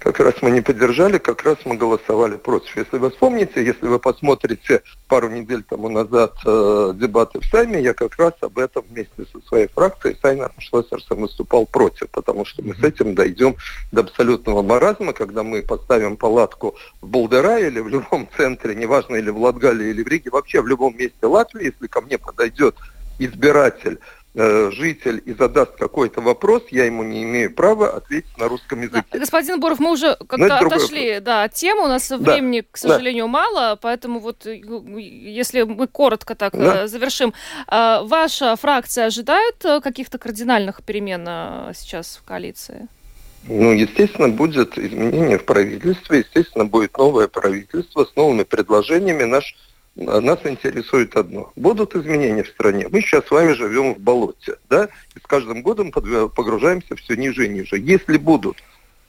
Как 0.00 0.18
раз 0.18 0.34
мы 0.40 0.50
не 0.50 0.62
поддержали, 0.62 1.18
как 1.18 1.42
раз 1.42 1.58
мы 1.66 1.76
голосовали 1.76 2.36
против. 2.36 2.74
Если 2.74 2.96
вы 2.96 3.10
вспомните, 3.10 3.62
если 3.62 3.86
вы 3.86 3.98
посмотрите 3.98 4.82
пару 5.08 5.28
недель 5.28 5.62
тому 5.62 5.90
назад 5.90 6.34
э, 6.46 6.92
дебаты 6.94 7.40
в 7.40 7.44
Сайме, 7.44 7.82
я 7.82 7.92
как 7.92 8.16
раз 8.16 8.32
об 8.40 8.58
этом 8.58 8.82
вместе 8.88 9.26
со 9.30 9.46
своей 9.46 9.68
фракцией 9.68 10.16
Сайна 10.22 10.50
Шлессерсом 10.58 11.20
выступал 11.20 11.66
против, 11.66 12.08
потому 12.08 12.46
что 12.46 12.62
мы 12.62 12.74
с 12.74 12.82
этим 12.82 13.14
дойдем 13.14 13.56
до 13.92 14.00
абсолютного 14.00 14.62
маразма, 14.62 15.12
когда 15.12 15.42
мы 15.42 15.60
поставим 15.62 16.16
палатку 16.16 16.76
в 17.02 17.06
Болдера 17.06 17.58
или 17.58 17.80
в 17.80 17.88
любом 17.88 18.26
центре, 18.36 18.74
неважно, 18.74 19.16
или 19.16 19.28
в 19.28 19.36
Латгалии, 19.36 19.90
или 19.90 20.02
в 20.02 20.08
Риге, 20.08 20.30
вообще 20.30 20.62
в 20.62 20.66
любом 20.66 20.96
месте 20.96 21.26
Латвии, 21.26 21.66
если 21.66 21.86
ко 21.88 22.00
мне 22.00 22.16
подойдет 22.16 22.74
избиратель 23.18 24.00
житель 24.34 25.20
и 25.24 25.32
задаст 25.32 25.72
какой-то 25.76 26.20
вопрос, 26.20 26.62
я 26.70 26.84
ему 26.84 27.02
не 27.02 27.24
имею 27.24 27.52
права 27.52 27.90
ответить 27.90 28.38
на 28.38 28.48
русском 28.48 28.80
языке. 28.80 29.04
Да. 29.12 29.18
Господин 29.18 29.58
Боров, 29.58 29.80
мы 29.80 29.92
уже 29.92 30.16
как-то 30.28 30.58
отошли 30.58 31.18
да, 31.20 31.44
от 31.44 31.54
темы, 31.54 31.84
у 31.84 31.88
нас 31.88 32.08
да. 32.08 32.16
времени, 32.16 32.64
к 32.70 32.76
сожалению, 32.76 33.24
да. 33.24 33.30
мало, 33.32 33.78
поэтому 33.80 34.20
вот 34.20 34.46
э, 34.46 34.56
если 34.56 35.62
мы 35.62 35.88
коротко 35.88 36.34
так 36.36 36.56
да. 36.56 36.84
Э, 36.84 36.86
завершим. 36.86 37.34
Ваша 37.66 38.54
фракция 38.56 39.06
ожидает 39.06 39.56
каких-то 39.82 40.18
кардинальных 40.18 40.82
перемен 40.84 41.24
сейчас 41.74 42.20
в 42.22 42.24
коалиции? 42.24 42.88
Ну, 43.44 43.72
естественно, 43.72 44.28
будет 44.28 44.78
изменение 44.78 45.38
в 45.38 45.44
правительстве, 45.44 46.18
естественно, 46.18 46.66
будет 46.66 46.96
новое 46.98 47.26
правительство 47.26 48.04
с 48.04 48.14
новыми 48.14 48.42
предложениями. 48.42 49.24
Наш 49.24 49.56
нас 50.00 50.40
интересует 50.44 51.16
одно. 51.16 51.52
Будут 51.56 51.94
изменения 51.94 52.42
в 52.42 52.48
стране. 52.48 52.88
Мы 52.90 53.00
сейчас 53.02 53.26
с 53.26 53.30
вами 53.30 53.52
живем 53.52 53.94
в 53.94 53.98
болоте, 53.98 54.56
да, 54.68 54.88
и 55.14 55.18
с 55.18 55.26
каждым 55.26 55.62
годом 55.62 55.92
погружаемся 55.92 56.96
все 56.96 57.16
ниже 57.16 57.46
и 57.46 57.48
ниже. 57.48 57.78
Если 57.78 58.16
будут 58.16 58.56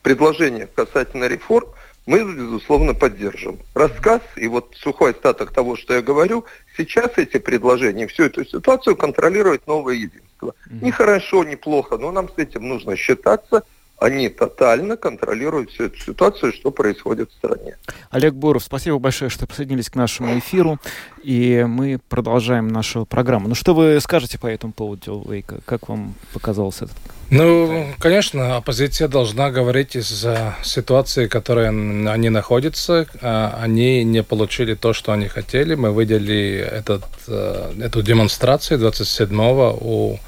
предложения 0.02 0.68
касательно 0.68 1.26
реформ, 1.28 1.70
мы, 2.06 2.24
безусловно, 2.24 2.94
поддержим. 2.94 3.60
Рассказ 3.74 4.22
и 4.36 4.48
вот 4.48 4.76
сухой 4.76 5.12
остаток 5.12 5.54
того, 5.54 5.76
что 5.76 5.94
я 5.94 6.02
говорю, 6.02 6.46
сейчас 6.76 7.12
эти 7.18 7.38
предложения, 7.38 8.08
всю 8.08 8.24
эту 8.24 8.44
ситуацию 8.44 8.96
контролирует 8.96 9.68
новое 9.68 9.94
единство. 9.94 10.56
Mm-hmm. 10.66 10.84
Не 10.84 10.92
хорошо, 10.92 11.44
не 11.44 11.56
плохо, 11.56 11.98
но 11.98 12.12
нам 12.12 12.28
с 12.28 12.38
этим 12.38 12.68
нужно 12.68 12.96
считаться. 12.96 13.64
Они 14.02 14.30
тотально 14.30 14.98
контролируют 14.98 15.70
всю 15.70 15.84
эту 15.86 16.00
ситуацию, 16.00 16.52
что 16.54 16.72
происходит 16.72 17.30
в 17.30 17.34
стране. 17.36 17.78
Олег 18.10 18.34
Буров, 18.34 18.64
спасибо 18.64 18.98
большое, 18.98 19.30
что 19.30 19.46
присоединились 19.46 19.92
к 19.92 19.96
нашему 19.96 20.40
эфиру, 20.40 20.80
и 21.24 21.64
мы 21.68 22.00
продолжаем 22.10 22.68
нашу 22.68 23.06
программу. 23.06 23.48
Ну 23.48 23.54
что 23.54 23.76
вы 23.76 24.00
скажете 24.02 24.40
по 24.40 24.48
этому 24.48 24.74
поводу, 24.74 25.24
Вейка? 25.30 25.60
Как 25.66 25.88
вам 25.88 26.16
показался 26.34 26.86
этот 26.86 26.98
ну, 27.34 27.88
конечно, 27.98 28.58
оппозиция 28.58 29.08
должна 29.08 29.52
говорить 29.52 29.96
из-за 29.96 30.58
ситуации, 30.64 31.28
в 31.28 31.30
которой 31.30 31.70
они 31.70 32.30
находятся. 32.30 33.08
А, 33.22 33.58
они 33.64 34.04
не 34.04 34.22
получили 34.22 34.74
то, 34.74 34.92
что 34.92 35.14
они 35.14 35.30
хотели. 35.30 35.76
Мы 35.76 35.98
видели 35.98 36.58
этот, 36.58 37.06
э, 37.30 37.72
эту 37.84 38.02
демонстрацию 38.02 38.82
27-го 38.82 39.78
у, 39.80 40.20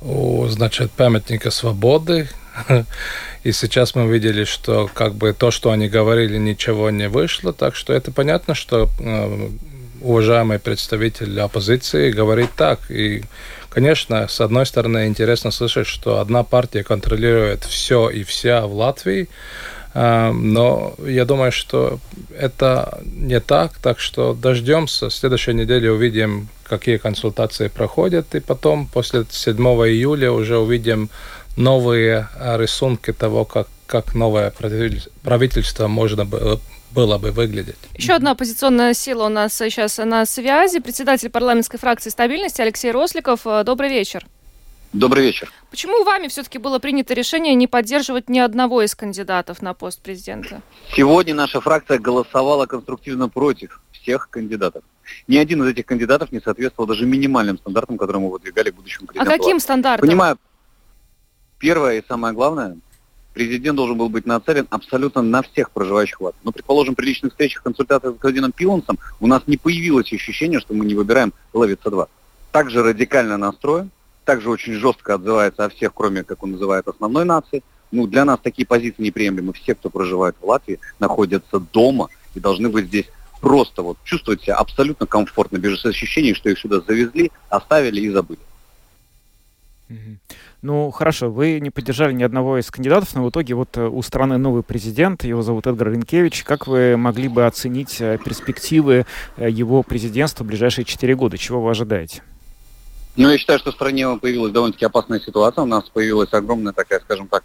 у 0.00 0.46
значит, 0.46 0.90
памятника 0.90 1.50
свободы, 1.50 2.30
И 3.44 3.52
сейчас 3.52 3.94
мы 3.94 4.06
видели, 4.06 4.44
что 4.44 4.90
как 4.92 5.14
бы 5.14 5.32
то, 5.32 5.50
что 5.50 5.70
они 5.70 5.88
говорили, 5.88 6.38
ничего 6.38 6.90
не 6.90 7.08
вышло. 7.08 7.52
Так 7.52 7.76
что 7.76 7.92
это 7.92 8.10
понятно, 8.10 8.54
что 8.54 8.88
э, 8.98 9.48
уважаемый 10.00 10.58
представитель 10.58 11.40
оппозиции 11.40 12.10
говорит 12.10 12.50
так. 12.56 12.90
И, 12.90 13.22
конечно, 13.70 14.28
с 14.28 14.40
одной 14.40 14.66
стороны, 14.66 15.06
интересно 15.06 15.50
слышать, 15.50 15.86
что 15.86 16.18
одна 16.18 16.42
партия 16.42 16.82
контролирует 16.82 17.64
все 17.64 18.10
и 18.10 18.22
вся 18.24 18.66
в 18.66 18.74
Латвии, 18.74 19.28
э, 19.94 20.32
но 20.32 20.94
я 21.06 21.24
думаю, 21.24 21.52
что 21.52 22.00
это 22.36 23.00
не 23.04 23.40
так, 23.40 23.78
так 23.78 24.00
что 24.00 24.34
дождемся. 24.34 25.08
В 25.08 25.14
следующей 25.14 25.54
неделе 25.54 25.92
увидим, 25.92 26.48
какие 26.64 26.98
консультации 26.98 27.68
проходят, 27.68 28.34
и 28.34 28.40
потом, 28.40 28.86
после 28.86 29.24
7 29.30 29.56
июля, 29.56 30.32
уже 30.32 30.58
увидим 30.58 31.08
новые 31.58 32.28
а, 32.38 32.56
рисунки 32.56 33.12
того, 33.12 33.44
как, 33.44 33.68
как 33.86 34.14
новое 34.14 34.52
правительство 35.22 35.88
можно 35.88 36.24
было 36.24 36.60
было 36.90 37.18
бы 37.18 37.32
выглядеть. 37.32 37.76
Еще 37.96 38.14
одна 38.14 38.30
оппозиционная 38.30 38.94
сила 38.94 39.26
у 39.26 39.28
нас 39.28 39.54
сейчас 39.54 39.98
на 39.98 40.24
связи. 40.24 40.80
Председатель 40.80 41.28
парламентской 41.28 41.76
фракции 41.76 42.08
стабильности 42.08 42.62
Алексей 42.62 42.90
Росликов. 42.90 43.42
Добрый 43.44 43.90
вечер. 43.90 44.24
Добрый 44.94 45.24
вечер. 45.24 45.52
Почему 45.70 46.02
вами 46.02 46.28
все-таки 46.28 46.56
было 46.56 46.78
принято 46.78 47.12
решение 47.12 47.54
не 47.54 47.66
поддерживать 47.66 48.30
ни 48.30 48.38
одного 48.38 48.80
из 48.80 48.94
кандидатов 48.94 49.60
на 49.60 49.74
пост 49.74 50.00
президента? 50.00 50.62
Сегодня 50.96 51.34
наша 51.34 51.60
фракция 51.60 51.98
голосовала 51.98 52.64
конструктивно 52.64 53.28
против 53.28 53.82
всех 53.92 54.30
кандидатов. 54.30 54.82
Ни 55.26 55.36
один 55.36 55.62
из 55.62 55.68
этих 55.68 55.84
кандидатов 55.84 56.32
не 56.32 56.40
соответствовал 56.40 56.88
даже 56.88 57.04
минимальным 57.04 57.58
стандартам, 57.58 57.98
которые 57.98 58.22
мы 58.22 58.30
выдвигали 58.30 58.70
будущему 58.70 59.08
президенту. 59.08 59.30
А 59.30 59.36
каким 59.38 59.60
стандартам? 59.60 60.08
Понимаю, 60.08 60.38
Первое 61.58 61.98
и 61.98 62.06
самое 62.06 62.34
главное, 62.34 62.76
президент 63.34 63.76
должен 63.76 63.98
был 63.98 64.08
быть 64.08 64.26
нацелен 64.26 64.66
абсолютно 64.70 65.22
на 65.22 65.42
всех 65.42 65.70
проживающих 65.70 66.20
в 66.20 66.24
Латвии. 66.24 66.40
Но, 66.44 66.52
предположим, 66.52 66.94
при 66.94 67.06
личных 67.06 67.32
встречах, 67.32 67.62
консультациях 67.62 68.14
с 68.14 68.16
господином 68.16 68.52
Пилансом 68.52 68.98
у 69.20 69.26
нас 69.26 69.42
не 69.46 69.56
появилось 69.56 70.12
ощущение, 70.12 70.60
что 70.60 70.74
мы 70.74 70.84
не 70.86 70.94
выбираем 70.94 71.32
Левица-2. 71.52 72.08
Также 72.52 72.82
радикально 72.82 73.36
настроен, 73.36 73.90
также 74.24 74.50
очень 74.50 74.74
жестко 74.74 75.14
отзывается 75.14 75.64
о 75.64 75.68
всех, 75.68 75.92
кроме, 75.94 76.22
как 76.22 76.42
он 76.42 76.52
называет, 76.52 76.86
основной 76.86 77.24
нации. 77.24 77.62
Ну, 77.90 78.06
для 78.06 78.24
нас 78.24 78.38
такие 78.42 78.66
позиции 78.66 79.02
неприемлемы. 79.02 79.52
Все, 79.52 79.74
кто 79.74 79.90
проживает 79.90 80.36
в 80.40 80.46
Латвии, 80.46 80.78
находятся 80.98 81.58
дома 81.58 82.08
и 82.34 82.40
должны 82.40 82.68
быть 82.68 82.86
здесь 82.86 83.06
просто 83.40 83.82
вот 83.82 83.98
чувствовать 84.04 84.42
себя 84.42 84.56
абсолютно 84.56 85.06
комфортно, 85.06 85.56
без 85.58 85.84
ощущения, 85.84 86.34
что 86.34 86.50
их 86.50 86.58
сюда 86.58 86.80
завезли, 86.80 87.30
оставили 87.48 88.00
и 88.00 88.10
забыли. 88.10 88.40
Ну, 90.60 90.90
хорошо, 90.90 91.30
вы 91.30 91.60
не 91.60 91.70
поддержали 91.70 92.12
ни 92.12 92.24
одного 92.24 92.58
из 92.58 92.68
кандидатов, 92.68 93.14
но 93.14 93.24
в 93.24 93.30
итоге 93.30 93.54
вот 93.54 93.76
э, 93.76 93.86
у 93.86 94.02
страны 94.02 94.38
новый 94.38 94.64
президент, 94.64 95.22
его 95.22 95.42
зовут 95.42 95.68
Эдгар 95.68 95.92
Ренкевич. 95.92 96.42
Как 96.42 96.66
вы 96.66 96.96
могли 96.96 97.28
бы 97.28 97.46
оценить 97.46 98.00
э, 98.00 98.18
перспективы 98.24 99.06
э, 99.36 99.48
его 99.48 99.84
президентства 99.84 100.42
в 100.42 100.48
ближайшие 100.48 100.84
четыре 100.84 101.14
года? 101.14 101.38
Чего 101.38 101.62
вы 101.62 101.70
ожидаете? 101.70 102.24
Ну, 103.14 103.30
я 103.30 103.38
считаю, 103.38 103.60
что 103.60 103.70
в 103.70 103.74
стране 103.74 104.08
появилась 104.20 104.52
довольно-таки 104.52 104.84
опасная 104.84 105.20
ситуация. 105.20 105.62
У 105.62 105.66
нас 105.66 105.88
появилась 105.90 106.32
огромная 106.32 106.72
такая, 106.72 106.98
скажем 107.00 107.28
так, 107.28 107.44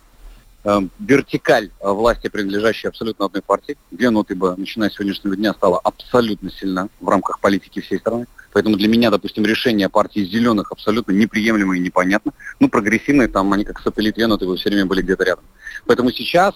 вертикаль 0.99 1.72
власти, 1.81 2.30
принадлежащей 2.30 2.90
абсолютно 2.90 3.26
одной 3.26 3.41
партии. 3.41 3.77
Две 3.91 4.10
ноты 4.10 4.35
бы, 4.35 4.56
начиная 4.56 4.90
с 4.90 4.94
сегодняшнего 4.94 5.35
дня, 5.35 5.53
стала 5.53 5.80
абсолютно 5.80 6.49
сильна 6.52 6.88
в 6.99 7.10
рамках 7.10 7.40
политики 7.40 7.81
всей 7.81 7.99
страны. 7.99 8.27
Поэтому 8.53 8.77
для 8.77 8.88
меня, 8.88 9.10
допустим, 9.10 9.45
решение 9.45 9.90
партии 9.90 10.23
зеленых 10.23 10.72
абсолютно 10.72 11.11
неприемлемо 11.11 11.76
и 11.76 11.80
непонятно. 11.80 12.34
Ну, 12.60 12.69
прогрессивные, 12.69 13.27
там 13.27 13.52
они 13.52 13.65
как 13.65 13.80
сателлит 13.80 14.15
Венуты 14.18 14.45
все 14.56 14.69
время 14.69 14.85
были 14.85 15.02
где-то 15.02 15.23
рядом. 15.23 15.44
Поэтому 15.85 16.11
сейчас 16.11 16.56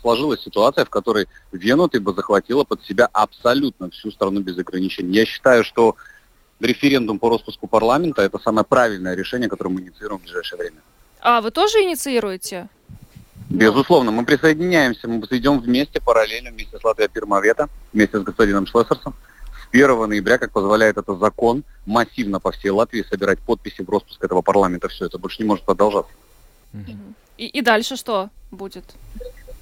сложилась 0.00 0.40
ситуация, 0.40 0.84
в 0.84 0.90
которой 0.90 1.26
Венуты 1.52 2.00
бы 2.00 2.14
захватила 2.14 2.64
под 2.64 2.84
себя 2.84 3.08
абсолютно 3.12 3.90
всю 3.90 4.12
страну 4.12 4.40
без 4.40 4.56
ограничений. 4.56 5.12
Я 5.12 5.26
считаю, 5.26 5.64
что 5.64 5.96
референдум 6.60 7.18
по 7.18 7.28
распуску 7.28 7.66
парламента– 7.66 8.22
это 8.22 8.38
самое 8.38 8.64
правильное 8.64 9.16
решение, 9.16 9.48
которое 9.48 9.70
мы 9.70 9.80
инициируем 9.80 10.20
в 10.20 10.22
ближайшее 10.22 10.58
время. 10.58 10.78
А, 11.20 11.40
вы 11.40 11.50
тоже 11.50 11.82
инициируете? 11.82 12.68
Безусловно, 13.48 14.10
мы 14.10 14.24
присоединяемся, 14.24 15.08
мы 15.08 15.18
идем 15.30 15.60
вместе, 15.60 16.00
параллельно, 16.00 16.50
вместе 16.50 16.78
с 16.78 16.84
Латвией 16.84 17.08
Пирмавета, 17.08 17.68
вместе 17.92 18.18
с 18.18 18.22
господином 18.22 18.66
Шлессерсом. 18.66 19.14
1 19.72 20.08
ноября, 20.08 20.38
как 20.38 20.50
позволяет 20.50 20.98
это 20.98 21.14
закон, 21.14 21.64
массивно 21.86 22.40
по 22.40 22.50
всей 22.50 22.70
Латвии 22.70 23.04
собирать 23.08 23.38
подписи 23.38 23.82
в 23.82 23.90
распуск 23.90 24.22
этого 24.22 24.42
парламента. 24.42 24.88
Все 24.88 25.06
это 25.06 25.18
больше 25.18 25.42
не 25.42 25.48
может 25.48 25.64
продолжаться. 25.64 26.12
И, 27.38 27.46
и 27.46 27.62
дальше 27.62 27.96
что 27.96 28.30
будет? 28.50 28.84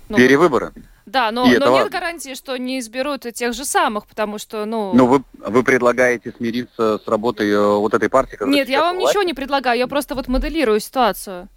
Ну, 0.09 0.17
Перевыборы. 0.17 0.73
Да, 1.05 1.31
но, 1.31 1.45
но 1.45 1.51
нет 1.51 1.67
важно. 1.67 1.91
гарантии, 1.91 2.35
что 2.35 2.57
не 2.57 2.81
изберут 2.81 3.23
тех 3.35 3.55
же 3.55 3.65
самых, 3.65 4.07
потому 4.07 4.39
что, 4.39 4.67
ну... 4.67 4.93
Ну, 4.95 5.07
вы, 5.07 5.23
вы 5.39 5.63
предлагаете 5.63 6.33
смириться 6.37 6.99
с 6.99 7.09
работой 7.09 7.51
э, 7.51 7.79
вот 7.79 7.95
этой 7.95 8.11
партии? 8.11 8.37
Нет, 8.47 8.69
я 8.69 8.81
вам 8.81 8.97
власть? 8.97 9.15
ничего 9.15 9.23
не 9.23 9.33
предлагаю, 9.33 9.79
я 9.79 9.87
просто 9.87 10.15
вот 10.15 10.29
моделирую 10.29 10.81
ситуацию 10.81 11.49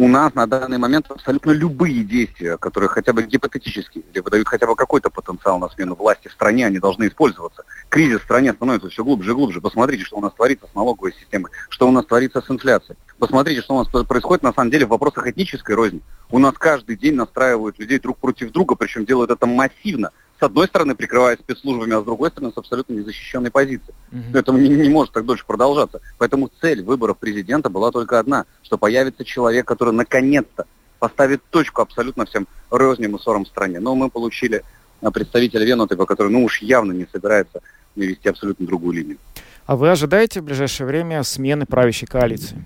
у 0.00 0.08
нас 0.08 0.34
на 0.34 0.46
данный 0.46 0.78
момент 0.78 1.10
абсолютно 1.10 1.50
любые 1.50 2.04
действия, 2.04 2.56
которые 2.56 2.88
хотя 2.88 3.12
бы 3.12 3.22
гипотетически, 3.22 4.02
выдают 4.24 4.48
хотя 4.48 4.66
бы 4.66 4.74
какой-то 4.74 5.10
потенциал 5.10 5.58
на 5.58 5.68
смену 5.68 5.94
власти 5.94 6.28
в 6.28 6.32
стране, 6.32 6.64
они 6.66 6.78
должны 6.78 7.08
использоваться. 7.08 7.64
Кризис 7.90 8.20
в 8.20 8.24
стране 8.24 8.54
становится 8.54 8.88
все 8.88 9.04
глубже 9.04 9.32
и 9.32 9.34
глубже. 9.34 9.60
Посмотрите, 9.60 10.04
что 10.04 10.16
у 10.16 10.22
нас 10.22 10.32
творится 10.32 10.66
с 10.72 10.74
налоговой 10.74 11.12
системой, 11.12 11.52
что 11.68 11.86
у 11.86 11.90
нас 11.90 12.06
творится 12.06 12.40
с 12.40 12.50
инфляцией. 12.50 12.96
Посмотрите, 13.18 13.60
что 13.60 13.74
у 13.74 13.78
нас 13.78 13.88
происходит 14.06 14.42
на 14.42 14.54
самом 14.54 14.70
деле 14.70 14.86
в 14.86 14.88
вопросах 14.88 15.26
этнической 15.26 15.74
розни. 15.74 16.00
У 16.30 16.38
нас 16.38 16.54
каждый 16.54 16.96
день 16.96 17.16
настраивают 17.16 17.78
людей 17.78 17.98
друг 17.98 18.16
против 18.16 18.52
друга, 18.52 18.76
причем 18.76 19.04
делают 19.04 19.30
это 19.30 19.44
массивно, 19.44 20.12
с 20.40 20.42
одной 20.42 20.66
стороны 20.68 20.94
прикрываясь 20.94 21.38
спецслужбами, 21.38 21.94
а 21.94 22.00
с 22.00 22.04
другой 22.04 22.30
стороны 22.30 22.52
с 22.52 22.56
абсолютно 22.56 22.94
незащищенной 22.94 23.50
позиции. 23.50 23.94
Угу. 24.10 24.38
Это 24.38 24.52
не, 24.52 24.68
не 24.68 24.88
может 24.88 25.12
так 25.12 25.26
дольше 25.26 25.44
продолжаться. 25.46 26.00
Поэтому 26.18 26.50
цель 26.60 26.82
выборов 26.82 27.18
президента 27.18 27.68
была 27.68 27.90
только 27.90 28.18
одна, 28.18 28.46
что 28.62 28.78
появится 28.78 29.24
человек, 29.24 29.66
который 29.66 29.92
наконец-то 29.92 30.64
поставит 30.98 31.42
точку 31.50 31.82
абсолютно 31.82 32.24
всем 32.24 32.46
розням 32.70 33.16
и 33.16 33.18
ссорам 33.18 33.44
в 33.44 33.48
стране. 33.48 33.80
Но 33.80 33.94
мы 33.94 34.08
получили 34.08 34.62
а, 35.02 35.10
представителя 35.10 35.64
Венутова, 35.66 36.06
который 36.06 36.32
ну 36.32 36.44
уж 36.44 36.62
явно 36.62 36.92
не 36.92 37.06
собирается 37.12 37.60
вести 37.94 38.28
абсолютно 38.28 38.66
другую 38.66 38.96
линию. 38.96 39.18
А 39.66 39.76
вы 39.76 39.90
ожидаете 39.90 40.40
в 40.40 40.44
ближайшее 40.44 40.86
время 40.86 41.22
смены 41.22 41.66
правящей 41.66 42.08
коалиции? 42.08 42.56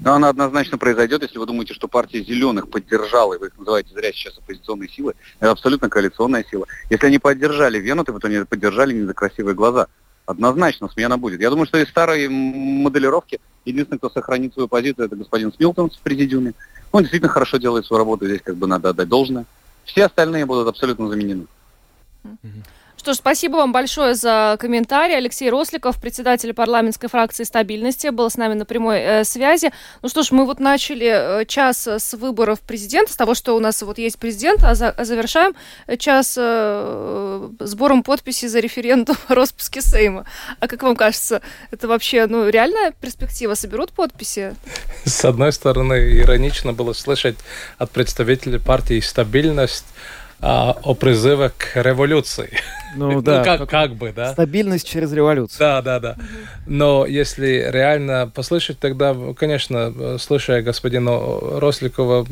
Но 0.00 0.14
она 0.14 0.28
однозначно 0.28 0.78
произойдет, 0.78 1.22
если 1.22 1.38
вы 1.38 1.46
думаете, 1.46 1.74
что 1.74 1.88
партия 1.88 2.22
зеленых 2.22 2.70
поддержала, 2.70 3.34
и 3.34 3.38
вы 3.38 3.48
их 3.48 3.58
называете 3.58 3.92
зря 3.94 4.12
сейчас 4.12 4.38
оппозиционной 4.38 4.88
силой, 4.88 5.14
это 5.40 5.50
абсолютно 5.50 5.88
коалиционная 5.88 6.44
сила. 6.48 6.66
Если 6.88 7.06
они 7.06 7.18
поддержали 7.18 7.78
Венутова, 7.78 8.20
то 8.20 8.28
они 8.28 8.44
поддержали 8.44 8.94
не 8.94 9.06
за 9.06 9.14
красивые 9.14 9.54
глаза. 9.54 9.88
Однозначно 10.26 10.88
смена 10.88 11.18
будет. 11.18 11.40
Я 11.40 11.50
думаю, 11.50 11.66
что 11.66 11.78
из 11.78 11.88
старой 11.88 12.28
моделировки 12.28 13.40
единственный, 13.64 13.98
кто 13.98 14.10
сохранит 14.10 14.52
свою 14.52 14.68
позицию, 14.68 15.06
это 15.06 15.16
господин 15.16 15.52
Смилтон 15.52 15.90
в 15.90 15.98
президиуме. 16.00 16.54
Он 16.92 17.02
действительно 17.02 17.32
хорошо 17.32 17.56
делает 17.56 17.86
свою 17.86 17.98
работу, 17.98 18.26
здесь 18.26 18.42
как 18.42 18.56
бы 18.56 18.66
надо 18.66 18.90
отдать 18.90 19.08
должное. 19.08 19.46
Все 19.84 20.06
остальные 20.06 20.46
будут 20.46 20.68
абсолютно 20.68 21.08
заменены. 21.08 21.46
Что 23.08 23.14
ж, 23.14 23.18
спасибо 23.20 23.56
вам 23.56 23.72
большое 23.72 24.14
за 24.14 24.58
комментарий. 24.60 25.16
Алексей 25.16 25.48
Росликов, 25.48 25.98
председатель 25.98 26.52
парламентской 26.52 27.08
фракции 27.08 27.44
стабильности, 27.44 28.08
был 28.08 28.28
с 28.28 28.36
нами 28.36 28.52
на 28.52 28.66
прямой 28.66 28.98
э, 28.98 29.24
связи. 29.24 29.72
Ну 30.02 30.10
что 30.10 30.22
ж, 30.22 30.30
мы 30.30 30.44
вот 30.44 30.60
начали 30.60 31.40
э, 31.40 31.44
час 31.46 31.88
с 31.88 32.12
выборов 32.12 32.60
президента, 32.60 33.10
с 33.10 33.16
того, 33.16 33.32
что 33.32 33.56
у 33.56 33.60
нас 33.60 33.80
вот 33.80 33.96
есть 33.96 34.18
президент, 34.18 34.62
а, 34.62 34.74
за, 34.74 34.90
а 34.90 35.06
завершаем 35.06 35.54
час 35.98 36.34
э, 36.38 37.48
сбором 37.60 38.02
подписей 38.02 38.46
за 38.46 38.60
референдум 38.60 39.16
о 39.28 39.34
распуске 39.34 39.80
Сейма. 39.80 40.26
А 40.60 40.68
как 40.68 40.82
вам 40.82 40.94
кажется, 40.94 41.40
это 41.70 41.88
вообще 41.88 42.26
ну, 42.26 42.46
реальная 42.50 42.90
перспектива? 42.90 43.54
Соберут 43.54 43.92
подписи? 43.92 44.54
С 45.06 45.24
одной 45.24 45.54
стороны, 45.54 45.94
иронично 45.94 46.74
было 46.74 46.92
слышать 46.92 47.38
от 47.78 47.90
представителей 47.90 48.58
партии 48.58 49.00
«Стабильность», 49.00 49.86
а, 50.40 50.76
о 50.82 50.94
призыве 50.94 51.50
к 51.50 51.74
революции. 51.74 52.50
Ну, 52.96 53.12
ну 53.12 53.22
да. 53.22 53.44
Как, 53.44 53.68
как 53.68 53.94
бы, 53.94 54.12
да. 54.14 54.32
Стабильность 54.32 54.88
через 54.88 55.12
революцию. 55.12 55.58
Да, 55.58 55.82
да, 55.82 56.00
да. 56.00 56.16
Но 56.66 57.06
если 57.06 57.68
реально 57.70 58.30
послышать, 58.32 58.78
тогда, 58.78 59.16
конечно, 59.36 60.18
слушая 60.18 60.62
господина 60.62 61.18
Росликова, 61.60 62.26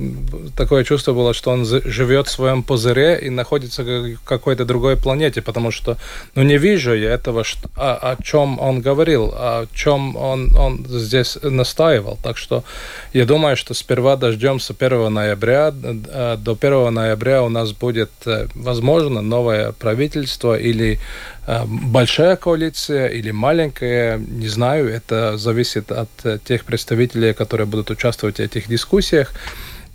такое 0.56 0.84
чувство 0.84 1.12
было, 1.12 1.34
что 1.34 1.50
он 1.50 1.64
живет 1.64 2.28
в 2.28 2.30
своем 2.30 2.62
пузыре 2.62 3.18
и 3.18 3.30
находится 3.30 3.82
в 3.82 4.16
какой-то 4.24 4.64
другой 4.64 4.96
планете, 4.96 5.42
потому 5.42 5.70
что, 5.70 5.96
ну, 6.34 6.42
не 6.42 6.58
вижу 6.58 6.94
я 6.94 7.10
этого, 7.10 7.44
что, 7.44 7.68
о, 7.76 8.12
о 8.12 8.22
чем 8.22 8.58
он 8.58 8.80
говорил, 8.80 9.32
о 9.34 9.66
чем 9.74 10.16
он, 10.16 10.54
он 10.56 10.86
здесь 10.88 11.38
настаивал. 11.42 12.18
Так 12.22 12.36
что 12.36 12.64
я 13.12 13.24
думаю, 13.24 13.56
что 13.56 13.74
сперва 13.74 14.16
дождемся 14.16 14.74
1 14.78 15.12
ноября. 15.12 15.72
Э, 15.82 16.36
до 16.38 16.56
1 16.60 16.92
ноября 16.92 17.42
у 17.42 17.48
нас 17.48 17.72
будет, 17.72 18.10
э, 18.26 18.46
возможно, 18.54 19.22
новое 19.22 19.72
правительство 19.72 20.45
или 20.54 21.00
э, 21.46 21.64
большая 21.66 22.36
коалиция 22.36 23.08
или 23.08 23.32
маленькая, 23.32 24.18
не 24.18 24.48
знаю, 24.48 24.88
это 24.88 25.36
зависит 25.36 25.90
от 25.90 26.10
тех 26.44 26.64
представителей, 26.64 27.32
которые 27.32 27.66
будут 27.66 27.90
участвовать 27.90 28.36
в 28.36 28.40
этих 28.40 28.68
дискуссиях. 28.68 29.32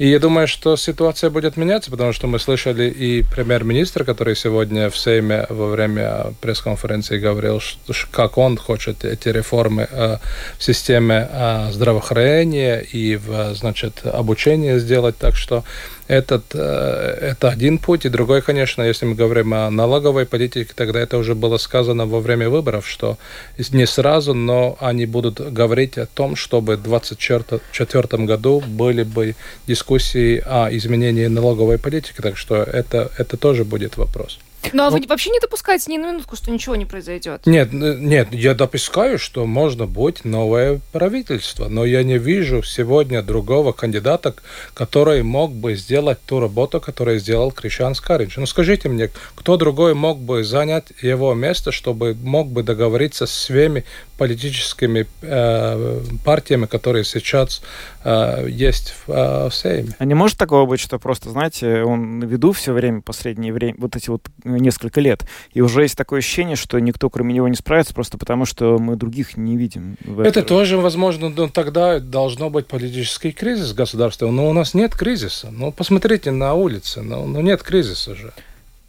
И 0.02 0.07
я 0.07 0.18
думаю, 0.18 0.48
что 0.48 0.78
ситуация 0.78 1.30
будет 1.30 1.57
меняться, 1.57 1.91
потому 1.91 2.11
что 2.11 2.26
мы 2.26 2.40
слышали 2.40 2.90
и 2.90 3.22
премьер-министра, 3.22 4.03
который 4.03 4.36
сегодня 4.36 4.90
в 4.90 4.98
Сейме 4.98 5.45
во 5.48 5.68
время 5.68 6.34
пресс-конференции 6.41 7.19
говорил, 7.19 7.60
что, 7.60 7.94
как 8.10 8.40
он 8.40 8.57
хочет 8.57 9.06
эти 9.06 9.30
реформы 9.30 9.88
э, 9.91 10.18
в 10.57 10.64
системе 10.64 11.30
э, 11.32 11.69
здравоохранения 11.72 12.80
и 12.80 13.15
в 13.15 13.53
значит, 13.53 14.02
обучении 14.03 14.80
сделать. 14.80 15.19
Так 15.19 15.36
что 15.36 15.64
этот, 16.12 16.44
э, 16.54 17.32
это 17.32 17.50
один 17.50 17.78
путь. 17.78 18.06
И 18.06 18.10
другой, 18.10 18.42
конечно, 18.42 18.84
если 18.84 19.06
мы 19.06 19.16
говорим 19.16 19.54
о 19.54 19.70
налоговой 19.72 20.26
политике, 20.26 20.74
тогда 20.76 21.00
это 21.00 21.18
уже 21.18 21.36
было 21.36 21.58
сказано 21.58 22.06
во 22.06 22.20
время 22.20 22.50
выборов, 22.50 22.86
что 22.86 23.18
не 23.72 23.88
сразу, 23.88 24.34
но 24.34 24.76
они 24.82 25.06
будут 25.06 25.40
говорить 25.54 25.98
о 25.98 26.06
том, 26.06 26.36
чтобы 26.36 26.76
в 26.76 26.84
2024 26.84 28.26
году 28.26 28.62
были 28.68 29.04
бы 29.04 29.36
дискуссии 29.68 30.44
о 30.46 30.68
изменении 30.72 31.28
налоговой 31.28 31.78
политики. 31.78 32.22
Так 32.22 32.38
что 32.38 32.56
это, 32.56 33.10
это 33.18 33.38
тоже 33.38 33.64
будет 33.64 33.98
вопрос. 33.98 34.40
Ну, 34.74 34.84
а 34.84 34.90
вы 34.90 35.00
ну, 35.00 35.08
вообще 35.08 35.30
не 35.30 35.40
допускаете 35.40 35.92
ни 35.92 35.98
на 35.98 36.12
минутку, 36.12 36.36
что 36.36 36.52
ничего 36.52 36.76
не 36.76 36.86
произойдет? 36.86 37.46
Нет, 37.46 37.74
нет, 37.74 38.28
я 38.32 38.54
допускаю, 38.54 39.18
что 39.18 39.46
можно 39.46 39.88
быть 39.88 40.24
новое 40.26 40.80
правительство, 40.92 41.68
но 41.68 41.86
я 41.86 42.04
не 42.04 42.18
вижу 42.18 42.64
сегодня 42.64 43.22
другого 43.22 43.72
кандидата, 43.72 44.36
который 44.74 45.24
мог 45.24 45.52
бы 45.52 45.76
сделать 45.76 46.20
ту 46.26 46.40
работу, 46.40 46.80
которую 46.80 47.20
сделал 47.20 47.52
Кришан 47.52 47.96
Скаринч. 47.96 48.38
Ну, 48.38 48.46
скажите 48.46 48.90
мне, 48.90 49.10
кто 49.36 49.58
другой 49.58 49.94
мог 49.94 50.20
бы 50.20 50.44
занять 50.44 50.86
его 51.02 51.34
место, 51.34 51.72
чтобы 51.72 52.16
мог 52.22 52.48
бы 52.50 52.64
договориться 52.64 53.26
с 53.26 53.32
всеми 53.32 53.84
политическими 54.18 55.08
э, 55.22 56.02
партиями, 56.24 56.68
которые 56.68 57.04
сейчас 57.04 57.62
есть 58.48 58.94
в, 59.06 59.11
э, 59.11 59.49
в 59.49 59.53
Сейме. 59.53 59.90
А 59.99 60.06
не 60.06 60.14
может 60.14 60.38
такого 60.38 60.65
быть, 60.65 60.80
что 60.80 60.98
просто, 60.99 61.30
знаете, 61.30 61.84
он 61.84 62.19
на 62.19 62.26
виду 62.26 62.52
все 62.52 62.73
время, 62.73 63.02
последнее 63.02 63.53
время, 63.53 63.76
вот 63.78 63.95
эти 63.95 64.10
вот 64.10 64.28
несколько 64.44 65.02
лет, 65.02 65.26
и 65.53 65.61
уже 65.61 65.84
есть 65.84 65.98
такое 65.98 66.19
ощущение, 66.19 66.56
что 66.56 66.80
никто 66.80 67.10
кроме 67.10 67.34
него 67.34 67.48
не 67.48 67.56
справится, 67.56 67.94
просто 67.94 68.18
потому 68.18 68.45
что 68.45 68.80
мы 68.80 68.95
других 68.95 69.38
не 69.38 69.57
видим. 69.57 69.98
Это 70.18 70.44
тоже 70.44 70.78
возможно, 70.78 71.30
но 71.30 71.48
тогда 71.48 71.99
должно 71.99 72.49
быть 72.49 72.68
политический 72.68 73.32
кризис 73.32 73.73
государства, 73.73 74.30
но 74.32 74.49
у 74.49 74.53
нас 74.53 74.73
нет 74.73 74.95
кризиса. 74.95 75.49
Ну, 75.52 75.72
посмотрите 75.72 76.32
на 76.32 76.53
улице, 76.53 77.02
но, 77.02 77.26
но 77.26 77.41
нет 77.41 77.61
кризиса 77.64 78.15
же. 78.15 78.34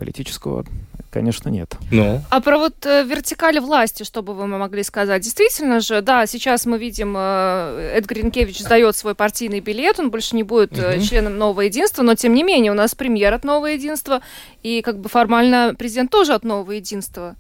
Политического 0.03 0.65
Конечно, 1.13 1.51
нет. 1.51 1.75
Ну. 1.91 2.23
А 2.31 2.41
про 2.41 2.57
вот 2.57 2.87
э, 2.87 3.05
вертикали 3.05 3.59
власти, 3.59 4.03
что 4.03 4.23
бы 4.23 4.33
вы 4.33 4.47
могли 4.47 4.83
сказать? 4.83 5.21
Действительно 5.21 5.81
же, 5.81 6.01
да, 6.01 6.27
сейчас 6.27 6.65
мы 6.65 6.79
видим, 6.79 7.15
э, 7.19 7.93
Эдгар 7.97 8.17
Ренкевич 8.17 8.61
сдает 8.61 8.97
свой 8.97 9.15
партийный 9.15 9.61
билет, 9.61 10.01
он 10.01 10.11
больше 10.11 10.35
не 10.35 10.43
будет 10.43 10.79
э, 10.79 10.97
угу. 10.97 11.05
членом 11.05 11.37
Нового 11.37 11.61
Единства, 11.61 12.03
но 12.03 12.15
тем 12.15 12.33
не 12.33 12.43
менее 12.43 12.73
у 12.73 12.75
нас 12.75 12.95
премьер 12.95 13.35
от 13.35 13.45
Нового 13.45 13.67
Единства, 13.67 14.23
и 14.63 14.81
как 14.81 14.99
бы 15.01 15.11
формально 15.11 15.75
президент 15.79 16.11
тоже 16.11 16.33
от 16.33 16.45
Нового 16.45 16.73
Единства. 16.73 17.37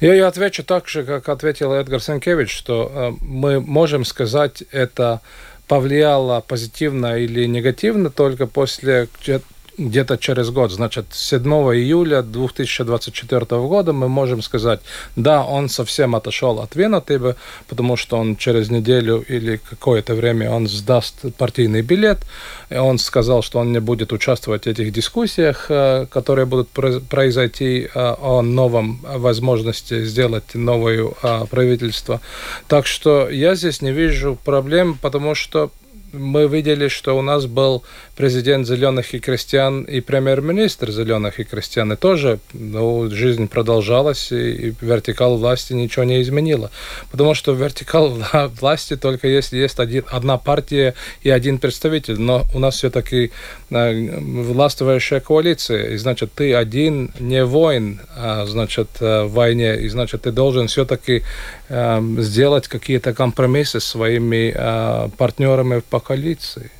Я, 0.00 0.14
я 0.14 0.28
отвечу 0.28 0.62
так 0.62 0.86
же, 0.86 1.02
как 1.02 1.28
ответил 1.28 1.72
Эдгар 1.72 2.00
Сенкевич, 2.00 2.56
что 2.56 2.92
э, 2.94 3.10
мы 3.20 3.60
можем 3.60 4.04
сказать, 4.04 4.62
это 4.70 5.20
повлияло 5.66 6.40
позитивно 6.46 7.18
или 7.18 7.44
негативно 7.46 8.10
только 8.10 8.46
после 8.46 9.08
где-то 9.80 10.18
через 10.18 10.50
год, 10.50 10.70
значит, 10.70 11.06
7 11.12 11.42
июля 11.74 12.22
2024 12.22 13.40
года 13.40 13.92
мы 13.92 14.08
можем 14.08 14.42
сказать, 14.42 14.80
да, 15.16 15.44
он 15.44 15.68
совсем 15.68 16.14
отошел 16.14 16.60
от 16.60 16.76
Венотыба, 16.76 17.36
потому 17.68 17.96
что 17.96 18.18
он 18.18 18.36
через 18.36 18.70
неделю 18.70 19.24
или 19.28 19.56
какое-то 19.56 20.14
время 20.14 20.50
он 20.50 20.68
сдаст 20.68 21.14
партийный 21.38 21.82
билет, 21.82 22.18
и 22.68 22.76
он 22.76 22.98
сказал, 22.98 23.42
что 23.42 23.58
он 23.58 23.72
не 23.72 23.80
будет 23.80 24.12
участвовать 24.12 24.66
в 24.66 24.68
этих 24.68 24.92
дискуссиях, 24.92 25.66
э, 25.68 26.06
которые 26.10 26.46
будут 26.46 26.68
произойти 26.68 27.88
э, 27.92 28.14
о 28.20 28.42
новом 28.42 29.00
возможности 29.02 30.04
сделать 30.04 30.54
новое 30.54 31.10
э, 31.22 31.44
правительство. 31.50 32.20
Так 32.68 32.86
что 32.86 33.30
я 33.30 33.54
здесь 33.54 33.82
не 33.82 33.92
вижу 33.92 34.38
проблем, 34.44 34.98
потому 35.00 35.34
что 35.34 35.70
мы 36.12 36.48
видели, 36.48 36.88
что 36.88 37.16
у 37.16 37.22
нас 37.22 37.46
был 37.46 37.82
президент 38.16 38.66
«Зеленых 38.66 39.14
и 39.14 39.20
крестьян» 39.20 39.82
и 39.82 40.00
премьер-министр 40.00 40.90
«Зеленых 40.90 41.40
и 41.40 41.44
крестьян». 41.44 41.92
И 41.92 41.96
тоже 41.96 42.38
ну, 42.52 43.08
жизнь 43.10 43.48
продолжалась, 43.48 44.32
и, 44.32 44.68
и 44.68 44.74
вертикал 44.80 45.36
власти 45.36 45.72
ничего 45.72 46.04
не 46.04 46.20
изменила. 46.22 46.70
Потому 47.10 47.34
что 47.34 47.52
вертикал 47.52 48.16
власти 48.60 48.96
только 48.96 49.28
если 49.28 49.58
есть 49.58 49.78
один, 49.78 50.04
одна 50.08 50.38
партия 50.38 50.94
и 51.22 51.30
один 51.30 51.58
представитель. 51.58 52.20
Но 52.20 52.44
у 52.54 52.58
нас 52.58 52.76
все-таки 52.76 53.30
э, 53.70 54.18
властвующая 54.20 55.20
коалиция. 55.20 55.90
И 55.90 55.96
значит, 55.96 56.32
ты 56.34 56.54
один 56.54 57.12
не 57.18 57.44
воин, 57.44 58.00
а, 58.16 58.46
значит, 58.46 58.88
э, 59.00 59.24
в 59.24 59.32
войне. 59.32 59.76
И 59.80 59.88
значит, 59.88 60.22
ты 60.22 60.32
должен 60.32 60.68
все-таки 60.68 61.22
сделать 62.18 62.68
какие-то 62.68 63.14
компромиссы 63.14 63.78
с 63.78 63.84
своими 63.84 64.52
э, 64.54 65.08
партнерами 65.16 65.80
по 65.80 66.00
коалиции. 66.00 66.70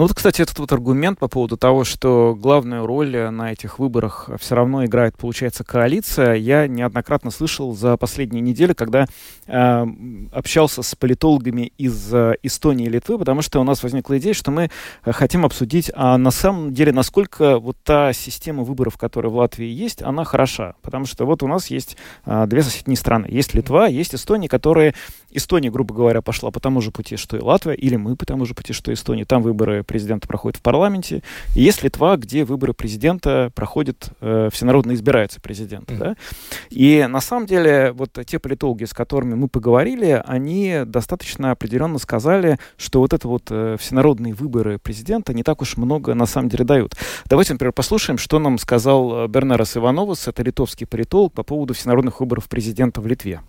Ну 0.00 0.04
вот, 0.04 0.14
кстати, 0.14 0.40
этот 0.40 0.58
вот 0.58 0.72
аргумент 0.72 1.18
по 1.18 1.28
поводу 1.28 1.58
того, 1.58 1.84
что 1.84 2.34
главную 2.34 2.86
роль 2.86 3.14
на 3.30 3.52
этих 3.52 3.78
выборах 3.78 4.30
все 4.40 4.54
равно 4.54 4.82
играет, 4.86 5.14
получается, 5.18 5.62
коалиция, 5.62 6.36
я 6.36 6.66
неоднократно 6.66 7.30
слышал 7.30 7.76
за 7.76 7.98
последние 7.98 8.40
недели, 8.40 8.72
когда 8.72 9.04
э, 9.46 9.86
общался 10.32 10.80
с 10.82 10.94
политологами 10.94 11.70
из 11.76 12.14
э, 12.14 12.36
Эстонии 12.42 12.86
и 12.86 12.88
Литвы, 12.88 13.18
потому 13.18 13.42
что 13.42 13.60
у 13.60 13.62
нас 13.62 13.82
возникла 13.82 14.16
идея, 14.16 14.32
что 14.32 14.50
мы 14.50 14.70
э, 15.04 15.12
хотим 15.12 15.44
обсудить, 15.44 15.90
а 15.94 16.16
на 16.16 16.30
самом 16.30 16.72
деле, 16.72 16.92
насколько 16.92 17.58
вот 17.58 17.76
та 17.84 18.14
система 18.14 18.62
выборов, 18.62 18.96
которая 18.96 19.30
в 19.30 19.36
Латвии 19.36 19.68
есть, 19.68 20.00
она 20.00 20.24
хороша. 20.24 20.76
Потому 20.80 21.04
что 21.04 21.26
вот 21.26 21.42
у 21.42 21.46
нас 21.46 21.66
есть 21.66 21.98
э, 22.24 22.46
две 22.46 22.62
соседние 22.62 22.96
страны. 22.96 23.26
Есть 23.28 23.52
Литва, 23.52 23.86
есть 23.86 24.14
Эстония, 24.14 24.48
которые... 24.48 24.94
Эстония, 25.30 25.70
грубо 25.70 25.94
говоря, 25.94 26.22
пошла 26.22 26.50
по 26.50 26.58
тому 26.58 26.80
же 26.80 26.90
пути, 26.90 27.16
что 27.16 27.36
и 27.36 27.40
Латвия, 27.40 27.74
или 27.74 27.96
мы 27.96 28.16
по 28.16 28.24
тому 28.24 28.46
же 28.46 28.54
пути, 28.54 28.72
что 28.72 28.90
и 28.90 28.94
Эстония. 28.94 29.26
Там 29.26 29.42
выборы 29.42 29.84
президента 29.90 30.28
проходят 30.28 30.56
в 30.56 30.62
парламенте. 30.62 31.22
И 31.56 31.62
есть 31.62 31.82
Литва, 31.82 32.16
где 32.16 32.44
выборы 32.44 32.72
президента 32.74 33.50
проходят, 33.56 34.10
э, 34.20 34.48
всенародно 34.52 34.92
избирается 34.92 35.40
президент. 35.40 35.90
Mm-hmm. 35.90 35.98
Да? 35.98 36.14
И 36.70 37.04
на 37.08 37.20
самом 37.20 37.46
деле 37.46 37.90
вот 37.92 38.10
те 38.24 38.38
политологи, 38.38 38.84
с 38.84 38.94
которыми 38.94 39.34
мы 39.34 39.48
поговорили, 39.48 40.22
они 40.24 40.82
достаточно 40.86 41.50
определенно 41.50 41.98
сказали, 41.98 42.58
что 42.76 43.00
вот 43.00 43.12
это 43.12 43.26
вот 43.26 43.48
э, 43.50 43.76
всенародные 43.80 44.32
выборы 44.32 44.78
президента 44.78 45.34
не 45.34 45.42
так 45.42 45.60
уж 45.60 45.76
много 45.76 46.14
на 46.14 46.26
самом 46.26 46.48
деле 46.50 46.62
дают. 46.62 46.94
Давайте, 47.28 47.54
например, 47.54 47.72
послушаем, 47.72 48.16
что 48.16 48.38
нам 48.38 48.58
сказал 48.58 49.24
э, 49.24 49.28
Бернарас 49.28 49.76
Ивановус, 49.76 50.28
это 50.28 50.44
литовский 50.44 50.86
политолог, 50.86 51.32
по 51.32 51.42
поводу 51.42 51.74
всенародных 51.74 52.20
выборов 52.20 52.48
президента 52.48 53.00
в 53.00 53.08
Литве. 53.08 53.40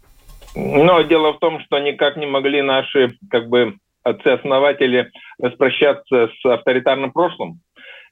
Но 0.56 1.02
дело 1.04 1.34
в 1.34 1.40
том, 1.40 1.60
что 1.62 1.78
никак 1.80 2.18
не 2.18 2.26
могли 2.26 2.64
наши 2.64 3.16
как 3.30 3.48
бы 3.48 3.76
отцы-основатели 4.04 5.12
распрощаться 5.40 6.30
с 6.30 6.46
авторитарным 6.46 7.12
прошлым. 7.12 7.60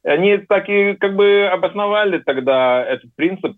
Они 0.04 0.38
так 0.38 0.70
и 0.70 0.94
как 0.94 1.16
бы 1.16 1.50
обосновали 1.52 2.20
тогда 2.20 2.84
этот 2.86 3.14
принцип, 3.16 3.58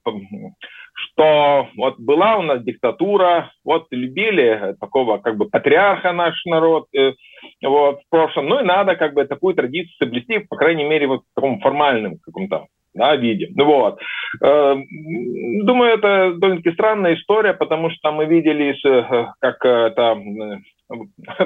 что 0.94 1.68
вот 1.78 2.00
была 2.00 2.38
у 2.38 2.42
нас 2.42 2.64
диктатура, 2.64 3.52
вот 3.64 3.88
любили 3.92 4.76
такого 4.80 5.20
как 5.20 5.38
бы 5.38 5.50
патриарха 5.50 6.12
наш 6.12 6.44
народ 6.46 6.88
э, 6.96 7.14
вот, 7.64 8.02
в 8.02 8.10
прошлом, 8.10 8.48
ну 8.48 8.60
и 8.60 8.64
надо 8.64 8.96
как 8.96 9.14
бы 9.14 9.26
такую 9.26 9.56
традицию 9.56 9.94
соблюсти, 9.98 10.40
по 10.40 10.56
крайней 10.56 10.84
мере, 10.84 11.08
вот 11.08 11.22
в 11.22 11.36
таком 11.36 11.60
формальном 11.60 12.18
каком-то 12.24 12.66
да, 12.94 13.16
виде. 13.16 13.50
Вот. 13.56 14.00
Э, 14.44 14.76
думаю, 15.64 15.94
это 15.94 16.34
довольно-таки 16.38 16.74
странная 16.74 17.16
история, 17.16 17.54
потому 17.54 17.90
что 17.90 18.12
мы 18.12 18.26
видели, 18.26 18.76
э, 18.86 19.26
как 19.40 19.64
это 19.66 20.18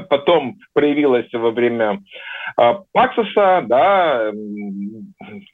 потом 0.09 0.55
проявилось 0.73 1.31
во 1.33 1.51
время 1.51 1.99
А, 2.57 2.81
Паксуса, 2.93 3.63
да, 3.67 4.31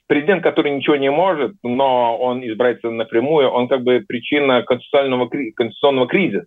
президент, 0.08 0.44
который 0.44 0.72
ничего 0.72 0.96
не 0.98 1.10
может, 1.10 1.54
но 1.64 2.18
он 2.18 2.46
избирается 2.46 2.90
напрямую, 2.90 3.50
он 3.50 3.68
как 3.68 3.84
бы 3.84 4.04
причина 4.08 4.64
конституционного, 4.64 5.30
конституционного 5.56 6.08
кризиса. 6.08 6.46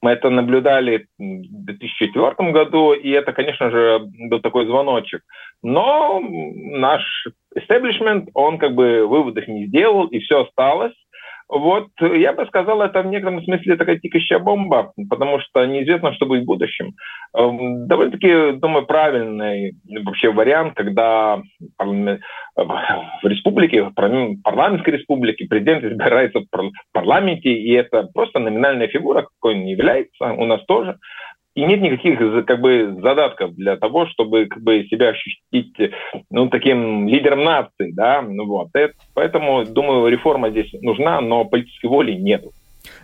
Мы 0.00 0.10
это 0.10 0.30
наблюдали 0.30 1.06
в 1.18 1.64
2004 1.64 2.52
году, 2.52 2.92
и 2.92 3.10
это, 3.10 3.32
конечно 3.32 3.70
же, 3.70 4.00
был 4.28 4.40
такой 4.40 4.66
звоночек. 4.66 5.22
Но 5.62 6.20
наш 6.20 7.02
establishment, 7.56 8.28
он 8.34 8.58
как 8.58 8.74
бы 8.74 9.06
выводов 9.06 9.48
не 9.48 9.66
сделал, 9.66 10.06
и 10.06 10.18
все 10.20 10.42
осталось. 10.42 10.94
Вот, 11.48 11.88
я 12.00 12.32
бы 12.32 12.46
сказал, 12.46 12.80
это 12.82 13.02
в 13.02 13.06
некотором 13.06 13.42
смысле 13.44 13.76
такая 13.76 13.98
тикающая 13.98 14.38
бомба, 14.38 14.92
потому 15.10 15.40
что 15.40 15.64
неизвестно, 15.66 16.14
что 16.14 16.26
будет 16.26 16.42
в 16.42 16.46
будущем. 16.46 16.94
Эм, 17.36 17.86
довольно-таки, 17.86 18.52
думаю, 18.52 18.86
правильный 18.86 19.74
вообще 20.04 20.32
вариант, 20.32 20.74
когда 20.74 21.42
в 21.78 22.18
республике, 23.24 23.84
в 23.84 23.92
парламентской 23.94 24.90
республике 24.90 25.46
президент 25.46 25.84
избирается 25.84 26.40
в 26.40 26.70
парламенте, 26.92 27.50
и 27.50 27.72
это 27.72 28.08
просто 28.14 28.38
номинальная 28.38 28.88
фигура, 28.88 29.22
какой 29.22 29.54
он 29.54 29.66
является, 29.66 30.32
у 30.32 30.46
нас 30.46 30.64
тоже 30.64 30.98
и 31.54 31.64
нет 31.64 31.80
никаких 31.80 32.18
как 32.46 32.60
бы 32.60 32.98
задатков 33.00 33.54
для 33.54 33.76
того, 33.76 34.06
чтобы 34.06 34.46
как 34.46 34.62
бы 34.62 34.86
себя 34.90 35.10
ощутить 35.10 35.74
ну, 36.30 36.48
таким 36.48 37.08
лидером 37.08 37.44
нации, 37.44 37.92
да, 37.92 38.22
ну, 38.22 38.46
вот. 38.46 38.68
Это, 38.74 38.94
поэтому, 39.14 39.64
думаю, 39.64 40.08
реформа 40.08 40.50
здесь 40.50 40.72
нужна, 40.82 41.20
но 41.20 41.44
политической 41.44 41.86
воли 41.86 42.12
нету. 42.12 42.52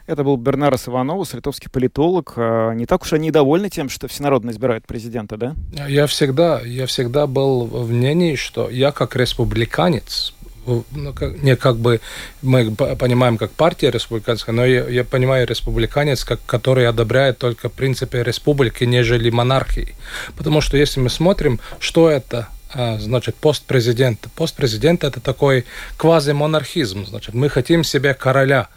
Это 0.07 0.25
был 0.25 0.37
Бернарес 0.37 0.89
Ивановус, 0.89 1.35
литовский 1.35 1.71
политолог. 1.71 2.35
А, 2.37 2.73
не 2.73 2.87
так 2.87 3.03
уж 3.03 3.13
они 3.13 3.31
довольны 3.31 3.71
тем, 3.71 3.89
что 3.89 4.09
всенародно 4.09 4.51
избирают 4.51 4.87
президента, 4.87 5.37
да? 5.37 5.55
Я 5.89 6.07
всегда, 6.07 6.61
я 6.65 6.87
всегда 6.87 7.27
был 7.27 7.65
в 7.65 7.91
мнении, 7.91 8.35
что 8.35 8.69
я 8.69 8.93
как 8.93 9.17
республиканец 9.17 10.35
не 10.67 11.57
как 11.57 11.77
бы 11.77 12.01
мы 12.43 12.71
понимаем 12.73 13.39
как 13.39 13.51
партия 13.53 13.91
республиканская, 13.91 14.55
но 14.55 14.65
я, 14.65 14.89
я 14.89 15.05
понимаю 15.05 15.47
республиканец, 15.47 16.25
как, 16.25 16.41
который 16.47 16.87
одобряет 16.87 17.39
только 17.39 17.69
принципы 17.69 18.23
республики, 18.23 18.85
нежели 18.85 19.31
монархии. 19.31 19.95
Потому 20.37 20.61
что 20.61 20.77
если 20.77 21.01
мы 21.01 21.11
смотрим, 21.11 21.61
что 21.79 22.11
это 22.11 22.49
а, 22.73 22.99
значит, 22.99 23.35
пост 23.35 23.65
президента. 23.65 24.29
Пост 24.37 24.55
президента 24.55 25.09
это 25.09 25.21
такой 25.21 25.65
квазимонархизм. 25.97 27.05
Значит, 27.05 27.35
мы 27.35 27.49
хотим 27.49 27.83
себе 27.83 28.15
короля 28.15 28.69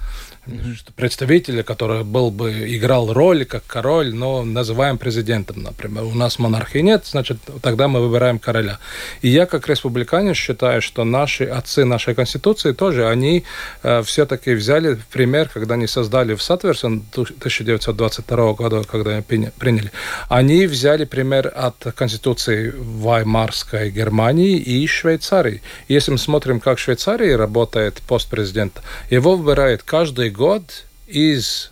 представителя, 0.95 1.63
который 1.63 2.03
был 2.03 2.29
бы 2.29 2.75
играл 2.75 3.13
роль 3.13 3.45
как 3.45 3.65
король, 3.65 4.13
но 4.13 4.43
называем 4.43 4.97
президентом, 4.97 5.63
например. 5.63 6.03
У 6.03 6.13
нас 6.13 6.37
монархии 6.37 6.79
нет, 6.79 7.05
значит, 7.05 7.37
тогда 7.61 7.87
мы 7.87 8.05
выбираем 8.05 8.39
короля. 8.39 8.79
И 9.21 9.29
я, 9.29 9.45
как 9.45 9.69
республиканец, 9.69 10.35
считаю, 10.35 10.81
что 10.81 11.05
наши 11.05 11.45
отцы 11.45 11.85
нашей 11.85 12.13
конституции 12.13 12.73
тоже, 12.73 13.07
они 13.07 13.43
э, 13.83 14.03
все-таки 14.03 14.53
взяли 14.53 14.99
пример, 15.11 15.49
когда 15.53 15.75
они 15.75 15.87
создали 15.87 16.35
в 16.35 16.43
Сатверсен 16.43 17.03
1922 17.11 18.53
года, 18.53 18.83
когда 18.83 19.21
приняли, 19.21 19.91
они 20.27 20.67
взяли 20.67 21.05
пример 21.05 21.51
от 21.55 21.75
конституции 21.95 22.73
Ваймарской 22.77 23.89
Германии 23.91 24.57
и 24.57 24.85
Швейцарии. 24.87 25.61
Если 25.87 26.11
мы 26.11 26.17
смотрим, 26.17 26.59
как 26.59 26.79
в 26.79 26.81
Швейцарии 26.81 27.31
работает 27.31 28.01
пост 28.07 28.29
президента, 28.29 28.81
его 29.09 29.37
выбирает 29.37 29.83
каждый 29.83 30.32
год 30.33 30.85
из 31.07 31.71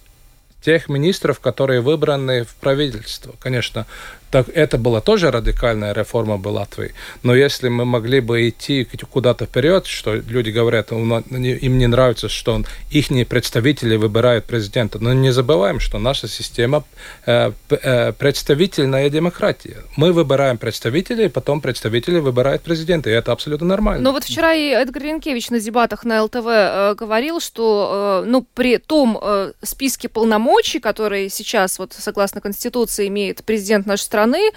тех 0.61 0.87
министров, 0.89 1.39
которые 1.39 1.81
выбраны 1.81 2.43
в 2.43 2.55
правительство. 2.55 3.33
Конечно, 3.39 3.87
так 4.31 4.47
это 4.53 4.77
была 4.77 5.01
тоже 5.01 5.29
радикальная 5.29 5.93
реформа 5.93 6.37
в 6.37 6.47
Латвии. 6.47 6.93
Но 7.23 7.35
если 7.35 7.69
мы 7.69 7.85
могли 7.85 8.21
бы 8.21 8.47
идти 8.47 8.87
куда-то 9.11 9.45
вперед, 9.45 9.85
что 9.85 10.15
люди 10.15 10.49
говорят, 10.49 10.91
им 10.91 11.77
не 11.77 11.87
нравится, 11.87 12.29
что 12.29 12.63
их 12.89 13.11
представители 13.27 13.97
выбирают 13.97 14.45
президента. 14.45 14.99
Но 14.99 15.13
не 15.13 15.31
забываем, 15.31 15.79
что 15.79 15.99
наша 15.99 16.27
система 16.27 16.83
э, 17.25 17.51
э, 17.69 18.13
представительная 18.13 19.09
демократия. 19.09 19.77
Мы 19.97 20.13
выбираем 20.13 20.57
представителей, 20.57 21.29
потом 21.29 21.59
представители 21.61 22.19
выбирают 22.19 22.61
президента. 22.61 23.09
И 23.09 23.13
это 23.13 23.31
абсолютно 23.31 23.67
нормально. 23.67 24.03
Но 24.03 24.11
вот 24.11 24.23
вчера 24.23 24.53
и 24.53 24.69
Эдгар 24.69 25.03
Янкевич 25.03 25.49
на 25.49 25.59
дебатах 25.59 26.05
на 26.05 26.23
ЛТВ 26.23 26.45
э, 26.45 26.95
говорил, 26.95 27.41
что 27.41 28.23
ну, 28.25 28.45
при 28.53 28.77
том 28.77 29.19
списке 29.61 30.07
полномочий, 30.07 30.79
которые 30.79 31.29
сейчас, 31.29 31.79
вот 31.79 31.93
согласно 31.93 32.39
Конституции, 32.39 33.07
имеет 33.07 33.43
президент 33.43 33.85
нашей 33.85 34.03
страны, 34.03 34.20
страны 34.21 34.37
э, 34.37 34.51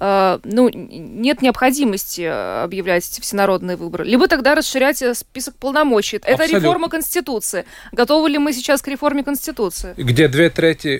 ну, 0.00 0.68
нет 0.70 1.42
необходимости 1.42 2.22
э, 2.22 2.62
объявлять 2.62 3.04
всенародные 3.04 3.76
выборы. 3.76 4.04
Либо 4.04 4.28
тогда 4.28 4.54
расширять 4.54 5.02
э, 5.02 5.14
список 5.14 5.54
полномочий. 5.56 6.18
Это 6.18 6.32
Абсолютно. 6.32 6.56
реформа 6.56 6.88
Конституции. 6.88 7.64
Готовы 7.92 8.30
ли 8.30 8.38
мы 8.38 8.52
сейчас 8.52 8.80
к 8.82 8.88
реформе 8.88 9.24
Конституции? 9.24 9.94
Где 9.96 10.28
две 10.28 10.50
трети 10.50 10.96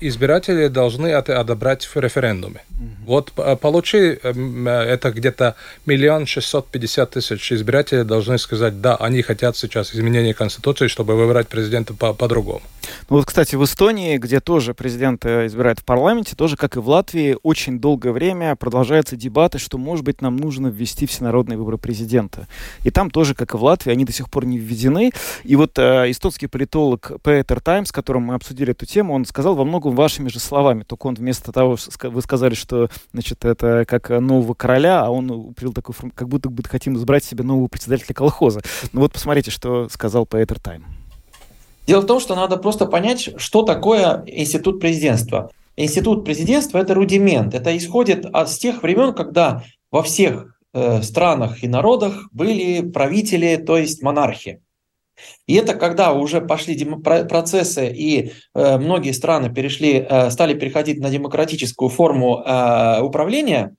избирателей 0.00 0.68
должны 0.68 1.06
это 1.06 1.38
одобрять 1.40 1.84
в 1.84 1.96
референдуме. 1.96 2.62
Угу. 2.70 2.88
Вот 3.06 3.32
получи, 3.60 3.98
это 3.98 5.12
где-то 5.12 5.54
миллион 5.86 6.26
шестьсот 6.26 6.66
пятьдесят 6.68 7.10
тысяч 7.10 7.52
избирателей 7.52 8.04
должны 8.04 8.38
сказать, 8.38 8.80
да, 8.80 8.96
они 8.96 9.22
хотят 9.22 9.56
сейчас 9.56 9.94
изменения 9.94 10.34
Конституции, 10.34 10.88
чтобы 10.88 11.16
выбирать 11.16 11.48
президента 11.48 11.94
по- 11.94 12.12
по-другому. 12.12 12.62
Ну 13.08 13.16
вот, 13.16 13.26
кстати, 13.26 13.56
в 13.56 13.64
Эстонии, 13.64 14.16
где 14.18 14.40
тоже 14.40 14.74
президент 14.74 15.24
избирает 15.24 15.80
в 15.80 15.84
парламенте, 15.84 16.36
тоже, 16.36 16.56
как 16.56 16.76
и 16.76 16.78
в 16.80 16.88
Латвии, 16.88 17.36
очень 17.42 17.80
долгое 17.80 18.12
время 18.16 18.56
продолжаются 18.56 19.14
дебаты, 19.14 19.58
что, 19.58 19.76
может 19.76 20.04
быть, 20.04 20.22
нам 20.22 20.36
нужно 20.36 20.68
ввести 20.68 21.06
всенародные 21.06 21.58
выборы 21.58 21.76
президента. 21.76 22.48
И 22.82 22.90
там 22.90 23.10
тоже, 23.10 23.34
как 23.34 23.52
и 23.52 23.56
в 23.58 23.62
Латвии, 23.62 23.92
они 23.92 24.06
до 24.06 24.12
сих 24.12 24.30
пор 24.30 24.46
не 24.46 24.56
введены. 24.56 25.12
И 25.44 25.54
вот 25.54 25.78
э, 25.78 26.10
эстонский 26.10 26.46
политолог 26.46 27.12
Петер 27.22 27.60
Тайм, 27.60 27.84
с 27.84 27.92
которым 27.92 28.22
мы 28.22 28.34
обсудили 28.34 28.70
эту 28.70 28.86
тему, 28.86 29.12
он 29.12 29.26
сказал 29.26 29.54
во 29.54 29.64
многом 29.64 29.94
вашими 29.94 30.28
же 30.28 30.40
словами. 30.40 30.82
Только 30.82 31.08
он 31.08 31.14
вместо 31.14 31.52
того, 31.52 31.76
вы 32.04 32.22
сказали, 32.22 32.54
что 32.54 32.88
значит, 33.12 33.44
это 33.44 33.84
как 33.86 34.08
нового 34.08 34.54
короля, 34.54 35.02
а 35.04 35.10
он 35.10 35.30
упрел 35.30 35.74
такой, 35.74 35.94
как 36.14 36.28
будто 36.28 36.48
бы 36.48 36.62
хотим 36.66 36.96
избрать 36.96 37.22
себе 37.22 37.44
нового 37.44 37.68
председателя 37.68 38.14
колхоза. 38.14 38.62
Ну 38.92 39.02
вот 39.02 39.12
посмотрите, 39.12 39.50
что 39.50 39.90
сказал 39.90 40.24
Петер 40.24 40.58
Тайм. 40.58 40.86
Дело 41.86 42.00
в 42.00 42.06
том, 42.06 42.18
что 42.18 42.34
надо 42.34 42.56
просто 42.56 42.86
понять, 42.86 43.34
что 43.36 43.62
такое 43.62 44.24
институт 44.26 44.80
президентства 44.80 45.50
институт 45.76 46.24
президентства– 46.24 46.78
это 46.80 46.94
рудимент. 46.94 47.54
Это 47.54 47.76
исходит 47.76 48.26
от 48.26 48.50
с 48.50 48.58
тех 48.58 48.82
времен, 48.82 49.14
когда 49.14 49.62
во 49.90 50.02
всех 50.02 50.58
э, 50.72 51.02
странах 51.02 51.62
и 51.62 51.68
народах 51.68 52.28
были 52.32 52.80
правители, 52.80 53.56
то 53.56 53.76
есть 53.76 54.02
монархи. 54.02 54.62
И 55.46 55.54
это 55.54 55.74
когда 55.74 56.12
уже 56.12 56.40
пошли 56.40 56.76
процессы, 56.84 57.90
и 57.90 58.32
э, 58.54 58.78
многие 58.78 59.12
страны 59.12 59.52
перешли, 59.52 60.06
э, 60.08 60.30
стали 60.30 60.54
переходить 60.54 60.98
на 60.98 61.10
демократическую 61.10 61.88
форму 61.88 62.42
э, 62.44 63.00
управления, 63.00 63.74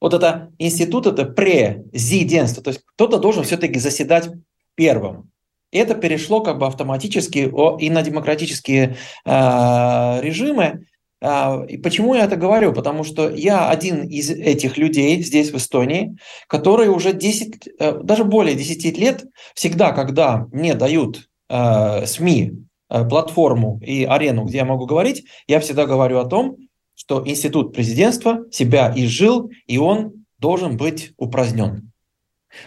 вот 0.00 0.14
это 0.14 0.52
институт, 0.58 1.06
это 1.06 1.24
президентство, 1.24 2.62
то 2.62 2.68
есть 2.68 2.82
кто-то 2.94 3.18
должен 3.18 3.42
все-таки 3.42 3.78
заседать 3.78 4.30
первым 4.76 5.30
это 5.72 5.94
перешло 5.94 6.40
как 6.40 6.58
бы 6.58 6.66
автоматически 6.66 7.50
и 7.80 7.90
на 7.90 8.02
демократические 8.02 8.96
э, 9.24 10.20
режимы. 10.22 10.86
Э, 11.20 11.66
и 11.66 11.76
почему 11.76 12.14
я 12.14 12.24
это 12.24 12.36
говорю? 12.36 12.72
Потому 12.72 13.04
что 13.04 13.28
я 13.30 13.68
один 13.68 14.02
из 14.04 14.30
этих 14.30 14.76
людей 14.78 15.22
здесь, 15.22 15.50
в 15.50 15.56
Эстонии, 15.56 16.16
который 16.46 16.88
уже 16.88 17.12
10, 17.12 17.68
э, 17.78 18.00
даже 18.02 18.24
более 18.24 18.54
10 18.54 18.98
лет, 18.98 19.24
всегда, 19.54 19.92
когда 19.92 20.46
мне 20.52 20.74
дают 20.74 21.28
э, 21.48 22.06
СМИ 22.06 22.52
платформу 22.88 23.78
и 23.84 24.04
арену, 24.04 24.44
где 24.44 24.58
я 24.58 24.64
могу 24.64 24.86
говорить, 24.86 25.26
я 25.46 25.60
всегда 25.60 25.84
говорю 25.84 26.20
о 26.20 26.24
том, 26.24 26.56
что 26.94 27.22
институт 27.28 27.74
президентства 27.74 28.46
себя 28.50 28.90
изжил, 28.96 29.50
и 29.66 29.76
он 29.76 30.24
должен 30.38 30.78
быть 30.78 31.12
упразднен. 31.18 31.92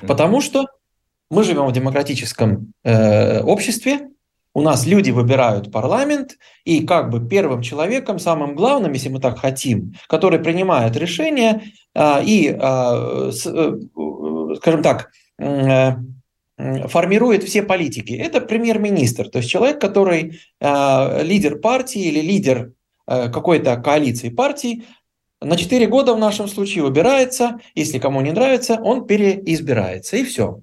Потому 0.05 0.41
что 0.41 0.67
мы 1.31 1.43
живем 1.43 1.65
в 1.65 1.71
демократическом 1.71 2.73
э, 2.83 3.41
обществе, 3.41 4.09
у 4.53 4.61
нас 4.61 4.85
люди 4.85 5.11
выбирают 5.11 5.71
парламент, 5.71 6.37
и 6.65 6.85
как 6.85 7.09
бы 7.09 7.25
первым 7.25 7.61
человеком, 7.61 8.19
самым 8.19 8.53
главным, 8.53 8.91
если 8.91 9.07
мы 9.07 9.19
так 9.19 9.39
хотим, 9.39 9.93
который 10.07 10.39
принимает 10.39 10.97
решения 10.97 11.63
э, 11.95 12.23
и, 12.25 12.49
э, 12.49 13.31
с, 13.31 13.45
э, 13.45 13.77
скажем 14.57 14.83
так, 14.83 15.11
э, 15.39 15.93
формирует 16.87 17.43
все 17.43 17.63
политики, 17.63 18.11
это 18.11 18.41
премьер-министр, 18.41 19.29
то 19.29 19.37
есть 19.37 19.49
человек, 19.49 19.79
который 19.79 20.41
э, 20.59 21.23
лидер 21.23 21.59
партии 21.59 22.01
или 22.01 22.19
лидер 22.19 22.73
э, 23.07 23.29
какой-то 23.29 23.77
коалиции 23.77 24.29
партий, 24.29 24.83
на 25.41 25.55
4 25.55 25.87
года 25.87 26.13
в 26.13 26.19
нашем 26.19 26.49
случае 26.49 26.83
выбирается, 26.83 27.59
если 27.73 27.99
кому 27.99 28.19
не 28.21 28.31
нравится, 28.31 28.79
он 28.83 29.07
переизбирается, 29.07 30.17
и 30.17 30.23
все. 30.23 30.59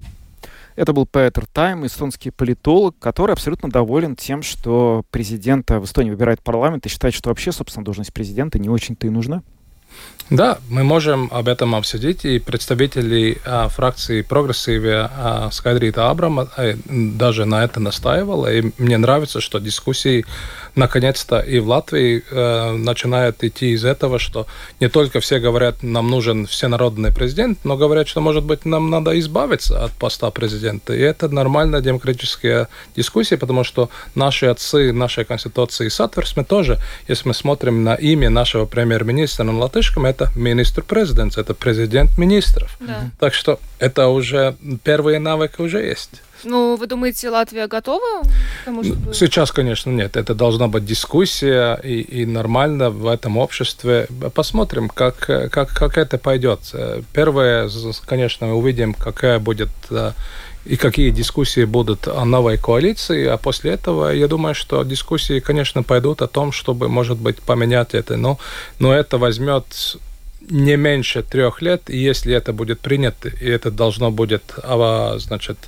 Это 0.79 0.93
был 0.93 1.07
Петер 1.07 1.45
Тайм, 1.47 1.85
эстонский 1.85 2.31
политолог, 2.31 2.97
который 3.01 3.33
абсолютно 3.33 3.69
доволен 3.69 4.15
тем, 4.15 4.45
что 4.45 5.05
президента 5.11 5.81
в 5.81 5.87
Эстонии 5.87 6.11
выбирает 6.11 6.41
парламент 6.41 6.87
и 6.87 6.89
считает, 6.89 7.15
что 7.15 7.31
вообще, 7.31 7.51
собственно, 7.51 7.85
должность 7.85 8.13
президента 8.13 8.61
не 8.61 8.69
очень-то 8.69 9.09
и 9.09 9.11
нужна. 9.11 9.43
Да, 10.31 10.59
мы 10.69 10.85
можем 10.85 11.31
об 11.33 11.49
этом 11.49 11.75
обсудить, 11.75 12.25
и 12.25 12.39
представители 12.39 13.39
а, 13.45 13.69
фракции 13.69 14.23
прогрессиве 14.23 15.11
а, 15.11 15.49
Скайдрита 15.51 16.11
Абрама 16.11 16.49
а, 16.57 16.75
даже 16.87 17.45
на 17.45 17.65
это 17.65 17.81
настаивала, 17.81 18.47
и 18.53 18.71
мне 18.79 18.99
нравится, 18.99 19.41
что 19.41 19.59
дискуссии 19.59 20.27
наконец-то 20.79 21.41
и 21.41 21.59
в 21.59 21.69
Латвии 21.69 22.23
э, 22.31 22.73
начинают 22.73 23.45
идти 23.45 23.73
из 23.73 23.85
этого, 23.85 24.19
что 24.19 24.47
не 24.81 24.89
только 24.89 25.21
все 25.21 25.39
говорят, 25.39 25.83
нам 25.83 26.09
нужен 26.09 26.47
всенародный 26.47 27.13
президент, 27.13 27.59
но 27.65 27.77
говорят, 27.77 28.09
что, 28.09 28.21
может 28.21 28.45
быть, 28.45 28.65
нам 28.65 28.91
надо 28.91 29.19
избавиться 29.19 29.85
от 29.85 29.93
поста 29.93 30.31
президента. 30.31 30.95
И 30.95 31.01
это 31.01 31.29
нормальная 31.29 31.81
демократическая 31.81 32.69
дискуссия, 32.97 33.37
потому 33.37 33.65
что 33.65 33.91
наши 34.15 34.47
отцы 34.47 34.93
нашей 34.93 35.25
Конституции 35.25 35.89
Сатверс, 35.89 36.37
мы 36.37 36.45
тоже, 36.45 36.79
если 37.09 37.29
мы 37.29 37.35
смотрим 37.35 37.85
на 37.85 37.95
имя 37.95 38.31
нашего 38.31 38.65
премьер-министра 38.65 39.45
на 39.45 39.59
латышском, 39.59 40.07
это 40.07 40.31
министр-президент, 40.35 41.37
это 41.37 41.55
президент 41.55 42.17
министров. 42.19 42.77
Да. 42.81 43.11
Так 43.19 43.35
что 43.35 43.59
это 43.79 44.09
уже 44.09 44.57
первые 44.85 45.19
навыки 45.19 45.61
уже 45.61 45.83
есть. 45.83 46.23
Ну, 46.45 46.77
вы 46.77 46.87
думаете, 46.87 47.31
Латвия 47.31 47.67
готова? 47.67 48.23
Тому, 48.65 48.85
чтобы... 48.85 49.15
Сейчас, 49.15 49.51
конечно, 49.53 49.91
нет. 49.91 50.17
Это 50.17 50.35
должна 50.35 50.69
быть 50.69 50.85
дискуссия 50.85 51.75
и, 51.83 52.01
и 52.01 52.27
нормально 52.27 52.91
в 52.91 53.07
этом 53.07 53.37
обществе. 53.37 54.07
Посмотрим, 54.35 54.89
как, 54.89 55.17
как, 55.17 55.69
как 55.69 55.99
это 55.99 56.19
пойдет. 56.19 56.61
Первое, 57.13 57.69
конечно, 58.07 58.47
мы 58.47 58.55
увидим, 58.55 58.95
какая 58.95 59.39
будет 59.39 59.71
э, 59.91 60.13
и 60.69 60.77
какие 60.77 61.11
дискуссии 61.11 61.65
будут 61.65 62.09
о 62.09 62.25
новой 62.25 62.59
коалиции, 62.59 63.27
а 63.27 63.37
после 63.37 63.73
этого 63.73 64.11
я 64.11 64.29
думаю, 64.29 64.55
что 64.55 64.83
дискуссии, 64.85 65.41
конечно, 65.41 65.83
пойдут 65.83 66.23
о 66.23 66.27
том, 66.27 66.53
чтобы, 66.53 66.89
может 66.89 67.19
быть, 67.19 67.41
поменять 67.41 67.95
это, 67.95 68.17
но, 68.17 68.39
но 68.79 68.93
это 68.93 69.19
возьмет 69.19 69.65
не 70.51 70.77
меньше 70.77 71.23
трех 71.23 71.63
лет, 71.63 71.91
и 71.91 71.97
если 71.97 72.35
это 72.35 72.53
будет 72.53 72.81
принято, 72.81 73.29
и 73.29 73.49
это 73.49 73.71
должно 73.71 74.11
будет, 74.11 74.43
а, 74.63 75.19
значит, 75.19 75.59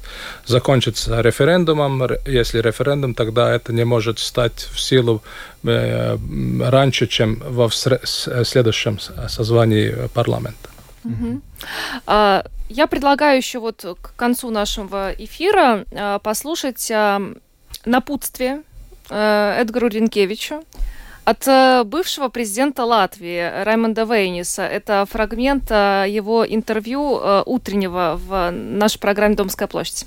закончиться 0.47 1.21
референдумом, 1.21 2.03
если 2.27 2.61
референдум, 2.61 3.15
тогда 3.15 3.55
это 3.55 3.73
не 3.73 3.85
может 3.85 4.19
стать 4.19 4.69
в 4.73 4.81
силу 4.81 5.23
э, 5.65 6.17
раньше, 6.61 7.07
чем 7.07 7.43
во 7.45 7.69
следующем 7.71 8.99
созвании 9.29 10.09
парламента. 10.15 10.71
Угу. 11.05 11.41
Я 12.07 12.87
предлагаю 12.87 13.37
еще 13.37 13.59
вот 13.59 13.85
к 14.01 14.15
концу 14.17 14.51
нашего 14.51 15.13
эфира 15.19 15.85
послушать 16.23 16.93
напутствие 17.85 18.63
э, 19.09 19.57
Эдгару 19.61 19.89
Ренкевичу, 19.89 20.63
от 21.31 21.47
э, 21.47 21.85
бывшего 21.85 22.29
президента 22.29 22.85
Латвии 22.85 23.63
Раймонда 23.65 24.03
Вейниса. 24.03 24.63
Это 24.63 25.07
фрагмент 25.09 25.71
э, 25.71 26.07
его 26.09 26.45
интервью 26.45 27.21
э, 27.21 27.43
утреннего 27.47 28.17
в 28.17 28.51
нашей 28.51 28.99
программе 28.99 29.37
«Домская 29.37 29.69
площадь». 29.69 30.07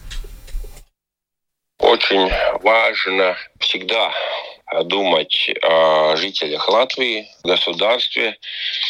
Очень 1.79 2.29
важно 2.61 3.35
всегда 3.59 4.11
думать 4.85 5.51
о 5.61 6.15
жителях 6.15 6.67
Латвии, 6.69 7.27
государстве, 7.43 8.37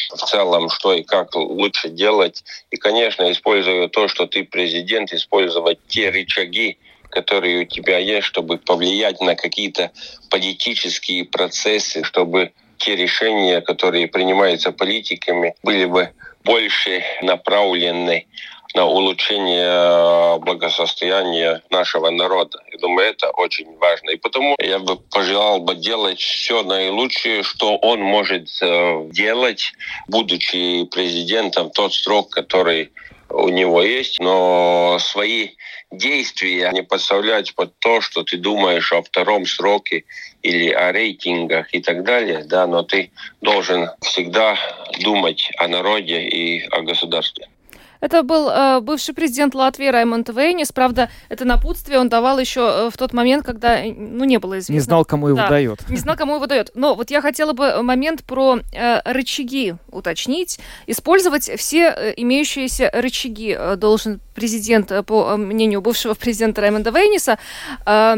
в 0.09 0.17
целом, 0.17 0.69
что 0.69 0.93
и 0.93 1.03
как 1.03 1.35
лучше 1.35 1.89
делать. 1.89 2.43
И, 2.71 2.77
конечно, 2.77 3.31
используя 3.31 3.89
то, 3.89 4.07
что 4.07 4.27
ты 4.27 4.43
президент, 4.43 5.11
использовать 5.11 5.79
те 5.87 6.09
рычаги, 6.09 6.77
которые 7.13 7.61
у 7.61 7.65
тебя 7.65 7.99
есть, 7.99 8.25
чтобы 8.25 8.57
повлиять 8.57 9.21
на 9.21 9.35
какие-то 9.35 9.91
политические 10.29 11.25
процессы, 11.25 12.03
чтобы 12.03 12.53
те 12.77 12.95
решения, 12.95 13.61
которые 13.61 14.07
принимаются 14.07 14.71
политиками, 14.71 15.53
были 15.61 15.85
бы 15.85 16.09
больше 16.43 17.03
направлены 17.21 18.25
на 18.73 18.85
улучшение 18.85 19.67
э, 19.67 20.39
благосостояния 20.39 21.61
нашего 21.69 22.09
народа. 22.09 22.57
Я 22.71 22.79
думаю, 22.79 23.07
это 23.09 23.29
очень 23.29 23.77
важно. 23.77 24.09
И 24.09 24.15
потому 24.17 24.55
я 24.59 24.79
бы 24.79 24.95
пожелал 24.95 25.59
бы 25.59 25.75
делать 25.75 26.19
все 26.19 26.63
наилучшее, 26.63 27.43
что 27.43 27.77
он 27.77 27.99
может 28.01 28.49
э, 28.61 29.09
делать, 29.11 29.73
будучи 30.07 30.85
президентом, 30.85 31.69
тот 31.69 31.93
срок, 31.93 32.31
который 32.31 32.91
у 33.29 33.49
него 33.49 33.83
есть, 33.83 34.19
но 34.19 34.97
свои 34.99 35.49
действия 35.97 36.71
не 36.73 36.83
подставлять 36.83 37.55
под 37.55 37.77
то, 37.79 38.01
что 38.01 38.23
ты 38.23 38.37
думаешь 38.37 38.91
о 38.91 39.01
втором 39.01 39.45
сроке 39.45 40.05
или 40.41 40.69
о 40.69 40.91
рейтингах 40.91 41.73
и 41.73 41.81
так 41.81 42.03
далее, 42.03 42.43
да, 42.43 42.67
но 42.67 42.83
ты 42.83 43.11
должен 43.41 43.89
всегда 44.01 44.57
думать 44.99 45.51
о 45.57 45.67
народе 45.67 46.21
и 46.27 46.65
о 46.67 46.81
государстве. 46.81 47.47
Это 48.03 48.21
был 48.21 48.49
э, 48.49 48.81
бывший 48.81 49.15
президент 49.15 49.55
Латвии 49.55 49.87
Раймонд 49.87 50.27
Вейнис. 50.27 50.73
Правда, 50.73 51.09
это 51.29 51.45
напутствие 51.45 51.99
он 51.99 52.09
давал 52.09 52.37
еще 52.37 52.59
э, 52.59 52.89
в 52.93 52.97
тот 52.97 53.13
момент, 53.13 53.45
когда 53.45 53.79
э, 53.79 53.93
ну, 53.93 54.25
не 54.25 54.39
было 54.39 54.55
известно. 54.59 54.73
Не 54.73 54.79
знал, 54.81 55.05
кому 55.05 55.29
его 55.29 55.37
да, 55.37 55.47
дает. 55.47 55.89
Не 55.89 55.95
знал, 55.95 56.17
кому 56.17 56.35
его 56.35 56.45
дает. 56.45 56.71
Но 56.75 56.95
вот 56.95 57.11
я 57.11 57.21
хотела 57.21 57.53
бы 57.53 57.81
момент 57.81 58.25
про 58.25 58.59
э, 58.73 58.99
рычаги 59.05 59.75
уточнить. 59.89 60.59
Использовать 60.85 61.49
все 61.57 61.95
э, 61.95 62.13
имеющиеся 62.17 62.91
рычаги 62.93 63.57
должен 63.77 64.19
президент, 64.35 64.91
по 65.05 65.37
мнению 65.37 65.79
бывшего 65.79 66.13
президента 66.19 66.59
Раймонда 66.59 66.89
Вейниса. 66.89 67.39
Э, 67.85 68.17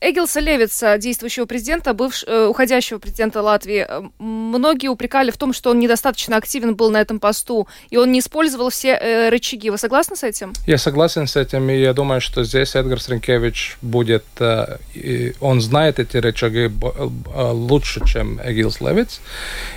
Эгилса 0.00 0.40
Левица, 0.40 0.98
действующего 0.98 1.46
президента, 1.46 1.94
бывш, 1.94 2.24
э, 2.26 2.46
уходящего 2.46 2.98
президента 2.98 3.40
Латвии, 3.40 3.86
э, 3.88 4.02
многие 4.18 4.88
упрекали 4.88 5.30
в 5.30 5.36
том, 5.36 5.52
что 5.52 5.70
он 5.70 5.78
недостаточно 5.78 6.36
активен 6.36 6.74
был 6.74 6.90
на 6.90 7.00
этом 7.00 7.18
посту, 7.18 7.66
и 7.90 7.96
он 7.96 8.12
не 8.12 8.18
использовал 8.18 8.68
все 8.70 8.98
э, 9.00 9.30
рычаги. 9.30 9.70
Вы 9.70 9.78
согласны 9.78 10.16
с 10.16 10.22
этим? 10.22 10.52
Я 10.66 10.78
согласен 10.78 11.26
с 11.26 11.36
этим, 11.36 11.70
и 11.70 11.80
я 11.80 11.94
думаю, 11.94 12.20
что 12.20 12.44
здесь 12.44 12.74
Эдгар 12.74 13.00
Сренкевич 13.00 13.76
будет... 13.80 14.24
Э, 14.38 14.78
он 15.40 15.60
знает 15.60 15.98
эти 15.98 16.18
рычаги 16.18 16.70
э, 16.70 17.50
лучше, 17.52 18.04
чем 18.06 18.40
Эгилс 18.44 18.80
Левиц. 18.80 19.20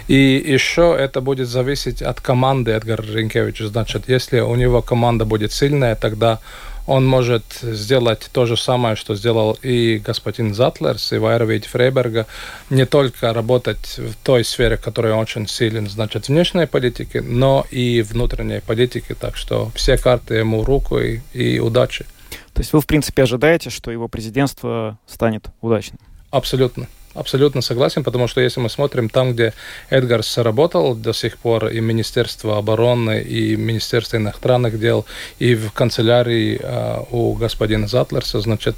И 0.07 0.43
еще 0.53 0.95
это 0.97 1.21
будет 1.21 1.47
зависеть 1.47 2.01
от 2.01 2.19
команды 2.19 2.71
Эдгара 2.71 3.01
Ренкевича. 3.01 3.67
Значит, 3.67 4.09
если 4.09 4.41
у 4.41 4.55
него 4.55 4.81
команда 4.81 5.25
будет 5.25 5.53
сильная, 5.53 5.95
тогда 5.95 6.39
он 6.87 7.05
может 7.05 7.43
сделать 7.61 8.29
то 8.31 8.45
же 8.45 8.57
самое, 8.57 8.95
что 8.95 9.15
сделал 9.15 9.57
и 9.61 9.97
господин 9.97 10.55
Затлерс, 10.55 11.11
и 11.11 11.17
Вайрович 11.17 11.65
Фрейберга, 11.65 12.25
не 12.69 12.85
только 12.85 13.33
работать 13.33 13.97
в 13.97 14.15
той 14.23 14.43
сфере, 14.43 14.77
которая 14.77 15.15
очень 15.15 15.47
силен, 15.47 15.89
значит, 15.89 16.29
внешней 16.29 16.65
политики, 16.65 17.17
но 17.17 17.65
и 17.69 18.01
внутренней 18.01 18.61
политики, 18.61 19.13
так 19.19 19.35
что 19.35 19.69
все 19.75 19.97
карты 19.97 20.35
ему 20.35 20.63
руку 20.63 20.97
и, 20.97 21.19
и 21.33 21.59
удачи. 21.59 22.05
То 22.53 22.61
есть 22.61 22.73
вы, 22.73 22.81
в 22.81 22.87
принципе, 22.87 23.23
ожидаете, 23.23 23.69
что 23.69 23.91
его 23.91 24.07
президентство 24.07 24.97
станет 25.05 25.47
удачным? 25.61 25.99
Абсолютно. 26.31 26.87
Абсолютно 27.17 27.61
согласен, 27.61 28.03
потому 28.03 28.27
что 28.27 28.41
если 28.41 28.59
мы 28.59 28.69
смотрим 28.69 29.09
там, 29.09 29.33
где 29.33 29.53
Эдгарс 29.89 30.37
работал 30.37 30.93
до 30.93 31.13
сих 31.13 31.39
пор, 31.39 31.67
и 31.69 31.79
Министерство 31.79 32.59
обороны, 32.59 33.21
и 33.21 33.55
Министерство 33.55 34.17
иностранных 34.17 34.79
дел, 34.79 35.03
и 35.39 35.55
в 35.55 35.71
канцелярии 35.71 36.59
э, 36.61 37.03
у 37.09 37.33
господина 37.33 37.87
Затлерса, 37.87 38.39
значит, 38.39 38.75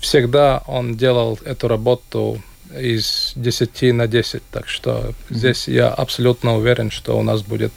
всегда 0.00 0.62
он 0.68 0.96
делал 0.96 1.40
эту 1.44 1.66
работу 1.66 2.40
из 2.78 3.32
10 3.34 3.94
на 3.94 4.06
10. 4.06 4.42
Так 4.52 4.68
что 4.68 4.90
mm-hmm. 4.90 5.14
здесь 5.30 5.68
я 5.68 5.88
абсолютно 5.88 6.56
уверен, 6.56 6.92
что 6.92 7.18
у 7.18 7.22
нас 7.22 7.42
будет 7.42 7.72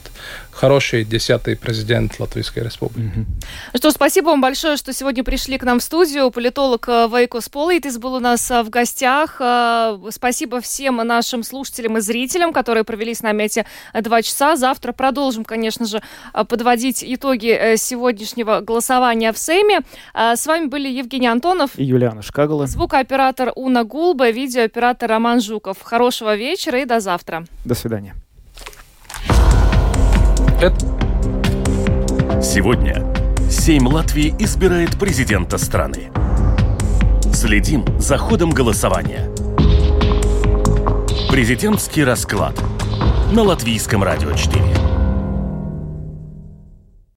хороший 0.56 1.04
десятый 1.04 1.56
президент 1.56 2.18
Латвийской 2.18 2.60
Республики. 2.60 3.10
Mm-hmm. 3.18 3.76
Что, 3.76 3.90
спасибо 3.90 4.28
вам 4.28 4.40
большое, 4.40 4.76
что 4.76 4.92
сегодня 4.92 5.22
пришли 5.22 5.58
к 5.58 5.64
нам 5.64 5.80
в 5.80 5.82
студию. 5.82 6.30
Политолог 6.30 6.88
э, 6.88 7.08
Вейко 7.12 7.48
Сполитис 7.50 7.98
был 7.98 8.14
у 8.14 8.20
нас 8.20 8.50
э, 8.50 8.62
в 8.62 8.70
гостях. 8.70 9.36
Э, 9.38 9.98
спасибо 10.10 10.60
всем 10.60 10.96
нашим 10.96 11.42
слушателям 11.42 11.98
и 11.98 12.00
зрителям, 12.00 12.52
которые 12.52 12.84
провели 12.84 13.14
с 13.14 13.22
нами 13.22 13.44
эти 13.44 13.66
два 14.00 14.22
часа. 14.22 14.56
Завтра 14.56 14.92
продолжим, 14.92 15.44
конечно 15.44 15.86
же, 15.86 16.02
подводить 16.32 17.04
итоги 17.06 17.76
сегодняшнего 17.76 18.60
голосования 18.60 19.32
в 19.32 19.38
Сейме. 19.38 19.80
С 20.14 20.46
вами 20.46 20.66
были 20.66 20.88
Евгений 20.88 21.28
Антонов 21.28 21.70
и 21.76 21.84
Юлиана 21.84 22.22
Шкагала. 22.22 22.66
Звукооператор 22.66 23.52
Уна 23.54 23.84
Гулба, 23.84 24.30
видеооператор 24.30 25.10
Роман 25.10 25.40
Жуков. 25.40 25.82
Хорошего 25.82 26.34
вечера 26.34 26.80
и 26.80 26.84
до 26.84 27.00
завтра. 27.00 27.44
До 27.64 27.74
свидания. 27.74 28.14
Сегодня 32.42 33.04
Сейм 33.50 33.88
Латвии 33.88 34.34
избирает 34.38 34.98
президента 34.98 35.58
страны. 35.58 36.10
Следим 37.30 37.84
за 37.98 38.16
ходом 38.16 38.52
голосования. 38.52 39.30
Президентский 41.30 42.04
расклад 42.04 42.54
на 43.32 43.42
Латвийском 43.42 44.02
радио 44.02 44.32
4. 44.32 44.95